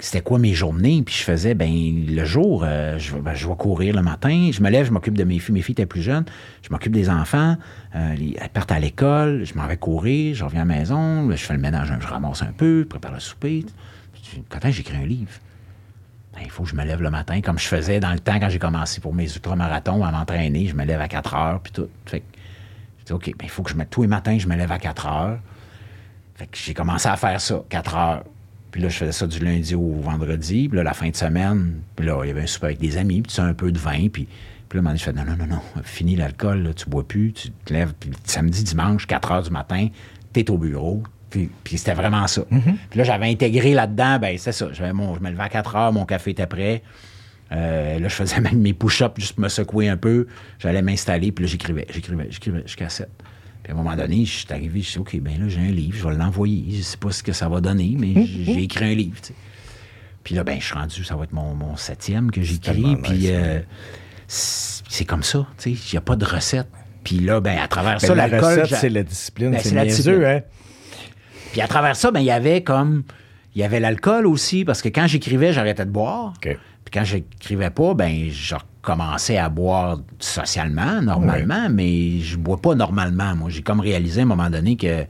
c'était 0.03 0.21
quoi 0.21 0.39
mes 0.39 0.53
journées, 0.53 1.03
puis 1.05 1.13
je 1.15 1.23
faisais, 1.23 1.53
ben 1.53 1.69
le 2.07 2.25
jour, 2.25 2.63
euh, 2.65 2.97
je, 2.97 3.13
vais- 3.13 3.21
ben, 3.21 3.33
je 3.35 3.47
vais 3.47 3.55
courir 3.55 3.95
le 3.95 4.01
matin, 4.01 4.49
je 4.51 4.61
me 4.61 4.69
lève, 4.69 4.85
je 4.87 4.91
m'occupe 4.91 5.15
de 5.17 5.23
mes 5.23 5.39
filles, 5.39 5.53
mes 5.53 5.61
filles 5.61 5.73
étaient 5.73 5.85
plus 5.85 6.01
jeunes, 6.01 6.25
je 6.63 6.69
m'occupe 6.71 6.91
des 6.91 7.09
enfants, 7.09 7.55
euh, 7.95 8.13
les- 8.15 8.35
elles 8.41 8.49
partent 8.49 8.71
à 8.71 8.79
l'école, 8.79 9.45
je 9.45 9.53
m'en 9.53 9.67
vais 9.67 9.77
courir, 9.77 10.35
je 10.35 10.43
reviens 10.43 10.61
à 10.63 10.65
la 10.65 10.75
maison, 10.75 11.29
je 11.31 11.35
fais 11.37 11.53
le 11.53 11.59
ménage, 11.59 11.93
je 11.99 12.07
ramasse 12.07 12.41
un 12.41 12.51
peu, 12.51 12.81
je 12.81 12.87
prépare 12.87 13.13
le 13.13 13.19
souper. 13.19 13.65
Quand 14.49 14.59
j'écris 14.71 14.97
un 14.97 15.05
livre? 15.05 15.31
Ben, 16.33 16.41
il 16.45 16.49
faut 16.49 16.63
que 16.63 16.69
je 16.69 16.75
me 16.75 16.83
lève 16.85 17.01
le 17.01 17.09
matin, 17.09 17.41
comme 17.41 17.59
je 17.59 17.67
faisais 17.67 17.99
dans 17.99 18.11
le 18.13 18.19
temps 18.19 18.39
quand 18.39 18.49
j'ai 18.49 18.59
commencé 18.59 19.01
pour 19.01 19.13
mes 19.13 19.25
ultramarathons 19.25 20.03
à 20.03 20.11
m'entraîner. 20.11 20.65
Je 20.67 20.75
me 20.75 20.85
lève 20.85 21.01
à 21.01 21.09
4 21.09 21.35
heures, 21.35 21.59
puis 21.59 21.73
tout. 21.73 21.89
Fait 22.05 22.21
que, 22.21 22.25
je 23.01 23.05
dis, 23.05 23.11
OK, 23.13 23.25
ben, 23.37 23.43
il 23.43 23.49
faut 23.49 23.63
que 23.63 23.69
je 23.69 23.75
me. 23.75 23.83
Tous 23.85 24.01
les 24.03 24.07
matins, 24.07 24.37
je 24.39 24.47
me 24.47 24.55
lève 24.55 24.71
à 24.71 24.79
4 24.79 25.07
heures. 25.07 25.39
Fait 26.35 26.45
que 26.47 26.57
j'ai 26.57 26.73
commencé 26.73 27.09
à 27.09 27.17
faire 27.17 27.41
ça, 27.41 27.61
4 27.67 27.95
heures. 27.97 28.23
Puis 28.71 28.81
là, 28.81 28.89
je 28.89 28.97
faisais 28.97 29.12
ça 29.12 29.27
du 29.27 29.39
lundi 29.39 29.75
au 29.75 29.93
vendredi. 29.99 30.69
Puis 30.69 30.77
là, 30.77 30.84
la 30.84 30.93
fin 30.93 31.10
de 31.10 31.15
semaine, 31.15 31.81
puis 31.95 32.05
là, 32.05 32.19
il 32.23 32.27
y 32.27 32.31
avait 32.31 32.43
un 32.43 32.47
souper 32.47 32.67
avec 32.67 32.79
des 32.79 32.97
amis, 32.97 33.21
puis 33.21 33.29
tu 33.29 33.36
sais, 33.36 33.41
un 33.41 33.53
peu 33.53 33.71
de 33.71 33.77
vin. 33.77 34.07
Puis, 34.07 34.27
puis 34.69 34.81
là, 34.81 34.95
je 34.95 35.03
fais, 35.03 35.13
non, 35.13 35.25
non, 35.25 35.36
non, 35.36 35.47
non, 35.47 35.62
fini 35.84 36.15
l'alcool, 36.15 36.71
tu 36.75 36.89
bois 36.89 37.05
plus, 37.05 37.34
tu 37.34 37.51
te 37.51 37.73
lèves. 37.73 37.93
Puis 37.99 38.10
samedi, 38.23 38.63
dimanche, 38.63 39.05
4 39.07 39.31
heures 39.31 39.43
du 39.43 39.49
matin, 39.49 39.88
t'es 40.31 40.49
au 40.49 40.57
bureau. 40.57 41.03
Puis, 41.29 41.49
puis 41.63 41.77
c'était 41.77 41.93
vraiment 41.93 42.27
ça. 42.27 42.43
Puis 42.89 42.97
là, 42.97 43.03
j'avais 43.03 43.29
intégré 43.29 43.73
là-dedans, 43.73 44.19
ben 44.19 44.38
c'est 44.38 44.51
ça. 44.51 44.67
J'avais 44.71 44.93
mon, 44.93 45.15
je 45.15 45.21
me 45.21 45.29
levais 45.29 45.43
à 45.43 45.49
4 45.49 45.75
heures, 45.75 45.93
mon 45.93 46.05
café 46.05 46.31
était 46.31 46.47
prêt. 46.47 46.84
Euh, 47.51 47.99
là, 47.99 48.07
je 48.07 48.15
faisais 48.15 48.39
même 48.41 48.60
mes 48.60 48.73
push-ups 48.73 49.19
juste 49.19 49.34
pour 49.34 49.43
me 49.43 49.49
secouer 49.49 49.89
un 49.89 49.97
peu. 49.97 50.27
J'allais 50.60 50.81
m'installer, 50.81 51.31
puis 51.31 51.45
là, 51.45 51.51
j'écrivais, 51.51 51.88
j'écrivais, 51.89 52.27
j'écrivais 52.29 52.63
jusqu'à 52.65 52.89
7. 52.89 53.10
Puis 53.63 53.71
à 53.71 53.76
un 53.76 53.78
moment 53.78 53.95
donné, 53.95 54.26
je 54.26 54.32
suis 54.32 54.47
arrivé, 54.52 54.82
je 54.82 54.89
suis 54.89 55.00
OK, 55.00 55.15
ben 55.19 55.39
là, 55.39 55.47
j'ai 55.47 55.60
un 55.62 55.71
livre, 55.71 55.95
je 55.97 56.08
vais 56.08 56.15
l'envoyer. 56.15 56.65
Je 56.78 56.82
sais 56.82 56.97
pas 56.97 57.12
ce 57.12 57.21
que 57.24 57.32
ça 57.34 57.47
va 57.47 57.62
donner, 57.62 57.95
mais 57.97 58.13
j'ai 58.26 58.45
j'ai 58.45 58.63
écrit 58.63 58.86
un 58.86 58.95
livre, 58.95 59.17
tu 59.21 59.30
sais. 59.30 59.34
Puis 60.24 60.36
là, 60.36 60.43
ben, 60.43 60.60
je 60.60 60.65
suis 60.65 60.74
rendu, 60.76 61.04
ça 61.04 61.15
va 61.15 61.24
être 61.26 61.34
mon, 61.34 61.54
mon 61.56 61.76
septième 61.76 62.30
que 62.32 62.41
j'écris. 62.41 62.95
Puis 63.04 63.26
euh, 63.32 63.60
c'est 64.28 65.06
comme 65.06 65.24
ça, 65.24 65.47
tu 65.58 65.76
sais. 65.76 65.82
Il 65.91 65.93
n'y 65.95 65.97
a 65.97 66.02
pas 66.02 66.15
de 66.15 66.26
recette. 66.26 66.67
Puis 67.04 67.19
là, 67.19 67.39
ben, 67.41 67.58
à 67.58 67.67
travers 67.67 67.93
Ben, 68.00 68.08
ça, 68.08 68.15
la 68.15 68.28
recette, 68.28 68.76
c'est 68.76 68.89
la 68.89 69.04
discipline. 69.04 69.52
Ben, 69.52 69.60
c'est 69.60 69.74
la 69.76 69.86
discipline. 69.86 70.24
hein? 70.24 70.41
Puis 71.52 71.62
à 71.62 71.67
travers 71.67 71.95
ça, 71.95 72.12
ben, 72.12 72.19
il 72.19 72.26
y 72.28 72.32
avait 72.32 72.63
comme. 72.63 73.04
Il 73.54 73.60
y 73.60 73.65
avait 73.65 73.82
l'alcool 73.82 74.28
aussi, 74.28 74.63
parce 74.63 74.82
que 74.82 74.88
quand 74.88 75.08
j'écrivais, 75.08 75.52
j'arrêtais 75.52 75.86
de 75.86 75.91
boire. 75.91 76.34
OK. 76.38 76.58
Puis 76.91 76.99
quand 76.99 77.06
j'écrivais 77.06 77.69
pas, 77.69 77.93
ben 77.93 78.30
je 78.30 78.56
recommençais 78.56 79.38
à 79.38 79.47
boire 79.47 79.99
socialement, 80.19 81.01
normalement, 81.01 81.69
mais 81.69 82.19
je 82.19 82.38
bois 82.38 82.58
pas 82.58 82.75
normalement. 82.75 83.36
Moi, 83.36 83.49
j'ai 83.49 83.62
comme 83.62 83.80
réalisé 83.80 84.19
à 84.19 84.23
un 84.23 84.27
moment 84.27 84.49
donné 84.49 84.75
que 84.75 85.06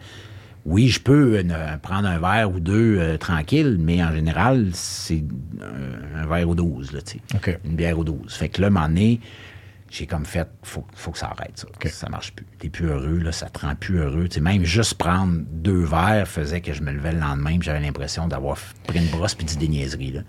oui, 0.63 0.89
je 0.89 0.99
peux 0.99 1.39
euh, 1.43 1.77
prendre 1.77 2.07
un 2.07 2.19
verre 2.19 2.51
ou 2.51 2.59
deux 2.59 2.97
euh, 2.99 3.17
tranquille, 3.17 3.77
mais 3.79 4.03
en 4.03 4.11
général, 4.11 4.69
c'est 4.73 5.23
un, 5.59 6.21
un 6.21 6.27
verre 6.27 6.49
ou 6.49 6.53
douze, 6.53 6.91
là, 6.91 7.01
tu 7.01 7.13
sais. 7.13 7.35
OK. 7.35 7.59
Une 7.65 7.75
bière 7.75 7.97
ou 7.97 8.03
douze. 8.03 8.35
Fait 8.35 8.47
que 8.47 8.61
là, 8.61 8.67
à 8.67 8.69
un 8.69 8.73
moment 8.73 8.87
donné, 8.87 9.19
j'ai 9.89 10.05
comme 10.05 10.25
fait, 10.25 10.47
faut, 10.61 10.85
faut 10.93 11.11
que 11.11 11.17
ça 11.17 11.27
arrête, 11.35 11.53
ça. 11.55 11.67
Ça 11.89 12.09
marche 12.09 12.33
plus. 12.33 12.45
T'es 12.59 12.69
plus 12.69 12.85
heureux, 12.85 13.17
là, 13.17 13.31
ça 13.31 13.49
te 13.49 13.59
rend 13.59 13.75
plus 13.75 13.97
heureux. 13.97 14.27
Même 14.39 14.63
juste 14.63 14.93
prendre 14.95 15.41
deux 15.51 15.83
verres 15.83 16.27
faisait 16.27 16.61
que 16.61 16.73
je 16.73 16.83
me 16.83 16.91
levais 16.91 17.11
le 17.11 17.19
lendemain 17.19 17.57
j'avais 17.59 17.81
l'impression 17.81 18.27
d'avoir 18.27 18.57
pris 18.85 18.99
une 18.99 19.09
brosse 19.09 19.33
puis 19.33 19.45
dit 19.45 19.57
des 19.57 19.67
niaiseries, 19.67 20.11
là. 20.11 20.21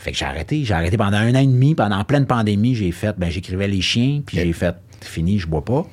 Fait 0.00 0.12
que 0.12 0.16
j'ai 0.16 0.24
arrêté. 0.24 0.64
J'ai 0.64 0.72
arrêté 0.72 0.96
pendant 0.96 1.18
un 1.18 1.34
an 1.34 1.38
et 1.40 1.46
demi. 1.46 1.74
Pendant 1.74 2.02
pleine 2.04 2.24
pandémie, 2.26 2.74
j'ai 2.74 2.90
fait, 2.90 3.14
ben 3.18 3.30
j'écrivais 3.30 3.68
les 3.68 3.82
chiens, 3.82 4.22
puis 4.24 4.38
j'ai 4.38 4.52
fait, 4.54 4.74
fini, 5.02 5.38
je 5.38 5.46
bois 5.46 5.62
pas. 5.64 5.86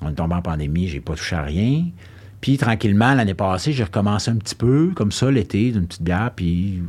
On 0.00 0.08
est 0.10 0.14
tombé 0.14 0.34
en 0.34 0.40
pandémie, 0.42 0.88
j'ai 0.88 1.00
pas 1.00 1.14
touché 1.14 1.36
à 1.36 1.42
rien. 1.42 1.84
Puis 2.40 2.56
tranquillement, 2.56 3.12
l'année 3.14 3.34
passée, 3.34 3.72
j'ai 3.72 3.84
recommencé 3.84 4.30
un 4.30 4.36
petit 4.36 4.54
peu, 4.54 4.92
comme 4.94 5.12
ça, 5.12 5.30
l'été, 5.30 5.70
d'une 5.72 5.86
petite 5.86 6.02
bière. 6.02 6.30
Puis 6.34 6.82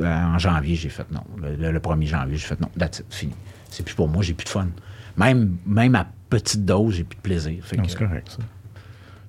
euh, 0.00 0.04
en 0.24 0.38
janvier, 0.38 0.74
j'ai 0.74 0.88
fait 0.88 1.06
non. 1.12 1.22
Le, 1.40 1.70
le 1.70 1.78
1er 1.78 2.06
janvier, 2.06 2.36
j'ai 2.36 2.46
fait 2.46 2.60
non, 2.60 2.68
that's 2.78 2.98
it, 3.00 3.06
fini. 3.10 3.32
C'est 3.70 3.84
plus 3.84 3.94
pour 3.94 4.08
moi, 4.08 4.22
j'ai 4.24 4.34
plus 4.34 4.44
de 4.44 4.48
fun. 4.48 4.68
Même, 5.16 5.56
même 5.66 5.94
à 5.94 6.06
petite 6.30 6.64
dose, 6.64 6.94
j'ai 6.96 7.04
plus 7.04 7.16
de 7.16 7.20
plaisir. 7.22 7.64
Fait 7.64 7.76
Non, 7.76 7.84
que, 7.84 7.90
c'est 7.90 7.98
correct, 7.98 8.28
ça. 8.28 8.38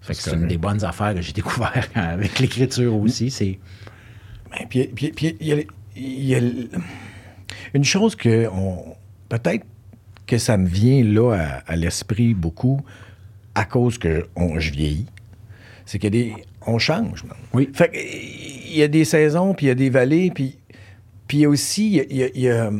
fait 0.01 0.13
que 0.13 0.19
c'est 0.21 0.29
c'est 0.31 0.35
une 0.37 0.47
des 0.47 0.57
bonnes 0.57 0.83
affaires 0.83 1.13
que 1.13 1.21
j'ai 1.21 1.33
découvert 1.33 1.83
avec 1.95 2.39
l'écriture 2.39 2.95
aussi. 2.95 3.29
C'est 3.29 3.59
Ben, 4.51 4.65
Puis, 4.69 4.87
puis- 4.95 5.11
puis 5.11 5.35
il 5.39 5.47
y 5.47 5.53
a, 5.53 5.57
il 5.95 6.25
y 6.25 6.35
a 6.35 6.39
une 7.73 7.83
chose 7.83 8.15
que 8.15 8.47
on, 8.49 8.95
peut-être 9.29 9.65
que 10.27 10.37
ça 10.37 10.57
me 10.57 10.67
vient 10.67 11.03
là 11.03 11.33
à, 11.33 11.71
à 11.73 11.75
l'esprit 11.75 12.33
beaucoup 12.33 12.81
à 13.55 13.65
cause 13.65 13.97
que 13.97 14.27
on, 14.35 14.59
je 14.59 14.71
vieillis, 14.71 15.05
c'est 15.85 15.99
que 15.99 16.07
des 16.07 16.33
on 16.65 16.79
change. 16.79 17.23
man. 17.25 17.35
Oui. 17.53 17.69
Fait 17.73 17.89
que, 17.89 17.97
il 17.97 18.77
y 18.77 18.83
a 18.83 18.87
des 18.87 19.05
saisons, 19.05 19.53
puis 19.53 19.65
il 19.65 19.69
y 19.69 19.71
a 19.71 19.75
des 19.75 19.89
vallées, 19.89 20.31
puis 20.33 20.57
puis 21.27 21.39
y 21.39 21.45
a 21.45 21.49
aussi 21.49 21.87
il 21.87 21.93
y 21.95 21.99
a- 21.99 22.03
il 22.09 22.17
y 22.17 22.23
a- 22.23 22.29
il 22.35 22.41
y 22.41 22.49
a, 22.49 22.71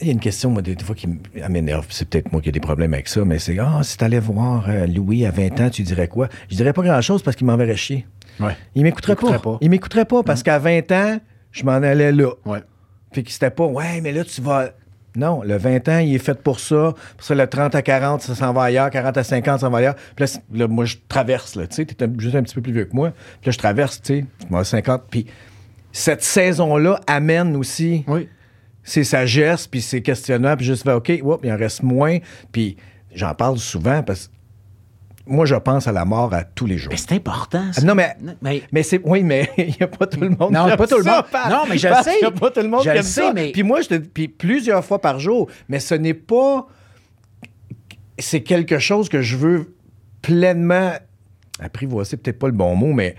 y 0.00 0.08
a 0.08 0.12
une 0.12 0.18
question, 0.20 0.50
moi, 0.50 0.62
des, 0.62 0.76
fois, 0.82 0.96
qui 0.96 1.06
m'énerve. 1.48 1.86
C'est 1.90 2.08
peut-être 2.08 2.32
moi 2.32 2.40
qui 2.40 2.48
ai 2.48 2.52
des 2.52 2.58
problèmes 2.60 2.92
avec 2.94 3.06
ça, 3.06 3.24
mais 3.24 3.38
c'est 3.38 3.56
Ah, 3.60 3.80
si 3.84 3.96
t'allais 3.96 4.18
voir 4.18 4.64
euh, 4.68 4.86
Louis 4.88 5.24
à 5.26 5.30
20 5.30 5.60
ans, 5.60 5.70
tu 5.70 5.82
dirais 5.82 6.08
quoi? 6.08 6.28
Je 6.50 6.56
dirais 6.56 6.72
pas 6.72 6.82
grand-chose 6.82 7.22
parce 7.22 7.36
qu'il 7.36 7.46
m'enverrait 7.46 7.76
chier. 7.76 8.06
ouais. 8.40 8.56
Il 8.74 8.82
m'écouterait 8.82 9.14
pas. 9.14 9.22
m'écouterait 9.26 9.42
pas. 9.52 9.58
Il 9.60 9.70
m'écouterait 9.70 10.04
pas 10.06 10.22
parce 10.24 10.42
qu'à 10.42 10.58
20 10.58 10.90
ans, 10.92 11.20
je 11.52 11.64
m'en 11.64 11.72
allais 11.72 12.12
là. 12.12 12.30
Ouais. 12.44 12.60
Puis 13.12 13.22
que 13.24 13.30
c'était 13.30 13.50
pas, 13.50 13.64
ouais, 13.66 14.00
mais 14.00 14.12
là, 14.12 14.24
tu 14.24 14.40
vas. 14.40 14.70
Non, 15.14 15.42
le 15.42 15.58
20 15.58 15.88
ans, 15.90 15.98
il 15.98 16.14
est 16.14 16.18
fait 16.18 16.40
pour 16.42 16.58
ça. 16.58 16.94
Pour 17.18 17.26
ça, 17.26 17.34
le 17.34 17.46
30 17.46 17.74
à 17.74 17.82
40, 17.82 18.22
ça 18.22 18.34
s'en 18.34 18.54
va 18.54 18.62
ailleurs. 18.64 18.88
40 18.88 19.14
à 19.18 19.22
50, 19.22 19.60
ça 19.60 19.66
s'en 19.66 19.70
va 19.70 19.78
ailleurs. 19.78 19.94
Puis 20.16 20.24
là, 20.54 20.66
moi, 20.68 20.86
je 20.86 20.96
traverse, 21.06 21.54
là. 21.54 21.66
Tu 21.66 21.76
sais, 21.76 21.84
t'es 21.84 22.08
juste 22.16 22.34
un 22.34 22.42
petit 22.42 22.54
peu 22.54 22.62
plus 22.62 22.72
vieux 22.72 22.86
que 22.86 22.96
moi. 22.96 23.10
Puis 23.42 23.48
là, 23.48 23.52
je 23.52 23.58
traverse, 23.58 24.00
tu 24.00 24.20
sais, 24.20 24.56
à 24.56 24.64
50. 24.64 25.02
Puis 25.10 25.26
cette 25.92 26.22
saison-là 26.22 26.98
amène 27.06 27.54
aussi 27.56 28.02
Oui. 28.08 28.26
ses 28.82 29.04
sagesses, 29.04 29.66
puis 29.66 29.82
ses 29.82 30.00
questionnements, 30.00 30.56
puis 30.56 30.64
juste 30.64 30.88
OK, 30.88 31.12
oups, 31.22 31.40
il 31.44 31.52
en 31.52 31.58
reste 31.58 31.82
moins. 31.82 32.16
Puis 32.50 32.78
j'en 33.14 33.34
parle 33.34 33.58
souvent 33.58 34.02
parce 34.02 34.28
que 34.28 34.32
moi, 35.26 35.46
je 35.46 35.54
pense 35.54 35.86
à 35.86 35.92
la 35.92 36.04
mort 36.04 36.34
à 36.34 36.42
tous 36.44 36.66
les 36.66 36.78
jours. 36.78 36.90
Mais 36.92 36.96
c'est 36.98 37.12
important. 37.12 37.72
ça. 37.72 37.80
Ah, 37.82 37.86
Non, 37.86 37.94
mais, 37.94 38.16
Mais- 38.42 38.62
mais 38.72 38.82
c'est. 38.82 39.00
Oui, 39.04 39.22
mais 39.22 39.50
il 39.58 39.66
n'y 39.66 39.82
a 39.82 39.86
pas 39.86 40.06
tout 40.06 40.20
le 40.20 40.30
monde 40.30 40.52
Non, 40.52 40.68
qui 40.70 40.76
pas 40.76 40.86
tout 40.86 40.98
le 40.98 41.04
ça, 41.04 41.16
monde. 41.32 41.50
Non, 41.50 41.62
mais 41.68 41.78
je 41.78 41.88
sais. 42.02 42.14
Il 42.20 42.22
n'y 42.22 42.26
a 42.26 42.30
pas 42.32 42.50
tout 42.50 42.60
le 42.60 42.68
monde 42.68 42.82
Je 42.84 42.90
qui 42.90 42.96
aime 42.96 43.02
sais, 43.02 43.20
ça. 43.22 43.32
mais- 43.32 43.52
Puis 43.52 43.62
moi, 43.62 43.80
je 43.82 43.88
te. 43.88 43.94
Puis 43.98 44.28
plusieurs 44.28 44.84
fois 44.84 45.00
par 45.00 45.20
jour. 45.20 45.48
Mais 45.68 45.78
ce 45.80 45.94
n'est 45.94 46.14
pas. 46.14 46.66
C'est 48.18 48.42
quelque 48.42 48.78
chose 48.78 49.08
que 49.08 49.22
je 49.22 49.36
veux 49.36 49.74
pleinement 50.20 50.92
apprivoiser, 51.60 52.16
peut-être 52.16 52.38
pas 52.38 52.46
le 52.48 52.52
bon 52.52 52.74
mot, 52.76 52.92
mais 52.92 53.16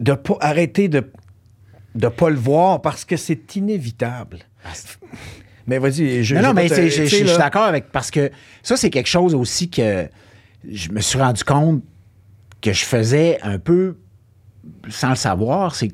de 0.00 0.12
pas 0.12 0.36
arrêter 0.40 0.88
de 0.88 1.10
de 1.94 2.08
pas 2.08 2.28
le 2.28 2.36
voir 2.36 2.82
parce 2.82 3.04
que 3.06 3.16
c'est 3.16 3.56
inévitable. 3.56 4.40
Mais 5.66 5.78
vas-y, 5.78 6.22
je 6.22 6.36
Non, 6.36 6.52
mais 6.52 6.68
je, 6.68 7.04
suis 7.04 7.24
d'accord 7.24 7.64
avec. 7.64 7.90
Parce 7.90 8.10
que 8.10 8.30
ça, 8.62 8.76
c'est 8.76 8.90
quelque 8.90 9.08
chose 9.08 9.34
aussi 9.34 9.70
que 9.70 10.06
je 10.70 10.90
me 10.90 11.00
suis 11.00 11.18
rendu 11.18 11.44
compte 11.44 11.82
que 12.60 12.72
je 12.72 12.84
faisais 12.84 13.38
un 13.42 13.58
peu 13.58 13.96
sans 14.88 15.10
le 15.10 15.16
savoir. 15.16 15.74
C'est 15.74 15.92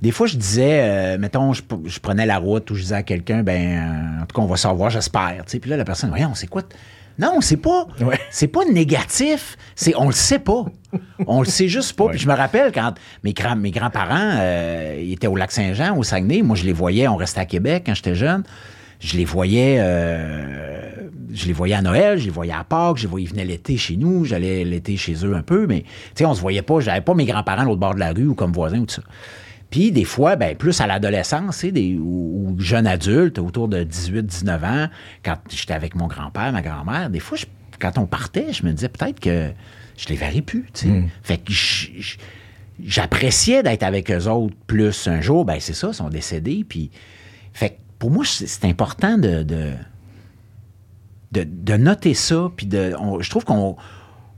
des 0.00 0.10
fois, 0.10 0.26
je 0.26 0.36
disais, 0.36 0.80
euh, 0.82 1.18
mettons, 1.18 1.52
je, 1.52 1.62
je 1.84 2.00
prenais 2.00 2.26
la 2.26 2.38
route 2.38 2.68
ou 2.70 2.74
je 2.74 2.82
disais 2.82 2.94
à 2.96 3.02
quelqu'un, 3.04 3.42
ben, 3.44 3.62
euh, 4.18 4.22
en 4.22 4.26
tout 4.26 4.34
cas, 4.34 4.42
on 4.42 4.46
va 4.46 4.56
savoir, 4.56 4.90
j'espère. 4.90 5.44
tu 5.46 5.52
sais. 5.52 5.58
Puis 5.60 5.70
là, 5.70 5.76
la 5.76 5.84
personne, 5.84 6.10
voyons, 6.10 6.34
c'est 6.34 6.48
quoi? 6.48 6.62
Non, 7.18 7.40
c'est 7.40 7.58
pas, 7.58 7.86
Ouais. 8.00 8.18
c'est 8.30 8.48
pas 8.48 8.64
négatif. 8.64 9.56
C'est, 9.76 9.94
on 9.96 10.06
le 10.06 10.12
sait 10.12 10.38
pas. 10.38 10.64
On 11.26 11.40
le 11.40 11.46
sait 11.46 11.68
juste 11.68 11.92
pas. 11.94 12.08
Puis 12.08 12.18
je 12.18 12.26
me 12.26 12.34
rappelle 12.34 12.72
quand 12.72 12.94
mes, 13.22 13.32
grands, 13.34 13.54
mes 13.54 13.70
grands-parents, 13.70 14.38
euh, 14.40 14.98
ils 15.00 15.12
étaient 15.12 15.26
au 15.26 15.36
Lac-Saint-Jean, 15.36 15.96
au 15.96 16.02
Saguenay. 16.02 16.40
Moi, 16.42 16.56
je 16.56 16.64
les 16.64 16.72
voyais, 16.72 17.06
on 17.06 17.16
restait 17.16 17.40
à 17.40 17.44
Québec 17.46 17.84
quand 17.86 17.94
j'étais 17.94 18.14
jeune. 18.14 18.42
Je 19.04 19.16
les 19.16 19.24
voyais, 19.24 19.78
euh, 19.80 21.08
je 21.34 21.46
les 21.46 21.52
voyais 21.52 21.74
à 21.74 21.82
Noël, 21.82 22.18
je 22.18 22.24
les 22.24 22.30
voyais 22.30 22.52
à 22.52 22.62
Pâques, 22.62 22.98
je 22.98 23.02
les 23.02 23.08
voyais, 23.08 23.26
ils 23.26 23.30
venaient 23.30 23.44
l'été 23.44 23.76
chez 23.76 23.96
nous, 23.96 24.24
j'allais 24.24 24.64
l'été 24.64 24.96
chez 24.96 25.14
eux 25.26 25.34
un 25.34 25.42
peu, 25.42 25.66
mais 25.66 25.80
tu 25.82 25.88
sais, 26.16 26.24
on 26.24 26.34
se 26.34 26.40
voyait 26.40 26.62
pas, 26.62 26.78
j'avais 26.80 27.00
pas 27.00 27.14
mes 27.14 27.24
grands-parents 27.24 27.62
à 27.62 27.64
l'autre 27.64 27.80
bord 27.80 27.94
de 27.94 28.00
la 28.00 28.12
rue 28.12 28.28
ou 28.28 28.34
comme 28.34 28.52
voisins 28.52 28.78
ou 28.78 28.86
tout 28.86 28.94
ça. 28.94 29.02
Puis 29.70 29.90
des 29.90 30.04
fois, 30.04 30.36
ben, 30.36 30.54
plus 30.56 30.80
à 30.80 30.86
l'adolescence, 30.86 31.64
des, 31.64 31.96
ou, 31.96 32.50
ou 32.56 32.60
jeune 32.60 32.86
adulte, 32.86 33.38
autour 33.38 33.66
de 33.68 33.82
18-19 33.82 34.64
ans, 34.64 34.88
quand 35.24 35.36
j'étais 35.50 35.72
avec 35.74 35.94
mon 35.96 36.06
grand-père, 36.06 36.52
ma 36.52 36.62
grand-mère, 36.62 37.10
des 37.10 37.20
fois, 37.20 37.36
je- 37.38 37.46
quand 37.80 37.98
on 37.98 38.06
partait, 38.06 38.52
je 38.52 38.64
me 38.64 38.72
disais 38.72 38.88
peut-être 38.90 39.18
que 39.18 39.50
je 39.96 40.08
les 40.10 40.14
verrais 40.16 40.42
plus, 40.42 40.66
tu 40.74 40.80
sais. 40.88 40.88
Fait 41.22 41.38
que 41.38 41.50
je- 41.52 41.88
je- 41.98 42.16
j'appréciais 42.84 43.62
d'être 43.62 43.82
avec 43.82 44.10
eux 44.10 44.28
autres 44.28 44.54
plus. 44.66 45.08
Un 45.08 45.20
jour, 45.20 45.44
ben 45.44 45.56
c'est 45.58 45.74
ça, 45.74 45.88
ils 45.88 45.94
sont 45.94 46.08
décédés, 46.08 46.64
puis... 46.68 46.90
Fait 47.54 47.70
que 47.70 47.74
pour 48.02 48.10
moi, 48.10 48.24
c'est 48.26 48.64
important 48.64 49.16
de, 49.16 49.44
de, 49.44 49.70
de, 51.30 51.44
de 51.48 51.76
noter 51.76 52.14
ça, 52.14 52.50
puis 52.56 52.66
de... 52.66 52.96
on- 52.98 53.20
je 53.20 53.30
trouve 53.30 53.44
qu'on 53.44 53.76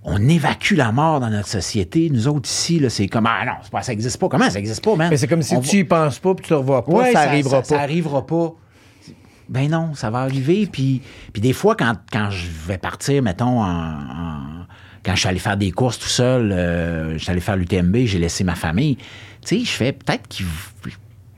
on 0.03 0.29
évacue 0.29 0.75
la 0.75 0.93
mort 0.93 1.19
dans 1.19 1.31
notre 1.31 1.49
société. 1.49 2.11
Nous 2.11 2.29
autres, 2.29 2.47
ici, 2.47 2.85
c'est 2.91 3.09
comme, 3.09 3.25
ah 3.27 3.43
non, 3.47 3.53
pas, 3.73 3.81
ça 3.81 3.95
existe 3.95 4.19
pas. 4.19 4.29
Comment 4.29 4.51
ça 4.51 4.59
existe 4.59 4.85
pas, 4.85 4.95
man? 4.97 5.09
Mais 5.09 5.17
c'est 5.17 5.29
comme 5.29 5.41
si 5.41 5.57
On 5.57 5.61
tu 5.63 5.79
y 5.79 5.85
penses 5.85 6.19
pas 6.19 6.35
puis 6.35 6.45
tu 6.47 6.53
ne 6.53 6.59
revois 6.59 6.85
pas, 6.85 6.93
Ouais, 6.93 7.13
ça 7.15 7.21
arrivera 7.21 7.65
ça, 7.65 7.77
pas. 7.77 7.81
arrivera 7.83 8.27
pas. 8.27 8.53
Ben 9.49 9.71
non, 9.71 9.95
ça 9.95 10.11
va 10.11 10.19
arriver. 10.19 10.69
Puis, 10.71 11.01
puis 11.33 11.41
des 11.41 11.55
fois, 11.55 11.75
quand, 11.75 11.95
quand 12.13 12.29
je 12.29 12.47
vais 12.69 12.77
partir, 12.77 13.23
mettons, 13.23 13.63
en, 13.63 13.65
en- 13.65 14.67
quand 15.07 15.15
je 15.15 15.21
suis 15.21 15.29
allé 15.31 15.39
faire 15.39 15.57
des 15.57 15.71
courses 15.71 15.99
tout 15.99 16.07
seul, 16.09 16.53
euh, 16.53 17.15
je 17.15 17.19
suis 17.23 17.31
allé 17.31 17.41
faire 17.41 17.57
l'UTMB, 17.57 17.97
j'ai 18.05 18.19
laissé 18.19 18.45
ma 18.45 18.57
famille. 18.57 18.97
Tu 18.97 19.61
sais, 19.61 19.65
je 19.65 19.71
fais 19.71 19.93
peut-être 19.93 20.29
qu'ils. 20.29 20.45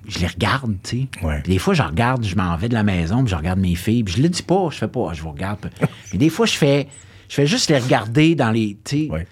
Je 0.08 0.18
les 0.20 0.26
regarde, 0.26 0.76
tu 0.82 1.08
sais. 1.20 1.24
Ouais. 1.26 1.42
Des 1.42 1.58
fois, 1.58 1.74
je 1.74 1.82
regarde, 1.82 2.24
je 2.24 2.36
m'en 2.36 2.56
vais 2.56 2.68
de 2.68 2.74
la 2.74 2.82
maison, 2.84 3.22
puis 3.24 3.30
je 3.30 3.36
regarde 3.36 3.58
mes 3.58 3.74
filles, 3.74 4.04
puis 4.04 4.14
je 4.14 4.22
le 4.22 4.28
dis 4.28 4.42
pas, 4.42 4.68
je 4.70 4.76
fais 4.78 4.88
pas, 4.88 5.12
je 5.14 5.22
vous 5.22 5.30
regarde. 5.32 5.70
Mais 6.12 6.18
des 6.18 6.30
fois, 6.30 6.46
je 6.46 6.56
fais, 6.56 6.86
je 7.28 7.34
fais 7.34 7.46
juste 7.46 7.70
les 7.70 7.78
regarder 7.78 8.34
dans 8.34 8.50
les, 8.50 8.78
tu 8.84 9.06
sais. 9.06 9.10
Ouais. 9.10 9.26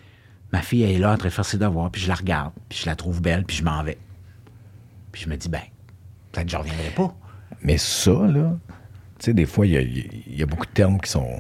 Ma 0.53 0.63
fille, 0.63 0.83
elle 0.83 0.93
est 0.93 0.99
là 0.99 1.13
en 1.13 1.17
train 1.17 1.29
de 1.29 1.33
faire 1.35 1.45
ses 1.45 1.59
devoirs, 1.59 1.91
puis 1.91 2.01
je 2.03 2.09
la 2.09 2.15
regarde, 2.15 2.53
puis 2.69 2.79
je 2.83 2.87
la 2.87 2.95
trouve 2.97 3.21
belle, 3.21 3.45
puis 3.45 3.57
je 3.57 3.65
m'en 3.65 3.83
vais. 3.83 3.99
Puis 5.13 5.23
je 5.23 5.29
me 5.29 5.37
dis, 5.37 5.49
ben, 5.49 5.61
peut-être 6.33 6.47
que 6.47 6.53
je 6.53 6.57
reviendrai 6.57 6.91
pas. 6.97 7.15
Mais 7.63 7.79
ça, 7.79 8.11
là, 8.13 8.57
tu 9.19 9.27
sais, 9.27 9.35
des 9.35 9.47
fois, 9.47 9.67
il 9.67 9.73
y 9.73 9.77
a, 9.77 9.81
il 9.81 10.37
y 10.37 10.43
a 10.43 10.47
beaucoup 10.47 10.67
de 10.67 10.71
termes 10.73 11.01
qui 11.01 11.11
sont 11.11 11.39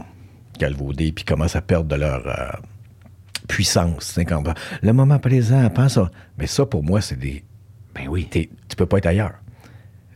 galvaudés 0.58 1.10
puis 1.12 1.24
commencent 1.24 1.56
à 1.56 1.60
perdre 1.60 1.88
de 1.88 1.96
leur 1.96 2.26
euh, 2.26 2.50
puissance. 3.48 4.18
quand- 4.26 4.42
le 4.82 4.92
moment 4.92 5.18
présent, 5.18 5.68
pense 5.70 5.96
à... 5.98 6.10
Mais 6.38 6.46
ça, 6.46 6.64
pour 6.66 6.82
moi, 6.82 7.00
c'est 7.00 7.18
des... 7.18 7.44
Ben 7.94 8.08
oui. 8.08 8.26
t'es- 8.30 8.50
tu 8.74 8.76
peux 8.76 8.86
pas 8.86 8.98
être 8.98 9.06
ailleurs. 9.06 9.34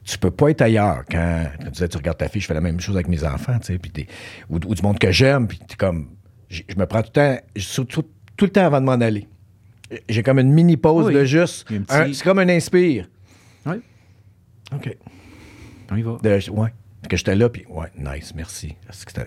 Tu 0.05 0.19
peux 0.19 0.31
pas 0.33 0.51
être 0.51 0.63
ailleurs 0.63 1.05
quand, 1.11 1.45
quand 1.59 1.67
tu 1.67 1.71
disais, 1.71 1.89
tu 1.89 1.97
regardes 1.99 2.19
ta 2.19 2.29
fille, 2.29 2.41
je 2.41 2.47
fais 2.47 2.55
la 2.55 2.61
même 2.61 2.81
chose 2.81 2.97
avec 2.97 3.09
mes 3.09 3.23
enfants, 3.25 3.59
tu 3.61 3.67
sais, 3.75 3.79
puis 3.79 4.07
ou, 4.51 4.57
ou 4.57 4.75
du 4.75 4.83
monde 4.83 4.99
que 4.99 5.13
j'aime, 5.13 5.47
puis 5.47 5.59
t'es 5.59 5.77
comme... 5.77 6.09
Je 6.49 6.63
me 6.77 6.87
prends 6.87 7.03
tout 7.03 7.11
le 7.15 7.37
temps, 7.85 8.05
tout 8.37 8.45
le 8.47 8.51
temps 8.51 8.65
avant 8.65 8.81
de 8.81 8.87
m'en 8.87 8.93
aller. 8.93 9.29
J'ai 10.09 10.23
comme 10.23 10.39
une 10.39 10.51
mini 10.53 10.77
pause 10.77 11.07
Oui. 11.07 11.15
de 11.15 11.25
juste... 11.25 11.69
Petit- 11.69 12.15
C'est 12.15 12.25
comme 12.25 12.39
un 12.41 12.49
inspire. 12.49 13.07
Oui, 13.67 13.77
OK. 14.75 14.97
on 15.91 15.97
y 15.97 16.03
va. 16.03 16.17
De- 16.23 16.51
ouais. 16.51 16.73
Que 17.09 17.17
j'étais 17.17 17.37
là, 17.37 17.49
puis 17.49 17.65
ouais, 17.69 17.89
nice, 17.97 18.33
merci. 18.35 18.75
C'était... 18.91 19.27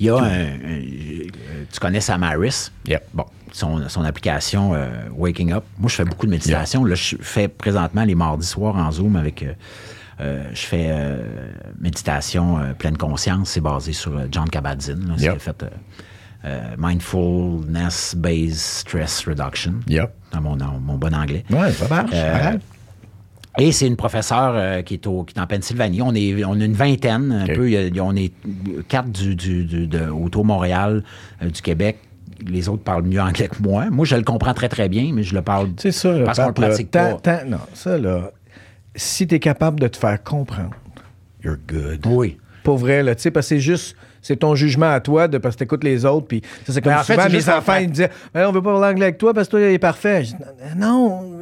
Il 0.00 0.06
y 0.06 0.10
a 0.10 0.16
un, 0.16 0.22
un- 0.22 0.26
euh, 0.30 1.24
tu 1.72 1.80
connais 1.80 2.00
Sam 2.00 2.22
Harris? 2.22 2.70
Yep. 2.86 3.04
Bon, 3.14 3.24
son, 3.52 3.88
son 3.88 4.04
application 4.04 4.74
euh, 4.74 4.88
Waking 5.16 5.52
Up. 5.52 5.64
Moi, 5.78 5.88
je 5.88 5.96
fais 5.96 6.04
beaucoup 6.04 6.26
de 6.26 6.30
méditation. 6.30 6.84
Là, 6.84 6.94
je 6.94 7.16
fais 7.20 7.48
présentement 7.48 8.04
les 8.04 8.14
mardis 8.14 8.46
soirs 8.46 8.76
en 8.76 8.90
Zoom 8.92 9.16
avec. 9.16 9.42
euh, 9.42 9.52
euh, 10.20 10.48
je 10.52 10.62
fais 10.62 10.90
méditation 11.80 12.58
pleine 12.78 12.96
conscience. 12.96 13.50
C'est 13.50 13.60
basé 13.60 13.92
sur 13.92 14.20
John 14.32 14.48
Kabat-Zinn. 14.50 15.08
là, 15.08 15.14
Yep. 15.16 15.40
fait. 15.40 15.64
Mindfulness 16.76 18.14
Based 18.16 18.56
Stress 18.56 19.24
Reduction. 19.26 19.74
Yep. 19.86 20.12
Dans 20.32 20.40
mon, 20.40 20.56
mon 20.56 20.96
bon 20.96 21.14
anglais. 21.14 21.44
Ouais, 21.50 21.72
ça 21.72 21.88
marche. 21.88 22.12
Et 23.58 23.72
c'est 23.72 23.86
une 23.86 23.96
professeure 23.96 24.52
euh, 24.54 24.82
qui, 24.82 24.94
est 24.94 25.06
au, 25.06 25.24
qui 25.24 25.34
est 25.36 25.40
en 25.40 25.46
Pennsylvanie. 25.46 26.00
On 26.02 26.14
est, 26.14 26.44
on 26.44 26.60
a 26.60 26.64
une 26.64 26.74
vingtaine, 26.74 27.32
un 27.32 27.52
peu. 27.54 27.68
On 28.00 28.14
est 28.14 28.32
quatre 28.88 29.10
du, 29.10 29.34
du, 29.34 29.64
du- 29.64 29.86
de, 29.86 30.08
autour 30.08 30.44
Montréal, 30.44 31.02
euh, 31.42 31.48
du 31.50 31.60
Québec. 31.60 31.98
Les 32.46 32.68
autres 32.68 32.84
parlent 32.84 33.02
mieux 33.02 33.20
anglais 33.20 33.48
que 33.48 33.60
moi. 33.60 33.86
Moi, 33.90 34.04
je 34.06 34.14
le 34.14 34.22
comprends 34.22 34.54
très, 34.54 34.68
très 34.68 34.88
bien, 34.88 35.10
mais 35.12 35.24
je 35.24 35.34
le 35.34 35.42
parle 35.42 35.70
C'est 35.76 35.90
ça, 35.90 36.12
là, 36.16 36.24
parce 36.24 36.38
qu'on 36.38 36.44
le 36.46 36.54
là, 36.60 36.68
pratique 36.68 36.90
pas. 36.92 37.18
non, 37.46 37.58
ça, 37.74 37.98
là, 37.98 38.30
si 38.94 39.26
t'es 39.26 39.40
capable 39.40 39.80
de 39.80 39.88
te 39.88 39.96
faire 39.96 40.22
comprendre, 40.22 40.70
you're 41.44 41.56
good. 41.68 42.06
Oui. 42.06 42.36
Pas 42.62 42.74
vrai, 42.76 43.02
là, 43.02 43.16
tu 43.16 43.22
sais, 43.22 43.30
parce 43.32 43.46
que 43.46 43.56
c'est 43.56 43.60
juste, 43.60 43.96
c'est 44.22 44.36
ton 44.36 44.54
jugement 44.54 44.90
à 44.92 45.00
toi 45.00 45.26
de 45.26 45.38
parce 45.38 45.56
que 45.56 45.60
t'écoutes 45.60 45.82
les 45.84 46.04
autres, 46.04 46.26
puis 46.28 46.42
ça, 46.64 46.72
c'est 46.72 46.80
comme 46.80 46.92
Ben, 46.92 47.00
en 47.00 47.02
fait, 47.02 47.14
souvent, 47.14 47.26
c'est 47.28 47.36
mes 47.36 47.48
enfants, 47.48 47.72
en- 47.72 47.76
ils 47.78 47.88
me 47.88 47.92
disaient, 47.92 48.10
Ben, 48.32 48.46
on 48.48 48.52
veut 48.52 48.62
pas 48.62 48.72
parler 48.72 48.86
anglais 48.92 49.06
avec 49.06 49.18
toi 49.18 49.34
parce 49.34 49.48
que 49.48 49.52
toi, 49.52 49.60
il 49.60 49.72
est 49.72 49.78
parfait. 49.78 50.24
Je 50.24 50.30
dis, 50.30 50.42
non, 50.76 51.37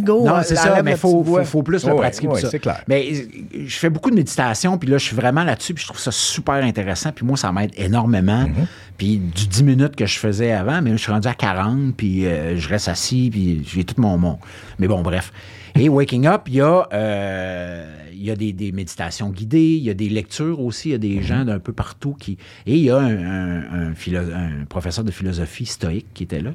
go. 0.00 0.24
Non, 0.26 0.36
c'est 0.44 0.56
ça, 0.56 0.82
mais 0.82 0.92
il 0.92 0.96
faut, 0.96 1.22
faut, 1.24 1.42
faut 1.44 1.62
plus 1.62 1.84
le 1.84 1.92
Ouais, 1.92 1.98
pratiquer. 1.98 2.28
ouais, 2.28 2.40
c'est 2.50 2.58
clair. 2.58 2.82
Mais 2.88 3.08
euh, 3.12 3.64
je 3.66 3.76
fais 3.78 3.90
beaucoup 3.90 4.10
de 4.10 4.16
méditation, 4.16 4.78
puis 4.78 4.88
là, 4.88 4.98
je 4.98 5.04
suis 5.04 5.16
vraiment 5.16 5.44
là-dessus, 5.44 5.74
puis 5.74 5.82
je 5.82 5.88
trouve 5.88 6.00
ça 6.00 6.10
super 6.12 6.54
intéressant. 6.54 7.12
Puis 7.12 7.24
moi, 7.26 7.36
ça 7.36 7.52
m'aide 7.52 7.72
énormément. 7.76 8.44
Mm-hmm. 8.44 8.66
Puis 8.98 9.18
du 9.18 9.46
10 9.48 9.62
minutes 9.64 9.96
que 9.96 10.06
je 10.06 10.18
faisais 10.18 10.52
avant, 10.52 10.80
mais 10.82 10.92
je 10.92 10.96
suis 10.98 11.10
rendu 11.12 11.26
à 11.28 11.34
40, 11.34 11.96
puis 11.96 12.26
euh, 12.26 12.56
je 12.56 12.68
reste 12.68 12.88
assis, 12.88 13.28
puis 13.32 13.62
j'ai 13.66 13.84
tout 13.84 14.00
mon 14.00 14.18
monde. 14.18 14.38
Mais 14.78 14.86
bon, 14.88 15.02
bref. 15.02 15.32
Et 15.74 15.88
Waking 15.88 16.26
Up, 16.26 16.42
il 16.48 16.54
y 16.56 16.60
a, 16.60 16.86
euh, 16.92 17.86
il 18.12 18.22
y 18.22 18.30
a 18.30 18.36
des, 18.36 18.52
des 18.52 18.72
méditations 18.72 19.30
guidées, 19.30 19.76
il 19.78 19.82
y 19.82 19.88
a 19.90 19.94
des 19.94 20.10
lectures 20.10 20.60
aussi, 20.60 20.90
il 20.90 20.92
y 20.92 20.94
a 20.94 20.98
des 20.98 21.22
gens 21.22 21.46
d'un 21.46 21.58
peu 21.58 21.72
partout 21.72 22.14
qui... 22.18 22.36
Et 22.66 22.76
il 22.76 22.82
y 22.84 22.90
a 22.90 22.98
un, 22.98 23.16
un- 23.16 23.88
un 23.88 23.94
philo- 23.94 24.18
un 24.34 24.66
professeur 24.68 25.02
de 25.02 25.10
philosophie 25.10 25.64
stoïque 25.64 26.08
qui 26.12 26.24
était 26.24 26.40
là. 26.40 26.50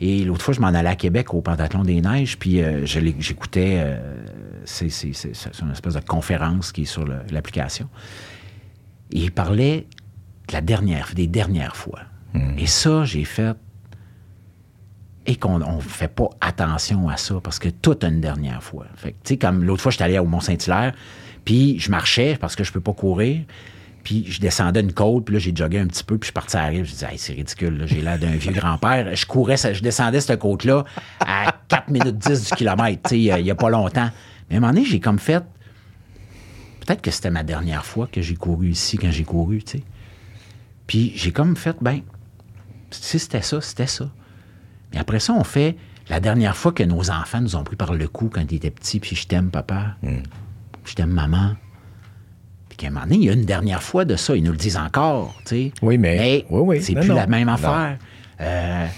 Et 0.00 0.24
l'autre 0.24 0.42
fois, 0.42 0.54
je 0.54 0.60
m'en 0.60 0.68
allais 0.68 0.88
à 0.88 0.96
Québec 0.96 1.34
au 1.34 1.42
Pentathlon 1.42 1.82
des 1.82 2.00
Neiges, 2.00 2.38
puis 2.38 2.62
euh, 2.62 2.86
j'écoutais, 2.86 3.76
euh, 3.78 4.16
c'est 4.64 4.86
une 4.86 5.70
espèce 5.70 5.94
de 5.94 6.00
conférence 6.00 6.72
qui 6.72 6.82
est 6.82 6.86
sur 6.86 7.06
l'application. 7.30 7.88
Et 9.12 9.18
il 9.18 9.32
parlait 9.32 9.86
de 10.48 10.52
la 10.54 10.62
dernière, 10.62 11.10
des 11.14 11.26
dernières 11.26 11.76
fois. 11.76 12.00
Et 12.58 12.66
ça, 12.66 13.04
j'ai 13.04 13.24
fait. 13.24 13.56
Et 15.26 15.36
qu'on 15.36 15.58
ne 15.58 15.80
fait 15.80 16.08
pas 16.08 16.30
attention 16.40 17.08
à 17.08 17.16
ça 17.16 17.40
parce 17.42 17.58
que 17.58 17.68
tout 17.68 17.98
a 18.02 18.06
une 18.06 18.20
dernière 18.20 18.62
fois. 18.62 18.86
Fait 18.94 19.10
tu 19.12 19.34
sais, 19.34 19.36
comme 19.36 19.64
l'autre 19.64 19.82
fois, 19.82 19.90
j'étais 19.90 20.04
allé 20.04 20.18
au 20.18 20.24
Mont-Saint-Hilaire, 20.24 20.94
puis 21.44 21.78
je 21.78 21.90
marchais 21.90 22.36
parce 22.40 22.56
que 22.56 22.64
je 22.64 22.72
peux 22.72 22.80
pas 22.80 22.94
courir. 22.94 23.42
Puis 24.02 24.24
je 24.30 24.40
descendais 24.40 24.80
une 24.80 24.92
côte, 24.94 25.26
puis 25.26 25.34
là, 25.34 25.38
j'ai 25.38 25.54
jogué 25.54 25.78
un 25.78 25.86
petit 25.86 26.02
peu, 26.04 26.16
puis 26.18 26.28
je 26.28 26.32
parti 26.32 26.56
à 26.56 26.62
la 26.62 26.68
rive. 26.68 26.84
Je 26.86 26.90
disais, 26.92 27.06
hey, 27.12 27.18
c'est 27.18 27.34
ridicule, 27.34 27.82
j'ai 27.86 28.00
l'air 28.00 28.18
d'un 28.18 28.30
vieux 28.30 28.52
grand-père. 28.52 29.14
Je 29.14 29.26
courais, 29.26 29.56
je 29.56 29.82
descendais 29.82 30.20
cette 30.20 30.38
côte-là 30.40 30.84
à 31.20 31.52
4 31.68 31.88
minutes 31.90 32.16
10 32.18 32.48
du 32.48 32.54
kilomètre, 32.56 33.02
tu 33.04 33.08
sais, 33.10 33.18
il 33.18 33.46
y 33.46 33.50
a- 33.50 33.54
pas 33.54 33.68
longtemps. 33.70 34.08
Mais 34.48 34.56
à 34.56 34.58
un 34.58 34.60
moment 34.60 34.72
donné, 34.72 34.84
j'ai 34.86 35.00
comme 35.00 35.18
fait. 35.18 35.44
Peut-être 36.86 37.02
que 37.02 37.10
c'était 37.10 37.30
ma 37.30 37.42
dernière 37.42 37.84
fois 37.84 38.08
que 38.10 38.22
j'ai 38.22 38.34
couru 38.36 38.68
ici, 38.70 38.96
quand 38.96 39.10
j'ai 39.10 39.24
couru, 39.24 39.62
tu 39.62 39.78
sais. 39.78 39.84
Puis 40.86 41.12
j'ai 41.14 41.30
comme 41.30 41.54
fait, 41.56 41.76
ben, 41.80 42.00
si 42.90 43.18
c'était 43.18 43.42
ça, 43.42 43.60
c'était 43.60 43.86
ça. 43.86 44.10
Mais 44.92 44.98
après 44.98 45.20
ça, 45.20 45.34
on 45.34 45.44
fait 45.44 45.76
la 46.08 46.18
dernière 46.18 46.56
fois 46.56 46.72
que 46.72 46.82
nos 46.82 47.10
enfants 47.10 47.40
nous 47.40 47.54
ont 47.54 47.62
pris 47.62 47.76
par 47.76 47.92
le 47.94 48.08
cou 48.08 48.28
quand 48.32 48.40
ils 48.50 48.56
étaient 48.56 48.70
petits, 48.72 48.98
puis 48.98 49.14
je 49.14 49.26
t'aime, 49.28 49.50
papa. 49.50 49.96
Je 50.84 50.94
t'aime, 50.94 51.10
maman. 51.10 51.54
Qu'à 52.80 52.86
un 52.86 52.90
moment 52.90 53.02
donné, 53.04 53.16
il 53.16 53.24
y 53.24 53.28
a 53.28 53.32
une 53.34 53.44
dernière 53.44 53.82
fois 53.82 54.06
de 54.06 54.16
ça. 54.16 54.34
Ils 54.34 54.42
nous 54.42 54.52
le 54.52 54.56
disent 54.56 54.78
encore, 54.78 55.34
tu 55.44 55.48
sais. 55.48 55.72
Oui, 55.82 55.98
mais- 55.98 56.46
oui, 56.48 56.60
oui. 56.78 56.82
c'est 56.82 56.94
plus 56.94 57.08
non. 57.08 57.14
la 57.14 57.26
même 57.26 57.48
Non. 57.48 57.52
affaire. 57.54 57.98
Euh, 58.40 58.84
à 58.84 58.86
un 58.86 58.88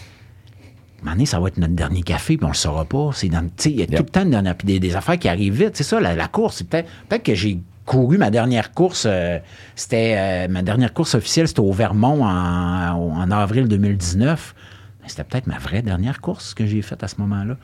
moment 1.03 1.13
donné, 1.17 1.27
ça 1.27 1.41
va 1.41 1.49
être 1.49 1.59
notre 1.59 1.75
dernier 1.75 2.03
café, 2.03 2.37
puis 2.37 2.45
on 2.45 2.51
le 2.51 2.55
saura 2.55 2.85
pas. 2.85 3.11
C'est 3.13 3.29
dans- 3.29 3.45
Il 3.65 3.73
y 3.81 3.83
a 3.83 3.87
tout 3.87 4.05
le 4.05 4.09
temps 4.09 4.25
des, 4.65 4.79
des 4.79 4.95
affaires 4.97 5.19
qui 5.19 5.29
arrivent 5.29 5.65
vite. 5.65 5.77
C'est 5.77 5.83
ça, 5.83 5.99
la, 5.99 6.15
la 6.15 6.29
course. 6.29 6.59
c'est 6.59 6.69
Peut-être 6.69 6.89
peut 7.09 7.19
que 7.19 7.35
j'ai 7.35 7.59
couru 7.85 8.19
ma 8.19 8.31
dernière 8.31 8.71
course. 8.73 9.05
euh, 9.09 9.41
c'était 9.75 10.15
euh, 10.17 10.49
ma 10.49 10.63
dernière 10.63 10.95
course 10.95 11.17
officielle, 11.17 11.49
c'était 11.49 11.59
au 11.61 11.73
Vermont 11.73 12.25
en, 12.25 13.21
en 13.21 13.31
avril 13.33 13.67
2019. 13.67 14.55
Mais 15.03 15.09
C'était 15.09 15.25
peut-être 15.25 15.49
ma 15.49 15.59
vraie 15.59 15.83
dernière 15.83 16.21
course 16.21 16.55
que 16.55 16.65
j'ai 16.67 16.83
faite 16.83 17.03
à 17.03 17.09
ce 17.09 17.17
moment-là. 17.19 17.57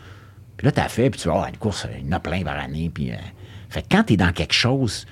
Puis 0.57 0.65
là, 0.65 0.73
tu 0.73 0.81
as 0.81 0.89
fait, 0.89 1.09
puis 1.11 1.21
tu 1.21 1.29
vas 1.29 1.35
avoir 1.35 1.49
une 1.49 1.57
course, 1.59 1.87
il 2.01 2.05
y 2.05 2.09
en 2.09 2.17
a 2.17 2.19
plein 2.19 2.43
par 2.43 2.59
année. 2.59 2.91
Puis, 2.93 3.13
euh, 3.13 3.17
fait 3.69 3.85
quand 3.89 4.03
tu 4.03 4.15
es 4.15 4.17
dans 4.17 4.33
quelque 4.33 4.55
chose, 4.55 5.07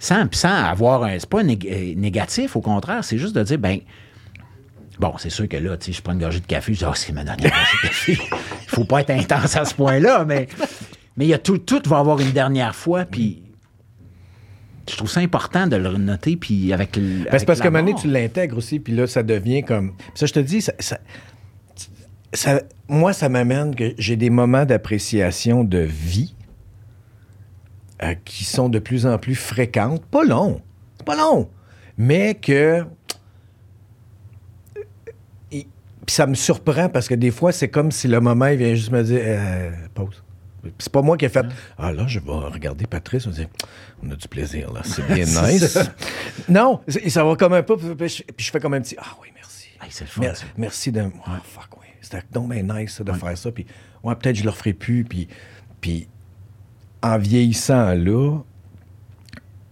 sans, 0.00 0.24
sans 0.32 0.64
avoir 0.64 1.04
un. 1.04 1.16
C'est 1.20 1.28
pas 1.28 1.44
nég- 1.44 1.68
euh, 1.70 1.94
négatif, 1.94 2.56
au 2.56 2.60
contraire, 2.60 3.04
c'est 3.04 3.18
juste 3.18 3.36
de 3.36 3.42
dire, 3.44 3.58
ben 3.58 3.78
Bon, 4.98 5.14
c'est 5.16 5.30
sûr 5.30 5.48
que 5.48 5.56
là, 5.56 5.78
tu 5.78 5.86
sais, 5.86 5.92
je 5.96 6.02
prends 6.02 6.12
une 6.12 6.18
gorgée 6.18 6.40
de 6.40 6.46
café, 6.46 6.74
je 6.74 6.80
dis, 6.80 6.84
oh, 6.86 6.92
c'est 6.94 7.12
ma 7.12 7.24
dernière 7.24 7.50
gorgée 7.50 7.76
de 7.82 7.88
café. 7.88 8.12
Il 8.64 8.68
faut 8.68 8.84
pas 8.84 9.00
être 9.00 9.08
intense 9.10 9.56
à 9.56 9.64
ce 9.64 9.72
point-là, 9.74 10.26
mais 10.26 10.46
mais 11.16 11.24
il 11.24 11.28
y 11.28 11.34
a 11.34 11.38
tout, 11.38 11.56
tout 11.58 11.80
va 11.86 11.98
avoir 12.00 12.20
une 12.20 12.32
dernière 12.32 12.74
fois, 12.74 13.04
puis 13.06 13.42
je 14.90 14.96
trouve 14.96 15.08
ça 15.10 15.20
important 15.20 15.66
de 15.66 15.76
le 15.76 15.96
noter, 15.96 16.36
puis 16.36 16.72
avec 16.74 16.96
le. 16.96 17.24
Ben, 17.30 17.38
c'est 17.38 17.46
parce 17.46 17.60
qu'à 17.60 17.68
un 17.68 17.70
moment 17.70 17.84
donné, 17.84 17.98
tu 17.98 18.08
l'intègres 18.08 18.58
aussi, 18.58 18.78
puis 18.78 18.94
là, 18.94 19.06
ça 19.06 19.22
devient 19.22 19.62
comme. 19.62 19.92
Ça, 20.14 20.26
je 20.26 20.32
te 20.34 20.40
dis, 20.40 20.60
ça, 20.60 20.72
ça- 20.78 21.00
ça- 22.34 22.62
moi, 22.88 23.12
ça 23.14 23.28
m'amène 23.30 23.74
que 23.74 23.94
j'ai 23.98 24.16
des 24.16 24.30
moments 24.30 24.64
d'appréciation 24.66 25.64
de 25.64 25.78
vie 25.78 26.34
euh, 28.02 28.14
qui 28.24 28.44
sont 28.44 28.68
de 28.68 28.78
plus 28.78 29.06
en 29.06 29.18
plus 29.18 29.34
fréquentes. 29.34 30.04
Pas 30.06 30.24
long, 30.24 30.60
c'est 30.96 31.06
pas 31.06 31.16
long, 31.16 31.48
mais 31.98 32.34
que. 32.34 32.84
Et- 35.52 35.66
Puis 36.06 36.14
ça 36.14 36.26
me 36.26 36.34
surprend 36.34 36.88
parce 36.88 37.08
que 37.08 37.14
des 37.14 37.30
fois, 37.30 37.52
c'est 37.52 37.68
comme 37.68 37.90
si 37.90 38.08
le 38.08 38.20
moment, 38.20 38.46
il 38.46 38.58
vient 38.58 38.74
juste 38.74 38.90
me 38.90 39.02
dire 39.02 39.20
euh, 39.22 39.70
pause. 39.94 40.22
C'est 40.78 40.92
pas 40.92 41.00
moi 41.00 41.16
qui 41.16 41.24
ai 41.24 41.30
fait 41.30 41.46
Ah 41.78 41.90
là, 41.90 42.06
je 42.06 42.18
vais 42.18 42.30
regarder 42.30 42.86
Patrice. 42.86 43.26
On, 43.26 43.30
dit, 43.30 43.46
on 44.02 44.10
a 44.10 44.14
du 44.16 44.28
plaisir, 44.28 44.70
là. 44.72 44.82
C'est 44.84 45.06
bien 45.14 45.24
nice. 45.24 45.78
non, 46.50 46.80
ça 47.08 47.24
va 47.24 47.34
comme 47.36 47.54
un 47.54 47.62
peu. 47.62 47.76
Puis 47.78 48.24
je, 48.36 48.50
fais 48.50 48.60
comme 48.60 48.74
un 48.74 48.80
petit 48.82 48.96
Ah 48.98 49.16
oui, 49.22 49.28
merci. 49.34 49.68
Hey, 49.82 49.88
c'est 49.90 50.04
le 50.04 50.10
fun, 50.10 50.20
Mer- 50.20 50.36
ça. 50.36 50.44
merci 50.58 50.92
de. 50.92 51.00
Oh, 51.02 51.30
fuck, 51.44 51.68
oui. 51.80 51.86
C'était 52.02 52.22
donc 52.30 52.50
bien 52.52 52.62
nice 52.62 52.92
ça, 52.94 53.04
de 53.04 53.12
faire 53.12 53.38
ça. 53.38 53.50
Puis, 53.52 53.64
ouais, 54.02 54.14
peut-être 54.16 54.36
je 54.36 54.44
le 54.44 54.50
referai 54.50 54.74
plus. 54.74 55.04
Puis, 55.04 55.28
puis 55.80 56.08
en 57.02 57.18
vieillissant 57.18 57.94
là, 57.94 58.40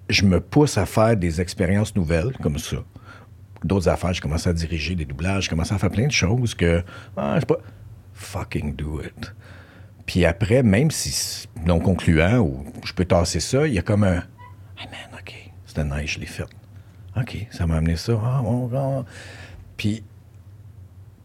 je 0.08 0.24
me 0.24 0.40
pousse 0.40 0.78
à 0.78 0.86
faire 0.86 1.16
des 1.16 1.40
expériences 1.40 1.94
nouvelles 1.94 2.32
comme 2.42 2.58
ça. 2.58 2.78
D'autres 3.64 3.88
affaires, 3.88 4.12
je 4.12 4.22
commence 4.22 4.46
à 4.46 4.52
diriger 4.52 4.94
des 4.94 5.04
doublages, 5.04 5.44
je 5.44 5.50
commence 5.50 5.72
à 5.72 5.78
faire 5.78 5.90
plein 5.90 6.06
de 6.06 6.12
choses 6.12 6.54
que. 6.54 6.82
Ah, 7.16 7.34
je 7.36 7.40
sais 7.40 7.46
pas. 7.46 7.58
Fucking 8.14 8.74
do 8.74 9.00
it. 9.02 9.34
Puis 10.06 10.24
après, 10.24 10.62
même 10.62 10.90
si 10.90 11.48
non 11.66 11.80
concluant 11.80 12.38
ou 12.38 12.64
je 12.84 12.92
peux 12.92 13.04
tasser 13.04 13.40
ça, 13.40 13.66
il 13.66 13.74
y 13.74 13.78
a 13.78 13.82
comme 13.82 14.04
un. 14.04 14.22
Hey 14.78 14.86
man, 14.90 15.18
OK, 15.20 15.34
c'était 15.66 15.84
nice, 15.84 16.12
je 16.12 16.20
l'ai 16.20 16.26
fait. 16.26 16.46
OK, 17.16 17.46
ça 17.50 17.66
m'a 17.66 17.76
amené 17.76 17.96
ça. 17.96 18.18
Ah. 18.22 19.04
Puis, 19.76 20.02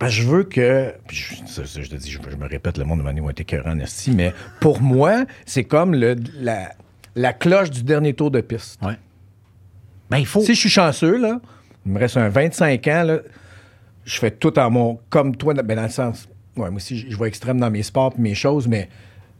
je 0.08 0.24
veux 0.24 0.43
que. 0.43 0.93
Je, 1.12 1.36
ça, 1.45 1.66
ça, 1.66 1.82
je 1.82 1.89
te 1.89 1.95
dis, 1.95 2.12
je, 2.12 2.20
je 2.30 2.36
me 2.36 2.47
répète, 2.47 2.78
le 2.78 2.86
monde 2.86 2.99
de 2.99 3.04
Manu 3.04 3.22
a 3.28 3.32
été 3.32 3.43
écœurant 3.43 3.72
en 3.72 3.80
esti, 3.80 4.12
mais 4.12 4.34
pour 4.60 4.82
moi, 4.82 5.26
c'est 5.45 5.64
comme 5.64 5.93
le, 5.95 6.16
la, 6.39 6.72
la 7.16 7.34
cloche 7.34 7.70
du 7.70 7.84
dernier 7.84 8.14
tour 8.14 8.32
de 8.32 8.41
piste. 8.41 8.80
Ouais. 8.82 8.97
Ben, 10.10 10.18
il 10.18 10.26
faut. 10.26 10.41
Si 10.41 10.54
je 10.56 10.60
suis 10.60 10.70
chanceux, 10.70 11.18
là, 11.18 11.39
il 11.86 11.91
me 11.91 11.99
reste 11.99 12.18
un 12.18 12.30
25 12.30 12.88
ans, 12.88 13.04
là, 13.04 13.18
je 14.06 14.20
fais 14.20 14.32
tout 14.32 14.58
en 14.60 14.70
mon. 14.70 14.99
Comme 15.10 15.36
toi, 15.36 15.54
ben 15.54 15.76
dans 15.76 15.84
le 15.84 15.89
sens. 15.89 16.28
Ouais, 16.56 16.70
moi 16.70 16.78
aussi, 16.78 17.10
je, 17.10 17.16
vois 17.16 17.28
extrême 17.28 17.60
dans 17.60 17.72
mes 17.72 17.82
sports 17.84 18.14
et 18.18 18.22
mes 18.22 18.36
choses, 18.36 18.68
mais 18.68 18.88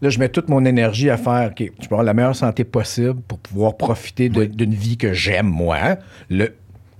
là, 0.02 0.10
je 0.10 0.18
mets 0.18 0.30
toute 0.30 0.50
mon 0.50 0.66
énergie 0.66 1.10
à 1.12 1.18
faire. 1.18 1.52
OK, 1.52 1.60
je 1.80 1.88
peux 1.88 1.94
avoir 1.96 2.04
la 2.04 2.14
meilleure 2.16 2.36
santé 2.36 2.64
possible 2.64 3.22
pour 3.28 3.38
pouvoir 3.38 3.78
profiter 3.78 4.30
de- 4.30 4.46
d'une 4.46 4.74
vie 4.74 4.98
que 4.98 5.14
j'aime, 5.14 5.46
moi. 5.48 5.98
Le, 6.32 6.48
tu 6.48 6.54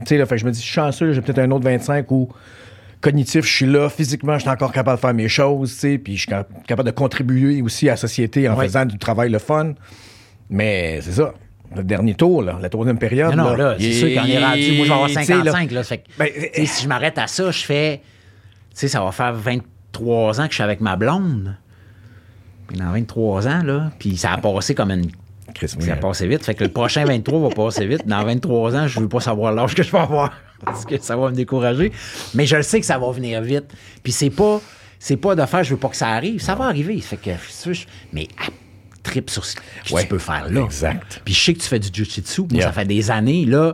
sais, 0.06 0.18
là, 0.18 0.26
fait 0.28 0.36
que 0.36 0.42
je 0.42 0.46
me 0.46 0.52
dis, 0.52 0.60
je 0.60 0.66
suis 0.66 0.74
chanceux, 0.74 1.08
là, 1.08 1.14
j'ai 1.14 1.22
peut-être 1.22 1.40
un 1.40 1.50
autre 1.50 1.64
25 1.64 2.12
où 2.12 2.30
cognitif, 3.04 3.46
je 3.46 3.52
suis 3.56 3.66
là, 3.68 3.90
physiquement, 3.90 4.34
je 4.36 4.40
suis 4.42 4.50
encore 4.50 4.72
capable 4.72 4.98
de 4.98 5.02
faire 5.02 5.14
mes 5.14 5.28
choses, 5.28 5.74
tu 5.74 5.80
sais, 5.80 5.98
puis 6.00 6.14
je 6.16 6.22
suis 6.22 6.30
cap- 6.30 6.50
capable 6.66 6.90
de 6.90 6.96
contribuer 6.96 7.62
aussi 7.62 7.88
à 7.90 7.94
la 7.94 7.98
société 7.98 8.50
en 8.50 8.56
Ouais. 8.58 8.66
faisant 8.66 8.86
du 8.86 8.98
travail 8.98 9.30
le 9.30 9.40
fun. 9.40 9.74
Mais 10.50 11.00
c'est 11.02 11.12
ça. 11.14 11.34
Le 11.76 11.84
dernier 11.84 12.14
tour, 12.16 12.44
là, 12.44 12.58
la 12.62 12.70
troisième 12.70 12.98
période. 13.00 13.36
Non, 13.36 13.46
non, 13.52 13.56
là, 13.56 13.76
c'est 13.80 13.92
sûr 13.94 14.08
qu'on 14.10 14.28
est 14.28 14.44
rendu. 14.44 14.72
Moi, 14.78 14.84
je 14.86 14.90
vais 14.90 14.92
avoir 14.92 15.08
tu 15.08 15.14
sais, 15.16 15.24
55, 15.26 15.72
là. 15.72 15.84
fait 15.84 15.98
que, 16.00 16.04
Ben, 16.20 16.30
si 16.66 16.84
je 16.84 16.88
m'arrête 16.88 17.18
à 17.18 17.28
ça, 17.28 17.50
je 17.52 17.64
fais. 17.64 17.98
Tu 18.72 18.76
sais, 18.76 18.88
ça 18.88 19.04
va 19.04 19.12
faire 19.12 19.34
23 19.34 20.40
ans 20.40 20.44
que 20.46 20.50
je 20.52 20.56
suis 20.56 20.64
avec 20.64 20.82
ma 20.82 20.96
blonde. 20.96 21.56
Puis 22.68 22.78
dans 22.78 22.92
23 22.92 23.48
ans, 23.48 23.64
là, 23.64 23.92
puis 24.00 24.18
ça 24.18 24.32
a 24.34 24.38
passé 24.38 24.74
comme 24.76 24.92
une. 24.92 25.08
Chris, 25.54 25.74
oui, 25.80 25.86
Ça 25.86 25.96
passé 25.96 26.28
vite. 26.28 26.44
Fait 26.44 26.56
que 26.56 26.64
le 26.64 26.72
prochain 26.72 27.06
23 27.06 27.50
va 27.50 27.50
passer 27.56 27.86
vite. 27.86 28.06
Dans 28.08 28.24
23 28.24 28.76
ans, 28.76 28.88
je 28.88 29.00
veux 29.00 29.08
pas 29.10 29.20
savoir 29.20 29.52
l'âge 29.54 29.76
que 29.76 29.84
je 29.84 29.92
vais 29.92 30.00
avoir. 30.00 30.32
Parce 30.66 30.86
que 30.86 31.00
ça 31.02 31.16
va 31.18 31.30
me 31.30 31.36
décourager. 31.36 31.92
Mais 32.34 32.46
je 32.46 32.56
le 32.56 32.64
sais 32.64 32.80
que 32.80 32.86
ça 32.86 32.98
va 32.98 33.12
venir 33.12 33.42
vite. 33.42 33.66
Puis 34.04 34.12
c'est 34.12 34.30
pas. 34.30 34.62
C'est 35.00 35.18
pas 35.18 35.36
de 35.36 35.46
faire, 35.46 35.64
je 35.66 35.72
veux 35.72 35.80
pas 35.80 35.90
que 35.90 35.98
ça 35.98 36.08
arrive. 36.10 36.42
Ça 36.42 36.56
va 36.56 36.66
arriver. 36.66 37.00
Fait 37.02 37.18
que, 37.18 37.32
mais 38.14 38.30
à 38.42 38.48
trip 39.04 39.30
sur 39.30 39.44
ce 39.44 39.58
que 39.58 39.62
Ouais, 39.94 40.04
tu 40.04 40.08
peux 40.08 40.18
faire 40.18 40.50
là. 40.50 40.62
exact. 40.62 41.22
Puis 41.26 41.34
je 41.34 41.44
sais 41.44 41.54
que 41.54 41.60
tu 41.60 41.68
fais 41.68 41.80
du 41.80 41.90
jiu-jitsu. 41.92 42.42
Moi, 42.44 42.50
Yeah. 42.54 42.68
ça 42.68 42.72
fait 42.72 42.86
des 42.86 43.12
années, 43.12 43.44
là. 43.46 43.74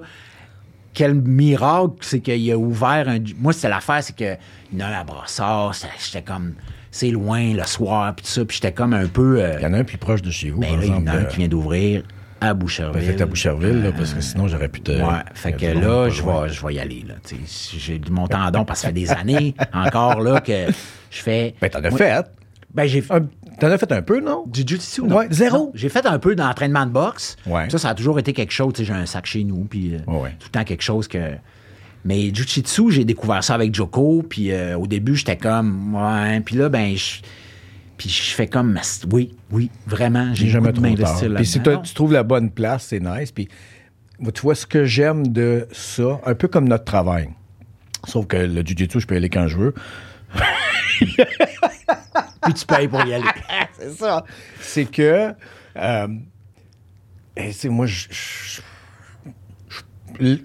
Quel 0.92 1.14
miracle, 1.14 1.94
c'est 2.02 2.20
qu'il 2.20 2.52
a 2.52 2.58
ouvert 2.58 3.08
un. 3.08 3.20
Moi, 3.38 3.54
c'était 3.54 3.70
l'affaire, 3.70 4.04
c'est 4.04 4.16
que 4.16 4.36
il 4.74 4.80
y 4.80 4.84
en 4.84 4.88
a 4.88 4.90
un 4.90 5.02
à 5.02 5.04
Brassard, 5.04 5.74
j'étais 6.04 6.24
comme. 6.24 6.54
C'est 6.92 7.12
loin 7.12 7.54
le 7.54 7.64
soir, 7.64 8.14
puis 8.16 8.26
tout 8.26 8.32
ça. 8.32 8.46
Puis 8.46 8.56
j'étais 8.62 8.72
comme 8.74 8.94
un 8.94 9.08
peu. 9.08 9.42
euh, 9.42 9.56
Il 9.60 9.64
y 9.64 9.66
en 9.66 9.74
a 9.74 9.78
un 9.80 9.84
plus 9.84 9.98
proche 9.98 10.22
de 10.22 10.32
chez 10.32 10.50
vous, 10.50 10.60
ben 10.62 10.70
par 10.70 10.78
là, 10.78 10.86
il 10.86 10.90
y 10.90 10.94
en 10.94 11.08
a 11.08 11.12
un 11.12 11.16
euh, 11.18 11.24
qui 11.26 11.38
vient 11.38 11.48
d'ouvrir 11.48 12.04
à 12.42 12.54
Boucherville. 12.54 13.02
fait 13.02 13.22
à 13.22 13.26
Boucherville, 13.26 13.84
là, 13.84 13.92
parce 13.92 14.14
que 14.14 14.22
sinon, 14.22 14.48
j'aurais 14.48 14.70
pu 14.70 14.82
te. 14.82 14.92
Ouais, 14.92 15.20
fait 15.34 15.52
que 15.54 15.66
là, 15.66 16.10
je 16.10 16.22
vais, 16.24 16.50
je 16.54 16.66
vais 16.66 16.74
y 16.76 16.80
aller. 16.80 17.04
Là, 17.08 17.16
Tu 17.28 17.36
sais, 17.46 17.78
j'ai 17.78 18.02
mon 18.10 18.28
tendon 18.28 18.64
parce 18.66 18.80
que 18.80 18.84
ça 18.84 18.88
fait 18.88 18.94
des 18.94 19.12
années 19.12 19.56
encore 19.74 20.22
là, 20.22 20.40
que 20.40 20.68
je 21.12 21.22
fais. 21.22 21.56
Ben, 21.62 21.70
t'en 21.70 21.84
as 21.84 21.92
fait. 21.92 22.26
Ben, 22.74 22.86
j'ai 22.88 23.04
Un- 23.10 23.28
T'en 23.60 23.68
as 23.72 23.78
fait 23.78 23.92
un 23.92 24.02
peu, 24.02 24.22
non? 24.22 24.46
du 24.48 24.62
jiu-jitsu, 24.62 25.02
non? 25.02 25.18
Ouais, 25.18 25.28
zéro? 25.32 25.72
J'ai 25.76 25.90
fait 25.90 26.06
un 26.06 26.18
peu 26.18 26.34
d'entraînement 26.34 26.86
de 26.86 26.92
boxe. 26.92 27.36
Ouais. 27.46 27.70
Ça, 27.70 27.78
ça 27.78 27.90
a 27.90 27.94
toujours 27.96 28.18
été 28.20 28.32
quelque 28.32 28.54
chose. 28.54 28.72
Tu 28.74 28.86
sais, 28.86 28.86
j'ai 28.86 28.98
un 28.98 29.06
sac 29.06 29.26
chez 29.26 29.44
nous, 29.44 29.66
puis 29.66 29.96
euh, 29.96 29.98
ouais. 30.08 30.30
tout 30.40 30.48
le 30.48 30.52
temps 30.52 30.64
quelque 30.64 30.84
chose 30.84 31.10
que. 31.10 31.18
Mais 32.06 32.34
jiu-jitsu, 32.34 32.92
j'ai 32.92 33.06
découvert 33.06 33.44
ça 33.44 33.56
avec 33.56 33.76
Joko, 33.76 34.24
puis 34.28 34.52
euh, 34.52 34.78
au 34.78 34.88
début, 34.88 35.16
j'étais 35.16 35.38
comme, 35.38 35.96
ouais, 35.96 36.40
puis 36.42 36.56
là, 36.56 36.70
ben, 36.70 36.96
je. 36.96 37.22
Puis 37.98 38.08
je 38.08 38.34
fais 38.34 38.48
comme, 38.48 38.80
oui, 39.12 39.36
oui, 39.52 39.70
vraiment, 39.86 40.34
j'ai 40.34 40.48
jamais 40.48 40.72
trop 40.72 40.96
tard. 40.96 41.22
Puis 41.36 41.46
si 41.46 41.60
tu 41.60 41.94
trouves 41.94 42.14
la 42.14 42.24
bonne 42.24 42.50
place, 42.50 42.86
c'est 42.86 43.02
nice. 43.02 43.34
Puis 43.34 43.50
tu 44.34 44.42
vois, 44.42 44.56
ce 44.56 44.66
que 44.66 44.86
j'aime 44.86 45.28
de 45.28 45.68
ça, 45.74 46.22
un 46.26 46.34
peu 46.34 46.48
comme 46.48 46.70
notre 46.70 46.86
travail, 46.86 47.30
sauf 48.08 48.26
que 48.28 48.38
le 48.38 48.62
jiu-jitsu, 48.62 49.02
je 49.02 49.06
peux 49.06 49.16
y 49.16 49.18
aller 49.18 49.30
quand 49.30 49.50
je 49.50 49.58
veux. 49.58 49.74
Puis 52.44 52.54
tu 52.54 52.66
payes 52.66 52.88
pour 52.88 53.04
y 53.06 53.14
aller. 53.14 53.26
c'est 53.80 53.92
ça. 53.92 54.24
C'est 54.62 54.86
que, 54.86 55.34
euh, 55.76 56.08
c'est 57.52 57.70
moi, 57.70 57.86
je, 57.86 58.08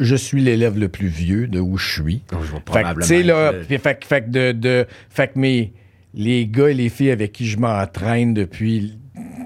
je- 0.00 0.16
suis 0.16 0.40
l'élève 0.42 0.78
le 0.78 0.88
plus 0.88 1.08
vieux 1.08 1.46
de 1.48 1.60
où 1.60 1.76
je 1.76 1.92
suis. 1.92 2.22
Oh, 2.32 2.36
je 2.42 2.52
vais 2.52 2.58
Fait 2.72 2.82
que, 3.22 3.26
là, 3.26 3.52
être, 3.52 3.80
fait, 3.82 4.00
que- 4.00 4.06
fait 4.06 4.24
que 4.24 4.30
de, 4.30 4.52
de- 4.52 4.86
fait 5.10 5.28
que 5.32 5.38
mes, 5.38 5.72
les 6.14 6.46
gars 6.46 6.68
et 6.70 6.74
les 6.74 6.88
filles 6.88 7.10
avec 7.10 7.32
qui 7.32 7.46
je 7.46 7.58
m'entraîne 7.58 8.34
depuis, 8.34 8.98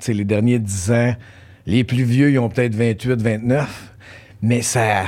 les 0.07 0.24
derniers 0.24 0.59
10 0.59 0.91
ans, 0.93 1.14
les 1.66 1.85
plus 1.85 2.05
vieux, 2.05 2.31
ils 2.31 2.39
ont 2.39 2.49
peut-être 2.49 2.74
28, 2.74 3.20
29, 3.22 3.95
mais 4.43 4.62
ça, 4.62 5.05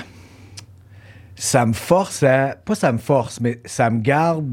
ça 1.37 1.65
me 1.67 1.73
force 1.73 2.23
à, 2.23 2.57
pas 2.65 2.75
ça 2.75 2.93
me 2.93 2.99
force, 2.99 3.41
mais 3.41 3.61
ça 3.65 3.89
me 3.91 4.01
garde 4.01 4.47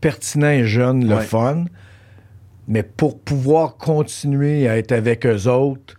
pertinent 0.00 0.50
et 0.50 0.64
jeune, 0.64 1.06
le 1.08 1.16
Ouais. 1.16 1.22
fun. 1.22 1.64
Mais 2.66 2.82
pour 2.82 3.18
pouvoir 3.20 3.76
continuer 3.76 4.68
à 4.68 4.76
être 4.78 4.92
avec 4.92 5.24
eux 5.26 5.46
autres, 5.48 5.94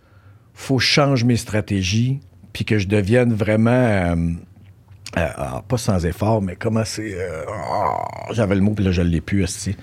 faut 0.54 0.76
que 0.76 0.82
je 0.82 0.88
change 0.88 1.24
mes 1.24 1.36
stratégies, 1.36 2.20
puis 2.60 2.66
que 2.66 2.78
je 2.78 2.86
devienne 2.88 3.32
vraiment, 3.32 3.70
euh, 3.70 4.14
euh, 5.16 5.28
ah, 5.34 5.62
pas 5.66 5.78
sans 5.78 6.04
effort, 6.04 6.42
mais 6.42 6.56
comment 6.56 6.84
c'est... 6.84 7.14
euh, 7.14 7.46
ah, 7.48 8.06
J'avais 8.32 8.54
le 8.54 8.60
mot, 8.60 8.74
puis 8.74 8.84
là, 8.84 8.92
je 8.92 9.00
l'ai 9.00 9.22
plus, 9.22 9.42
esti. 9.42 9.74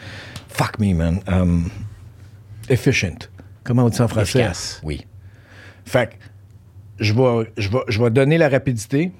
Fuck 0.47 0.77
me, 0.77 0.93
man. 0.93 1.19
Um, 1.27 1.69
efficient. 2.69 3.29
Comment 3.63 3.85
on 3.85 3.89
dit 3.89 3.97
ça 3.97 4.03
en 4.03 4.07
français? 4.07 4.41
Efficace. 4.41 4.79
Oui. 4.83 5.07
Fait 5.85 6.09
que 6.11 6.13
je 6.99 7.15
vais, 7.15 7.51
je, 7.57 7.69
vais, 7.69 7.79
je 7.87 7.99
vais 7.99 8.11
donner 8.11 8.37
la 8.37 8.47
rapidité. 8.47 9.11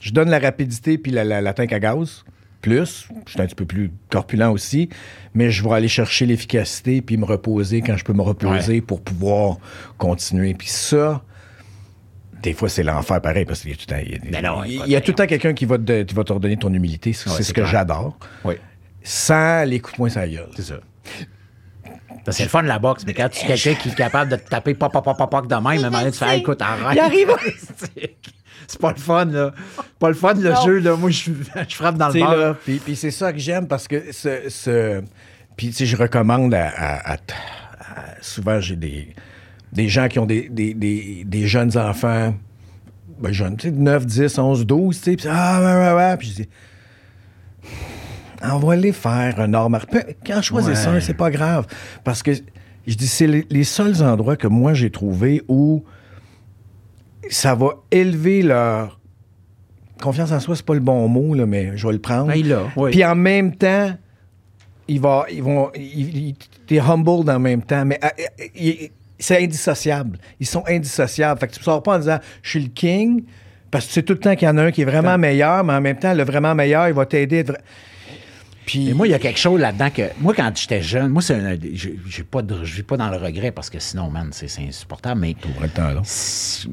Je 0.00 0.12
donne 0.12 0.30
la 0.30 0.38
rapidité 0.38 0.96
puis 0.96 1.12
la, 1.12 1.22
la, 1.22 1.42
la 1.42 1.52
tank 1.52 1.74
à 1.74 1.80
gaz. 1.80 2.24
Plus, 2.62 3.08
je 3.26 3.32
suis 3.32 3.42
un 3.42 3.44
petit 3.44 3.54
peu 3.54 3.66
plus 3.66 3.90
corpulent 4.08 4.52
aussi, 4.52 4.88
mais 5.34 5.50
je 5.50 5.62
vais 5.62 5.74
aller 5.74 5.88
chercher 5.88 6.24
l'efficacité 6.24 7.02
puis 7.02 7.18
me 7.18 7.26
reposer 7.26 7.82
quand 7.82 7.98
je 7.98 8.04
peux 8.04 8.14
me 8.14 8.22
reposer 8.22 8.80
pour 8.80 9.02
pouvoir 9.02 9.58
continuer. 9.98 10.54
Puis 10.54 10.68
ça, 10.68 11.22
des 12.42 12.52
fois, 12.54 12.68
c'est 12.68 12.82
l'enfer 12.82 13.20
pareil 13.20 13.44
parce 13.44 13.60
qu'il 13.60 13.70
y 13.70 13.74
a 13.74 13.76
tout 13.76 13.84
le 13.88 13.94
temps, 13.94 14.02
il 14.04 14.12
y 14.12 14.14
a, 14.16 14.40
Ben 14.40 14.44
non, 14.46 14.64
il 14.64 14.86
y 14.90 14.96
a 14.96 15.00
tout 15.00 15.10
le 15.10 15.16
temps 15.16 15.26
quelqu'un 15.26 15.52
qui 15.54 15.64
va 15.66 15.78
te, 15.78 16.02
qui 16.02 16.14
va 16.14 16.24
te 16.24 16.32
redonner 16.32 16.56
ton 16.56 16.72
humilité. 16.72 17.12
C'est 17.12 17.30
Ouais, 17.30 17.42
ce 17.42 17.52
que 17.52 17.64
j'adore. 17.64 18.16
Oui, 18.44 18.54
Sans 19.02 19.64
les 19.66 19.80
coups 19.80 19.92
de 19.94 19.96
poing 19.98 20.08
sur 20.08 20.20
la 20.20 20.28
gueule. 20.28 20.48
c'est 20.56 20.62
ça. 20.62 20.74
C'est 22.30 22.42
le 22.44 22.48
fun 22.48 22.62
de 22.62 22.68
la 22.68 22.78
boxe, 22.78 23.02
mais 23.06 23.14
quand 23.14 23.28
tu 23.28 23.44
es 23.44 23.46
quelqu'un 23.48 23.74
qui 23.74 23.88
est 23.88 23.94
capable 23.94 24.30
de 24.30 24.36
te 24.36 24.48
taper 24.48 24.74
pop, 24.74 24.92
pop, 24.92 25.02
pop, 25.02 25.16
pop, 25.16 25.30
pop 25.30 25.46
de 25.48 25.54
même, 25.54 25.64
à 25.66 25.70
un 25.70 25.76
moment 25.90 25.98
donné, 26.00 26.12
tu 26.12 26.18
fais, 26.18 26.26
Hey, 26.28 26.40
écoute, 26.40 26.60
arrête. 26.62 26.94
Il 26.96 27.00
arrive. 27.00 27.30
C'est 28.68 28.80
pas 28.80 28.90
le 28.92 28.98
fun, 28.98 29.24
là. 29.24 29.52
Pas 29.98 30.08
le 30.08 30.14
fun, 30.14 30.34
le 30.34 30.50
Non. 30.50 30.64
jeu, 30.64 30.78
là. 30.78 30.94
Moi, 30.96 31.10
je, 31.10 31.30
je 31.68 31.74
frappe 31.74 31.96
dans 31.96 32.08
le 32.08 32.20
bar. 32.20 32.54
puis, 32.64 32.76
puis 32.78 32.94
c'est 32.94 33.10
ça 33.10 33.32
que 33.32 33.38
j'aime 33.38 33.66
parce 33.66 33.88
que 33.88 34.12
ce, 34.12 34.48
ce- 34.48 35.02
puis 35.56 35.68
tu 35.68 35.72
sais, 35.72 35.86
je 35.86 35.96
recommande 35.96 36.54
à, 36.54 36.68
à- 36.68 37.14
à- 37.14 37.14
à- 37.14 37.18
souvent 38.20 38.60
j'ai 38.60 38.76
des 38.76 39.08
des 39.72 39.88
gens 39.88 40.08
qui 40.08 40.18
ont 40.18 40.26
des, 40.26 40.48
des, 40.48 40.74
des- 40.74 41.24
des 41.26 41.46
jeunes 41.46 41.76
enfants 41.78 42.34
ben, 43.20 43.32
jeunes, 43.32 43.56
tu 43.56 43.68
sais, 43.68 43.74
9, 43.74 44.06
10, 44.06 44.38
11, 44.38 44.66
12, 44.66 44.96
tu 44.96 45.02
sais, 45.10 45.16
puis 45.16 45.26
ah 45.30 45.60
ouais 45.60 45.84
ouais 45.88 45.94
ouais, 45.96 46.16
puis 46.16 46.28
je 46.28 46.34
dis 46.42 46.48
envoie-les 48.42 48.92
faire 48.92 49.38
un 49.40 49.52
art 49.54 49.68
mar- 49.70 49.86
Peu- 49.86 50.02
Quand 50.26 50.40
Ouais. 50.52 50.72
un, 50.86 51.00
c'est 51.00 51.14
pas 51.14 51.30
grave 51.30 51.66
parce 52.04 52.22
que 52.22 52.32
je 52.86 52.94
dis 52.94 53.06
c'est 53.06 53.26
les, 53.26 53.46
les 53.50 53.64
seuls 53.64 54.02
endroits 54.02 54.36
que 54.36 54.46
moi 54.46 54.72
j'ai 54.74 54.90
trouvé 54.90 55.42
où 55.48 55.84
ça 57.28 57.54
va 57.54 57.74
élever 57.90 58.42
leur 58.42 58.98
confiance 60.00 60.32
en 60.32 60.40
soi, 60.40 60.56
c'est 60.56 60.64
pas 60.64 60.72
le 60.74 60.80
bon 60.80 61.06
mot, 61.08 61.34
là, 61.34 61.44
mais 61.44 61.76
je 61.76 61.86
vais 61.86 61.92
le 61.92 61.98
prendre. 61.98 62.28
Ben, 62.28 62.34
il 62.34 62.48
l'a, 62.48 62.62
oui. 62.76 62.90
Puis 62.90 63.04
en 63.04 63.14
même 63.14 63.54
temps, 63.54 63.92
il 64.88 64.98
va, 64.98 65.26
ils 65.30 65.42
vont, 65.42 65.70
ils- 65.76 66.28
ils- 66.28 66.34
t'es 66.66 66.78
humble 66.80 67.30
en 67.30 67.38
même 67.38 67.60
temps, 67.62 67.84
mais 67.84 68.00
il- 68.54 68.90
c'est 69.20 69.42
indissociable. 69.42 70.18
Ils 70.40 70.46
sont 70.46 70.64
indissociables. 70.66 71.38
Fait 71.40 71.46
que 71.48 71.52
tu 71.52 71.60
ne 71.60 71.64
sors 71.64 71.82
pas 71.82 71.96
en 71.96 71.98
disant 71.98 72.18
je 72.42 72.50
suis 72.50 72.60
le 72.62 72.68
king, 72.68 73.22
parce 73.70 73.84
que 73.84 73.88
tu 73.90 73.94
sais 73.94 74.02
tout 74.02 74.14
le 74.14 74.18
temps 74.18 74.34
qu'il 74.34 74.46
y 74.46 74.50
en 74.50 74.56
a 74.58 74.62
un 74.64 74.70
qui 74.72 74.82
est 74.82 74.86
vraiment 74.86 75.16
meilleur, 75.18 75.62
mais 75.64 75.74
en 75.74 75.80
même 75.80 75.98
temps, 75.98 76.12
le 76.14 76.24
vraiment 76.24 76.54
meilleur, 76.54 76.88
il 76.88 76.94
va 76.94 77.06
t'aider. 77.06 77.44
Puis 78.66 78.90
Et 78.90 78.94
moi, 78.94 79.06
il 79.06 79.10
y 79.10 79.14
a 79.14 79.18
quelque 79.18 79.38
chose 79.38 79.60
là-dedans 79.60 79.90
que. 79.90 80.02
Moi, 80.20 80.34
quand 80.34 80.52
j'étais 80.56 80.82
jeune, 80.82 81.08
moi, 81.08 81.22
c'est 81.22 81.34
un- 81.34 81.56
j'ai 81.72 81.98
j'ai 82.06 82.22
pas 82.22 82.42
de, 82.42 82.62
je 82.62 82.74
vis 82.76 82.82
pas 82.82 82.96
dans 82.96 83.08
le 83.08 83.16
regret 83.16 83.50
parce 83.50 83.68
que 83.70 83.80
sinon, 83.80 84.10
man, 84.10 84.28
c'est 84.32 84.48
c'est 84.48 84.62
insupportable. 84.62 85.20
Mais 85.20 85.34
le 85.60 85.68
temps, 85.68 85.88
là. 85.88 86.02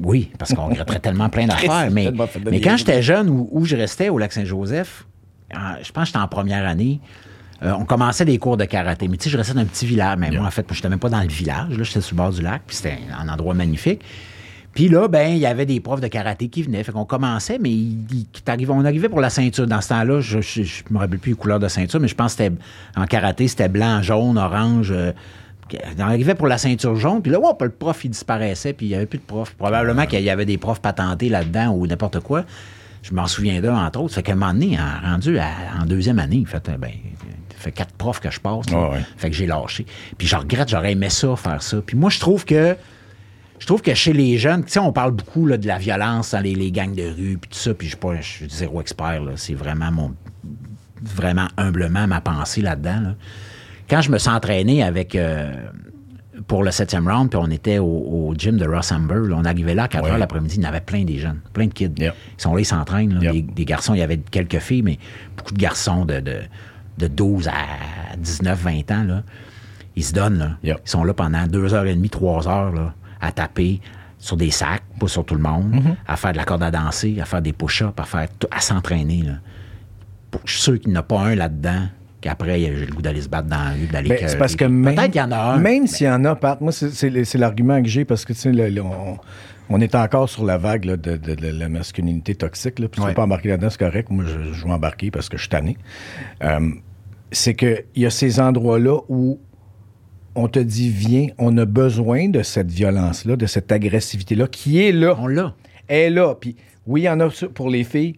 Oui, 0.02 0.30
parce 0.38 0.52
qu'on 0.54 0.66
regretterait 0.66 1.00
tellement 1.00 1.28
plein 1.28 1.46
d'affaires. 1.46 1.90
Mais, 1.90 2.10
mais 2.50 2.60
quand 2.60 2.76
j'étais 2.76 3.02
jeune, 3.02 3.28
où, 3.30 3.48
où 3.50 3.64
je 3.64 3.74
restais 3.76 4.10
au 4.10 4.18
Lac-Saint-Joseph, 4.18 5.06
en- 5.54 5.82
je 5.82 5.90
pense 5.90 6.02
que 6.04 6.06
j'étais 6.08 6.18
en 6.18 6.28
première 6.28 6.66
année, 6.68 7.00
euh, 7.62 7.72
on 7.78 7.84
commençait 7.84 8.24
des 8.24 8.38
cours 8.38 8.56
de 8.56 8.64
karaté. 8.64 9.08
Mais 9.08 9.16
tu 9.16 9.24
sais, 9.24 9.30
je 9.30 9.36
restais 9.36 9.54
dans 9.54 9.60
un 9.60 9.64
petit 9.66 9.86
village. 9.86 10.16
Mais 10.18 10.30
moi, 10.30 10.46
en 10.46 10.50
fait, 10.50 10.66
je 10.70 10.74
n'étais 10.74 10.88
même 10.88 10.98
pas 10.98 11.08
dans 11.10 11.20
le 11.22 11.28
village. 11.28 11.76
Là, 11.76 11.82
j'étais 11.84 12.00
sur 12.00 12.14
le 12.14 12.22
bord 12.22 12.30
du 12.32 12.42
lac, 12.42 12.62
puis 12.66 12.76
c'était 12.76 12.98
un 13.18 13.28
endroit 13.28 13.54
magnifique. 13.54 14.02
Puis 14.74 14.88
là, 14.88 15.08
ben, 15.08 15.32
il 15.32 15.38
y 15.38 15.46
avait 15.46 15.66
des 15.66 15.80
profs 15.80 16.00
de 16.00 16.06
karaté 16.06 16.48
qui 16.48 16.62
venaient. 16.62 16.84
Fait 16.84 16.92
qu'on 16.92 17.04
commençait, 17.04 17.58
mais 17.58 17.70
il- 17.70 18.06
il- 18.12 18.26
t'arrives- 18.44 18.70
on 18.70 18.84
arrivait 18.84 19.08
pour 19.08 19.20
la 19.20 19.30
ceinture. 19.30 19.66
Dans 19.66 19.80
ce 19.80 19.88
temps-là, 19.88 20.20
je 20.20 20.38
ne 20.38 20.94
me 20.94 20.98
rappelle 20.98 21.18
plus 21.18 21.30
les 21.32 21.36
couleurs 21.36 21.58
de 21.58 21.66
ceinture, 21.66 21.98
mais 21.98 22.06
je 22.06 22.14
pense 22.14 22.34
que 22.36 22.44
c'était 22.44 22.56
en 22.96 23.04
karaté, 23.06 23.48
c'était 23.48 23.68
blanc, 23.68 24.02
jaune, 24.02 24.38
orange. 24.38 24.92
euh, 24.92 25.12
on 25.98 26.00
arrivait 26.02 26.34
pour 26.36 26.46
la 26.46 26.56
ceinture 26.58 26.94
jaune, 26.96 27.20
puis 27.22 27.30
là, 27.32 27.38
le 27.60 27.68
prof, 27.70 28.04
il 28.04 28.10
disparaissait, 28.10 28.72
puis 28.72 28.86
il 28.86 28.88
n'y 28.90 28.94
avait 28.94 29.06
plus 29.06 29.18
de 29.18 29.24
prof. 29.24 29.52
Probablement 29.58 30.06
qu'il 30.06 30.22
y 30.22 30.30
avait 30.30 30.46
des 30.46 30.56
profs 30.58 30.80
patentés 30.80 31.28
là-dedans 31.28 31.72
ou 31.72 31.86
n'importe 31.86 32.20
quoi. 32.20 32.44
Je 33.02 33.12
m'en 33.12 33.26
souviens 33.26 33.60
d'eux, 33.60 33.68
entre 33.70 34.00
autres. 34.00 34.14
Fait 34.14 34.22
qu'à 34.22 34.32
un 34.32 34.36
moment 34.36 34.52
donné, 34.54 34.78
en, 34.78 35.10
rendu 35.10 35.38
à- 35.38 35.50
en 35.82 35.86
deuxième 35.86 36.18
année, 36.20 36.44
fait, 36.46 36.70
ben, 36.78 36.90
fait 37.58 37.72
quatre 37.72 37.92
profs 37.94 38.20
que 38.20 38.30
je 38.30 38.40
passe. 38.40 38.70
là. 38.70 38.90
Ouais. 38.90 39.00
Fait 39.16 39.30
que 39.30 39.36
j'ai 39.36 39.46
lâché. 39.46 39.86
Puis 40.16 40.26
je 40.26 40.36
regrette, 40.36 40.68
j'aurais 40.68 40.92
aimé 40.92 41.10
ça, 41.10 41.34
faire 41.36 41.62
ça. 41.62 41.78
Puis 41.84 41.96
moi, 41.96 42.10
je 42.10 42.18
trouve 42.20 42.44
que 42.44 42.76
je 43.58 43.66
trouve 43.66 43.82
que 43.82 43.92
chez 43.94 44.12
les 44.12 44.38
jeunes, 44.38 44.64
tu 44.64 44.70
sais, 44.72 44.78
on 44.78 44.92
parle 44.92 45.10
beaucoup 45.12 45.44
là, 45.44 45.56
de 45.56 45.66
la 45.66 45.78
violence 45.78 46.30
dans 46.30 46.40
les, 46.40 46.54
les 46.54 46.70
gangs 46.70 46.94
de 46.94 47.02
rue, 47.02 47.38
puis 47.38 47.50
tout 47.50 47.58
ça, 47.58 47.74
puis 47.74 47.88
je 47.88 47.92
suis 47.92 47.98
pas, 48.00 48.14
je 48.20 48.22
suis 48.26 48.48
zéro 48.48 48.80
expert, 48.80 49.20
là. 49.20 49.32
C'est 49.34 49.54
vraiment 49.54 49.90
mon, 49.90 50.14
vraiment 51.02 51.48
humblement 51.56 52.06
ma 52.06 52.20
pensée 52.20 52.60
là-dedans, 52.60 53.00
là. 53.00 53.14
Quand 53.90 54.00
je 54.02 54.10
me 54.12 54.18
suis 54.18 54.28
entraîné 54.28 54.82
avec, 54.84 55.14
euh, 55.16 55.50
pour 56.46 56.62
le 56.62 56.70
septième 56.70 57.08
round, 57.08 57.30
puis 57.30 57.40
on 57.42 57.50
était 57.50 57.78
au, 57.78 57.86
au 57.86 58.34
gym 58.36 58.58
de 58.58 58.64
Ross 58.66 58.92
Amber, 58.92 59.28
là, 59.28 59.34
on 59.36 59.44
arrivait 59.44 59.74
là 59.74 59.84
à 59.84 59.88
4 59.88 60.04
Ouais. 60.04 60.10
heures 60.12 60.18
l'après-midi, 60.18 60.56
il 60.58 60.62
y 60.62 60.66
en 60.66 60.68
avait 60.68 60.80
plein 60.80 61.04
des 61.04 61.18
jeunes, 61.18 61.40
plein 61.52 61.66
de 61.66 61.72
kids. 61.72 61.90
Yep. 61.98 62.14
Ils 62.38 62.42
sont 62.42 62.54
là, 62.54 62.60
ils 62.60 62.64
s'entraînent. 62.64 63.18
Yep. 63.20 63.32
des, 63.32 63.42
des 63.42 63.64
garçons, 63.64 63.94
il 63.94 63.98
y 63.98 64.02
avait 64.02 64.18
quelques 64.18 64.60
filles, 64.60 64.82
mais 64.82 64.98
beaucoup 65.36 65.52
de 65.54 65.58
garçons 65.58 66.04
de, 66.04 66.20
de, 66.20 66.36
de 66.98 67.06
12 67.08 67.48
à 67.48 68.16
19, 68.16 68.58
20 68.60 68.90
ans, 68.92 69.04
là. 69.04 69.22
Ils 69.96 70.04
se 70.04 70.12
donnent, 70.12 70.38
là. 70.38 70.50
Yep. 70.62 70.80
Ils 70.84 70.90
sont 70.90 71.04
là 71.04 71.14
pendant 71.14 71.46
deux 71.46 71.74
heures 71.74 71.86
et 71.86 71.94
demie, 71.94 72.10
trois 72.10 72.46
heures, 72.48 72.72
là, 72.72 72.94
à 73.20 73.32
taper 73.32 73.80
sur 74.18 74.36
des 74.36 74.50
sacs, 74.50 74.82
pas 75.00 75.08
sur 75.08 75.24
tout 75.24 75.34
le 75.34 75.40
monde, 75.40 75.74
Mm-hmm. 75.74 75.94
à 76.06 76.16
faire 76.16 76.32
de 76.32 76.36
la 76.38 76.44
corde 76.44 76.62
à 76.62 76.70
danser, 76.70 77.18
à 77.20 77.24
faire 77.24 77.42
des 77.42 77.52
push-ups, 77.52 77.92
à 77.98 78.04
faire 78.04 78.28
à 78.50 78.60
s'entraîner, 78.60 79.24
Je 80.44 80.52
suis 80.52 80.60
sûr 80.62 80.78
qu'il 80.80 80.90
n'y 80.90 80.96
en 80.96 81.00
a 81.00 81.02
pas 81.04 81.20
un 81.20 81.34
là-dedans 81.34 81.86
qu'après, 82.20 82.58
j'ai 82.60 82.86
le 82.86 82.92
goût 82.92 83.00
d'aller 83.02 83.22
se 83.22 83.28
battre 83.28 83.48
dans 83.48 83.56
la 83.56 83.70
rue, 83.70 83.86
d'aller 83.86 84.08
Ben, 84.08 84.18
c'est 84.28 84.36
parce 84.38 84.56
que 84.56 84.64
même, 84.64 84.94
Peut-être 84.94 85.12
qu'il 85.12 85.20
y 85.20 85.24
en 85.24 85.30
a 85.32 85.38
un. 85.54 85.58
Même 85.58 85.86
s'il 85.86 86.06
y 86.06 86.10
en 86.10 86.24
a, 86.24 86.34
Pat, 86.34 86.60
moi, 86.60 86.72
c'est- 86.72 87.34
l'argument 87.38 87.80
que 87.80 87.88
j'ai 87.88 88.04
parce 88.04 88.24
que, 88.24 88.32
tu 88.32 88.40
sais, 88.40 88.52
le- 88.52 88.68
le- 88.70 88.82
on, 88.82 89.18
on 89.70 89.80
est 89.80 89.94
encore 89.94 90.28
sur 90.28 90.44
la 90.44 90.58
vague 90.58 90.84
là, 90.84 90.96
de, 90.96 91.16
de- 91.16 91.34
de 91.36 91.46
la 91.46 91.68
masculinité 91.68 92.34
toxique. 92.34 92.78
Là, 92.80 92.88
puis 92.88 92.96
tu 93.00 93.02
Ouais. 93.02 93.08
veux 93.10 93.14
pas 93.14 93.22
embarquer 93.22 93.48
là-dedans, 93.50 93.70
c'est 93.70 93.78
correct. 93.78 94.10
Moi, 94.10 94.24
je, 94.26 94.52
je 94.52 94.64
vais 94.64 94.72
embarquer 94.72 95.10
parce 95.12 95.28
que 95.28 95.36
je 95.36 95.42
suis 95.42 95.48
tanné. 95.48 95.76
Euh, 96.42 96.70
c'est 97.30 97.54
qu'il 97.54 97.84
y 97.96 98.06
a 98.06 98.10
ces 98.10 98.40
endroits-là 98.40 99.00
où 99.08 99.38
on 100.34 100.48
te 100.48 100.58
dit, 100.58 100.90
viens, 100.90 101.28
on 101.38 101.56
a 101.58 101.64
besoin 101.64 102.28
de 102.28 102.42
cette 102.42 102.70
violence-là, 102.70 103.36
de 103.36 103.46
cette 103.46 103.72
agressivité-là 103.72 104.46
qui 104.46 104.80
est 104.80 104.92
là. 104.92 105.16
On 105.18 105.26
l'a. 105.26 105.54
Elle 105.88 105.98
est 105.98 106.10
là. 106.10 106.34
Puis 106.34 106.56
oui, 106.86 107.02
il 107.02 107.04
y 107.04 107.08
en 107.08 107.20
a 107.20 107.28
pour 107.54 107.70
les 107.70 107.84
filles. 107.84 108.14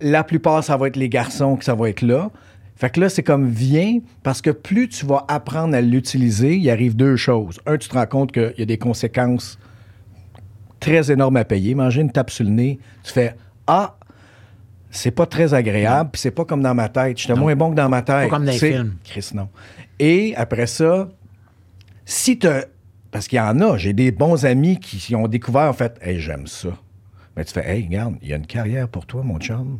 La 0.00 0.24
plupart, 0.24 0.64
ça 0.64 0.76
va 0.76 0.88
être 0.88 0.96
les 0.96 1.08
garçons 1.08 1.56
que 1.56 1.64
ça 1.64 1.74
va 1.74 1.88
être 1.88 2.02
là. 2.02 2.30
Fait 2.76 2.90
que 2.90 3.00
là, 3.00 3.08
c'est 3.08 3.22
comme 3.24 3.48
viens, 3.48 3.98
parce 4.22 4.40
que 4.40 4.50
plus 4.50 4.88
tu 4.88 5.04
vas 5.04 5.24
apprendre 5.26 5.74
à 5.74 5.80
l'utiliser, 5.80 6.56
il 6.56 6.70
arrive 6.70 6.94
deux 6.94 7.16
choses. 7.16 7.58
Un, 7.66 7.76
tu 7.76 7.88
te 7.88 7.94
rends 7.94 8.06
compte 8.06 8.30
qu'il 8.30 8.54
y 8.56 8.62
a 8.62 8.66
des 8.66 8.78
conséquences 8.78 9.58
très 10.78 11.10
énormes 11.10 11.36
à 11.36 11.44
payer. 11.44 11.74
Manger 11.74 12.02
une 12.02 12.12
tape 12.12 12.30
sur 12.30 12.44
le 12.44 12.50
nez, 12.50 12.78
tu 13.02 13.12
fais 13.12 13.34
Ah, 13.66 13.96
c'est 14.90 15.10
pas 15.10 15.26
très 15.26 15.54
agréable, 15.54 16.10
puis 16.12 16.20
c'est 16.20 16.30
pas 16.30 16.44
comme 16.44 16.62
dans 16.62 16.74
ma 16.74 16.88
tête. 16.88 17.18
J'étais 17.18 17.34
moins 17.34 17.54
bon 17.54 17.70
que 17.70 17.76
dans 17.76 17.88
ma 17.88 18.02
tête. 18.02 18.28
Pas 18.28 18.36
comme 18.36 18.44
dans 18.44 18.52
les 18.52 18.58
films. 18.58 18.96
Chris, 19.04 19.30
non. 19.34 19.48
Et 19.98 20.34
après 20.36 20.66
ça, 20.66 21.08
si 22.04 22.38
tu 22.38 22.48
Parce 23.10 23.28
qu'il 23.28 23.38
y 23.38 23.40
en 23.40 23.60
a, 23.60 23.76
j'ai 23.76 23.92
des 23.92 24.10
bons 24.10 24.44
amis 24.44 24.78
qui 24.78 24.98
qui 24.98 25.14
ont 25.14 25.28
découvert, 25.28 25.68
en 25.68 25.72
fait, 25.72 25.98
hey, 26.02 26.20
j'aime 26.20 26.46
ça. 26.46 26.70
Mais 27.36 27.44
tu 27.44 27.52
fais, 27.52 27.68
hey, 27.68 27.84
regarde, 27.84 28.16
il 28.22 28.28
y 28.28 28.32
a 28.32 28.36
une 28.36 28.46
carrière 28.46 28.88
pour 28.88 29.06
toi, 29.06 29.22
mon 29.22 29.38
chum. 29.38 29.78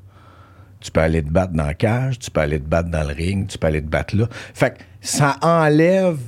Tu 0.81 0.93
peux 0.93 1.01
aller 1.01 1.23
te 1.23 1.31
battre 1.31 1.53
dans 1.53 1.67
la 1.67 1.75
cage, 1.75 2.19
tu 2.19 2.31
peux 2.31 2.41
aller 2.41 2.61
te 2.61 2.69
battre 2.69 2.89
dans 2.89 3.07
le 3.07 3.13
ring, 3.13 3.49
tu 3.49 3.59
peux 3.59 3.67
aller 3.67 3.83
te 3.83 3.89
battre 3.89 4.17
là. 4.17 4.29
Fait 4.55 4.79
que 4.79 4.85
ça 5.01 5.37
enlève 5.43 6.19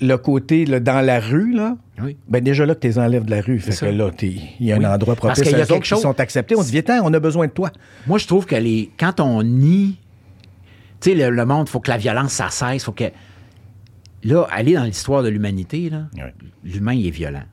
le 0.00 0.16
côté 0.16 0.64
là, 0.64 0.80
dans 0.80 1.00
la 1.04 1.20
rue, 1.20 1.52
là. 1.52 1.76
Oui. 2.00 2.16
Ben 2.28 2.42
déjà 2.42 2.64
là 2.64 2.74
que 2.74 2.80
tu 2.80 2.86
les 2.88 2.98
enlèves 2.98 3.24
de 3.24 3.30
la 3.30 3.40
rue. 3.40 3.58
Fait 3.58 3.74
que 3.74 3.86
là, 3.86 4.10
il 4.22 4.40
y 4.60 4.72
a 4.72 4.76
un 4.76 4.84
endroit 4.84 5.16
Parce 5.16 5.34
propice 5.40 5.42
qu'il 5.42 5.58
y 5.58 5.60
a 5.60 5.66
quelque 5.66 5.82
qui 5.82 5.88
chose- 5.88 6.02
sont 6.02 6.20
acceptés. 6.20 6.54
On 6.56 6.62
dit, 6.62 6.70
viens 6.70 7.02
on 7.02 7.12
a 7.12 7.18
besoin 7.20 7.46
de 7.46 7.52
toi. 7.52 7.70
Moi, 8.06 8.18
je 8.18 8.26
trouve 8.26 8.46
que 8.46 8.54
les 8.54 8.90
quand 8.98 9.18
on 9.20 9.42
nie, 9.42 9.96
tu 11.00 11.10
sais, 11.10 11.14
le, 11.16 11.30
le 11.34 11.44
monde, 11.44 11.66
il 11.68 11.70
faut 11.70 11.80
que 11.80 11.90
la 11.90 11.96
violence, 11.98 12.32
ça 12.32 12.50
cesse. 12.50 12.84
faut 12.84 12.92
que. 12.92 13.04
Là, 14.24 14.46
aller 14.50 14.74
dans 14.74 14.84
l'histoire 14.84 15.22
de 15.22 15.28
l'humanité, 15.28 15.90
là, 15.90 16.06
l'humain, 16.64 16.92
il 16.92 17.06
est 17.06 17.10
violent. 17.10 17.44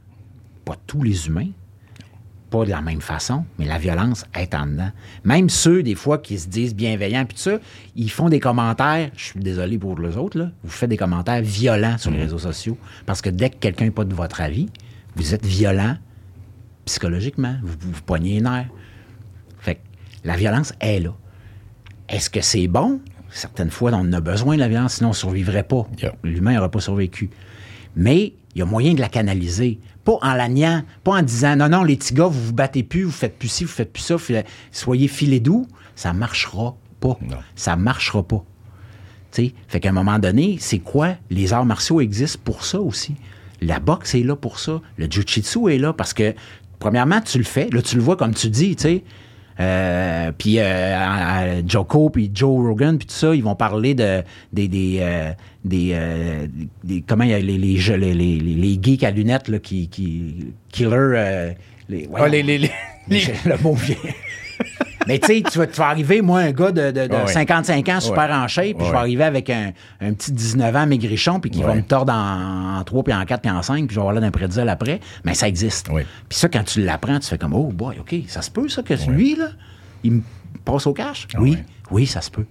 Pas 0.65 0.75
tous 0.87 1.03
les 1.03 1.27
humains, 1.27 1.49
pas 2.49 2.65
de 2.65 2.69
la 2.69 2.81
même 2.81 3.01
façon, 3.01 3.45
mais 3.57 3.65
la 3.65 3.77
violence 3.77 4.25
est 4.33 4.53
en 4.53 4.65
dedans. 4.65 4.91
Même 5.23 5.49
ceux, 5.49 5.83
des 5.83 5.95
fois, 5.95 6.17
qui 6.17 6.37
se 6.37 6.47
disent 6.47 6.75
bienveillants, 6.75 7.25
puis 7.25 7.35
tout 7.35 7.43
ça, 7.43 7.57
ils 7.95 8.11
font 8.11 8.29
des 8.29 8.39
commentaires, 8.39 9.09
je 9.15 9.25
suis 9.25 9.39
désolé 9.39 9.77
pour 9.77 9.99
les 9.99 10.15
autres, 10.15 10.37
là, 10.37 10.51
vous 10.63 10.69
faites 10.69 10.89
des 10.89 10.97
commentaires 10.97 11.41
violents 11.41 11.97
sur 11.97 12.11
les 12.11 12.19
réseaux 12.19 12.39
sociaux, 12.39 12.77
parce 13.05 13.21
que 13.21 13.29
dès 13.29 13.49
que 13.49 13.57
quelqu'un 13.57 13.85
n'est 13.85 13.91
pas 13.91 14.05
de 14.05 14.13
votre 14.13 14.41
avis, 14.41 14.69
vous 15.15 15.33
êtes 15.33 15.45
violent 15.45 15.97
psychologiquement, 16.85 17.55
vous 17.63 17.75
vous, 17.79 17.91
vous 17.91 18.01
poignez 18.03 18.35
les 18.35 18.41
nerfs. 18.41 18.69
Fait 19.59 19.75
que 19.75 19.79
la 20.23 20.35
violence 20.35 20.73
est 20.79 20.99
là. 20.99 21.15
Est-ce 22.09 22.29
que 22.29 22.41
c'est 22.41 22.67
bon? 22.67 23.01
Certaines 23.29 23.71
fois, 23.71 23.91
on 23.91 23.95
en 23.95 24.13
a 24.13 24.21
besoin 24.21 24.55
de 24.55 24.59
la 24.59 24.67
violence, 24.67 24.95
sinon 24.95 25.09
on 25.09 25.11
ne 25.11 25.15
survivrait 25.15 25.63
pas. 25.63 25.87
Yeah. 26.01 26.15
L'humain 26.23 26.53
n'aurait 26.53 26.69
pas 26.69 26.79
survécu. 26.79 27.29
Mais 27.95 28.33
il 28.53 28.59
y 28.59 28.61
a 28.61 28.65
moyen 28.65 28.93
de 28.93 29.01
la 29.01 29.09
canaliser. 29.09 29.79
Pas 30.05 30.17
en 30.21 30.33
la 30.33 30.47
niant, 30.47 30.83
pas 31.03 31.13
en 31.13 31.21
disant 31.21 31.57
non, 31.57 31.67
non, 31.67 31.83
les 31.83 31.97
petits 31.97 32.13
gars, 32.13 32.27
vous 32.27 32.41
vous 32.45 32.53
battez 32.53 32.83
plus, 32.83 33.03
vous 33.03 33.11
faites 33.11 33.37
plus 33.37 33.49
ci, 33.49 33.63
vous 33.65 33.71
faites 33.71 33.91
plus 33.91 34.01
ça, 34.01 34.15
soyez 34.71 35.07
filés 35.09 35.41
doux. 35.41 35.67
Ça 35.95 36.13
marchera 36.13 36.75
pas. 36.99 37.17
Non. 37.21 37.37
Ça 37.55 37.75
marchera 37.75 38.23
pas. 38.23 38.43
Tu 39.31 39.47
sais, 39.47 39.53
fait 39.67 39.79
qu'à 39.79 39.89
un 39.89 39.93
moment 39.93 40.19
donné, 40.19 40.57
c'est 40.59 40.79
quoi? 40.79 41.15
Les 41.29 41.51
arts 41.53 41.65
martiaux 41.65 42.01
existent 42.01 42.39
pour 42.43 42.63
ça 42.63 42.79
aussi. 42.79 43.15
La 43.61 43.79
boxe 43.79 44.15
est 44.15 44.23
là 44.23 44.35
pour 44.35 44.59
ça. 44.59 44.81
Le 44.97 45.07
jiu-jitsu 45.09 45.73
est 45.73 45.77
là 45.77 45.93
parce 45.93 46.13
que, 46.13 46.33
premièrement, 46.79 47.21
tu 47.21 47.37
le 47.37 47.43
fais. 47.43 47.69
Là, 47.71 47.81
tu 47.81 47.95
le 47.95 48.01
vois 48.01 48.15
comme 48.15 48.33
tu 48.33 48.49
dis, 48.49 48.75
tu 48.75 48.83
sais. 48.83 49.03
Euh, 49.59 50.31
puis 50.37 50.59
euh, 50.59 51.61
Joko 51.67 52.09
puis 52.09 52.29
Joe 52.33 52.65
Rogan 52.67 52.97
puis 52.97 53.07
tout 53.07 53.13
ça, 53.13 53.33
ils 53.33 53.43
vont 53.43 53.55
parler 53.55 53.93
de 53.95 54.21
des 54.51 54.67
des 54.67 54.97
euh, 54.99 55.31
des, 55.63 55.91
euh, 55.93 56.47
des- 56.83 57.01
comment 57.07 57.23
il 57.23 57.29
y 57.29 57.33
a 57.33 57.39
les 57.39 57.57
les, 57.57 57.77
jeux- 57.77 57.95
les, 57.95 58.13
les, 58.13 58.37
les- 58.39 58.79
geeks 58.81 59.03
à 59.03 59.11
lunettes 59.11 59.47
là, 59.47 59.59
qui 59.59 59.87
qui 59.87 60.33
killer 60.71 60.89
euh, 60.93 61.51
les, 61.87 62.09
Ah, 62.15 62.27
les, 62.27 62.43
les, 62.43 62.57
les- 62.57 62.71
les- 63.07 63.23
le 63.45 63.57
mot 63.63 63.73
vient. 63.75 63.95
Mais 65.07 65.19
tu 65.19 65.27
sais, 65.27 65.43
tu 65.43 65.59
vas, 65.59 65.87
arriver, 65.87 66.21
moi, 66.21 66.39
un 66.39 66.51
gars 66.51 66.71
de, 66.71 66.91
de- 66.91 67.07
de 67.07 67.13
Ouais. 67.15 67.27
55 67.27 67.87
ans, 67.89 67.99
super 67.99 68.29
Ouais. 68.29 68.35
en 68.35 68.47
shape, 68.47 68.77
puis 68.77 68.85
je 68.85 68.91
vais 68.91 68.97
arriver 68.97 69.23
avec 69.23 69.49
un, 69.49 69.71
un 70.01 70.13
petit 70.13 70.31
19 70.31 70.75
ans 70.75 70.87
maigrichon, 70.87 71.39
puis 71.39 71.51
qui 71.51 71.61
va 71.63 71.75
me 71.75 71.81
tordre 71.83 72.13
en, 72.13 72.79
en 72.79 72.83
3, 72.83 73.03
puis 73.03 73.13
en 73.13 73.23
4, 73.25 73.41
puis 73.41 73.51
en 73.51 73.61
5, 73.61 73.85
puis 73.87 73.93
je 73.93 73.95
vais 73.95 73.99
avoir 74.01 74.13
l'air 74.13 74.21
d'un 74.21 74.31
prédisel 74.31 74.67
après. 74.69 74.99
Mais 75.23 75.33
ça 75.33 75.47
existe. 75.47 75.87
Oui. 75.91 76.03
Puis 76.29 76.37
ça, 76.37 76.49
quand 76.49 76.63
tu 76.63 76.81
l'apprends, 76.81 77.19
tu 77.19 77.27
fais 77.27 77.37
comme, 77.37 77.53
oh 77.53 77.71
boy, 77.71 77.97
OK, 77.99 78.15
ça 78.27 78.41
se 78.41 78.49
peut, 78.51 78.67
ça, 78.69 78.81
que 78.83 78.93
lui, 79.09 79.35
là, 79.35 79.49
il 80.03 80.11
me 80.13 80.21
passe 80.63 80.87
au 80.87 80.93
cash? 80.93 81.27
oui, 81.39 81.51
ouais. 81.51 81.63
oui, 81.91 82.07
ça 82.07 82.21
se 82.21 82.31
peut. 82.31 82.45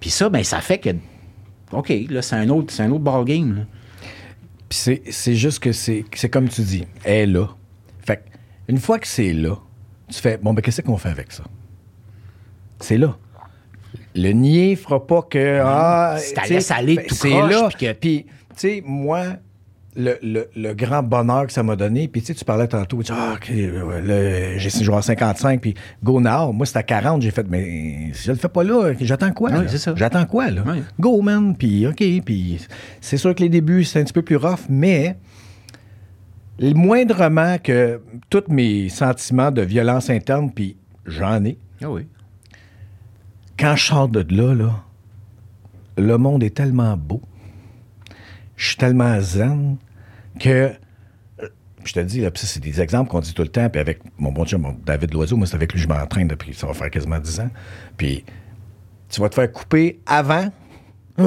Puis 0.00 0.10
ça, 0.10 0.28
ben, 0.28 0.44
ça 0.44 0.60
fait 0.60 0.78
que, 0.78 0.90
OK, 1.72 1.92
là, 2.10 2.22
c'est 2.22 2.36
un 2.36 2.48
autre, 2.50 2.72
c'est 2.72 2.82
un 2.82 2.90
autre 2.90 3.04
ballgame, 3.04 3.56
là. 3.56 3.62
Puis 4.68 4.78
c'est, 4.78 5.02
c'est 5.10 5.34
juste 5.34 5.58
que 5.60 5.72
c'est, 5.72 6.04
c'est 6.14 6.28
comme 6.28 6.48
tu 6.48 6.62
dis, 6.62 6.84
elle 7.04 7.12
est 7.30 7.32
là. 7.32 7.48
Fait 8.06 8.24
une 8.68 8.78
fois 8.78 8.98
que 8.98 9.06
c'est 9.06 9.32
là, 9.32 9.56
tu 10.08 10.20
fais, 10.20 10.36
bon, 10.38 10.52
ben, 10.54 10.62
qu'est-ce 10.62 10.82
qu'on 10.82 10.96
fait 10.96 11.10
avec 11.10 11.32
ça? 11.32 11.44
C'est 12.84 12.98
là. 12.98 13.16
Le 14.14 14.30
nier 14.32 14.76
fera 14.76 15.06
pas 15.06 15.22
que. 15.22 15.60
Ah, 15.64 16.16
Si 16.18 16.34
aller 16.72 16.96
fait- 16.96 17.06
tout 17.06 17.14
C'est 17.14 17.30
là. 17.30 17.68
puis 17.74 17.86
que- 17.86 17.92
Puis, 17.94 18.26
tu 18.26 18.32
sais, 18.56 18.82
moi, 18.86 19.24
le, 19.96 20.18
le- 20.22 20.50
le 20.54 20.74
grand 20.74 21.02
bonheur 21.02 21.46
que 21.46 21.52
ça 21.52 21.62
m'a 21.62 21.76
donné, 21.76 22.08
puis 22.08 22.20
tu 22.20 22.26
sais, 22.28 22.34
tu 22.34 22.44
parlais 22.44 22.68
tantôt, 22.68 22.98
tu 22.98 23.04
dis, 23.04 23.18
ah, 23.18 23.34
OK, 23.36 23.48
le- 23.50 24.58
j'ai 24.58 24.70
joué 24.84 24.96
à 24.96 25.02
55, 25.02 25.60
puis 25.62 25.74
go 26.02 26.20
now. 26.20 26.52
Moi, 26.52 26.66
c'était 26.66 26.80
à 26.80 26.82
40, 26.82 27.22
j'ai 27.22 27.30
fait, 27.30 27.46
mais 27.48 28.10
si 28.12 28.24
je 28.26 28.32
le 28.32 28.36
fais 28.38 28.48
pas 28.48 28.62
là, 28.64 28.92
j'attends 29.00 29.32
quoi? 29.32 29.50
Oui, 29.50 29.62
là? 29.62 29.68
c'est 29.68 29.78
ça. 29.78 29.94
J'attends 29.96 30.26
quoi, 30.26 30.50
là? 30.50 30.62
Oui. 30.66 30.82
Go, 31.00 31.22
man, 31.22 31.56
puis 31.56 31.86
OK, 31.86 32.04
puis 32.24 32.60
c'est 33.00 33.16
sûr 33.16 33.34
que 33.34 33.40
les 33.40 33.48
débuts, 33.48 33.84
c'est 33.84 34.00
un 34.00 34.04
petit 34.04 34.12
peu 34.12 34.22
plus 34.22 34.36
rough, 34.36 34.66
mais 34.68 35.16
le 36.58 36.74
moindrement 36.74 37.56
que 37.58 38.00
tous 38.30 38.44
mes 38.48 38.88
sentiments 38.90 39.50
de 39.50 39.62
violence 39.62 40.10
interne, 40.10 40.52
puis 40.52 40.76
j'en 41.06 41.42
ai, 41.44 41.56
Ah 41.82 41.90
oui. 41.90 42.06
Quand 43.58 43.76
je 43.76 43.84
sors 43.86 44.08
de 44.08 44.24
là, 44.34 44.54
là, 44.54 44.84
le 45.96 46.16
monde 46.18 46.42
est 46.42 46.54
tellement 46.56 46.96
beau. 46.96 47.22
Je 48.56 48.68
suis 48.68 48.76
tellement 48.76 49.20
zen 49.20 49.76
que. 50.40 50.48
euh, 51.40 51.48
Je 51.84 51.92
te 51.92 52.00
dis, 52.00 52.20
là, 52.20 52.30
ça, 52.34 52.46
c'est 52.46 52.60
des 52.60 52.80
exemples 52.80 53.10
qu'on 53.10 53.20
dit 53.20 53.34
tout 53.34 53.42
le 53.42 53.48
temps. 53.48 53.68
Puis 53.68 53.80
avec 53.80 54.00
mon 54.18 54.32
bon 54.32 54.44
chum, 54.44 54.62
mon 54.62 54.76
David 54.84 55.12
Loiseau, 55.12 55.36
moi, 55.36 55.46
c'est 55.46 55.54
avec 55.56 55.72
lui 55.72 55.80
que 55.80 55.82
je 55.84 55.88
m'entraîne 55.88 56.28
depuis, 56.28 56.54
ça 56.54 56.66
va 56.66 56.74
faire 56.74 56.90
quasiment 56.90 57.18
10 57.18 57.40
ans. 57.40 57.50
Puis 57.96 58.24
tu 59.08 59.20
vas 59.20 59.28
te 59.28 59.34
faire 59.34 59.50
couper 59.52 60.00
avant? 60.06 60.50
Je 61.16 61.22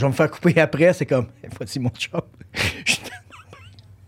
vais 0.00 0.06
me 0.06 0.12
faire 0.12 0.30
couper 0.30 0.60
après. 0.60 0.92
C'est 0.92 1.06
comme, 1.06 1.26
voici 1.56 1.80
mon 1.80 1.90
chum. 1.90 2.20
Je 2.84 2.96
tellement- 2.96 3.10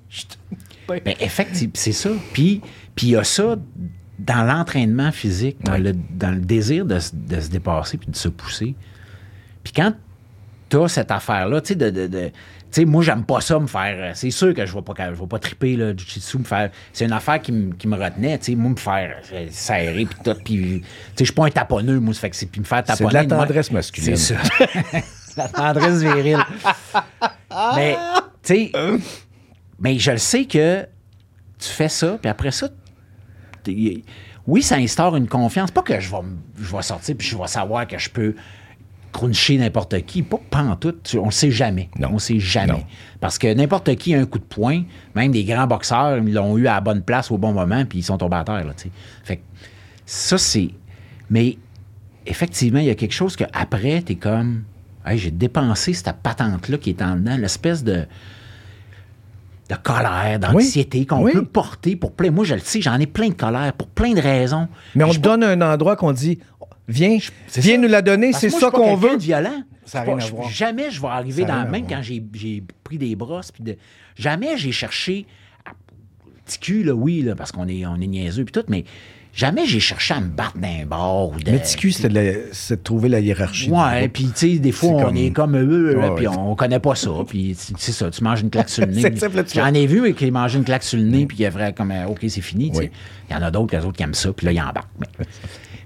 je 0.09 0.23
tellement- 0.23 1.03
Ben, 1.05 1.15
effectivement, 1.21 1.73
c'est 1.75 1.93
ça. 1.93 2.11
Puis 2.33 2.61
il 3.03 3.09
y 3.11 3.17
a 3.17 3.25
ça 3.25 3.57
dans 4.27 4.45
l'entraînement 4.45 5.13
physique, 5.13 5.57
dans, 5.65 5.73
Oui. 5.75 5.83
le, 5.83 5.93
dans 5.93 6.31
le 6.31 6.41
désir 6.41 6.85
de, 6.85 6.99
se- 6.99 7.13
de 7.15 7.41
se 7.41 7.49
dépasser 7.49 7.97
puis 7.99 8.09
de 8.11 8.17
se 8.17 8.29
pousser. 8.29 8.75
Puis 9.65 9.73
quand 9.75 9.93
tu 10.69 10.77
as 10.77 10.89
cette 10.89 11.11
affaire-là, 11.11 11.61
tu 11.61 11.69
sais, 11.69 11.75
de. 11.75 11.91
de, 11.91 12.07
de- 12.07 12.29
tu 12.73 12.83
sais, 12.83 12.85
moi, 12.85 13.03
j'aime 13.03 13.25
pas 13.25 13.41
ça 13.41 13.59
me 13.59 13.67
faire. 13.67 13.97
euh, 13.99 14.11
C'est 14.15 14.31
sûr 14.31 14.55
que 14.55 14.65
je 14.65 14.73
vais 14.73 14.83
pas, 14.83 14.95
je 14.97 15.21
vais 15.21 15.27
pas 15.27 15.39
triper, 15.41 15.75
là, 15.75 15.93
du 15.93 16.05
jitsu, 16.05 16.39
me 16.39 16.45
faire. 16.45 16.71
C'est 16.93 17.05
une 17.05 17.13
affaire 17.13 17.43
qui, 17.43 17.51
me- 17.51 17.73
qui 17.75 17.89
me 17.89 17.97
retenait, 17.97 18.39
tu 18.39 18.45
sais, 18.45 18.55
moi, 18.55 18.71
me 18.71 18.77
faire 18.77 19.17
euh, 19.33 19.47
serrer, 19.51 20.07
puis 20.07 20.17
tout. 20.25 20.35
Puis, 20.45 20.57
tu 20.57 20.83
sais, 20.83 20.85
je 21.19 21.25
suis 21.25 21.33
pas 21.35 21.47
un 21.47 21.51
taponneux, 21.51 21.99
moi, 21.99 22.15
ça 22.15 22.21
fait 22.21 22.31
que 22.31 22.37
c'est. 22.37 22.47
Puis 22.47 22.61
me 22.61 22.67
faire 22.67 22.85
C'est 22.87 22.93
de 22.93 22.99
taponner. 22.99 23.27
la 23.29 23.35
moi, 23.37 23.45
tendresse 23.47 23.73
masculine. 23.73 24.17
C'est 24.17 24.35
ça. 24.37 24.41
la 25.37 25.49
tendresse 25.49 26.01
virile. 26.03 26.39
Mais, 27.75 27.97
tu 28.43 28.55
sais, 28.55 28.73
mais 29.81 29.99
je 29.99 30.11
le 30.13 30.19
sais 30.19 30.45
que 30.45 30.87
tu 31.59 31.69
fais 31.69 31.89
ça, 31.89 32.19
puis 32.23 32.31
après 32.31 32.53
ça, 32.53 32.69
oui, 34.47 34.63
ça 34.63 34.77
instaure 34.77 35.17
une 35.17 35.29
confiance. 35.29 35.71
Pas 35.71 35.83
que 35.83 36.01
je 36.01 36.11
vais, 36.11 36.23
je 36.59 36.75
vais 36.75 36.83
sortir 36.83 37.17
puis 37.17 37.27
je 37.27 37.37
vais 37.37 37.47
savoir 37.47 37.87
que 37.87 37.99
je 37.99 38.11
peux 38.11 38.35
cruncher 39.13 39.59
n'importe 39.59 40.01
qui. 40.03 40.23
Pas 40.23 40.41
pantoute. 40.51 41.17
On 41.21 41.27
le 41.27 41.31
sait 41.31 41.51
jamais. 41.51 41.89
Non. 41.99 42.09
On 42.11 42.13
le 42.15 42.19
sait 42.19 42.39
jamais. 42.39 42.73
Non. 42.73 42.85
Parce 43.21 43.39
que 43.39 43.53
n'importe 43.53 43.95
qui 43.97 44.15
a 44.15 44.21
un 44.21 44.27
coup 44.27 44.39
de 44.39 44.45
poing. 44.45 44.83
Même 45.15 45.33
des 45.33 45.45
grands 45.45 45.67
boxeurs, 45.67 46.19
ils 46.19 46.33
l'ont 46.33 46.57
eu 46.57 46.67
à 46.67 46.75
la 46.75 46.81
bonne 46.81 47.03
place 47.03 47.31
au 47.31 47.39
bon 47.39 47.53
moment, 47.53 47.85
puis 47.85 47.99
ils 47.99 48.05
sont 48.05 48.19
tombés 48.19 48.37
à 48.37 48.45
terre. 48.45 48.65
Là, 48.65 48.73
fait 49.25 49.37
que 49.37 49.43
ça, 50.07 50.39
c'est. 50.39 50.71
Mais 51.29 51.59
effectivement, 52.27 52.81
il 52.81 52.87
y 52.87 52.91
a 52.91 52.95
quelque 52.95 53.13
chose 53.13 53.37
que 53.37 53.45
après, 53.53 54.03
tu 54.03 54.13
es 54.13 54.17
comme. 54.17 54.65
Hey, 55.05 55.17
j'ai 55.17 55.31
dépensé 55.31 55.95
cette 55.95 56.15
patente-là 56.23 56.77
qui 56.77 56.91
est 56.91 57.01
en 57.01 57.17
dedans, 57.17 57.37
l'espèce 57.39 57.83
de 57.83 58.07
de 59.71 59.77
colère, 59.77 60.39
d'anxiété 60.39 61.07
qu'on 61.07 61.23
Oui. 61.23 61.33
peut 61.33 61.45
porter 61.45 61.97
pour 61.97 62.13
plein. 62.13 62.31
Moi, 62.31 62.45
je 62.45 62.55
le 62.55 62.61
sais, 62.61 62.81
j'en 62.81 62.99
ai 62.99 63.07
plein 63.07 63.29
de 63.29 63.35
colère 63.35 63.73
pour 63.73 63.89
plein 63.89 64.13
de 64.13 64.21
raisons. 64.21 64.69
Mais 64.95 65.05
on 65.05 65.13
Je 65.13 65.19
te 65.19 65.23
donne 65.25 65.43
un 65.45 65.61
endroit 65.61 65.97
qu'on 65.97 66.13
dit, 66.13 66.39
viens, 66.89 67.19
viens 67.57 67.79
nous 67.79 67.89
la 67.89 68.03
donner, 68.03 68.33
c'est 68.33 68.51
ça 68.51 68.71
qu'on 68.71 68.97
quelqu'un 68.97 69.09
veut. 69.13 69.17
de 69.17 69.23
violent. 69.23 69.63
Ça 69.85 70.03
pas- 70.03 70.19
je-. 70.19 70.33
Jamais 70.53 70.91
je 70.91 71.01
vais 71.01 71.09
arriver 71.09 71.43
Ça 71.43 71.49
dans. 71.65 71.71
Même 71.71 71.87
quand 71.89 72.01
j'ai 72.03 72.23
j'ai 72.35 72.63
pris 72.85 72.97
des 72.99 73.17
brosses, 73.17 73.51
puis 73.51 73.63
de, 73.65 73.77
jamais 74.17 74.57
j'ai 74.57 74.73
cherché. 74.73 75.27
à- 75.65 75.71
Petit 76.47 76.59
cul, 76.59 76.83
là, 76.85 76.95
oui, 76.95 77.23
là, 77.23 77.35
parce 77.37 77.51
qu'on 77.53 77.67
est, 77.69 77.85
on 77.87 77.97
est 77.97 78.07
niaiseux, 78.07 78.45
puis 78.45 78.53
tout, 78.53 78.65
mais 78.69 78.85
jamais 79.33 79.67
j'ai 79.67 79.81
cherché 79.81 80.15
à 80.15 80.21
me 80.21 80.29
battre 80.29 80.59
d'un 80.59 80.85
bord. 80.87 81.33
Ou 81.33 81.39
de, 81.39 81.51
la- 82.09 82.33
c'est 82.53 82.77
de 82.77 82.83
trouver 82.83 83.09
la 83.09 83.21
hiérarchie. 83.21 83.71
Ouais, 83.71 84.09
puis 84.09 84.25
tu 84.27 84.33
sais, 84.55 84.59
des 84.59 84.73
fois, 84.73 84.91
on 84.91 85.03
comme- 85.05 85.17
est 85.17 85.31
comme 85.31 85.57
eux, 85.57 85.97
puis 86.17 86.29
on 86.29 86.55
connaît 86.55 86.79
pas 86.81 86.95
ça, 86.95 87.11
puis 87.27 87.57
c'est 87.57 87.93
ça, 87.93 88.11
tu 88.11 88.23
manges 88.25 88.41
une 88.43 88.51
claque 88.51 88.69
sur 88.69 88.85
le 88.87 88.93
nez. 88.93 89.03
J'en 89.55 89.75
ai 89.75 89.87
vu 89.87 90.15
qui 90.15 90.31
mangent 90.31 90.55
une 90.55 90.65
claque 90.65 90.83
sur 90.83 90.99
le 90.99 91.05
nez, 91.05 91.27
puis 91.27 91.37
qui 91.39 91.45
ferait 91.51 91.73
comme, 91.73 91.91
euh, 91.91 92.07
OK, 92.07 92.19
c'est 92.29 92.41
fini. 92.41 92.71
Oui. 92.75 92.91
Il 93.31 93.33
y 93.35 93.37
en 93.37 93.43
a 93.43 93.51
d'autres, 93.51 93.77
les 93.77 93.85
autres 93.85 93.97
qui 93.97 94.03
aiment 94.03 94.15
ça, 94.15 94.33
puis 94.33 94.47
là, 94.47 94.53
ils 94.53 94.61
embarquent. 94.61 94.89
Mais, 94.99 95.07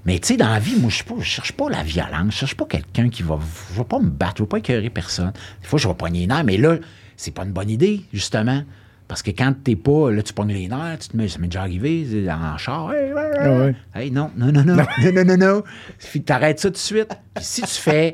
Mais 0.07 0.18
tu 0.18 0.28
sais, 0.28 0.36
dans 0.36 0.51
la 0.51 0.59
vie, 0.59 0.76
moi, 0.78 0.90
je 0.90 1.14
ne 1.14 1.22
cherche 1.22 1.53
pas 1.53 1.70
la 1.70 1.82
violence. 1.82 2.32
Je 2.34 2.36
cherche 2.40 2.55
pas 2.57 2.66
quelqu'un 2.66 3.09
qui 3.09 3.22
va. 3.22 3.38
Je 3.72 3.78
vais 3.78 3.84
pas 3.86 3.99
me 3.99 4.11
battre, 4.11 4.34
je 4.38 4.42
vais 4.42 4.49
pas 4.49 4.59
écœurer 4.59 4.90
personne. 4.90 5.32
Des 5.62 5.66
fois, 5.66 5.78
je 5.78 5.88
vais 5.88 5.95
pogner 5.95 6.20
les 6.20 6.26
nerfs, 6.26 6.45
mais 6.45 6.59
là, 6.59 6.76
c'est 7.16 7.30
pas 7.30 7.45
une 7.45 7.53
bonne 7.53 7.70
idée, 7.70 8.03
justement. 8.12 8.62
Parce 9.07 9.22
que 9.22 9.30
quand 9.30 9.55
t'es 9.62 9.76
pas, 9.76 10.11
là, 10.11 10.22
tu 10.22 10.32
pognes 10.32 10.52
les 10.52 10.68
nerfs, 10.68 10.98
tu 11.00 11.09
te 11.09 11.16
mets, 11.16 11.28
ça 11.28 11.38
m'est 11.38 11.48
déjà 11.48 11.61
arrivé, 11.61 12.07
en 12.30 12.57
char. 12.57 12.92
Hey, 12.92 13.12
ouais, 13.12 13.20
ouais. 13.20 13.30
Ah 13.38 13.50
ouais. 13.50 13.74
Hey, 13.94 14.11
non, 14.11 14.30
non, 14.36 14.50
non, 14.50 14.64
non, 14.64 14.76
non, 14.76 15.12
non, 15.12 15.24
non, 15.24 15.36
non. 15.36 15.62
Puis 15.98 16.22
t'arrêtes 16.22 16.59
ça 16.59 16.68
tout 16.68 16.74
de 16.74 16.78
suite. 16.78 17.14
Puis 17.34 17.44
si 17.44 17.62
tu 17.62 17.68
fais. 17.68 18.12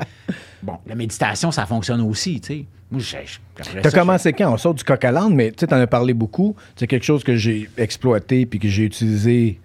Bon, 0.62 0.78
la 0.86 0.94
méditation, 0.94 1.50
ça 1.50 1.64
fonctionne 1.64 2.00
aussi, 2.00 2.40
tu 2.40 2.46
sais. 2.46 2.66
Moi, 2.90 3.00
j'ai. 3.00 3.18
après 3.58 3.80
T'as 3.82 3.90
commencé 3.92 4.32
quand? 4.32 4.52
On 4.52 4.56
sort 4.56 4.74
du 4.74 4.82
coq 4.82 5.04
à 5.04 5.12
l'âne, 5.12 5.34
mais 5.34 5.52
tu 5.52 5.60
sais, 5.60 5.68
t'en 5.68 5.76
as 5.76 5.86
parlé 5.86 6.12
beaucoup. 6.12 6.56
C'est 6.74 6.88
quelque 6.88 7.04
chose 7.04 7.22
que 7.22 7.36
j'ai 7.36 7.70
exploité 7.78 8.44
puis 8.46 8.58
que 8.58 8.68
j'ai 8.68 8.84
utilisé. 8.84 9.60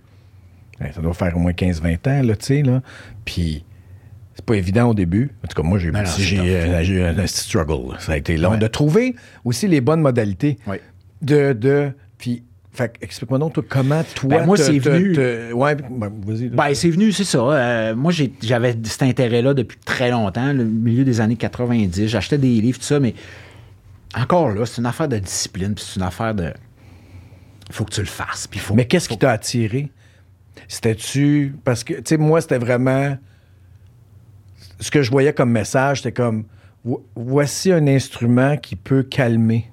ouais, 0.80 0.92
ça 0.94 1.02
doit 1.02 1.14
faire 1.14 1.36
au 1.36 1.40
moins 1.40 1.54
15-20 1.54 2.08
ans, 2.08 2.22
là, 2.24 2.36
tu 2.36 2.46
sais, 2.46 2.62
là. 2.62 2.82
Puis 3.26 3.66
c'est 4.36 4.46
pas 4.46 4.56
évident 4.56 4.90
au 4.90 4.94
début. 4.94 5.32
En 5.44 5.48
tout 5.48 5.60
cas, 5.60 5.68
moi, 5.68 5.80
j'ai 5.80 5.92
Non, 5.92 6.00
non, 6.00 6.06
j'ai, 6.18 6.38
tough, 6.38 6.46
euh, 6.46 6.84
eu 6.84 7.02
un 7.02 7.14
petit 7.14 7.34
struggle. 7.36 7.98
Ça 8.00 8.12
a 8.12 8.18
été 8.18 8.38
long. 8.38 8.52
Ouais. 8.52 8.58
De 8.58 8.68
trouver 8.68 9.16
aussi 9.44 9.68
les 9.68 9.82
bonnes 9.82 10.02
modalités. 10.02 10.60
Ouais. 10.68 10.82
De. 11.22 11.54
de 11.54 11.92
puis, 12.18 12.44
fait 12.74 12.90
que 12.98 13.06
explique-moi 13.06 13.40
donc, 13.40 13.54
toi, 13.54 13.64
comment 13.68 14.04
toi. 14.16 14.30
Ben, 14.40 14.46
moi, 14.46 14.58
c'est 14.58 14.80
venu- 14.80 15.14
te- 15.14 15.54
ouais, 15.54 15.76
ben, 15.76 16.12
vas-y. 16.26 16.50
Ben, 16.50 16.74
c'est 16.74 16.90
venu, 16.90 17.12
c'est 17.14 17.24
ça. 17.24 17.40
Euh, 17.40 17.96
moi, 17.96 18.12
j'avais 18.42 18.76
cet 18.84 19.04
intérêt-là 19.04 19.54
depuis 19.54 19.78
très 19.86 20.12
longtemps, 20.12 20.52
le 20.52 20.66
milieu 20.66 21.04
des 21.06 21.22
années 21.22 21.38
90. 21.38 22.08
J'achetais 22.08 22.38
des 22.38 22.60
livres, 22.62 22.78
tout 22.80 22.84
ça, 22.86 23.00
mais 23.00 23.14
encore 24.18 24.50
là, 24.50 24.66
c'est 24.66 24.80
une 24.82 24.86
affaire 24.88 25.08
de 25.08 25.18
discipline, 25.20 25.74
puis 25.74 25.86
c'est 25.88 25.98
une 26.00 26.06
affaire 26.06 26.36
de. 26.36 26.52
Il 27.70 27.74
faut 27.74 27.86
que 27.86 27.94
tu 27.94 28.02
le 28.02 28.06
fasses. 28.08 28.48
Puis 28.48 28.60
faut, 28.60 28.74
Mais 28.76 28.86
qu'est-ce 28.86 29.08
qui 29.10 29.18
t'a 29.18 29.32
attiré? 29.32 29.90
C'était-tu. 30.68 31.56
Parce 31.64 31.84
que, 31.84 31.94
tu 31.96 32.02
sais, 32.06 32.18
moi, 32.18 32.42
c'était 32.42 32.58
vraiment. 32.58 33.18
Ce 34.80 34.92
que 34.92 35.02
je 35.02 35.12
voyais 35.12 35.34
comme 35.34 35.52
message, 35.52 35.98
c'était 35.98 36.12
comme. 36.12 36.44
vo- 36.84 37.06
Voici 37.16 37.72
un 37.72 37.88
instrument 37.88 38.58
qui 38.58 38.76
peut 38.76 39.04
calmer 39.04 39.72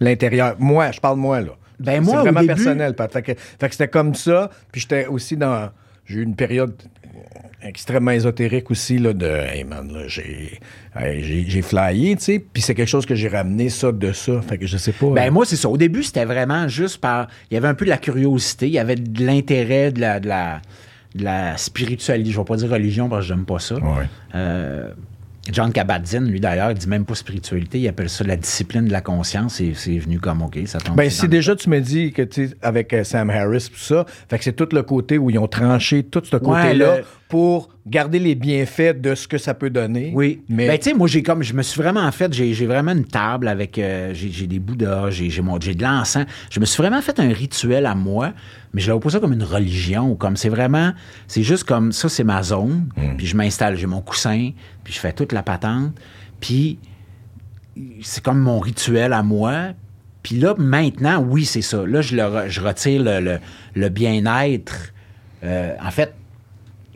l'intérieur. 0.00 0.56
Moi, 0.58 0.90
je 0.92 1.00
parle 1.00 1.18
moi, 1.18 1.40
là. 1.40 1.52
Ben, 1.80 1.92
C'est 1.94 2.00
moi, 2.00 2.20
au 2.20 2.22
vraiment 2.24 2.40
début- 2.40 2.54
personnel, 2.54 2.94
Pat. 2.94 3.12
Fait 3.12 3.22
que, 3.22 3.32
c'était 3.70 3.88
comme 3.88 4.14
ça. 4.14 4.50
Puis 4.72 4.80
j'étais 4.82 5.06
aussi 5.06 5.36
dans. 5.36 5.70
J'ai 6.06 6.16
eu 6.20 6.22
une 6.22 6.34
période 6.36 6.74
extrêmement 7.62 8.12
ésotérique 8.12 8.70
aussi, 8.70 8.98
là, 8.98 9.12
de. 9.12 9.26
Hey 9.26 9.64
man, 9.64 9.92
là, 9.92 10.00
j'ai. 10.06 10.58
hey, 10.98 11.44
j'ai 11.48 11.62
flyé, 11.62 12.16
tu 12.16 12.22
sais. 12.24 12.38
Puis 12.52 12.62
c'est 12.62 12.74
quelque 12.74 12.88
chose 12.88 13.06
que 13.06 13.14
j'ai 13.14 13.28
ramené 13.28 13.68
ça 13.68 13.92
de 13.92 14.12
ça. 14.12 14.40
Fait 14.42 14.58
que 14.58 14.66
je 14.66 14.76
sais 14.76 14.92
pas. 14.92 15.10
Ben 15.10 15.30
moi, 15.32 15.44
c'est 15.44 15.56
ça. 15.56 15.68
Au 15.68 15.76
début, 15.76 16.02
c'était 16.02 16.24
vraiment 16.24 16.66
juste 16.68 17.00
par. 17.00 17.28
Il 17.50 17.54
y 17.54 17.56
avait 17.56 17.68
un 17.68 17.74
peu 17.74 17.84
de 17.84 17.90
la 17.90 17.98
curiosité, 17.98 18.66
il 18.66 18.72
y 18.72 18.78
avait 18.78 18.96
de 18.96 19.24
l'intérêt, 19.24 19.92
de 19.92 20.00
la, 20.00 20.18
de 20.20 20.28
la, 20.28 20.60
de 21.14 21.24
la 21.24 21.56
spiritualité. 21.56 22.30
Je 22.30 22.38
vais 22.38 22.44
pas 22.44 22.56
dire 22.56 22.70
religion 22.70 23.08
parce 23.08 23.22
que 23.22 23.28
j'aime 23.28 23.44
pas 23.44 23.58
ça. 23.58 23.76
Ouais. 23.76 24.06
Euh, 24.34 24.90
John 25.52 25.72
Kabat-Zinn, 25.72 26.30
lui 26.30 26.40
d'ailleurs, 26.40 26.70
il 26.70 26.78
dit 26.78 26.88
même 26.88 27.04
pas 27.04 27.14
spiritualité, 27.14 27.78
il 27.80 27.88
appelle 27.88 28.08
ça 28.08 28.24
la 28.24 28.36
discipline 28.36 28.86
de 28.86 28.92
la 28.92 29.00
conscience 29.00 29.60
et 29.60 29.72
c'est 29.74 29.98
venu 29.98 30.18
comme 30.18 30.42
OK, 30.42 30.58
ça 30.66 30.78
tombe. 30.78 30.96
Ben, 30.96 31.10
si 31.10 31.28
déjà 31.28 31.56
tu 31.56 31.70
me 31.70 31.80
dis 31.80 32.12
que 32.12 32.22
tu 32.22 32.48
sais, 32.48 32.54
avec 32.62 32.92
euh, 32.92 33.04
Sam 33.04 33.30
Harris 33.30 33.68
tout 33.72 33.78
ça, 33.78 34.04
fait 34.28 34.38
que 34.38 34.44
c'est 34.44 34.52
tout 34.52 34.68
le 34.72 34.82
côté 34.82 35.18
où 35.18 35.30
ils 35.30 35.38
ont 35.38 35.48
tranché 35.48 36.02
tout 36.02 36.22
ce 36.24 36.36
côté-là 36.36 36.98
pour 37.28 37.68
garder 37.86 38.18
les 38.18 38.34
bienfaits 38.34 39.00
de 39.02 39.14
ce 39.14 39.28
que 39.28 39.36
ça 39.36 39.52
peut 39.52 39.68
donner. 39.68 40.12
Oui. 40.14 40.40
mais 40.48 40.66
Ben, 40.66 40.78
tu 40.78 40.90
sais, 40.90 40.94
moi, 40.96 41.06
j'ai 41.08 41.22
comme, 41.22 41.42
je 41.42 41.52
me 41.52 41.62
suis 41.62 41.80
vraiment 41.80 42.10
fait, 42.10 42.32
j'ai 42.32 42.66
vraiment 42.66 42.92
une 42.92 43.04
table 43.04 43.48
avec, 43.48 43.78
euh, 43.78 44.12
j'ai 44.14 44.46
des 44.46 44.58
bouddhas, 44.58 45.10
j'ai 45.10 45.28
j'ai 45.28 45.42
mon- 45.42 45.60
j'ai 45.60 45.74
de 45.74 45.82
l'encens. 45.82 46.24
Je 46.50 46.58
me 46.58 46.64
suis 46.64 46.82
vraiment 46.82 47.02
fait 47.02 47.20
un 47.20 47.28
rituel 47.30 47.84
à 47.84 47.94
moi, 47.94 48.32
mais 48.72 48.80
je 48.80 48.88
l'avais 48.88 49.00
pas 49.00 49.10
ça 49.10 49.20
comme 49.20 49.34
une 49.34 49.42
religion, 49.42 50.10
ou 50.12 50.14
comme 50.14 50.36
c'est 50.38 50.48
vraiment, 50.48 50.92
c'est 51.26 51.42
juste 51.42 51.64
comme, 51.64 51.92
ça, 51.92 52.08
c'est 52.08 52.24
ma 52.24 52.42
zone, 52.42 52.88
puis 53.18 53.26
je 53.26 53.36
m'installe, 53.36 53.76
j'ai 53.76 53.86
mon 53.86 54.00
coussin, 54.00 54.52
puis 54.82 54.94
je 54.94 54.98
fais 54.98 55.12
toute 55.12 55.32
la 55.32 55.42
patente, 55.42 55.92
puis 56.40 56.78
c'est 58.02 58.22
comme 58.22 58.38
mon 58.40 58.58
rituel 58.58 59.12
à 59.12 59.22
moi. 59.22 59.72
Puis 60.22 60.36
là, 60.36 60.54
maintenant, 60.58 61.20
oui, 61.22 61.44
c'est 61.44 61.62
ça. 61.62 61.86
Là, 61.86 62.00
je, 62.00 62.16
le 62.16 62.48
je 62.48 62.60
retire 62.60 63.02
le, 63.02 63.20
le- 63.20 63.38
le 63.74 63.88
bien-être. 63.88 64.92
Euh, 65.44 65.74
en 65.82 65.90
fait, 65.90 66.12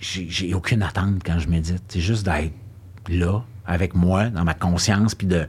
j'ai 0.03 0.53
aucune 0.55 0.83
attente 0.83 1.23
quand 1.25 1.39
je 1.39 1.49
médite. 1.49 1.83
C'est 1.89 2.01
juste 2.01 2.25
d'être 2.25 2.53
là, 3.09 3.41
avec 3.67 3.95
moi, 3.95 4.29
dans 4.31 4.45
ma 4.45 4.55
conscience, 4.55 5.15
puis 5.15 5.27
de, 5.27 5.47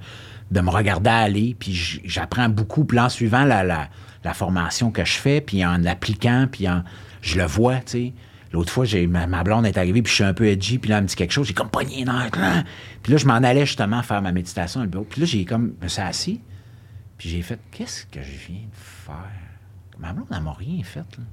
de 0.52 0.62
me 0.62 0.70
regarder 0.70 1.10
aller. 1.10 1.56
Puis 1.58 2.02
j'apprends 2.06 2.50
beaucoup. 2.50 2.86
Puis 2.86 3.00
en 3.00 3.10
suivant 3.10 3.44
la, 3.44 3.64
la, 3.64 4.34
formation 4.34 4.92
que 4.92 5.04
je 5.04 5.14
fais, 5.14 5.42
puis 5.42 5.66
en 5.66 5.78
l'appliquant, 5.78 6.48
puis 6.52 6.70
en, 6.70 6.84
je 7.22 7.38
le 7.38 7.46
vois, 7.46 7.78
tu 7.78 7.92
sais. 7.92 8.14
L'autre 8.52 8.72
fois, 8.72 8.86
ma, 9.08 9.44
blonde 9.44 9.66
est 9.66 9.80
arrivée, 9.80 10.04
puis 10.04 10.12
je 10.12 10.16
suis 10.16 10.24
un 10.24 10.36
peu 10.36 10.46
edgy, 10.46 10.78
puis 10.78 10.92
là, 10.92 10.98
elle 10.98 11.04
me 11.04 11.08
dit 11.08 11.16
quelque 11.16 11.32
chose, 11.32 11.48
j'ai 11.48 11.56
comme 11.56 11.72
pogné 11.72 12.06
là. 12.06 12.30
Puis 13.02 13.12
là, 13.12 13.18
je 13.18 13.26
m'en 13.26 13.34
allais 13.34 13.66
justement 13.66 14.04
faire 14.04 14.22
ma 14.22 14.32
méditation 14.32 14.86
dans. 14.86 15.04
Puis 15.04 15.22
là, 15.22 15.26
j'ai 15.26 15.44
comme, 15.44 15.74
je 15.80 15.84
me 15.84 15.90
suis 15.90 16.02
assis, 16.02 16.42
puis 17.18 17.30
j'ai 17.30 17.42
fait, 17.42 17.60
qu'est-ce 17.72 18.06
que 18.06 18.22
je 18.22 18.48
viens 18.48 18.62
de 18.62 18.76
faire? 18.76 19.16
Ma 19.98 20.14
blonde, 20.14 20.28
elle 20.32 20.42
m'a 20.42 20.54
rien 20.54 20.84
fait, 20.84 21.00
là. 21.00 21.24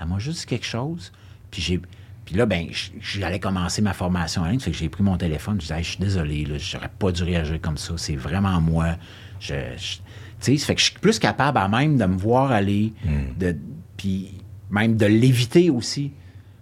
Elle 0.00 0.08
m'a 0.08 0.18
juste 0.18 0.40
dit 0.40 0.46
quelque 0.46 0.66
chose, 0.66 1.12
puis 1.52 1.62
j'ai... 1.62 1.80
Puis 2.26 2.34
là, 2.34 2.44
ben, 2.44 2.66
j'allais 3.00 3.38
commencer 3.40 3.80
ma 3.80 3.92
formation 3.94 4.42
en 4.42 4.46
ligne, 4.48 4.60
fait 4.60 4.72
que 4.72 4.76
j'ai 4.76 4.88
pris 4.88 5.02
mon 5.02 5.16
téléphone, 5.16 5.54
je 5.60 5.66
disais, 5.66 5.78
Hey, 5.78 5.84
je 5.84 5.88
suis 5.90 5.98
désolé, 6.00 6.44
là, 6.44 6.56
j'aurais 6.58 6.90
pas 6.98 7.10
dû 7.12 7.22
réagir 7.22 7.58
comme 7.60 7.76
ça, 7.78 7.94
c'est 7.96 8.16
vraiment 8.16 8.60
moi. 8.60 8.96
Je, 9.40 9.54
je- 9.76 9.98
tu 10.40 10.58
sais, 10.58 10.66
fait 10.66 10.74
que 10.74 10.80
je 10.80 10.86
suis 10.90 10.98
plus 10.98 11.18
capable 11.18 11.56
à 11.58 11.68
même 11.68 11.96
de 11.96 12.04
me 12.04 12.16
voir 12.18 12.50
aller, 12.52 12.92
de, 13.38 13.56
puis 13.96 14.32
même 14.70 14.96
de 14.96 15.06
l'éviter 15.06 15.70
aussi. 15.70 16.10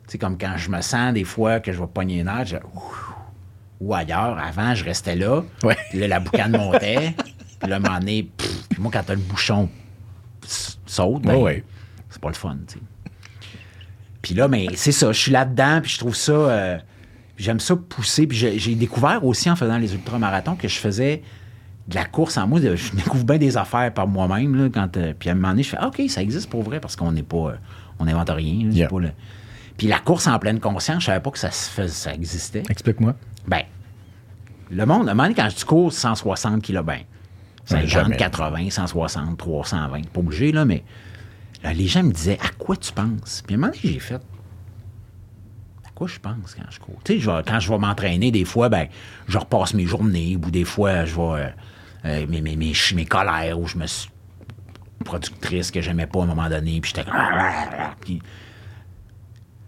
Tu 0.07 0.13
sais, 0.13 0.19
comme 0.19 0.37
quand 0.39 0.57
je 0.57 0.71
me 0.71 0.81
sens 0.83 1.13
des 1.15 1.25
fois 1.25 1.59
que 1.61 1.73
je 1.73 1.81
vais 1.81 1.87
pogner 1.87 2.21
une 2.21 2.29
ouf, 2.75 3.11
ou 3.81 3.95
ailleurs. 3.95 4.39
Avant, 4.39 4.75
je 4.75 4.85
restais 4.85 5.17
là. 5.17 5.43
Ouais. 5.63 5.77
Puis 5.91 5.99
là, 5.99 6.09
la 6.09 6.21
boucane 6.21 6.53
montait. 6.57 7.15
Puis 7.59 7.69
là, 7.71 7.77
à 7.77 7.79
un 7.79 7.81
moment 7.83 7.99
donné, 7.99 8.25
pff, 8.37 8.69
puis 8.69 8.81
moi, 8.83 8.91
quand 8.93 9.03
t'as 9.05 9.15
le 9.15 9.21
bouchon 9.21 9.69
saute, 10.87 11.23
ben, 11.23 11.37
ouais. 11.37 11.65
c'est 12.11 12.21
pas 12.21 12.29
le 12.29 12.35
fun, 12.35 12.59
tu 12.67 12.75
sais. 12.75 12.81
Puis 14.25 14.35
là, 14.35 14.49
mais 14.49 14.67
c'est 14.75 14.91
ça, 14.93 15.13
je 15.13 15.19
suis 15.21 15.31
là-dedans, 15.33 15.81
puis 15.83 15.93
je 15.93 15.99
trouve 15.99 16.17
ça... 16.17 16.33
euh, 16.33 16.79
J'aime 17.37 17.59
ça 17.61 17.75
pousser. 17.77 18.27
Puis 18.29 18.37
j'ai 18.37 18.75
découvert 18.77 19.25
aussi 19.25 19.51
en 19.51 19.57
faisant 19.57 19.77
les 19.77 19.93
ultramarathons 19.93 20.55
que 20.55 20.69
je 20.69 20.77
faisais 20.79 21.21
de 21.89 21.95
la 21.97 22.05
course 22.05 22.37
en 22.39 22.47
moi. 22.47 22.61
Je 22.61 22.93
découvre 22.97 23.25
bien 23.25 23.39
des 23.39 23.57
affaires 23.57 23.93
par 23.93 24.07
moi-même. 24.07 24.71
quand, 24.73 24.97
euh, 24.97 25.13
puis 25.19 25.29
à 25.29 25.33
un 25.33 25.35
moment 25.35 25.49
donné, 25.49 25.65
je 25.65 25.71
fais 25.71 25.77
ah, 25.81 25.89
OK, 25.89 26.01
ça 26.09 26.23
existe 26.23 26.49
pour 26.49 26.63
vrai 26.63 26.79
parce 26.81 26.95
qu'on 26.97 27.11
n'est 27.13 27.25
pas. 27.25 27.37
euh, 27.37 27.55
on 27.99 28.05
n'invente 28.05 28.31
rien. 28.31 28.65
là, 28.67 28.71
c'est 28.71 28.79
Yeah. 28.79 28.89
pas 28.89 29.01
le- 29.01 29.11
Puis 29.77 29.89
la 29.89 29.99
course 29.99 30.29
en 30.29 30.39
pleine 30.39 30.61
conscience, 30.61 31.01
je 31.03 31.07
savais 31.07 31.19
pas 31.21 31.31
que 31.33 31.39
ça, 31.41 31.51
se 31.51 31.87
ça 31.89 32.15
existait. 32.15 32.63
Explique-moi. 32.71 33.15
Ben, 33.49 33.63
le 34.71 34.87
monde, 34.87 35.09
à 35.09 35.11
un 35.11 35.15
moment 35.15 35.25
donné, 35.25 35.35
quand 35.35 35.49
je 35.51 35.65
cours 35.65 35.93
160 35.93 36.63
km, 36.63 36.85
ben, 36.87 37.01
50, 37.67 37.87
jamais. 37.89 38.17
80, 38.17 38.71
160, 38.71 39.37
320, 39.37 40.09
pas 40.09 40.21
obligé, 40.21 40.53
là, 40.53 40.65
mais 40.65 40.85
les 41.73 41.87
gens 41.87 42.03
me 42.03 42.13
disaient 42.13 42.39
À 42.43 42.51
quoi 42.51 42.77
tu 42.77 42.93
penses? 42.93 43.43
Puis 43.47 43.55
à 43.55 43.59
un 43.59 43.61
moment 43.61 43.73
donné, 43.73 43.95
j'ai 43.95 44.01
fait 44.01 44.23
À 45.85 45.91
quoi 45.95 46.07
je 46.07 46.19
pense 46.19 46.55
quand 46.55 46.71
je 46.71 46.79
cours? 46.81 47.01
Tu 47.05 47.21
sais, 47.21 47.43
quand 47.47 47.61
je 47.61 47.69
vais 47.71 47.79
m'entraîner, 47.79 48.31
des 48.31 48.45
fois, 48.45 48.69
ben, 48.69 48.89
je 49.29 49.39
repasse 49.39 49.75
mes 49.75 49.87
journées, 49.87 50.37
ou 50.37 50.51
des 50.51 50.65
fois, 50.65 51.05
je 51.05 51.15
vais. 51.15 51.23
euh, 51.23 51.49
euh, 52.05 52.27
mes, 52.29 52.43
mes, 52.43 52.57
mes, 52.57 53.07
colères, 53.07 53.59
où 53.59 53.67
je 53.67 53.79
me 53.79 53.87
suis. 53.87 54.11
productrice 55.05 55.71
que 55.71 55.81
j'aimais 55.81 56.07
pas 56.07 56.21
à 56.21 56.23
un 56.25 56.27
moment 56.27 56.49
donné, 56.49 56.81
puis 56.81 56.93
j'étais. 56.95 57.11
Puis 58.01 58.21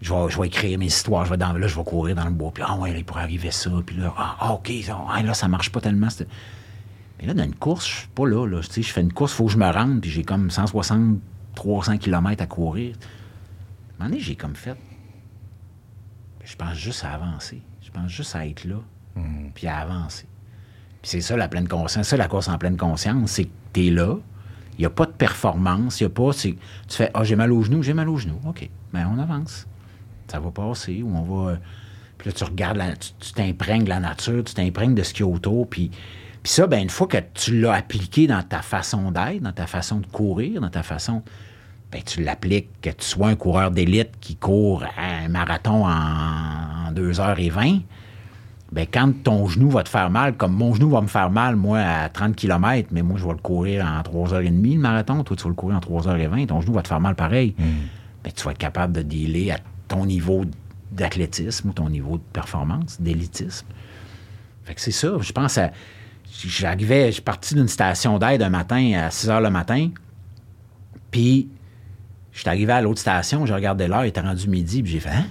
je 0.01 0.13
vais, 0.13 0.29
je 0.29 0.39
vais 0.39 0.47
écrire 0.47 0.77
mes 0.77 0.85
histoires, 0.85 1.25
je 1.25 1.31
vais 1.31 1.37
dans, 1.37 1.53
là, 1.53 1.67
je 1.67 1.75
vais 1.75 1.83
courir 1.83 2.15
dans 2.15 2.25
le 2.25 2.31
bois, 2.31 2.51
puis 2.53 2.63
ah 2.65 2.75
ouais, 2.75 2.93
il 2.95 3.03
pourrait 3.03 3.23
arriver 3.23 3.49
ça, 3.49 3.71
puis 3.83 3.97
là, 3.97 4.13
ah, 4.15 4.37
ah, 4.39 4.53
ok, 4.53 4.71
ah, 5.09 5.23
là, 5.23 5.33
ça 5.33 5.47
marche 5.47 5.71
pas 5.71 5.81
tellement. 5.81 6.07
Mais 7.19 7.25
là, 7.25 7.33
dans 7.33 7.43
une 7.43 7.55
course, 7.55 7.87
je 7.87 7.95
suis 7.95 8.07
pas 8.09 8.27
là, 8.27 8.45
là. 8.45 8.59
Tu 8.61 8.73
sais, 8.73 8.81
je 8.83 8.93
fais 8.93 9.01
une 9.01 9.13
course, 9.13 9.33
il 9.33 9.35
faut 9.37 9.45
que 9.47 9.53
je 9.53 9.57
me 9.57 9.69
rende, 9.71 10.01
puis 10.01 10.11
j'ai 10.11 10.23
comme 10.23 10.51
160, 10.51 11.17
300 11.57 11.97
km 11.97 12.43
à 12.43 12.45
courir. 12.45 12.95
À 12.95 12.99
un 12.99 13.97
moment 14.05 14.09
donné, 14.11 14.21
j'ai 14.21 14.35
comme 14.35 14.55
fait. 14.55 14.77
Je 16.43 16.55
pense 16.55 16.75
juste 16.75 17.03
à 17.03 17.11
avancer. 17.13 17.61
Je 17.81 17.89
pense 17.91 18.09
juste 18.11 18.35
à 18.35 18.45
être 18.45 18.63
là, 18.65 18.77
puis 19.55 19.65
à 19.67 19.77
avancer. 19.77 20.25
Puis 21.01 21.09
c'est 21.11 21.21
ça, 21.21 21.35
la 21.35 21.47
pleine 21.47 21.67
conscience. 21.67 22.07
Ça, 22.07 22.15
la 22.17 22.27
course 22.27 22.47
en 22.47 22.57
pleine 22.57 22.77
conscience, 22.77 23.31
c'est 23.31 23.45
que 23.45 23.49
t'es 23.73 23.89
là, 23.89 24.17
il 24.77 24.81
n'y 24.81 24.85
a 24.85 24.89
pas 24.91 25.05
de 25.07 25.11
performance, 25.11 25.99
il 25.99 26.05
a 26.05 26.09
pas. 26.09 26.31
Tu 26.33 26.55
fais 26.89 27.09
Ah, 27.15 27.23
j'ai 27.23 27.35
mal 27.35 27.51
au 27.51 27.63
genou, 27.63 27.81
j'ai 27.81 27.93
mal 27.95 28.07
au 28.07 28.17
genou. 28.17 28.39
OK, 28.45 28.69
ben 28.93 29.09
on 29.11 29.17
avance. 29.19 29.65
Ça 30.27 30.39
va 30.39 30.51
passer, 30.51 31.01
ou 31.01 31.09
on 31.15 31.23
va. 31.23 31.57
Puis 32.19 32.29
là, 32.29 32.33
tu 32.35 32.43
regardes, 32.43 32.77
la- 32.77 32.95
tu 32.95 33.11
tu 33.19 33.33
t'imprègnes 33.33 33.85
de 33.85 33.89
la 33.89 33.99
nature, 33.99 34.43
tu 34.43 34.53
t'imprègnes 34.53 34.93
de 34.95 35.01
ce 35.03 35.13
qu'il 35.13 35.25
y 35.25 35.29
a 35.29 35.31
autour. 35.31 35.67
Puis, 35.67 35.89
puis 36.43 36.51
ça, 36.51 36.67
ben, 36.67 36.81
une 36.83 36.89
fois 36.89 37.07
que 37.07 37.17
tu 37.33 37.59
l'as 37.59 37.73
appliqué 37.73 38.27
dans 38.27 38.43
ta 38.43 38.61
façon 38.61 39.11
d'être, 39.11 39.41
dans 39.41 39.51
ta 39.53 39.65
façon 39.67 39.99
de 39.99 40.05
courir, 40.07 40.61
dans 40.61 40.69
ta 40.69 40.83
façon. 40.83 41.23
Ben, 41.91 42.01
tu 42.05 42.21
l'appliques, 42.21 42.69
que 42.81 42.89
tu 42.89 43.05
sois 43.05 43.29
un 43.29 43.35
coureur 43.35 43.71
d'élite 43.71 44.11
qui 44.19 44.35
court 44.35 44.83
un 44.97 45.29
marathon 45.29 45.85
en, 45.85 45.89
en 45.89 46.91
2h20. 46.93 47.81
Ben, 48.73 48.85
quand 48.91 49.23
ton 49.23 49.47
genou 49.47 49.69
va 49.69 49.83
te 49.83 49.89
faire 49.89 50.09
mal, 50.09 50.35
comme 50.35 50.53
mon 50.53 50.73
genou 50.73 50.89
va 50.89 51.01
me 51.01 51.07
faire 51.07 51.29
mal, 51.29 51.55
moi, 51.55 51.79
à 51.79 52.09
30 52.09 52.35
km, 52.35 52.89
mais 52.91 53.01
moi, 53.01 53.17
je 53.17 53.25
vais 53.25 53.31
le 53.31 53.37
courir 53.37 53.85
en 53.85 54.01
3h30, 54.01 54.73
le 54.73 54.79
marathon. 54.79 55.23
Toi, 55.23 55.37
tu 55.37 55.43
vas 55.43 55.49
le 55.49 55.55
courir 55.55 55.77
en 55.77 55.79
3h20. 55.79 56.47
Ton 56.47 56.59
genou 56.59 56.73
va 56.73 56.81
te 56.81 56.89
faire 56.89 56.99
mal 56.99 57.15
pareil. 57.15 57.55
Ben, 58.23 58.33
tu 58.35 58.43
vas 58.43 58.51
être 58.51 58.57
capable 58.57 58.93
de 58.93 59.01
dealer 59.01 59.51
à 59.51 59.57
ton 59.87 60.05
niveau 60.05 60.43
d'athlétisme 60.91 61.69
ou 61.69 61.73
ton 61.73 61.89
niveau 61.89 62.17
de 62.17 62.23
performance, 62.33 62.99
d'élitisme. 62.99 63.67
Fait 64.65 64.75
que 64.75 64.81
c'est 64.81 64.91
ça. 64.91 65.13
Je 65.21 65.31
pense 65.31 65.57
à. 65.57 65.71
J'arrivais, 66.45 67.07
je 67.07 67.11
suis 67.13 67.21
parti 67.21 67.55
d'une 67.55 67.69
station 67.69 68.19
d'aide 68.19 68.41
un 68.41 68.49
matin 68.49 69.05
à 69.05 69.09
6 69.09 69.29
h 69.29 69.41
le 69.41 69.49
matin. 69.49 69.89
Puis, 71.09 71.47
je 72.37 72.41
suis 72.41 72.49
arrivé 72.49 72.71
à 72.71 72.81
l'autre 72.81 72.99
station, 72.99 73.47
j'ai 73.47 73.53
regardé 73.55 73.87
l'heure, 73.87 74.05
il 74.05 74.09
était 74.09 74.21
rendu 74.21 74.47
midi, 74.47 74.83
puis 74.83 74.91
j'ai 74.91 74.99
fait 74.99 75.09
Hein? 75.09 75.25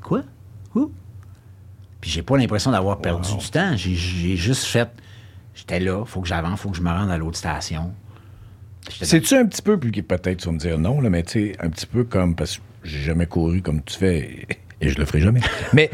Quoi? 0.00 0.22
Où? 0.74 0.90
Puis, 2.00 2.10
j'ai 2.10 2.22
pas 2.22 2.38
l'impression 2.38 2.70
d'avoir 2.70 2.98
perdu 2.98 3.36
du 3.36 3.50
temps. 3.50 3.76
J'ai 3.76 4.36
juste 4.36 4.64
fait. 4.64 4.88
J'étais 5.54 5.80
là, 5.80 6.06
faut 6.06 6.22
que 6.22 6.28
j'avance, 6.28 6.58
faut 6.58 6.70
que 6.70 6.76
je 6.78 6.80
me 6.80 6.88
rende 6.88 7.10
à 7.10 7.18
l'autre 7.18 7.36
station. 7.36 7.92
C'est-tu 8.88 9.34
un 9.34 9.44
petit 9.44 9.60
peu, 9.60 9.78
plus 9.78 9.90
peut-être 9.90 10.38
tu 10.38 10.46
vas 10.46 10.52
me 10.52 10.58
dire 10.58 10.78
non, 10.78 11.02
là, 11.02 11.10
mais 11.10 11.24
tu 11.24 11.32
sais, 11.32 11.56
un 11.60 11.68
petit 11.68 11.86
peu 11.86 12.04
comme, 12.04 12.34
parce 12.34 12.56
que 12.56 12.62
j'ai 12.84 13.02
jamais 13.02 13.26
couru 13.26 13.60
comme 13.60 13.82
tu 13.82 13.98
fais, 13.98 14.46
et 14.80 14.88
je 14.88 14.98
le 14.98 15.04
ferai 15.04 15.20
jamais. 15.20 15.40
mais 15.74 15.90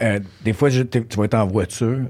euh, 0.00 0.18
des 0.44 0.54
fois, 0.54 0.70
tu 0.70 0.86
vas 1.14 1.24
être 1.24 1.34
en 1.34 1.46
voiture, 1.46 2.06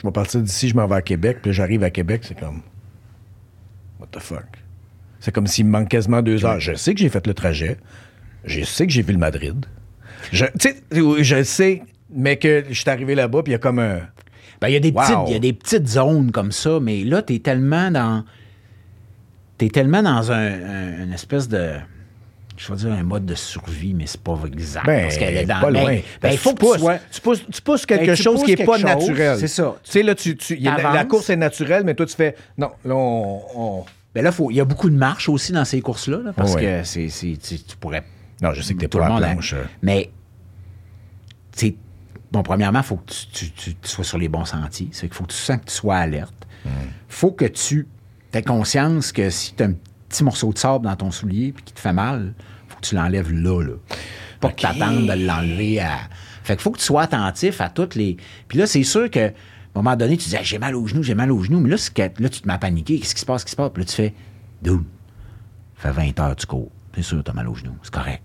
je 0.00 0.06
vais 0.06 0.12
partir 0.12 0.40
d'ici, 0.40 0.70
je 0.70 0.74
m'en 0.74 0.86
vais 0.86 0.94
à 0.94 1.02
Québec, 1.02 1.40
puis 1.42 1.52
j'arrive 1.52 1.82
à 1.82 1.90
Québec, 1.90 2.22
c'est 2.24 2.38
comme, 2.38 2.62
what 4.00 4.06
the 4.10 4.20
fuck? 4.20 4.65
C'est 5.20 5.32
comme 5.32 5.46
s'il 5.46 5.66
me 5.66 5.70
manque 5.70 5.88
quasiment 5.88 6.22
deux 6.22 6.44
heures. 6.44 6.60
Je 6.60 6.74
sais 6.74 6.94
que 6.94 7.00
j'ai 7.00 7.08
fait 7.08 7.26
le 7.26 7.34
trajet, 7.34 7.78
je 8.44 8.62
sais 8.62 8.86
que 8.86 8.92
j'ai 8.92 9.02
vu 9.02 9.12
le 9.12 9.18
Madrid, 9.18 9.66
je, 10.32 10.44
je 10.90 11.42
sais, 11.42 11.82
mais 12.10 12.36
que 12.36 12.64
je 12.68 12.74
suis 12.74 12.90
arrivé 12.90 13.14
là-bas, 13.14 13.42
puis 13.42 13.52
il 13.52 13.54
y 13.54 13.56
a 13.56 13.58
comme 13.58 13.78
un... 13.78 14.00
Ben, 14.60 14.68
il 14.68 14.72
y, 14.72 14.76
a 14.76 14.80
des 14.80 14.92
petites, 14.92 15.16
il 15.26 15.32
y 15.34 15.36
a 15.36 15.38
des 15.38 15.52
petites 15.52 15.86
zones 15.86 16.30
comme 16.32 16.50
ça, 16.50 16.80
mais 16.80 17.04
là, 17.04 17.20
tu 17.20 17.34
es 17.34 17.38
tellement 17.40 17.90
dans 17.90 18.24
t'es 19.58 19.68
tellement 19.68 20.02
dans 20.02 20.32
un, 20.32 21.04
une 21.04 21.12
espèce 21.12 21.48
de 21.48 21.72
je 22.56 22.72
vais 22.72 22.78
dire 22.78 22.92
un 22.92 23.02
mode 23.02 23.26
de 23.26 23.34
survie, 23.34 23.92
mais 23.92 24.06
c'est 24.06 24.20
pas 24.20 24.38
exact. 24.46 24.86
Ben, 24.86 25.02
parce 25.02 25.18
qu'elle 25.18 25.36
est 25.36 25.44
dans 25.44 25.60
pas 25.60 25.70
loin. 25.70 25.84
Ben, 25.84 26.02
ben 26.22 26.30
il 26.32 26.38
faut 26.38 26.54
que 26.54 26.72
tu, 26.72 26.78
sois... 26.78 26.98
tu, 27.12 27.20
pousses, 27.20 27.44
tu 27.52 27.60
pousses 27.60 27.84
quelque 27.84 28.06
ben, 28.06 28.16
chose 28.16 28.42
qui 28.44 28.54
n'est 28.54 28.64
pas 28.64 28.78
naturel. 28.78 29.38
C'est 29.38 29.48
ça. 29.48 29.76
Tu 29.84 29.90
sais, 29.90 30.02
là, 30.02 30.14
tu, 30.14 30.36
tu 30.38 30.56
la, 30.56 31.04
course 31.04 31.28
est 31.28 31.36
naturelle, 31.36 31.84
mais 31.84 31.94
toi, 31.94 32.06
tu 32.06 32.16
fais. 32.16 32.34
Non, 32.56 32.70
là, 32.82 32.94
on. 32.94 33.84
Ben 34.16 34.24
là, 34.24 34.30
il 34.48 34.56
y 34.56 34.62
a 34.62 34.64
beaucoup 34.64 34.88
de 34.88 34.96
marches 34.96 35.28
aussi 35.28 35.52
dans 35.52 35.66
ces 35.66 35.82
courses-là, 35.82 36.32
parce 36.34 36.56
que 36.56 36.82
c'est, 36.84 37.10
tu 37.38 37.76
pourrais. 37.78 38.02
Non, 38.40 38.54
je 38.54 38.62
sais 38.62 38.72
que 38.72 38.80
t'es 38.80 38.88
pas 38.88 39.04
à 39.04 39.18
planche. 39.18 39.54
Mais, 39.82 40.10
tu 41.54 41.76
bon, 42.32 42.42
premièrement, 42.42 42.78
il 42.78 42.84
faut 42.84 42.96
que 42.96 43.12
tu, 43.12 43.76
sois 43.82 44.04
sur 44.04 44.16
les 44.16 44.30
bons 44.30 44.46
sentiers. 44.46 44.88
C'est 44.92 45.08
qu'il 45.08 45.14
faut 45.14 45.24
que 45.24 45.32
tu 45.32 45.38
sens 45.38 45.58
que 45.58 45.66
tu 45.66 45.74
sois 45.74 45.98
alerte. 45.98 46.46
Il 46.64 46.70
hmm. 46.70 46.74
faut 47.08 47.32
que 47.32 47.44
tu 47.44 47.86
T'as 48.30 48.40
conscience 48.40 49.12
que 49.12 49.28
si 49.28 49.54
tu 49.54 49.62
as 49.62 49.66
un 49.66 49.74
petit 50.08 50.24
morceau 50.24 50.50
de 50.50 50.58
sable 50.58 50.86
dans 50.86 50.96
ton 50.96 51.10
soulier 51.10 51.52
puis 51.52 51.62
qui 51.62 51.74
te 51.74 51.80
fait 51.80 51.92
mal, 51.92 52.32
faut 52.68 52.76
que 52.76 52.86
tu 52.86 52.94
l'enlèves 52.94 53.30
là, 53.30 53.62
là. 53.62 53.74
Pas 54.40 54.48
que 54.48 54.60
tu 54.60 54.66
de 54.66 55.26
l'enlever 55.26 55.80
à. 55.80 55.98
Fait 56.42 56.54
qu'il 56.54 56.62
faut 56.62 56.70
que 56.70 56.78
tu 56.78 56.84
sois 56.84 57.02
attentif 57.02 57.60
à 57.60 57.68
toutes 57.68 57.94
les. 57.96 58.16
Puis 58.48 58.56
là, 58.56 58.66
c'est 58.66 58.82
sûr 58.82 59.10
que. 59.10 59.30
À 59.76 59.80
un 59.80 59.82
moment 59.82 59.96
donné, 59.96 60.16
tu 60.16 60.30
dis 60.30 60.36
j'ai 60.42 60.58
mal 60.58 60.74
au 60.74 60.86
genou, 60.86 61.02
j'ai 61.02 61.14
mal 61.14 61.30
au 61.30 61.42
genou. 61.42 61.60
Mais 61.60 61.68
là, 61.68 61.76
là 62.18 62.28
tu 62.28 62.40
te 62.40 62.48
mets 62.48 62.54
à 62.54 62.58
paniquer. 62.58 62.98
Qu'est-ce 62.98 63.14
qui 63.14 63.20
se 63.20 63.26
passe? 63.26 63.44
Qu'est-ce 63.44 63.44
qui 63.44 63.50
se 63.50 63.56
passe? 63.56 63.70
Puis 63.74 63.82
là, 63.82 63.86
tu 63.86 63.94
fais 63.94 64.14
Dude, 64.62 64.84
ça 65.76 65.92
fait 65.92 66.12
20 66.12 66.20
heures 66.20 66.34
tu 66.34 66.46
cours. 66.46 66.70
C'est 66.94 67.02
sûr, 67.02 67.22
tu 67.22 67.30
as 67.30 67.34
mal 67.34 67.46
au 67.46 67.54
genou. 67.54 67.76
C'est 67.82 67.92
correct. 67.92 68.22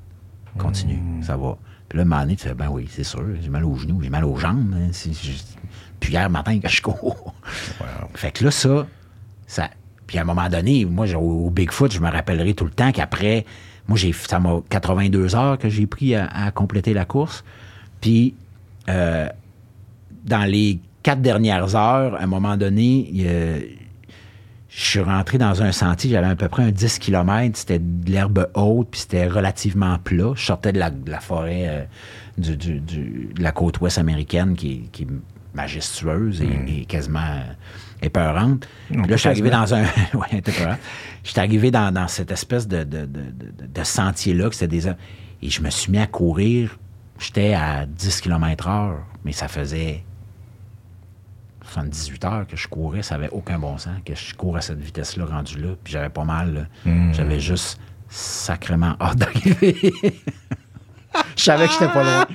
Continue. 0.58 0.95
Hmm. 0.95 1.24
Ça 1.24 1.36
va. 1.36 1.58
Puis 1.89 1.97
là, 1.97 2.04
un 2.04 2.06
moment 2.06 2.22
donné, 2.22 2.38
tu 2.38 2.47
fais 2.47 2.54
Ben 2.54 2.70
oui, 2.70 2.88
c'est 2.89 3.04
sûr, 3.04 3.26
j'ai 3.41 3.49
mal 3.49 3.66
au 3.66 3.76
genou, 3.76 4.02
j'ai 4.02 4.10
mal 4.10 4.24
aux 4.24 4.38
jambes. 4.38 4.74
Hein, 4.74 4.91
puis 5.99 6.14
hier 6.14 6.30
matin 6.30 6.58
que 6.58 6.70
je 6.70 6.82
cours. 6.82 7.34
Fait 8.14 8.32
que 8.32 8.45
là, 8.45 8.52
ça, 8.52 8.88
ça, 9.45 9.70
puis 10.08 10.18
à 10.18 10.22
un 10.22 10.26
moment 10.26 10.49
donné, 10.49 10.86
moi, 10.86 11.06
au, 11.16 11.49
Bigfoot, 11.49 11.91
je 11.91 11.99
me 11.99 12.10
rappellerai 12.10 12.54
tout 12.54 12.66
le 12.66 12.72
temps 12.72 12.91
qu'après, 12.91 13.45
moi, 13.88 13.97
j'ai, 13.97 14.14
ça 14.14 14.39
m'a 14.39 14.62
82 14.70 15.36
heures 15.36 15.58
que 15.58 15.70
j'ai 15.70 15.86
pris 15.86 16.16
à, 16.16 16.52
compléter 16.52 16.93
la 16.93 17.06
course. 17.06 17.43
Puis, 17.99 18.36
euh, 18.89 19.28
dans 20.26 20.43
les 20.43 20.80
quatre 21.04 21.22
dernières 21.22 21.76
heures, 21.76 22.16
à 22.16 22.24
un 22.24 22.28
moment 22.28 22.58
donné, 22.58 23.10
je 24.72 24.82
suis 24.86 25.02
rentré 25.02 25.38
dans 25.38 25.62
un 25.62 25.74
sentier, 25.74 26.12
j'avais 26.12 26.28
à 26.28 26.36
peu 26.36 26.47
près 26.47 26.64
un 26.64 26.72
10 26.72 26.99
km, 26.99 27.58
c'était 27.58 27.80
de 27.80 28.10
l'herbe 28.10 28.49
haute, 28.54 28.88
puis 28.91 29.02
c'était 29.02 29.28
relativement 29.28 29.97
plat. 29.99 30.32
Je 30.34 30.45
sortais 30.45 30.72
de 30.72 30.80
la, 30.80 31.20
forêt 31.20 31.66
euh, 31.68 31.84
du, 32.38 32.56
de 32.56 33.43
la 33.43 33.52
côte 33.52 33.82
ouest 33.82 33.97
américaine 33.97 34.56
qui, 34.56 34.88
qui 34.93 35.04
est 35.04 35.08
majestueuse 35.54 36.41
et, 36.41 36.45
mm. 36.45 36.68
et 36.70 36.86
quasiment 36.86 37.41
épeurante. 38.02 38.66
Puis 38.88 38.97
là, 38.97 39.08
je 39.10 39.16
suis 39.18 39.30
arrivé 39.30 39.49
dans 39.49 39.74
un. 39.74 39.82
ouais. 40.14 40.41
Je 41.24 41.30
suis 41.30 41.39
arrivé 41.39 41.70
dans, 41.70 41.93
dans, 41.93 42.08
cette 42.08 42.32
espèce 42.32 42.66
de, 42.66 42.86
de, 42.86 43.06
de, 43.06 43.24
de 43.68 43.84
sentier-là, 43.84 44.49
que 44.49 44.56
c'était 44.56 44.80
des. 44.80 44.88
Et 45.41 45.49
je 45.49 45.62
me 45.62 45.70
suis 45.70 45.91
mis 45.91 45.99
à 45.99 46.08
courir. 46.08 46.78
J'étais 47.20 47.54
à 47.54 47.86
10 47.86 48.22
km 48.22 48.70
heure, 48.70 48.99
mais 49.26 49.34
ça 49.34 49.49
faisait 49.49 50.04
78 51.72 52.26
heures 52.26 52.47
que 52.47 52.57
je 52.57 52.67
courais, 52.67 53.01
ça 53.01 53.15
n'avait 53.15 53.30
aucun 53.30 53.57
bon 53.57 53.78
sens, 53.78 53.93
que 54.05 54.13
je 54.13 54.36
cours 54.36 54.57
à 54.57 54.61
cette 54.61 54.80
vitesse-là 54.80 55.26
rendu 55.26 55.57
là, 55.57 55.69
puis 55.84 55.93
j'avais 55.93 56.09
pas 56.09 56.26
mal. 56.26 56.69
Hmm. 56.86 57.13
J'avais 57.13 57.39
juste 57.39 57.80
sacrément 58.09 58.95
hâte 58.99 59.17
d'arriver. 59.17 59.76
je 61.38 61.43
savais 61.43 61.67
que 61.67 61.74
j'étais 61.74 61.88
pas 61.88 62.03
loin. 62.03 62.26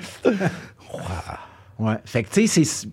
Ouais. 1.79 1.97
Fait 2.07 2.23
que, 2.23 2.31
tu 2.31 2.47
sais, 2.47 2.89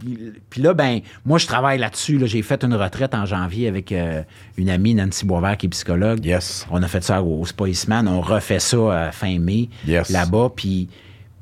Puis 0.49 0.61
là, 0.61 0.73
ben, 0.73 0.99
moi, 1.25 1.37
je 1.37 1.47
travaille 1.47 1.79
là-dessus. 1.79 2.19
J'ai 2.25 2.41
fait 2.41 2.63
une 2.65 2.73
retraite 2.73 3.15
en 3.15 3.25
janvier 3.25 3.69
avec 3.69 3.93
euh, 3.93 4.23
une 4.57 4.69
amie, 4.69 4.93
Nancy 4.93 5.25
Boisvert, 5.25 5.55
qui 5.55 5.67
est 5.67 5.69
psychologue. 5.69 6.25
Yes. 6.25 6.67
On 6.69 6.83
a 6.83 6.87
fait 6.89 7.01
ça 7.01 7.23
au 7.23 7.45
Spiceman. 7.45 8.09
On 8.09 8.19
refait 8.19 8.59
ça 8.59 9.05
à 9.05 9.11
fin 9.11 9.39
mai, 9.39 9.69
là-bas. 10.09 10.51
Puis. 10.55 10.89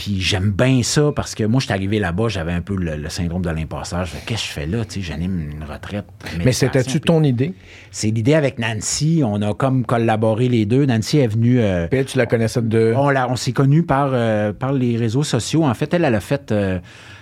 Puis 0.02 0.20
j'aime 0.20 0.50
bien 0.50 0.82
ça 0.82 1.12
parce 1.16 1.36
que 1.36 1.44
moi, 1.44 1.60
je 1.60 1.66
suis 1.66 1.74
arrivé 1.74 2.00
là-bas, 2.00 2.28
j'avais 2.28 2.54
un 2.54 2.62
peu 2.62 2.76
le, 2.76 3.08
syndrome 3.10 3.44
de 3.44 3.52
l'impassage. 3.52 4.14
Qu'est-ce 4.26 4.42
que 4.42 4.48
je 4.48 4.54
fais 4.54 4.66
là? 4.66 4.84
Tu 4.84 4.94
sais, 4.94 5.02
j'anime 5.02 5.52
une 5.52 5.64
retraite. 5.64 6.06
Mais 6.44 6.54
c'était-tu 6.54 7.02
ton 7.02 7.22
idée? 7.22 7.54
C'est 7.92 8.10
l'idée 8.10 8.34
avec 8.34 8.58
Nancy. 8.58 9.22
On 9.24 9.40
a 9.44 9.54
comme 9.54 9.86
collaboré 9.86 10.50
les 10.50 10.66
deux. 10.66 10.88
Nancy 10.88 11.20
est 11.20 11.28
venue. 11.28 11.62
Euh, 11.62 11.86
Puis 11.86 12.04
tu 12.04 12.18
la 12.18 12.26
connaissais 12.26 12.64
de. 12.64 12.96
On, 12.98 13.14
on 13.16 13.36
s'est 13.36 13.52
connus 13.52 13.84
par, 13.84 14.10
euh, 14.12 14.54
par 14.54 14.74
les 14.74 14.98
réseaux 14.98 15.22
sociaux. 15.22 15.66
En 15.66 15.74
fait, 15.76 15.94
elle, 15.94 16.04
elle 16.04 16.16
a 16.16 16.20
fait 16.20 16.52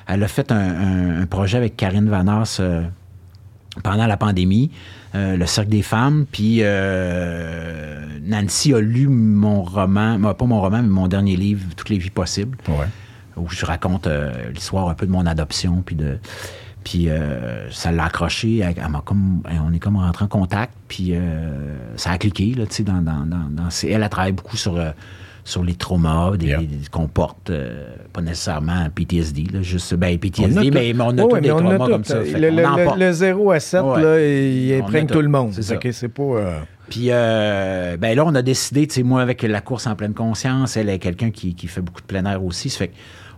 elle 0.08 0.24
a 0.24 0.28
fait 0.30 0.50
un, 0.54 1.26
projet 1.26 1.58
avec 1.58 1.76
Karine 1.76 2.10
Vanas 2.10 2.60
euh, 2.62 2.84
pendant 3.84 4.08
la 4.08 4.16
pandémie, 4.16 4.72
euh, 5.16 5.38
Le 5.38 5.46
Cercle 5.46 5.70
des 5.70 5.82
femmes. 5.82 6.26
Puis 6.32 6.60
euh, 6.62 8.06
Nancy 8.24 8.74
a 8.74 8.80
lu 8.80 9.08
mon 9.08 9.64
roman, 9.64 10.34
pas 10.34 10.46
mon 10.46 10.62
roman, 10.62 10.82
mais 10.82 10.90
mon 10.90 11.08
dernier 11.08 11.36
livre, 11.36 11.64
Toutes 11.76 11.90
les 11.90 11.98
vies 11.98 12.10
possibles, 12.10 12.58
où 13.38 13.50
je 13.50 13.66
raconte 13.66 14.08
l'histoire 14.54 14.90
un 14.90 14.94
peu 14.94 15.06
de 15.06 15.12
mon 15.12 15.26
adoption. 15.26 15.82
Puis 15.86 15.96
de. 15.96 16.20
Puis 16.84 17.10
ça 17.72 17.92
l'a 17.92 18.06
accroché, 18.06 18.66
comme, 19.06 19.44
on 19.46 19.74
est 19.74 19.80
comme 19.80 19.98
rentré 19.98 20.26
en 20.26 20.30
contact, 20.30 20.74
puis 20.88 21.14
ça 21.98 22.12
a 22.12 22.18
cliqué, 22.18 22.54
là, 22.56 22.66
tu 22.66 22.76
sais, 22.76 22.84
dans, 22.84 23.02
dans, 23.02 23.26
dans, 23.26 23.70
elle 23.84 24.02
a 24.02 24.10
travaillé 24.10 24.32
beaucoup 24.32 24.58
sur 24.58 24.82
sur 25.44 25.64
les 25.64 25.76
traumas 25.76 26.38
des, 26.38 26.58
qu'on 26.92 27.08
porte, 27.08 27.50
euh, 27.50 27.90
pas 28.14 28.22
nécessairement 28.22 28.88
PTSD, 28.94 29.46
là, 29.54 29.62
juste 29.62 29.96
ben, 29.96 30.18
PTSD, 30.18 30.72
mais, 30.72 30.94
on 31.00 31.18
a 31.18 31.24
tous 31.24 31.40
des 31.40 31.50
traumas 31.50 31.78
comme 31.78 32.04
ça. 32.04 32.20
Le, 32.22 33.12
0 33.12 33.52
à 33.52 33.60
7, 33.60 33.82
là, 33.82 34.20
il 34.20 34.72
étreigne 34.72 35.08
tout 35.08 35.22
le 35.22 35.30
monde. 35.30 35.54
C'est 35.54 35.64
ça. 35.64 35.76
c'est 35.92 36.10
pas... 36.10 36.24
Euh, 36.24 36.60
Puis 36.90 37.08
euh, 37.10 37.98
ben 37.98 38.16
là, 38.16 38.24
on 38.26 38.36
a 38.36 38.42
décidé, 38.42 38.88
tu 38.88 38.96
sais, 38.96 39.04
moi, 39.04 39.22
avec 39.22 39.42
la 39.44 39.62
course 39.62 39.88
en 39.88 39.96
pleine 39.96 40.14
conscience, 40.14 40.78
elle 40.78 40.90
est 40.90 41.00
quelqu'un 41.00 41.32
qui, 41.32 41.56
qui, 41.56 41.68
fait 41.68 41.82
beaucoup 41.82 42.02
de 42.02 42.08
plein 42.08 42.26
air 42.26 42.44
aussi, 42.44 42.70
ça 42.70 42.80
fait 42.80 42.92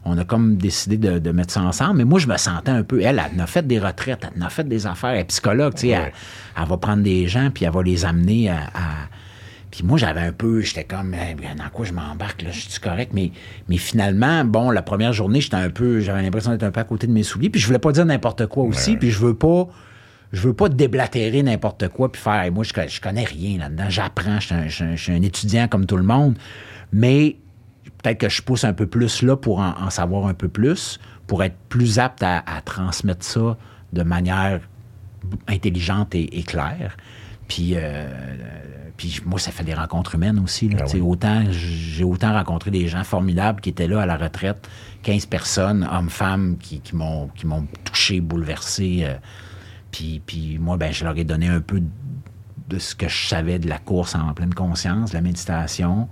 on 0.03 0.17
a 0.17 0.23
comme 0.23 0.57
décidé 0.57 0.97
de, 0.97 1.31
mettre 1.31 1.53
ça 1.53 1.61
ensemble. 1.61 1.99
Mais 1.99 2.05
moi, 2.05 2.17
je 2.17 2.25
me 2.25 2.35
sentais 2.35 2.71
un 2.71 2.81
peu. 2.81 3.01
Elle, 3.01 3.21
elle, 3.33 3.39
a 3.39 3.45
fait 3.45 3.67
des 3.67 3.77
retraites, 3.77 4.25
elle 4.35 4.41
a 4.41 4.49
fait 4.49 4.67
des 4.67 4.87
affaires. 4.87 5.11
Elle 5.11 5.19
est 5.19 5.25
psychologue, 5.25 5.75
tu 5.75 5.81
sais. 5.81 5.87
Elle, 5.89 6.11
elle, 6.59 6.67
va 6.67 6.77
prendre 6.77 7.03
des 7.03 7.27
gens, 7.27 7.51
puis 7.53 7.65
elle 7.65 7.71
va 7.71 7.83
les 7.83 8.03
amener 8.03 8.49
à 8.49 8.63
puis 9.71 9.83
moi, 9.85 9.97
j'avais 9.97 10.19
un 10.19 10.33
peu, 10.33 10.59
j'étais 10.59 10.83
comme, 10.83 11.11
dans 11.11 11.69
quoi 11.69 11.85
je 11.85 11.93
m'embarque, 11.93 12.41
là, 12.41 12.51
je 12.51 12.59
suis 12.59 12.79
correct. 12.81 13.11
Mais, 13.13 13.31
mais 13.69 13.77
finalement, 13.77 14.43
bon, 14.43 14.69
la 14.69 14.81
première 14.81 15.13
journée, 15.13 15.39
j'étais 15.39 15.55
un 15.55 15.69
peu, 15.69 16.01
j'avais 16.01 16.21
l'impression 16.21 16.51
d'être 16.51 16.63
un 16.63 16.71
peu 16.71 16.81
à 16.81 16.83
côté 16.83 17.07
de 17.07 17.13
mes 17.13 17.23
souliers. 17.23 17.49
Puis 17.49 17.61
je 17.61 17.67
voulais 17.67 17.79
pas 17.79 17.93
dire 17.93 18.05
n'importe 18.05 18.47
quoi 18.47 18.65
aussi. 18.65 18.97
Puis 18.97 19.11
je 19.11 19.19
veux 19.19 19.33
pas, 19.33 19.69
je 20.33 20.41
veux 20.41 20.53
pas 20.53 20.67
déblatérer 20.67 21.41
n'importe 21.41 21.87
quoi 21.87 22.11
puis 22.11 22.21
faire, 22.21 22.51
moi, 22.51 22.65
je, 22.65 22.73
je 22.85 22.99
connais 22.99 23.23
rien 23.23 23.59
là-dedans. 23.59 23.85
J'apprends, 23.87 24.41
je 24.41 24.95
suis 24.97 25.13
un, 25.13 25.21
étudiant 25.21 25.69
comme 25.69 25.85
tout 25.85 25.97
le 25.97 26.03
monde. 26.03 26.37
Mais 26.91 27.37
peut-être 28.03 28.17
que 28.17 28.29
je 28.29 28.41
pousse 28.41 28.65
un 28.65 28.73
peu 28.73 28.87
plus 28.87 29.21
là 29.21 29.37
pour 29.37 29.59
en, 29.59 29.89
savoir 29.89 30.27
un 30.27 30.33
peu 30.33 30.49
plus, 30.49 30.99
pour 31.27 31.45
être 31.45 31.55
plus 31.69 31.97
apte 31.97 32.23
à, 32.23 32.43
transmettre 32.65 33.23
ça 33.25 33.57
de 33.93 34.03
manière 34.03 34.59
intelligente 35.47 36.13
et, 36.13 36.43
claire. 36.43 36.97
Puis, 37.47 37.71
euh, 37.75 38.05
puis 39.01 39.19
moi, 39.25 39.39
ça 39.39 39.51
fait 39.51 39.63
des 39.63 39.73
rencontres 39.73 40.13
humaines 40.13 40.37
aussi. 40.37 40.69
Là, 40.69 40.85
ah 40.87 40.97
autant, 40.97 41.43
j'ai 41.49 42.03
autant 42.03 42.33
rencontré 42.33 42.69
des 42.69 42.87
gens 42.87 43.03
formidables 43.03 43.59
qui 43.59 43.69
étaient 43.69 43.87
là 43.87 43.99
à 43.99 44.05
la 44.05 44.15
retraite, 44.15 44.69
15 45.01 45.25
personnes, 45.25 45.89
hommes, 45.91 46.11
femmes, 46.11 46.57
qui, 46.59 46.81
qui 46.81 46.95
m'ont 46.95 47.31
touché, 47.83 48.21
bouleversé. 48.21 48.99
Euh, 49.01 49.15
puis, 49.89 50.21
puis 50.23 50.59
moi, 50.59 50.77
ben, 50.77 50.93
je 50.93 51.03
leur 51.03 51.17
ai 51.17 51.23
donné 51.23 51.47
un 51.47 51.61
peu 51.61 51.81
de 52.67 52.77
ce 52.77 52.93
que 52.93 53.07
je 53.07 53.25
savais 53.25 53.57
de 53.57 53.67
la 53.67 53.79
course 53.79 54.13
en 54.13 54.35
pleine 54.35 54.53
conscience, 54.53 55.09
de 55.09 55.15
la 55.15 55.21
méditation. 55.21 56.07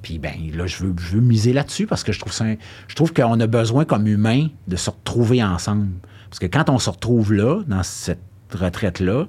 Puis 0.00 0.20
ben 0.20 0.36
là, 0.54 0.68
je 0.68 0.84
veux, 0.84 0.94
je 1.00 1.16
veux 1.16 1.20
miser 1.20 1.52
là-dessus 1.52 1.88
parce 1.88 2.04
que 2.04 2.12
je 2.12 2.20
trouve 2.20 2.32
ça, 2.32 2.44
je 2.86 2.94
trouve 2.94 3.12
qu'on 3.12 3.40
a 3.40 3.46
besoin 3.48 3.84
comme 3.84 4.06
humain 4.06 4.46
de 4.68 4.76
se 4.76 4.88
retrouver 4.88 5.42
ensemble. 5.42 5.88
Parce 6.28 6.38
que 6.38 6.46
quand 6.46 6.70
on 6.70 6.78
se 6.78 6.90
retrouve 6.90 7.32
là, 7.32 7.64
dans 7.66 7.82
cette 7.82 8.22
retraite-là, 8.54 9.26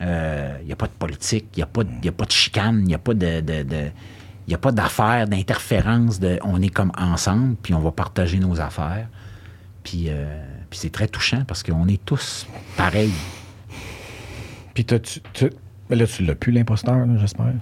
il 0.00 0.66
n'y 0.66 0.72
a 0.72 0.76
pas 0.76 0.86
de 0.86 0.92
politique, 0.92 1.46
il 1.54 1.58
n'y 1.58 1.62
a, 1.62 1.66
pas 1.66 1.84
de- 1.84 1.90
y 2.04 2.08
a 2.08 2.12
pas 2.12 2.24
de 2.26 2.30
chicane, 2.32 2.78
il 2.80 2.86
n'y 2.86 2.94
a 2.94 2.98
pas 2.98 3.14
de... 3.14 3.40
de- 3.40 3.62
de- 3.62 3.90
y 4.46 4.52
a 4.54 4.58
pas 4.58 4.72
d'affaires, 4.72 5.26
d'interférence, 5.26 6.20
on 6.42 6.60
est 6.60 6.68
comme 6.68 6.92
ensemble, 6.98 7.56
puis 7.62 7.72
on 7.72 7.78
va 7.80 7.90
partager 7.92 8.38
nos 8.38 8.60
affaires. 8.60 9.08
Puis, 9.82 10.06
euh, 10.08 10.26
puis 10.68 10.78
c'est 10.78 10.92
très 10.92 11.08
touchant 11.08 11.44
parce 11.46 11.62
qu'on 11.62 11.88
est 11.88 12.04
tous 12.04 12.46
pareils. 12.76 13.12
Puis 14.74 14.84
t'as-tu- 14.84 15.20
tu- 15.32 15.50
Mais 15.88 15.96
là, 15.96 16.06
tu 16.06 16.24
l'as 16.24 16.34
plus, 16.34 16.52
l'imposteur, 16.52 16.94
là, 17.06 17.16
j'espère. 17.18 17.52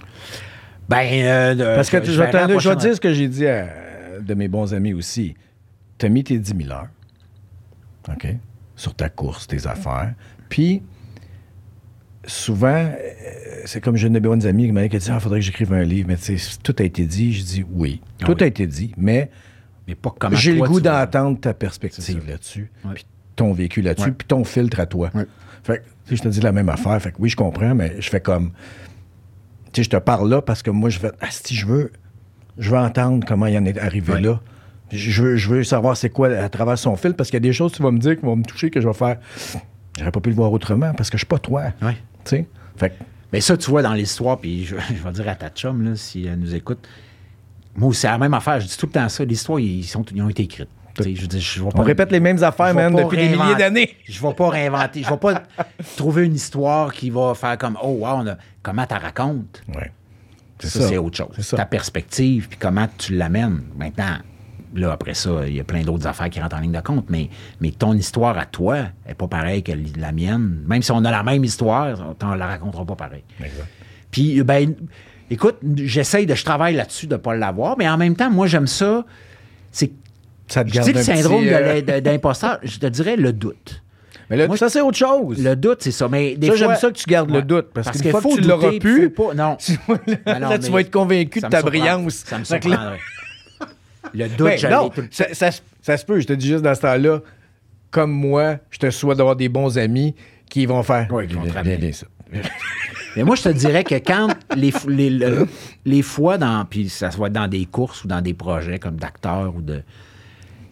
Ben, 0.89 1.07
euh, 1.25 1.75
Parce 1.75 1.89
que 1.89 1.97
je 2.03 2.11
je 2.59 2.69
vais 2.69 2.75
te 2.75 2.81
dire 2.81 2.95
ce 2.95 3.01
que 3.01 3.13
j'ai 3.13 3.27
dit 3.27 3.47
à 3.47 3.67
de 4.21 4.33
mes 4.33 4.47
bons 4.47 4.73
amis 4.73 4.93
aussi. 4.93 5.35
Tu 5.97 6.05
as 6.05 6.09
mis 6.09 6.23
tes 6.23 6.37
10 6.37 6.53
000 6.65 6.71
heures, 6.71 6.87
OK, 8.09 8.27
sur 8.75 8.93
ta 8.95 9.09
course, 9.09 9.47
tes 9.47 9.67
affaires. 9.67 10.13
Puis, 10.49 10.81
souvent, 12.25 12.67
euh, 12.67 12.93
c'est 13.65 13.81
comme 13.81 13.95
j'ai 13.95 14.07
une 14.07 14.13
de 14.19 14.19
mes 14.27 14.45
amies 14.45 14.65
qui 14.65 14.71
m'a 14.71 14.87
dit 14.87 14.97
Ah, 15.09 15.19
faudrait 15.19 15.39
que 15.39 15.45
j'écrive 15.45 15.73
un 15.73 15.83
livre. 15.83 16.07
Mais 16.07 16.17
tu 16.17 16.37
sais, 16.37 16.57
tout 16.63 16.75
a 16.79 16.83
été 16.83 17.05
dit. 17.05 17.33
Je 17.33 17.43
dis 17.43 17.65
oui. 17.71 18.01
Ah 18.21 18.25
tout 18.25 18.33
oui. 18.37 18.43
a 18.43 18.45
été 18.47 18.67
dit, 18.67 18.93
mais 18.97 19.29
Mais 19.87 19.95
pas 19.95 20.13
comment 20.17 20.35
j'ai 20.35 20.53
le 20.53 20.61
goût 20.61 20.79
d'entendre 20.81 21.39
ta 21.39 21.53
perspective 21.53 22.27
là-dessus, 22.27 22.71
Ouais. 22.85 22.93
puis 22.95 23.05
ton 23.35 23.51
vécu 23.53 23.81
là-dessus, 23.81 24.09
Ouais. 24.09 24.15
puis 24.17 24.27
ton 24.27 24.43
filtre 24.43 24.79
à 24.79 24.85
toi. 24.85 25.09
Ouais. 25.13 25.25
Fait 25.63 25.79
que, 25.79 25.83
tu 25.83 25.89
sais, 26.09 26.15
je 26.17 26.21
te 26.23 26.27
dis 26.29 26.39
la 26.41 26.51
même 26.51 26.69
affaire. 26.69 27.01
Fait 27.01 27.11
que 27.11 27.17
oui, 27.19 27.29
je 27.29 27.35
comprends, 27.35 27.73
mais 27.75 27.95
je 27.99 28.09
fais 28.09 28.21
comme. 28.21 28.51
Tu 29.71 29.79
sais, 29.81 29.83
je 29.85 29.89
te 29.89 29.97
parle 29.97 30.29
là 30.29 30.41
parce 30.41 30.61
que 30.61 30.69
moi, 30.71 30.89
je 30.89 30.99
fais. 30.99 31.11
Ah, 31.19 31.27
si 31.31 31.55
je 31.55 31.65
veux, 31.65 31.91
je 32.57 32.69
veux 32.69 32.77
entendre 32.77 33.25
comment 33.27 33.47
il 33.47 33.57
en 33.57 33.65
est 33.65 33.77
arrivé 33.77 34.19
là. 34.21 34.39
Je 34.91 35.23
veux, 35.23 35.35
je 35.37 35.49
veux 35.49 35.63
savoir 35.63 35.97
c'est 35.97 36.09
quoi 36.11 36.29
à 36.29 36.47
travers 36.49 36.77
son 36.77 36.95
fil 36.95 37.15
parce 37.15 37.29
qu'il 37.31 37.37
y 37.37 37.41
a 37.43 37.47
des 37.49 37.53
choses 37.53 37.71
que 37.71 37.77
tu 37.77 37.83
vas 37.83 37.89
me 37.89 37.97
dire 37.97 38.15
qui 38.15 38.23
vont 38.23 38.35
me 38.35 38.43
toucher 38.43 38.69
que 38.69 38.79
je 38.79 38.87
vais 38.87 38.93
faire. 38.93 39.17
J'aurais 39.97 40.11
pas 40.11 40.19
pu 40.19 40.29
le 40.29 40.35
voir 40.35 40.51
autrement 40.51 40.93
parce 40.93 41.09
que 41.09 41.17
je 41.17 41.21
suis 41.21 41.27
pas 41.27 41.39
toi. 41.39 41.73
Fait 42.25 42.89
que, 42.89 42.93
Mais 43.31 43.41
ça, 43.41 43.55
tu 43.57 43.69
vois, 43.69 43.81
dans 43.81 43.93
l'histoire, 43.93 44.39
puis 44.39 44.65
je, 44.65 44.75
je 44.95 45.03
vais 45.03 45.11
dire 45.11 45.29
à 45.29 45.35
ta 45.35 45.49
chum, 45.49 45.83
là, 45.83 45.95
si 45.95 46.25
elle 46.25 46.39
nous 46.39 46.53
écoute, 46.55 46.87
moi, 47.75 47.93
c'est 47.93 48.07
la 48.07 48.17
même 48.17 48.33
affaire. 48.33 48.59
Je 48.59 48.67
dis 48.67 48.77
tout 48.77 48.85
le 48.85 48.91
temps 48.91 49.09
ça. 49.09 49.25
L'histoire, 49.25 49.59
ils, 49.59 49.83
sont, 49.83 50.05
ils 50.13 50.21
ont 50.21 50.29
été 50.29 50.43
écrites. 50.43 50.69
Je 50.99 51.63
vais 51.63 51.69
on 51.73 51.81
répète 51.81 52.11
les 52.11 52.19
mêmes 52.19 52.43
affaires, 52.43 52.73
même, 52.73 52.93
depuis 52.95 53.17
des 53.17 53.29
milliers 53.29 53.55
d'années. 53.55 53.95
Je 54.05 54.21
vais 54.21 54.33
pas 54.33 54.49
réinventer. 54.49 55.01
Je 55.01 55.09
vais 55.09 55.17
pas 55.17 55.41
trouver 55.97 56.25
une 56.25 56.35
histoire 56.35 56.93
qui 56.93 57.09
va 57.09 57.33
faire 57.33 57.57
comme 57.57 57.77
Oh, 57.81 57.97
wow, 58.01 58.17
on 58.17 58.27
a- 58.27 58.37
comment 58.61 58.85
tu 58.85 58.93
racontes. 58.93 59.63
Ouais. 59.75 59.91
C'est 60.59 60.67
Ça, 60.69 60.81
ça. 60.81 60.87
c'est 60.89 60.97
autre 60.97 61.17
chose. 61.17 61.55
Ta 61.55 61.65
perspective, 61.65 62.47
puis 62.47 62.59
comment 62.59 62.87
tu 62.97 63.15
l'amènes. 63.15 63.63
Maintenant, 63.75 64.17
là, 64.75 64.91
après 64.91 65.13
ça, 65.13 65.47
il 65.47 65.55
y 65.55 65.59
a 65.59 65.63
plein 65.63 65.81
d'autres 65.81 66.07
affaires 66.07 66.29
qui 66.29 66.39
rentrent 66.39 66.55
en 66.55 66.59
ligne 66.59 66.71
de 66.71 66.79
compte, 66.81 67.05
mais, 67.09 67.29
mais 67.61 67.71
ton 67.71 67.93
histoire 67.93 68.37
à 68.37 68.45
toi 68.45 68.77
n'est 69.07 69.13
pas 69.13 69.27
pareille 69.27 69.63
que 69.63 69.71
la 69.97 70.11
mienne. 70.11 70.63
Même 70.67 70.81
si 70.81 70.91
on 70.91 71.03
a 71.05 71.11
la 71.11 71.23
même 71.23 71.43
histoire, 71.43 72.15
on 72.21 72.27
ne 72.31 72.37
la 72.37 72.47
racontera 72.47 72.85
pas 72.85 72.95
pareil. 72.95 73.23
Exact. 73.39 73.67
Puis, 74.11 74.41
ben, 74.43 74.73
écoute, 75.29 75.57
j'essaye 75.75 76.25
de, 76.25 76.35
je 76.35 76.43
travaille 76.45 76.75
là-dessus 76.75 77.07
de 77.07 77.13
ne 77.13 77.17
pas 77.17 77.35
l'avoir, 77.35 77.77
mais 77.77 77.87
en 77.89 77.97
même 77.97 78.15
temps, 78.15 78.29
moi, 78.29 78.47
j'aime 78.47 78.67
ça. 78.67 79.05
C'est, 79.71 79.91
Ça 80.47 80.63
te 80.63 80.69
je 80.69 80.73
garde 80.75 80.87
dis 80.87 80.93
le 80.93 81.01
syndrome 81.03 81.43
euh, 81.47 81.81
de- 81.81 81.99
d'imposteur, 82.01 82.59
je 82.63 82.77
te 82.79 82.85
dirais 82.87 83.15
le 83.15 83.33
doute. 83.33 83.81
Mais 84.29 84.37
là, 84.37 84.47
Moi, 84.47 84.55
ça, 84.57 84.69
c'est 84.69 84.81
autre 84.81 84.97
chose. 84.97 85.43
Le 85.43 85.55
doute, 85.55 85.79
c'est 85.81 85.91
ça. 85.91 86.07
Mais 86.07 86.35
des 86.35 86.47
Ça, 86.47 86.53
fois, 86.53 86.57
j'aime 86.67 86.75
ça 86.77 86.87
que 86.89 86.93
tu 86.97 87.05
gardes 87.09 87.29
le 87.29 87.41
doute, 87.41 87.67
parce, 87.73 87.85
Parce 87.85 87.97
qu'une 87.97 88.01
qu'il 88.03 88.11
fois 88.11 88.21
faut 88.21 88.35
que 88.35 88.41
tu 88.41 88.47
l'auras 88.47 88.71
pu, 88.79 89.09
pas- 89.09 89.33
non. 89.35 89.55
tu 89.59 89.73
vas- 89.87 89.97
Ben 90.25 90.39
non, 90.39 90.49
là, 90.49 90.59
tu 90.59 90.71
vas 90.71 90.79
être 90.81 90.91
convaincu 90.91 91.41
de 91.41 91.47
ta 91.47 91.61
brillance. 91.61 92.23
Ça 92.25 92.39
me 92.39 92.43
que 92.43 92.49
là- 92.51 92.59
surprendrait. 92.59 92.99
Le 94.13 94.27
doute, 94.29 94.47
Ben, 94.61 94.71
non, 94.71 94.83
l'ai 94.85 94.89
tout 94.91 95.01
le 95.01 95.07
ça, 95.11 95.25
ça 95.33 95.51
se- 95.51 95.61
ça 95.81 95.97
se 95.97 96.05
peut. 96.05 96.19
Je 96.19 96.27
te 96.27 96.33
dis 96.33 96.47
juste 96.47 96.63
dans 96.63 96.75
ce 96.75 96.81
temps-là, 96.81 97.21
comme 97.91 98.11
moi, 98.11 98.57
je 98.69 98.77
te 98.79 98.89
souhaite 98.89 99.17
d'avoir 99.17 99.35
des 99.35 99.49
bons 99.49 99.77
amis 99.77 100.15
qui 100.49 100.65
vont 100.65 100.83
faire. 100.83 101.07
Oui, 101.11 101.27
qui 101.27 101.33
vont 101.35 101.43
viens, 101.43 101.91
ça. 101.91 102.05
Mais 103.15 103.23
moi, 103.23 103.35
je 103.35 103.43
te 103.43 103.49
dirais 103.49 103.83
que 103.83 103.95
quand 103.95 104.29
les, 104.55 104.73
les, 104.87 105.09
le- 105.11 105.47
les 105.85 106.01
fois 106.01 106.37
dans. 106.37 106.65
Puis 106.65 106.89
ça 106.89 107.11
se 107.11 107.17
voit 107.17 107.29
dans 107.29 107.47
des 107.47 107.65
courses 107.65 108.03
ou 108.03 108.07
dans 108.07 108.21
des 108.21 108.33
projets 108.33 108.79
comme 108.79 108.95
d'acteur 108.95 109.53
ou 109.55 109.61
de. 109.61 109.81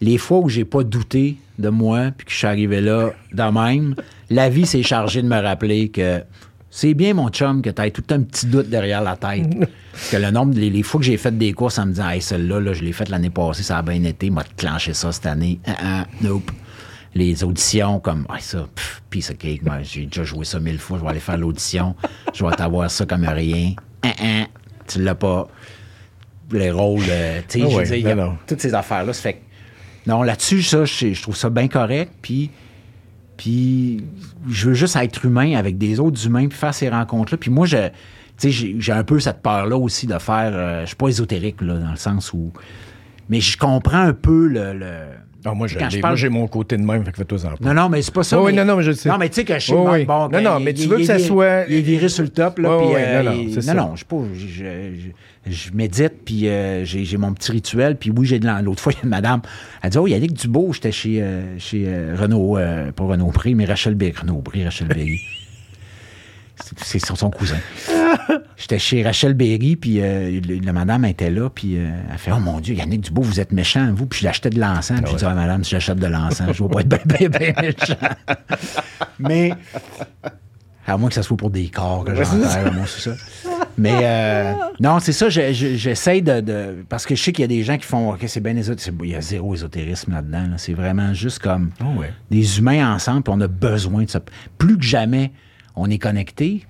Les 0.00 0.18
fois 0.18 0.38
où 0.38 0.48
j'ai 0.48 0.64
pas 0.64 0.82
douté 0.82 1.36
de 1.60 1.68
moi 1.68 2.10
puis 2.16 2.26
que 2.26 2.32
je 2.32 2.36
suis 2.38 2.46
arrivé 2.48 2.80
là 2.80 3.10
de 3.32 3.42
même, 3.42 3.94
la 4.30 4.48
vie 4.48 4.66
s'est 4.66 4.82
chargée 4.82 5.22
de 5.22 5.28
me 5.28 5.40
rappeler 5.40 5.90
que 5.90 6.22
c'est 6.74 6.94
bien, 6.94 7.12
mon 7.12 7.28
chum, 7.28 7.60
que 7.60 7.68
tu 7.68 7.82
aies 7.82 7.90
tout 7.90 8.02
un 8.08 8.22
petit 8.22 8.46
doute 8.46 8.70
derrière 8.70 9.02
la 9.02 9.14
tête. 9.14 9.46
Parce 9.92 10.08
que 10.10 10.16
le 10.16 10.30
nombre, 10.30 10.54
les, 10.54 10.70
les 10.70 10.82
fois 10.82 11.00
que 11.00 11.04
j'ai 11.04 11.18
fait 11.18 11.36
des 11.36 11.52
courses 11.52 11.78
en 11.78 11.84
me 11.84 11.90
disant, 11.90 12.08
hey, 12.08 12.22
celle-là, 12.22 12.60
là, 12.60 12.72
je 12.72 12.82
l'ai 12.82 12.92
faite 12.92 13.10
l'année 13.10 13.28
passée, 13.28 13.62
ça 13.62 13.76
a 13.76 13.82
bien 13.82 14.02
été, 14.04 14.30
m'a 14.30 14.42
clenché 14.56 14.94
ça 14.94 15.12
cette 15.12 15.26
année. 15.26 15.60
Ah, 15.66 15.74
ah, 15.82 16.06
nope. 16.22 16.50
Les 17.14 17.44
auditions, 17.44 18.00
comme, 18.00 18.24
ah, 18.30 18.38
ça, 18.40 18.66
piece 19.10 19.28
of 19.28 19.36
cake, 19.36 19.62
moi, 19.62 19.82
j'ai 19.82 20.06
déjà 20.06 20.24
joué 20.24 20.46
ça 20.46 20.60
mille 20.60 20.78
fois, 20.78 20.96
je 20.96 21.04
vais 21.04 21.10
aller 21.10 21.20
faire 21.20 21.36
l'audition, 21.36 21.94
je 22.32 22.42
vais 22.42 22.52
t'avoir 22.52 22.90
ça 22.90 23.04
comme 23.04 23.26
rien. 23.26 23.74
Ah, 24.02 24.46
tu 24.88 25.02
l'as 25.02 25.14
pas. 25.14 25.48
Les 26.52 26.70
rôles, 26.70 27.04
euh, 27.06 27.42
tu 27.48 27.60
sais, 27.60 28.06
a 28.06 28.14
non, 28.14 28.24
non. 28.24 28.38
toutes 28.46 28.62
ces 28.62 28.72
affaires-là. 28.72 29.12
Ça 29.12 29.20
fait 29.20 29.34
que, 29.34 29.40
non, 30.06 30.22
là-dessus, 30.22 30.62
ça, 30.62 30.86
je, 30.86 31.12
je 31.12 31.20
trouve 31.20 31.36
ça 31.36 31.50
bien 31.50 31.68
correct, 31.68 32.12
puis. 32.22 32.50
Puis 33.36 34.04
je 34.48 34.68
veux 34.68 34.74
juste 34.74 34.96
être 34.96 35.24
humain 35.24 35.54
avec 35.56 35.78
des 35.78 36.00
autres 36.00 36.24
humains 36.26 36.48
puis 36.48 36.58
faire 36.58 36.74
ces 36.74 36.88
rencontres-là. 36.88 37.38
Puis 37.38 37.50
moi, 37.50 37.66
je, 37.66 37.88
j'ai 38.38 38.92
un 38.92 39.04
peu 39.04 39.20
cette 39.20 39.42
peur-là 39.42 39.76
aussi 39.76 40.06
de 40.06 40.18
faire. 40.18 40.50
euh, 40.54 40.80
je 40.82 40.86
suis 40.88 40.96
pas 40.96 41.08
ésotérique, 41.08 41.60
là, 41.60 41.78
dans 41.78 41.90
le 41.90 41.96
sens 41.96 42.32
où. 42.32 42.52
Mais 43.28 43.40
je 43.40 43.56
comprends 43.56 44.00
un 44.02 44.12
peu 44.12 44.46
le- 44.46 44.74
Ah, 45.44 45.54
moi, 45.54 45.66
parle- 46.00 46.16
j'ai 46.16 46.28
mon 46.28 46.46
côté 46.46 46.76
de 46.76 46.82
même, 46.82 47.04
fait 47.04 47.10
que 47.10 47.16
fais-toi 47.18 47.38
en. 47.46 47.64
Non, 47.64 47.74
non, 47.74 47.88
mais 47.88 48.00
c'est 48.02 48.14
pas 48.14 48.22
ça. 48.22 48.40
Oui, 48.40 48.52
non, 48.52 48.64
non, 48.64 48.76
mais 48.76 48.82
je 48.84 48.92
sais. 48.92 49.08
Non, 49.08 49.18
mais 49.18 49.28
tu 49.28 49.36
sais 49.36 49.44
que 49.44 49.54
je 49.54 49.58
suis 49.58 49.72
Oui, 49.72 50.04
bon, 50.04 50.20
Non, 50.20 50.28
ben, 50.28 50.42
non, 50.44 50.58
il- 50.58 50.64
mais 50.64 50.74
tu 50.74 50.86
veux 50.86 50.98
que 50.98 51.04
ça 51.04 51.18
soit- 51.18 51.64
Il 51.68 51.76
est 51.76 51.80
viré 51.80 52.08
sur 52.08 52.22
le 52.22 52.28
top, 52.28 52.58
là. 52.58 52.76
Puis, 52.78 52.86
oui, 52.88 52.94
euh, 52.96 53.22
non, 53.22 53.30
non, 53.32 53.44
c'est 53.48 53.56
non, 53.56 53.62
ça. 53.62 53.74
non, 53.74 53.90
je 53.94 54.00
sais 54.00 54.06
pas. 54.08 54.16
Je, 54.34 54.46
je- 54.46 55.50
je 55.52 55.72
médite, 55.72 56.12
puis 56.24 56.48
euh, 56.48 56.84
j'ai 56.84 57.16
mon 57.16 57.32
petit 57.34 57.50
rituel. 57.50 57.96
Puis 57.96 58.10
oui, 58.16 58.24
j'ai 58.26 58.38
de 58.38 58.48
l'autre 58.62 58.80
fois, 58.80 58.92
il 58.94 58.96
y 58.96 59.00
a 59.00 59.04
une 59.04 59.10
madame, 59.10 59.40
elle 59.82 59.90
dit 59.90 59.98
Oh, 59.98 60.06
Yannick 60.06 60.34
Dubo, 60.34 60.72
j'étais 60.72 60.92
chez, 60.92 61.20
euh, 61.20 61.58
chez 61.58 61.84
euh, 61.88 62.14
Renaud, 62.16 62.56
euh, 62.58 62.92
pas 62.92 63.04
Renaud 63.04 63.28
Pré, 63.32 63.54
mais 63.54 63.64
Rachel 63.64 63.94
Berry. 63.94 64.12
Renaud 64.20 64.42
Pré, 64.42 64.62
Rachel 64.64 64.86
Berry. 64.86 65.20
C'est 66.84 67.04
son, 67.04 67.30
cousin. 67.30 67.56
J'étais 68.56 68.78
chez 68.78 69.02
Rachel 69.02 69.34
Berry, 69.34 69.76
puis 69.76 70.00
euh, 70.00 70.40
la 70.62 70.72
madame 70.72 71.04
était 71.04 71.30
là, 71.30 71.50
puis 71.50 71.76
euh, 71.76 71.88
elle 72.10 72.18
fait 72.18 72.30
Oh 72.32 72.38
mon 72.38 72.60
Dieu, 72.60 72.74
Yannick 72.74 73.00
Dubo, 73.02 73.22
vous 73.22 73.40
êtes 73.40 73.52
méchant, 73.52 73.92
vous. 73.94 74.06
Puis 74.06 74.20
je 74.20 74.24
l'achetais 74.26 74.50
de 74.50 74.60
l'encens. 74.60 75.00
Puis 75.02 75.12
je 75.12 75.16
dis 75.18 75.24
Ah, 75.24 75.34
madame, 75.34 75.64
si 75.64 75.70
j'achète 75.70 75.98
de 75.98 76.06
l'encens, 76.06 76.52
je 76.52 76.62
vais 76.62 76.68
pas 76.68 76.80
être 76.80 76.88
bien, 77.06 77.28
bien, 77.28 77.52
bien 77.52 77.52
méchant. 77.62 77.96
Mais, 79.18 79.52
à 80.86 80.96
moins 80.96 81.08
que 81.08 81.14
ça 81.14 81.22
soit 81.22 81.36
pour 81.36 81.50
des 81.50 81.68
corps 81.68 82.04
que 82.04 82.14
j'enterre, 82.14 82.72
moi, 82.72 82.84
c'est 82.86 83.10
ça. 83.10 83.16
Mais, 83.78 84.00
euh, 84.02 84.52
non, 84.80 84.98
c'est 85.00 85.12
ça, 85.12 85.28
je- 85.30 85.52
je- 85.52 85.76
j'essaie 85.76 86.20
de, 86.20 86.40
de- 86.40 86.84
Parce 86.88 87.06
que 87.06 87.14
je 87.14 87.22
sais 87.22 87.32
qu'il 87.32 87.42
y 87.42 87.44
a 87.44 87.48
des 87.48 87.62
gens 87.62 87.78
qui 87.78 87.86
font 87.86 88.12
OK, 88.12 88.24
c'est 88.26 88.40
bien 88.40 88.56
ésotérique. 88.56 89.00
Il 89.02 89.10
y 89.10 89.14
a 89.14 89.20
zéro 89.20 89.54
ésotérisme 89.54 90.12
là-dedans. 90.12 90.42
là. 90.50 90.58
C'est 90.58 90.74
vraiment 90.74 91.14
juste 91.14 91.38
comme 91.38 91.70
Oh, 91.80 91.98
ouais. 92.00 92.12
des 92.30 92.58
humains 92.58 92.94
ensemble, 92.94 93.22
puis 93.22 93.32
on 93.34 93.40
a 93.40 93.48
besoin 93.48 94.04
de 94.04 94.10
ça. 94.10 94.20
Plus 94.58 94.76
que 94.76 94.84
jamais, 94.84 95.32
on 95.76 95.88
est 95.90 95.98
connectés, 95.98 96.64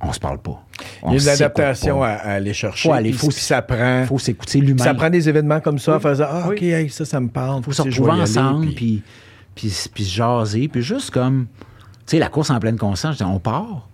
on 0.00 0.12
se 0.12 0.20
parle 0.20 0.38
pas. 0.40 0.62
On 1.02 1.08
Il 1.08 1.12
y 1.12 1.12
a 1.12 1.14
une 1.14 1.20
s'écoute 1.20 1.40
adaptation 1.42 1.98
pas. 2.00 2.08
à, 2.08 2.12
à 2.16 2.32
aller 2.32 2.54
chercher. 2.54 2.88
Faut 2.88 2.94
aller, 2.94 3.10
puis- 3.10 3.18
faut- 3.18 3.28
puis 3.28 3.36
ça 3.40 3.60
prend. 3.60 4.04
faut 4.06 4.18
s'écouter 4.18 4.60
l'humain. 4.60 4.82
Ça 4.84 4.94
prend 4.94 5.10
des 5.10 5.28
événements 5.28 5.60
comme 5.60 5.78
ça, 5.78 5.96
Oui. 5.96 6.02
faisant 6.02 6.26
Ah, 6.28 6.44
Oui. 6.48 6.56
OK, 6.56 6.62
hey, 6.62 6.88
ça, 6.90 7.04
ça 7.04 7.20
me 7.20 7.28
parle. 7.28 7.62
faut 7.62 7.72
se 7.72 7.82
retrouver 7.82 8.12
aller, 8.12 8.22
ensemble, 8.22 8.66
puis- 8.74 9.02
puis, 9.54 9.70
puis, 9.92 10.04
se 10.04 10.14
jaser, 10.14 10.68
puis 10.68 10.80
juste 10.82 11.10
comme, 11.10 11.46
tu 11.58 11.66
sais, 12.06 12.18
la 12.18 12.28
course 12.28 12.48
en 12.50 12.58
pleine 12.58 12.78
conscience, 12.78 13.14
je 13.18 13.24
dis, 13.24 13.30
on 13.30 13.38
part. 13.40 13.88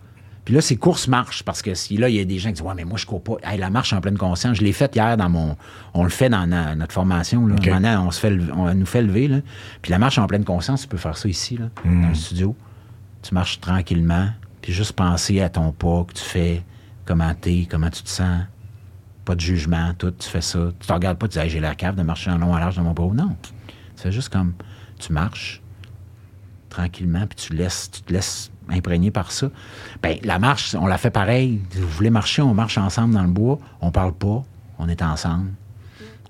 Puis 0.45 0.55
là, 0.55 0.61
ces 0.61 0.77
courses 0.77 1.09
marchent, 1.09 1.43
parce 1.43 1.61
que 1.61 1.74
si 1.74 1.97
là, 1.97 2.09
il 2.09 2.14
y 2.14 2.20
a 2.20 2.24
des 2.24 2.39
gens 2.39 2.51
qui 2.51 2.55
disent, 2.57 2.62
ouais, 2.62 2.74
mais 2.77 2.85
moi, 2.85 2.97
je 2.99 3.05
cours 3.07 3.20
pas. 3.20 3.35
Hey, 3.43 3.59
la 3.59 3.68
marche 3.68 3.93
en 3.93 4.01
pleine 4.01 4.16
conscience, 4.16 4.59
je 4.59 4.62
l'ai 4.62 4.72
faite 4.72 4.95
hier 4.95 5.16
dans 5.16 5.29
mon. 5.29 5.57
On 5.93 6.05
le 6.05 6.09
fait 6.09 6.29
dans 6.29 6.47
na- 6.47 6.77
notre 6.77 6.93
formation, 6.93 7.49
là. 7.49 7.57
Maintenant, 7.66 8.07
on, 8.07 8.11
se 8.12 8.20
fait 8.20 8.39
on 8.57 8.72
nous 8.72 8.87
fait 8.87 9.03
lever, 9.03 9.27
là. 9.27 9.39
Puis 9.83 9.91
la 9.91 9.99
marche 9.99 10.18
en 10.18 10.27
pleine 10.29 10.45
conscience, 10.45 10.83
tu 10.83 10.87
peux 10.89 10.99
faire 10.99 11.16
ça 11.16 11.29
ici, 11.29 11.57
là, 11.57 11.64
Hmm. 11.85 12.03
dans 12.03 12.09
le 12.11 12.14
studio. 12.14 12.55
Tu 13.27 13.35
marches 13.35 13.59
tranquillement, 13.59 14.29
puis 14.62 14.72
juste 14.72 14.93
penser 14.93 15.41
à 15.41 15.49
ton 15.49 15.72
pas 15.72 16.05
que 16.05 16.12
tu 16.12 16.22
fais, 16.22 16.62
comment 17.05 17.35
t'es, 17.35 17.66
comment 17.68 17.91
tu 17.91 18.05
te 18.05 18.09
sens. 18.09 18.43
Pas 19.24 19.35
de 19.35 19.41
jugement, 19.41 19.93
tout, 19.99 20.12
tu 20.12 20.29
fais 20.29 20.41
ça. 20.41 20.70
Tu 20.79 20.87
te 20.87 20.93
regardes 20.93 21.18
pas, 21.18 21.27
tu 21.27 21.33
dis, 21.33 21.45
Hey, 21.45 21.51
j'ai 21.51 21.59
l'air 21.59 21.77
cave 21.77 21.97
de 21.97 22.05
marcher 22.05 22.31
en 22.31 22.39
long 22.39 22.55
à 22.55 22.61
large 22.61 22.77
dans 22.77 22.85
mon 22.85 22.93
bureau. 22.93 23.12
Non. 23.14 23.37
Tu 23.43 23.53
fais 23.97 24.12
juste 24.12 24.29
comme, 24.29 24.53
tu 25.01 25.12
marches 25.12 25.61
tranquillement, 26.70 27.27
puis 27.27 27.49
tu, 27.49 27.53
laisses, 27.55 27.91
tu 27.91 28.03
te 28.03 28.12
laisses 28.12 28.53
imprégner 28.68 29.11
par 29.11 29.33
ça. 29.33 29.51
Ben, 30.05 30.18
la 30.22 30.39
marche, 30.39 30.77
on 30.77 30.87
la 30.87 30.97
fait 30.97 31.11
pareil. 31.11 31.61
Vous 31.72 31.89
voulez 31.89 32.11
marcher, 32.11 32.43
on 32.43 32.55
marche 32.55 32.79
ensemble 32.79 33.14
dans 33.14 33.24
le 33.24 33.31
bois, 33.33 33.59
on 33.81 33.91
parle 33.91 34.12
pas, 34.12 34.45
on 34.79 34.89
est 34.89 35.03
ensemble. 35.03 35.51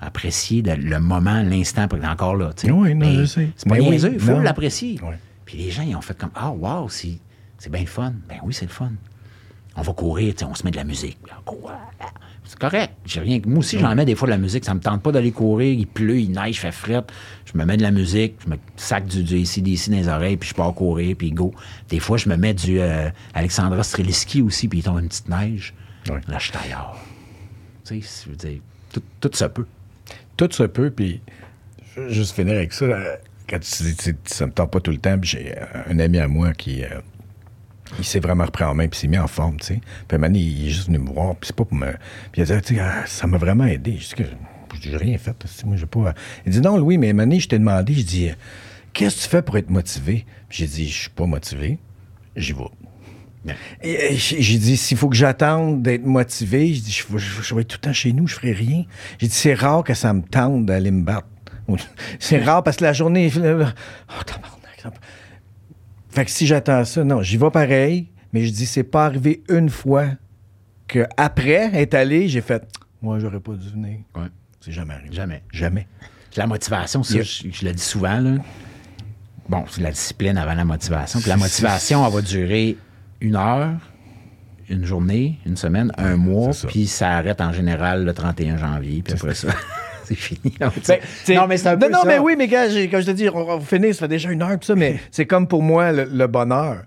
Apprécier 0.01 0.62
le 0.62 0.99
moment, 0.99 1.42
l'instant, 1.42 1.88
encore 2.05 2.36
là. 2.36 2.53
Oui, 2.64 2.94
non, 2.94 3.07
Mais 3.07 3.16
je 3.16 3.24
sais. 3.26 3.51
C'est 3.55 3.68
pas 3.68 3.76
niaiseux, 3.76 4.14
il 4.14 4.20
faut 4.20 4.40
l'apprécier. 4.40 4.99
Ouais. 5.03 5.18
Puis 5.47 5.57
les 5.57 5.70
gens, 5.70 5.82
ils 5.82 5.97
ont 5.97 6.03
fait 6.03 6.18
comme, 6.18 6.32
ah, 6.34 6.51
wow, 6.51 6.88
c'est 6.90 7.18
c'est 7.59 7.70
bien 7.70 7.80
le 7.80 7.86
fun. 7.86 8.12
Ben 8.28 8.38
oui, 8.42 8.53
c'est 8.53 8.66
le 8.66 8.70
fun. 8.70 8.92
on 9.76 9.82
va 9.82 9.92
courir, 9.92 10.34
tu 10.34 10.40
sais, 10.40 10.44
on 10.44 10.55
se 10.55 10.64
met 10.64 10.70
de 10.70 10.76
la 10.76 10.84
musique. 10.84 11.18
C'est 12.44 12.59
correct. 12.59 12.92
J'ai 13.05 13.20
rien. 13.20 13.40
Moi 13.44 13.59
aussi, 13.59 13.78
j'en 13.78 13.94
mets 13.94 14.05
des 14.05 14.14
fois 14.14 14.26
de 14.26 14.32
la 14.32 14.38
musique. 14.38 14.64
Ça 14.64 14.74
me 14.74 14.80
tente 14.80 15.03
pas 15.03 15.11
d'aller 15.11 15.32
courir. 15.32 15.72
Il 15.72 15.86
pleut, 15.86 16.20
il 16.20 16.30
neige, 16.30 16.57
il 16.57 16.61
fait 16.61 16.72
fret. 16.72 17.03
Je 17.44 17.59
me 17.59 17.64
mets 17.64 17.76
de 17.76 17.82
la 17.82 17.90
musique, 17.90 18.36
je 18.44 18.51
me 18.51 18.57
sac 18.76 19.07
du, 19.07 19.24
du 19.24 19.42
ACDC 19.42 19.90
dans 19.90 19.97
les 19.97 20.09
oreilles, 20.09 20.36
puis 20.36 20.49
je 20.49 20.55
pars 20.55 20.72
courir, 20.72 21.16
puis 21.16 21.32
go. 21.32 21.53
Des 21.88 21.99
fois, 21.99 22.18
je 22.18 22.28
me 22.28 22.36
mets 22.36 22.55
du 22.55 22.78
euh, 22.78 23.11
Alexandra 23.34 23.82
Streliski 23.82 24.42
aussi, 24.42 24.68
puis 24.68 24.78
il 24.78 24.82
tombe 24.82 25.01
une 25.01 25.09
petite 25.09 25.28
neige. 25.28 25.74
Là, 26.07 26.38
je 26.38 26.53
ailleurs. 26.64 26.97
Tu 27.84 28.01
sais, 28.01 28.24
je 28.24 28.30
veux 28.30 28.36
dire, 28.36 28.61
tout, 28.92 29.03
tout 29.20 29.30
se 29.32 29.44
peut. 29.47 29.66
Tout 30.36 30.49
se 30.53 30.62
peut, 30.62 30.90
puis 30.90 31.20
juste 32.09 32.34
finir 32.36 32.55
avec 32.55 32.72
ça. 32.72 32.86
Quand 33.49 33.59
ça 33.62 34.47
me 34.47 34.53
tente 34.53 34.70
pas 34.72 34.80
tout 34.80 34.90
le 34.90 34.99
temps, 34.99 35.16
j'ai 35.22 35.53
euh, 35.57 35.64
un 35.88 35.99
ami 35.99 36.18
à 36.18 36.26
moi 36.28 36.53
qui. 36.53 36.82
euh, 36.84 36.88
il 38.01 38.05
s'est 38.05 38.18
vraiment 38.18 38.44
repris 38.44 38.64
en 38.64 38.74
main, 38.74 38.88
puis 38.88 38.99
s'est 38.99 39.07
mis 39.07 39.18
en 39.18 39.28
forme, 39.28 39.59
tu 39.61 39.66
sais. 39.66 39.80
Puis 40.09 40.18
donné, 40.18 40.40
il 40.40 40.66
est 40.66 40.70
juste 40.70 40.88
venu 40.88 40.99
me 40.99 41.09
voir, 41.09 41.36
puis 41.36 41.47
c'est 41.47 41.57
pas 41.57 41.64
pour 41.64 41.76
me. 41.78 41.92
Puis 42.32 42.42
il 42.42 42.53
a 42.53 42.61
dit, 42.61 42.66
sais, 42.66 42.80
ah, 42.80 43.05
ça 43.07 43.26
m'a 43.28 43.38
vraiment 43.38 43.64
aidé. 43.64 43.97
Je 44.01 44.16
dis 44.80 44.97
rien 44.97 45.16
fait, 45.18 45.36
moi, 45.64 45.76
j'ai 45.76 45.86
pas. 45.86 46.12
Il 46.44 46.53
dit, 46.53 46.61
non, 46.61 46.76
Louis, 46.76 46.99
mais 46.99 47.12
donné, 47.14 47.38
je 47.38 47.49
t'ai 47.49 47.59
demandé, 47.59 47.94
je 47.94 48.03
dis, 48.03 48.30
qu'est-ce 48.92 49.16
que 49.16 49.22
tu 49.22 49.28
fais 49.28 49.42
pour 49.42 49.57
être 49.57 49.70
motivé? 49.70 50.26
J'ai 50.51 50.66
dit, 50.66 50.88
je 50.88 51.01
suis 51.03 51.11
pas 51.11 51.26
motivé, 51.26 51.78
j'y 52.34 52.53
vais. 52.53 53.55
J'ai 53.80 54.59
dit, 54.59 54.76
s'il 54.76 54.97
faut 54.97 55.09
que 55.09 55.16
j'attende 55.16 55.80
d'être 55.82 56.05
motivé, 56.05 56.74
je 56.74 56.80
dis, 56.82 56.90
je, 56.90 57.05
vais- 57.12 57.18
je- 57.20 57.42
je 57.42 57.55
vais 57.55 57.61
être 57.61 57.68
tout 57.68 57.78
le 57.80 57.86
temps 57.86 57.92
chez 57.92 58.12
nous, 58.12 58.26
je 58.26 58.34
ferai 58.34 58.53
rien. 58.53 58.84
J'ai 59.18 59.28
dit, 59.28 59.34
c'est 59.34 59.55
rare 59.55 59.84
que 59.84 59.94
ça 59.94 60.12
me 60.12 60.22
tente 60.22 60.66
d'aller 60.66 60.90
me 60.90 61.05
battre. 61.05 61.28
C'est 62.19 62.43
rare 62.43 62.62
parce 62.62 62.77
que 62.77 62.85
la 62.85 62.93
journée. 62.93 63.31
Oh, 63.37 64.23
tabarnak, 64.25 64.81
ça- 64.83 64.93
Fait 66.11 66.25
que 66.25 66.31
si 66.31 66.47
j'attends 66.47 66.85
ça, 66.85 67.03
non, 67.05 67.23
j'y 67.23 67.37
vais 67.37 67.51
pareil, 67.51 68.09
mais 68.33 68.45
je 68.45 68.53
dis, 68.53 68.67
c'est 68.67 68.85
pas 68.85 69.07
arrivé 69.07 69.43
une 69.49 69.69
fois 69.69 70.07
que 70.89 71.07
après 71.17 71.71
être 71.75 71.95
allé, 71.95 72.29
j'ai 72.29 72.41
fait, 72.41 72.62
moi, 73.03 73.19
j'aurais 73.19 73.41
pas 73.41 73.53
dû 73.53 73.69
venir. 73.71 73.99
Ouais. 74.14 74.27
C'est 74.61 74.73
jamais 74.73 74.95
arrivé. 74.95 75.14
Jamais. 75.14 75.43
Jamais. 75.53 75.87
La 76.37 76.47
motivation, 76.47 77.03
ça, 77.03 77.14
Yeah. 77.14 77.23
je, 77.25 77.49
je 77.51 77.64
le 77.64 77.73
dis 77.73 77.83
souvent, 77.83 78.19
là. 78.21 78.33
Bon, 79.49 79.64
c'est 79.71 79.81
la 79.81 79.91
discipline 79.91 80.37
avant 80.39 80.55
la 80.55 80.64
motivation. 80.64 81.21
Puis 81.21 81.29
la 81.29 81.37
motivation, 81.37 82.07
elle 82.07 82.12
va 82.12 82.21
durer 82.21 82.77
une 83.21 83.37
heure, 83.37 83.73
une 84.69 84.85
journée, 84.85 85.39
une 85.47 85.57
semaine, 85.57 85.93
un 85.97 86.17
mois, 86.17 86.51
puis 86.69 86.87
ça 86.89 87.12
arrête 87.12 87.41
en 87.41 87.53
général 87.53 88.05
le 88.05 88.12
31 88.12 88.57
janvier, 88.57 89.03
puis 89.03 89.14
après 89.14 89.35
ça, 89.35 89.49
c'est 90.07 90.14
fini. 90.14 90.54
Ben, 90.61 90.70
non, 91.34 91.46
mais 91.46 91.57
c'est 91.57 91.68
un 91.68 91.76
peu 91.76 91.86
Non, 91.86 91.98
non, 91.98 92.02
ça. 92.02 92.09
mais 92.09 92.18
oui, 92.18 92.34
mais 92.38 92.48
gars, 92.48 92.66
comme 92.90 93.00
je 93.00 93.07
te 93.07 93.11
dis, 93.11 93.28
on 93.28 93.44
va 93.44 93.61
finir, 93.61 93.94
ça 93.94 94.00
fait 94.00 94.09
déjà 94.09 94.30
une 94.30 94.42
heure, 94.42 94.59
tout 94.59 94.66
ça, 94.66 94.74
mais 94.74 94.98
c'est 95.11 95.26
comme 95.26 95.46
pour 95.46 95.62
moi, 95.62 95.92
le, 95.92 96.04
le 96.04 96.26
bonheur. 96.26 96.82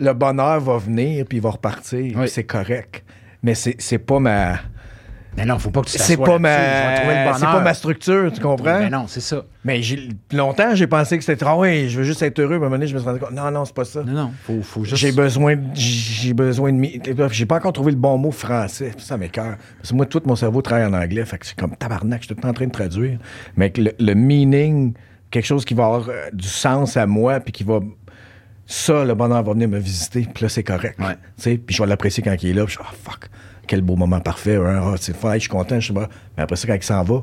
Le 0.00 0.12
bonheur 0.12 0.58
va 0.60 0.78
venir, 0.78 1.24
puis 1.28 1.38
il 1.38 1.40
va 1.42 1.50
repartir, 1.50 2.14
Oui. 2.18 2.28
c'est 2.28 2.44
correct. 2.44 3.04
Mais 3.42 3.54
c'est 3.54 3.76
c'est 3.78 3.98
pas 3.98 4.18
ma... 4.18 4.54
Mais 5.36 5.44
non, 5.44 5.58
faut 5.58 5.70
pas 5.70 5.80
que 5.82 5.86
tu 5.88 5.98
C'est 5.98 6.16
pas 6.16 6.38
ma... 6.38 7.34
C'est 7.34 7.44
pas 7.44 7.60
ma 7.60 7.74
structure, 7.74 8.32
tu 8.32 8.40
comprends? 8.40 8.78
Ben 8.80 8.88
non, 8.90 9.06
c'est 9.08 9.20
ça. 9.20 9.44
Mais 9.64 9.82
j'ai- 9.82 10.08
longtemps, 10.32 10.74
j'ai 10.74 10.86
pensé 10.86 11.18
que 11.18 11.24
c'était... 11.24 11.44
Ah 11.44 11.56
oui, 11.58 11.88
je 11.88 11.98
veux 11.98 12.04
juste 12.04 12.22
être 12.22 12.38
heureux, 12.38 12.52
à 12.52 12.56
un 12.56 12.60
moment 12.60 12.70
donné, 12.72 12.86
je 12.86 12.94
me 12.94 13.00
suis 13.00 13.08
rendu 13.08 13.18
compte, 13.20 13.32
non, 13.32 13.50
non, 13.50 13.64
c'est 13.64 13.74
pas 13.74 13.84
ça. 13.84 14.02
Non, 14.04 14.12
non, 14.12 14.32
faut, 14.44 14.62
faut 14.62 14.84
juste... 14.84 14.96
J'ai 14.96 15.10
besoin, 15.12 15.56
de- 15.56 15.62
j'ai 15.74 16.34
besoin 16.34 16.72
de. 16.72 17.28
J'ai 17.32 17.46
pas 17.46 17.56
encore 17.56 17.72
trouvé 17.72 17.90
le 17.92 17.98
bon 17.98 18.16
mot 18.16 18.30
français. 18.30 18.92
Ça 18.98 19.16
m'écoeure. 19.16 19.56
Parce 19.78 19.90
que 19.90 19.94
moi, 19.96 20.06
tout 20.06 20.22
mon 20.24 20.36
cerveau 20.36 20.62
travaille 20.62 20.86
en 20.86 20.92
anglais. 20.94 21.24
Fait 21.24 21.38
que 21.38 21.46
c'est 21.46 21.58
comme 21.58 21.74
tabarnak, 21.76 22.20
je 22.22 22.26
suis 22.26 22.34
tout 22.34 22.38
le 22.38 22.42
temps 22.42 22.50
en 22.50 22.54
train 22.54 22.66
de 22.66 22.72
traduire. 22.72 23.18
Mais 23.56 23.70
que 23.70 23.80
le, 23.80 23.92
le 23.98 24.14
meaning, 24.14 24.94
quelque 25.32 25.46
chose 25.46 25.64
qui 25.64 25.74
va 25.74 25.86
avoir 25.86 26.08
euh, 26.10 26.30
du 26.32 26.46
sens 26.46 26.96
à 26.96 27.06
moi, 27.06 27.40
puis 27.40 27.52
qui 27.52 27.64
va. 27.64 27.80
Ça, 28.66 29.04
le 29.04 29.14
bonheur 29.14 29.42
va 29.42 29.52
venir 29.52 29.68
me 29.68 29.78
visiter, 29.78 30.26
puis 30.32 30.44
là, 30.44 30.48
c'est 30.48 30.62
correct. 30.62 30.98
Ouais. 30.98 31.14
Tu 31.36 31.42
sais, 31.42 31.58
Puis 31.58 31.76
je 31.76 31.82
vais 31.82 31.88
l'apprécier 31.88 32.22
quand 32.22 32.34
il 32.42 32.48
est 32.50 32.54
là. 32.54 32.64
Puis 32.64 32.76
je 32.78 32.80
suis, 32.80 32.88
ah, 32.88 32.94
fuck, 33.10 33.28
quel 33.66 33.82
beau 33.82 33.96
moment 33.96 34.20
parfait. 34.20 34.56
hein, 34.56 34.82
ah, 34.84 34.94
c'est 34.98 35.16
fun, 35.16 35.34
je 35.34 35.40
suis 35.40 35.48
content. 35.48 35.78
Je 35.80 35.88
sais 35.88 35.92
pas. 35.92 36.08
Mais 36.36 36.42
après 36.42 36.56
ça, 36.56 36.66
quand 36.66 36.74
il 36.74 36.82
s'en 36.82 37.02
va, 37.02 37.22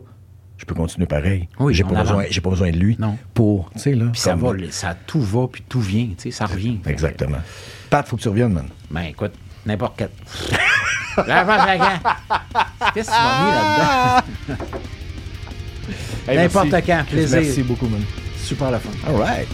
je 0.57 0.65
peux 0.65 0.75
continuer 0.75 1.07
pareil. 1.07 1.47
Oui, 1.59 1.73
j'ai 1.73 1.83
pas, 1.83 2.01
besoin, 2.01 2.25
j'ai 2.29 2.41
pas 2.41 2.49
besoin 2.51 2.71
de 2.71 2.77
lui 2.77 2.95
Non. 2.99 3.17
pour. 3.33 3.69
Tu 3.73 3.79
sais, 3.79 3.95
là. 3.95 4.05
Puis 4.11 4.21
ça 4.21 4.35
va, 4.35 4.51
ça 4.69 4.95
tout 5.07 5.21
va, 5.21 5.47
puis 5.47 5.63
tout 5.67 5.81
vient, 5.81 6.07
tu 6.09 6.15
sais, 6.17 6.31
ça 6.31 6.45
revient. 6.45 6.79
Exactement. 6.85 7.39
Pat, 7.89 8.07
faut 8.07 8.15
que 8.17 8.21
tu 8.21 8.29
reviennes, 8.29 8.53
man. 8.53 8.67
Ben 8.89 9.01
écoute, 9.03 9.33
n'importe 9.65 9.95
quel. 9.97 10.09
Qu'est-ce 12.93 13.09
que 13.09 13.15
tu 13.15 13.21
m'as 13.21 13.45
mis 13.45 13.51
là-dedans? 13.51 14.65
Hey, 16.27 16.37
N'importe 16.37 16.71
merci. 16.71 16.87
quand, 16.87 17.03
plaisir. 17.09 17.41
Merci 17.41 17.63
beaucoup, 17.63 17.87
man. 17.87 18.01
Super 18.37 18.71
la 18.71 18.79
fun. 18.79 18.89
All 19.07 19.15
right. 19.15 19.47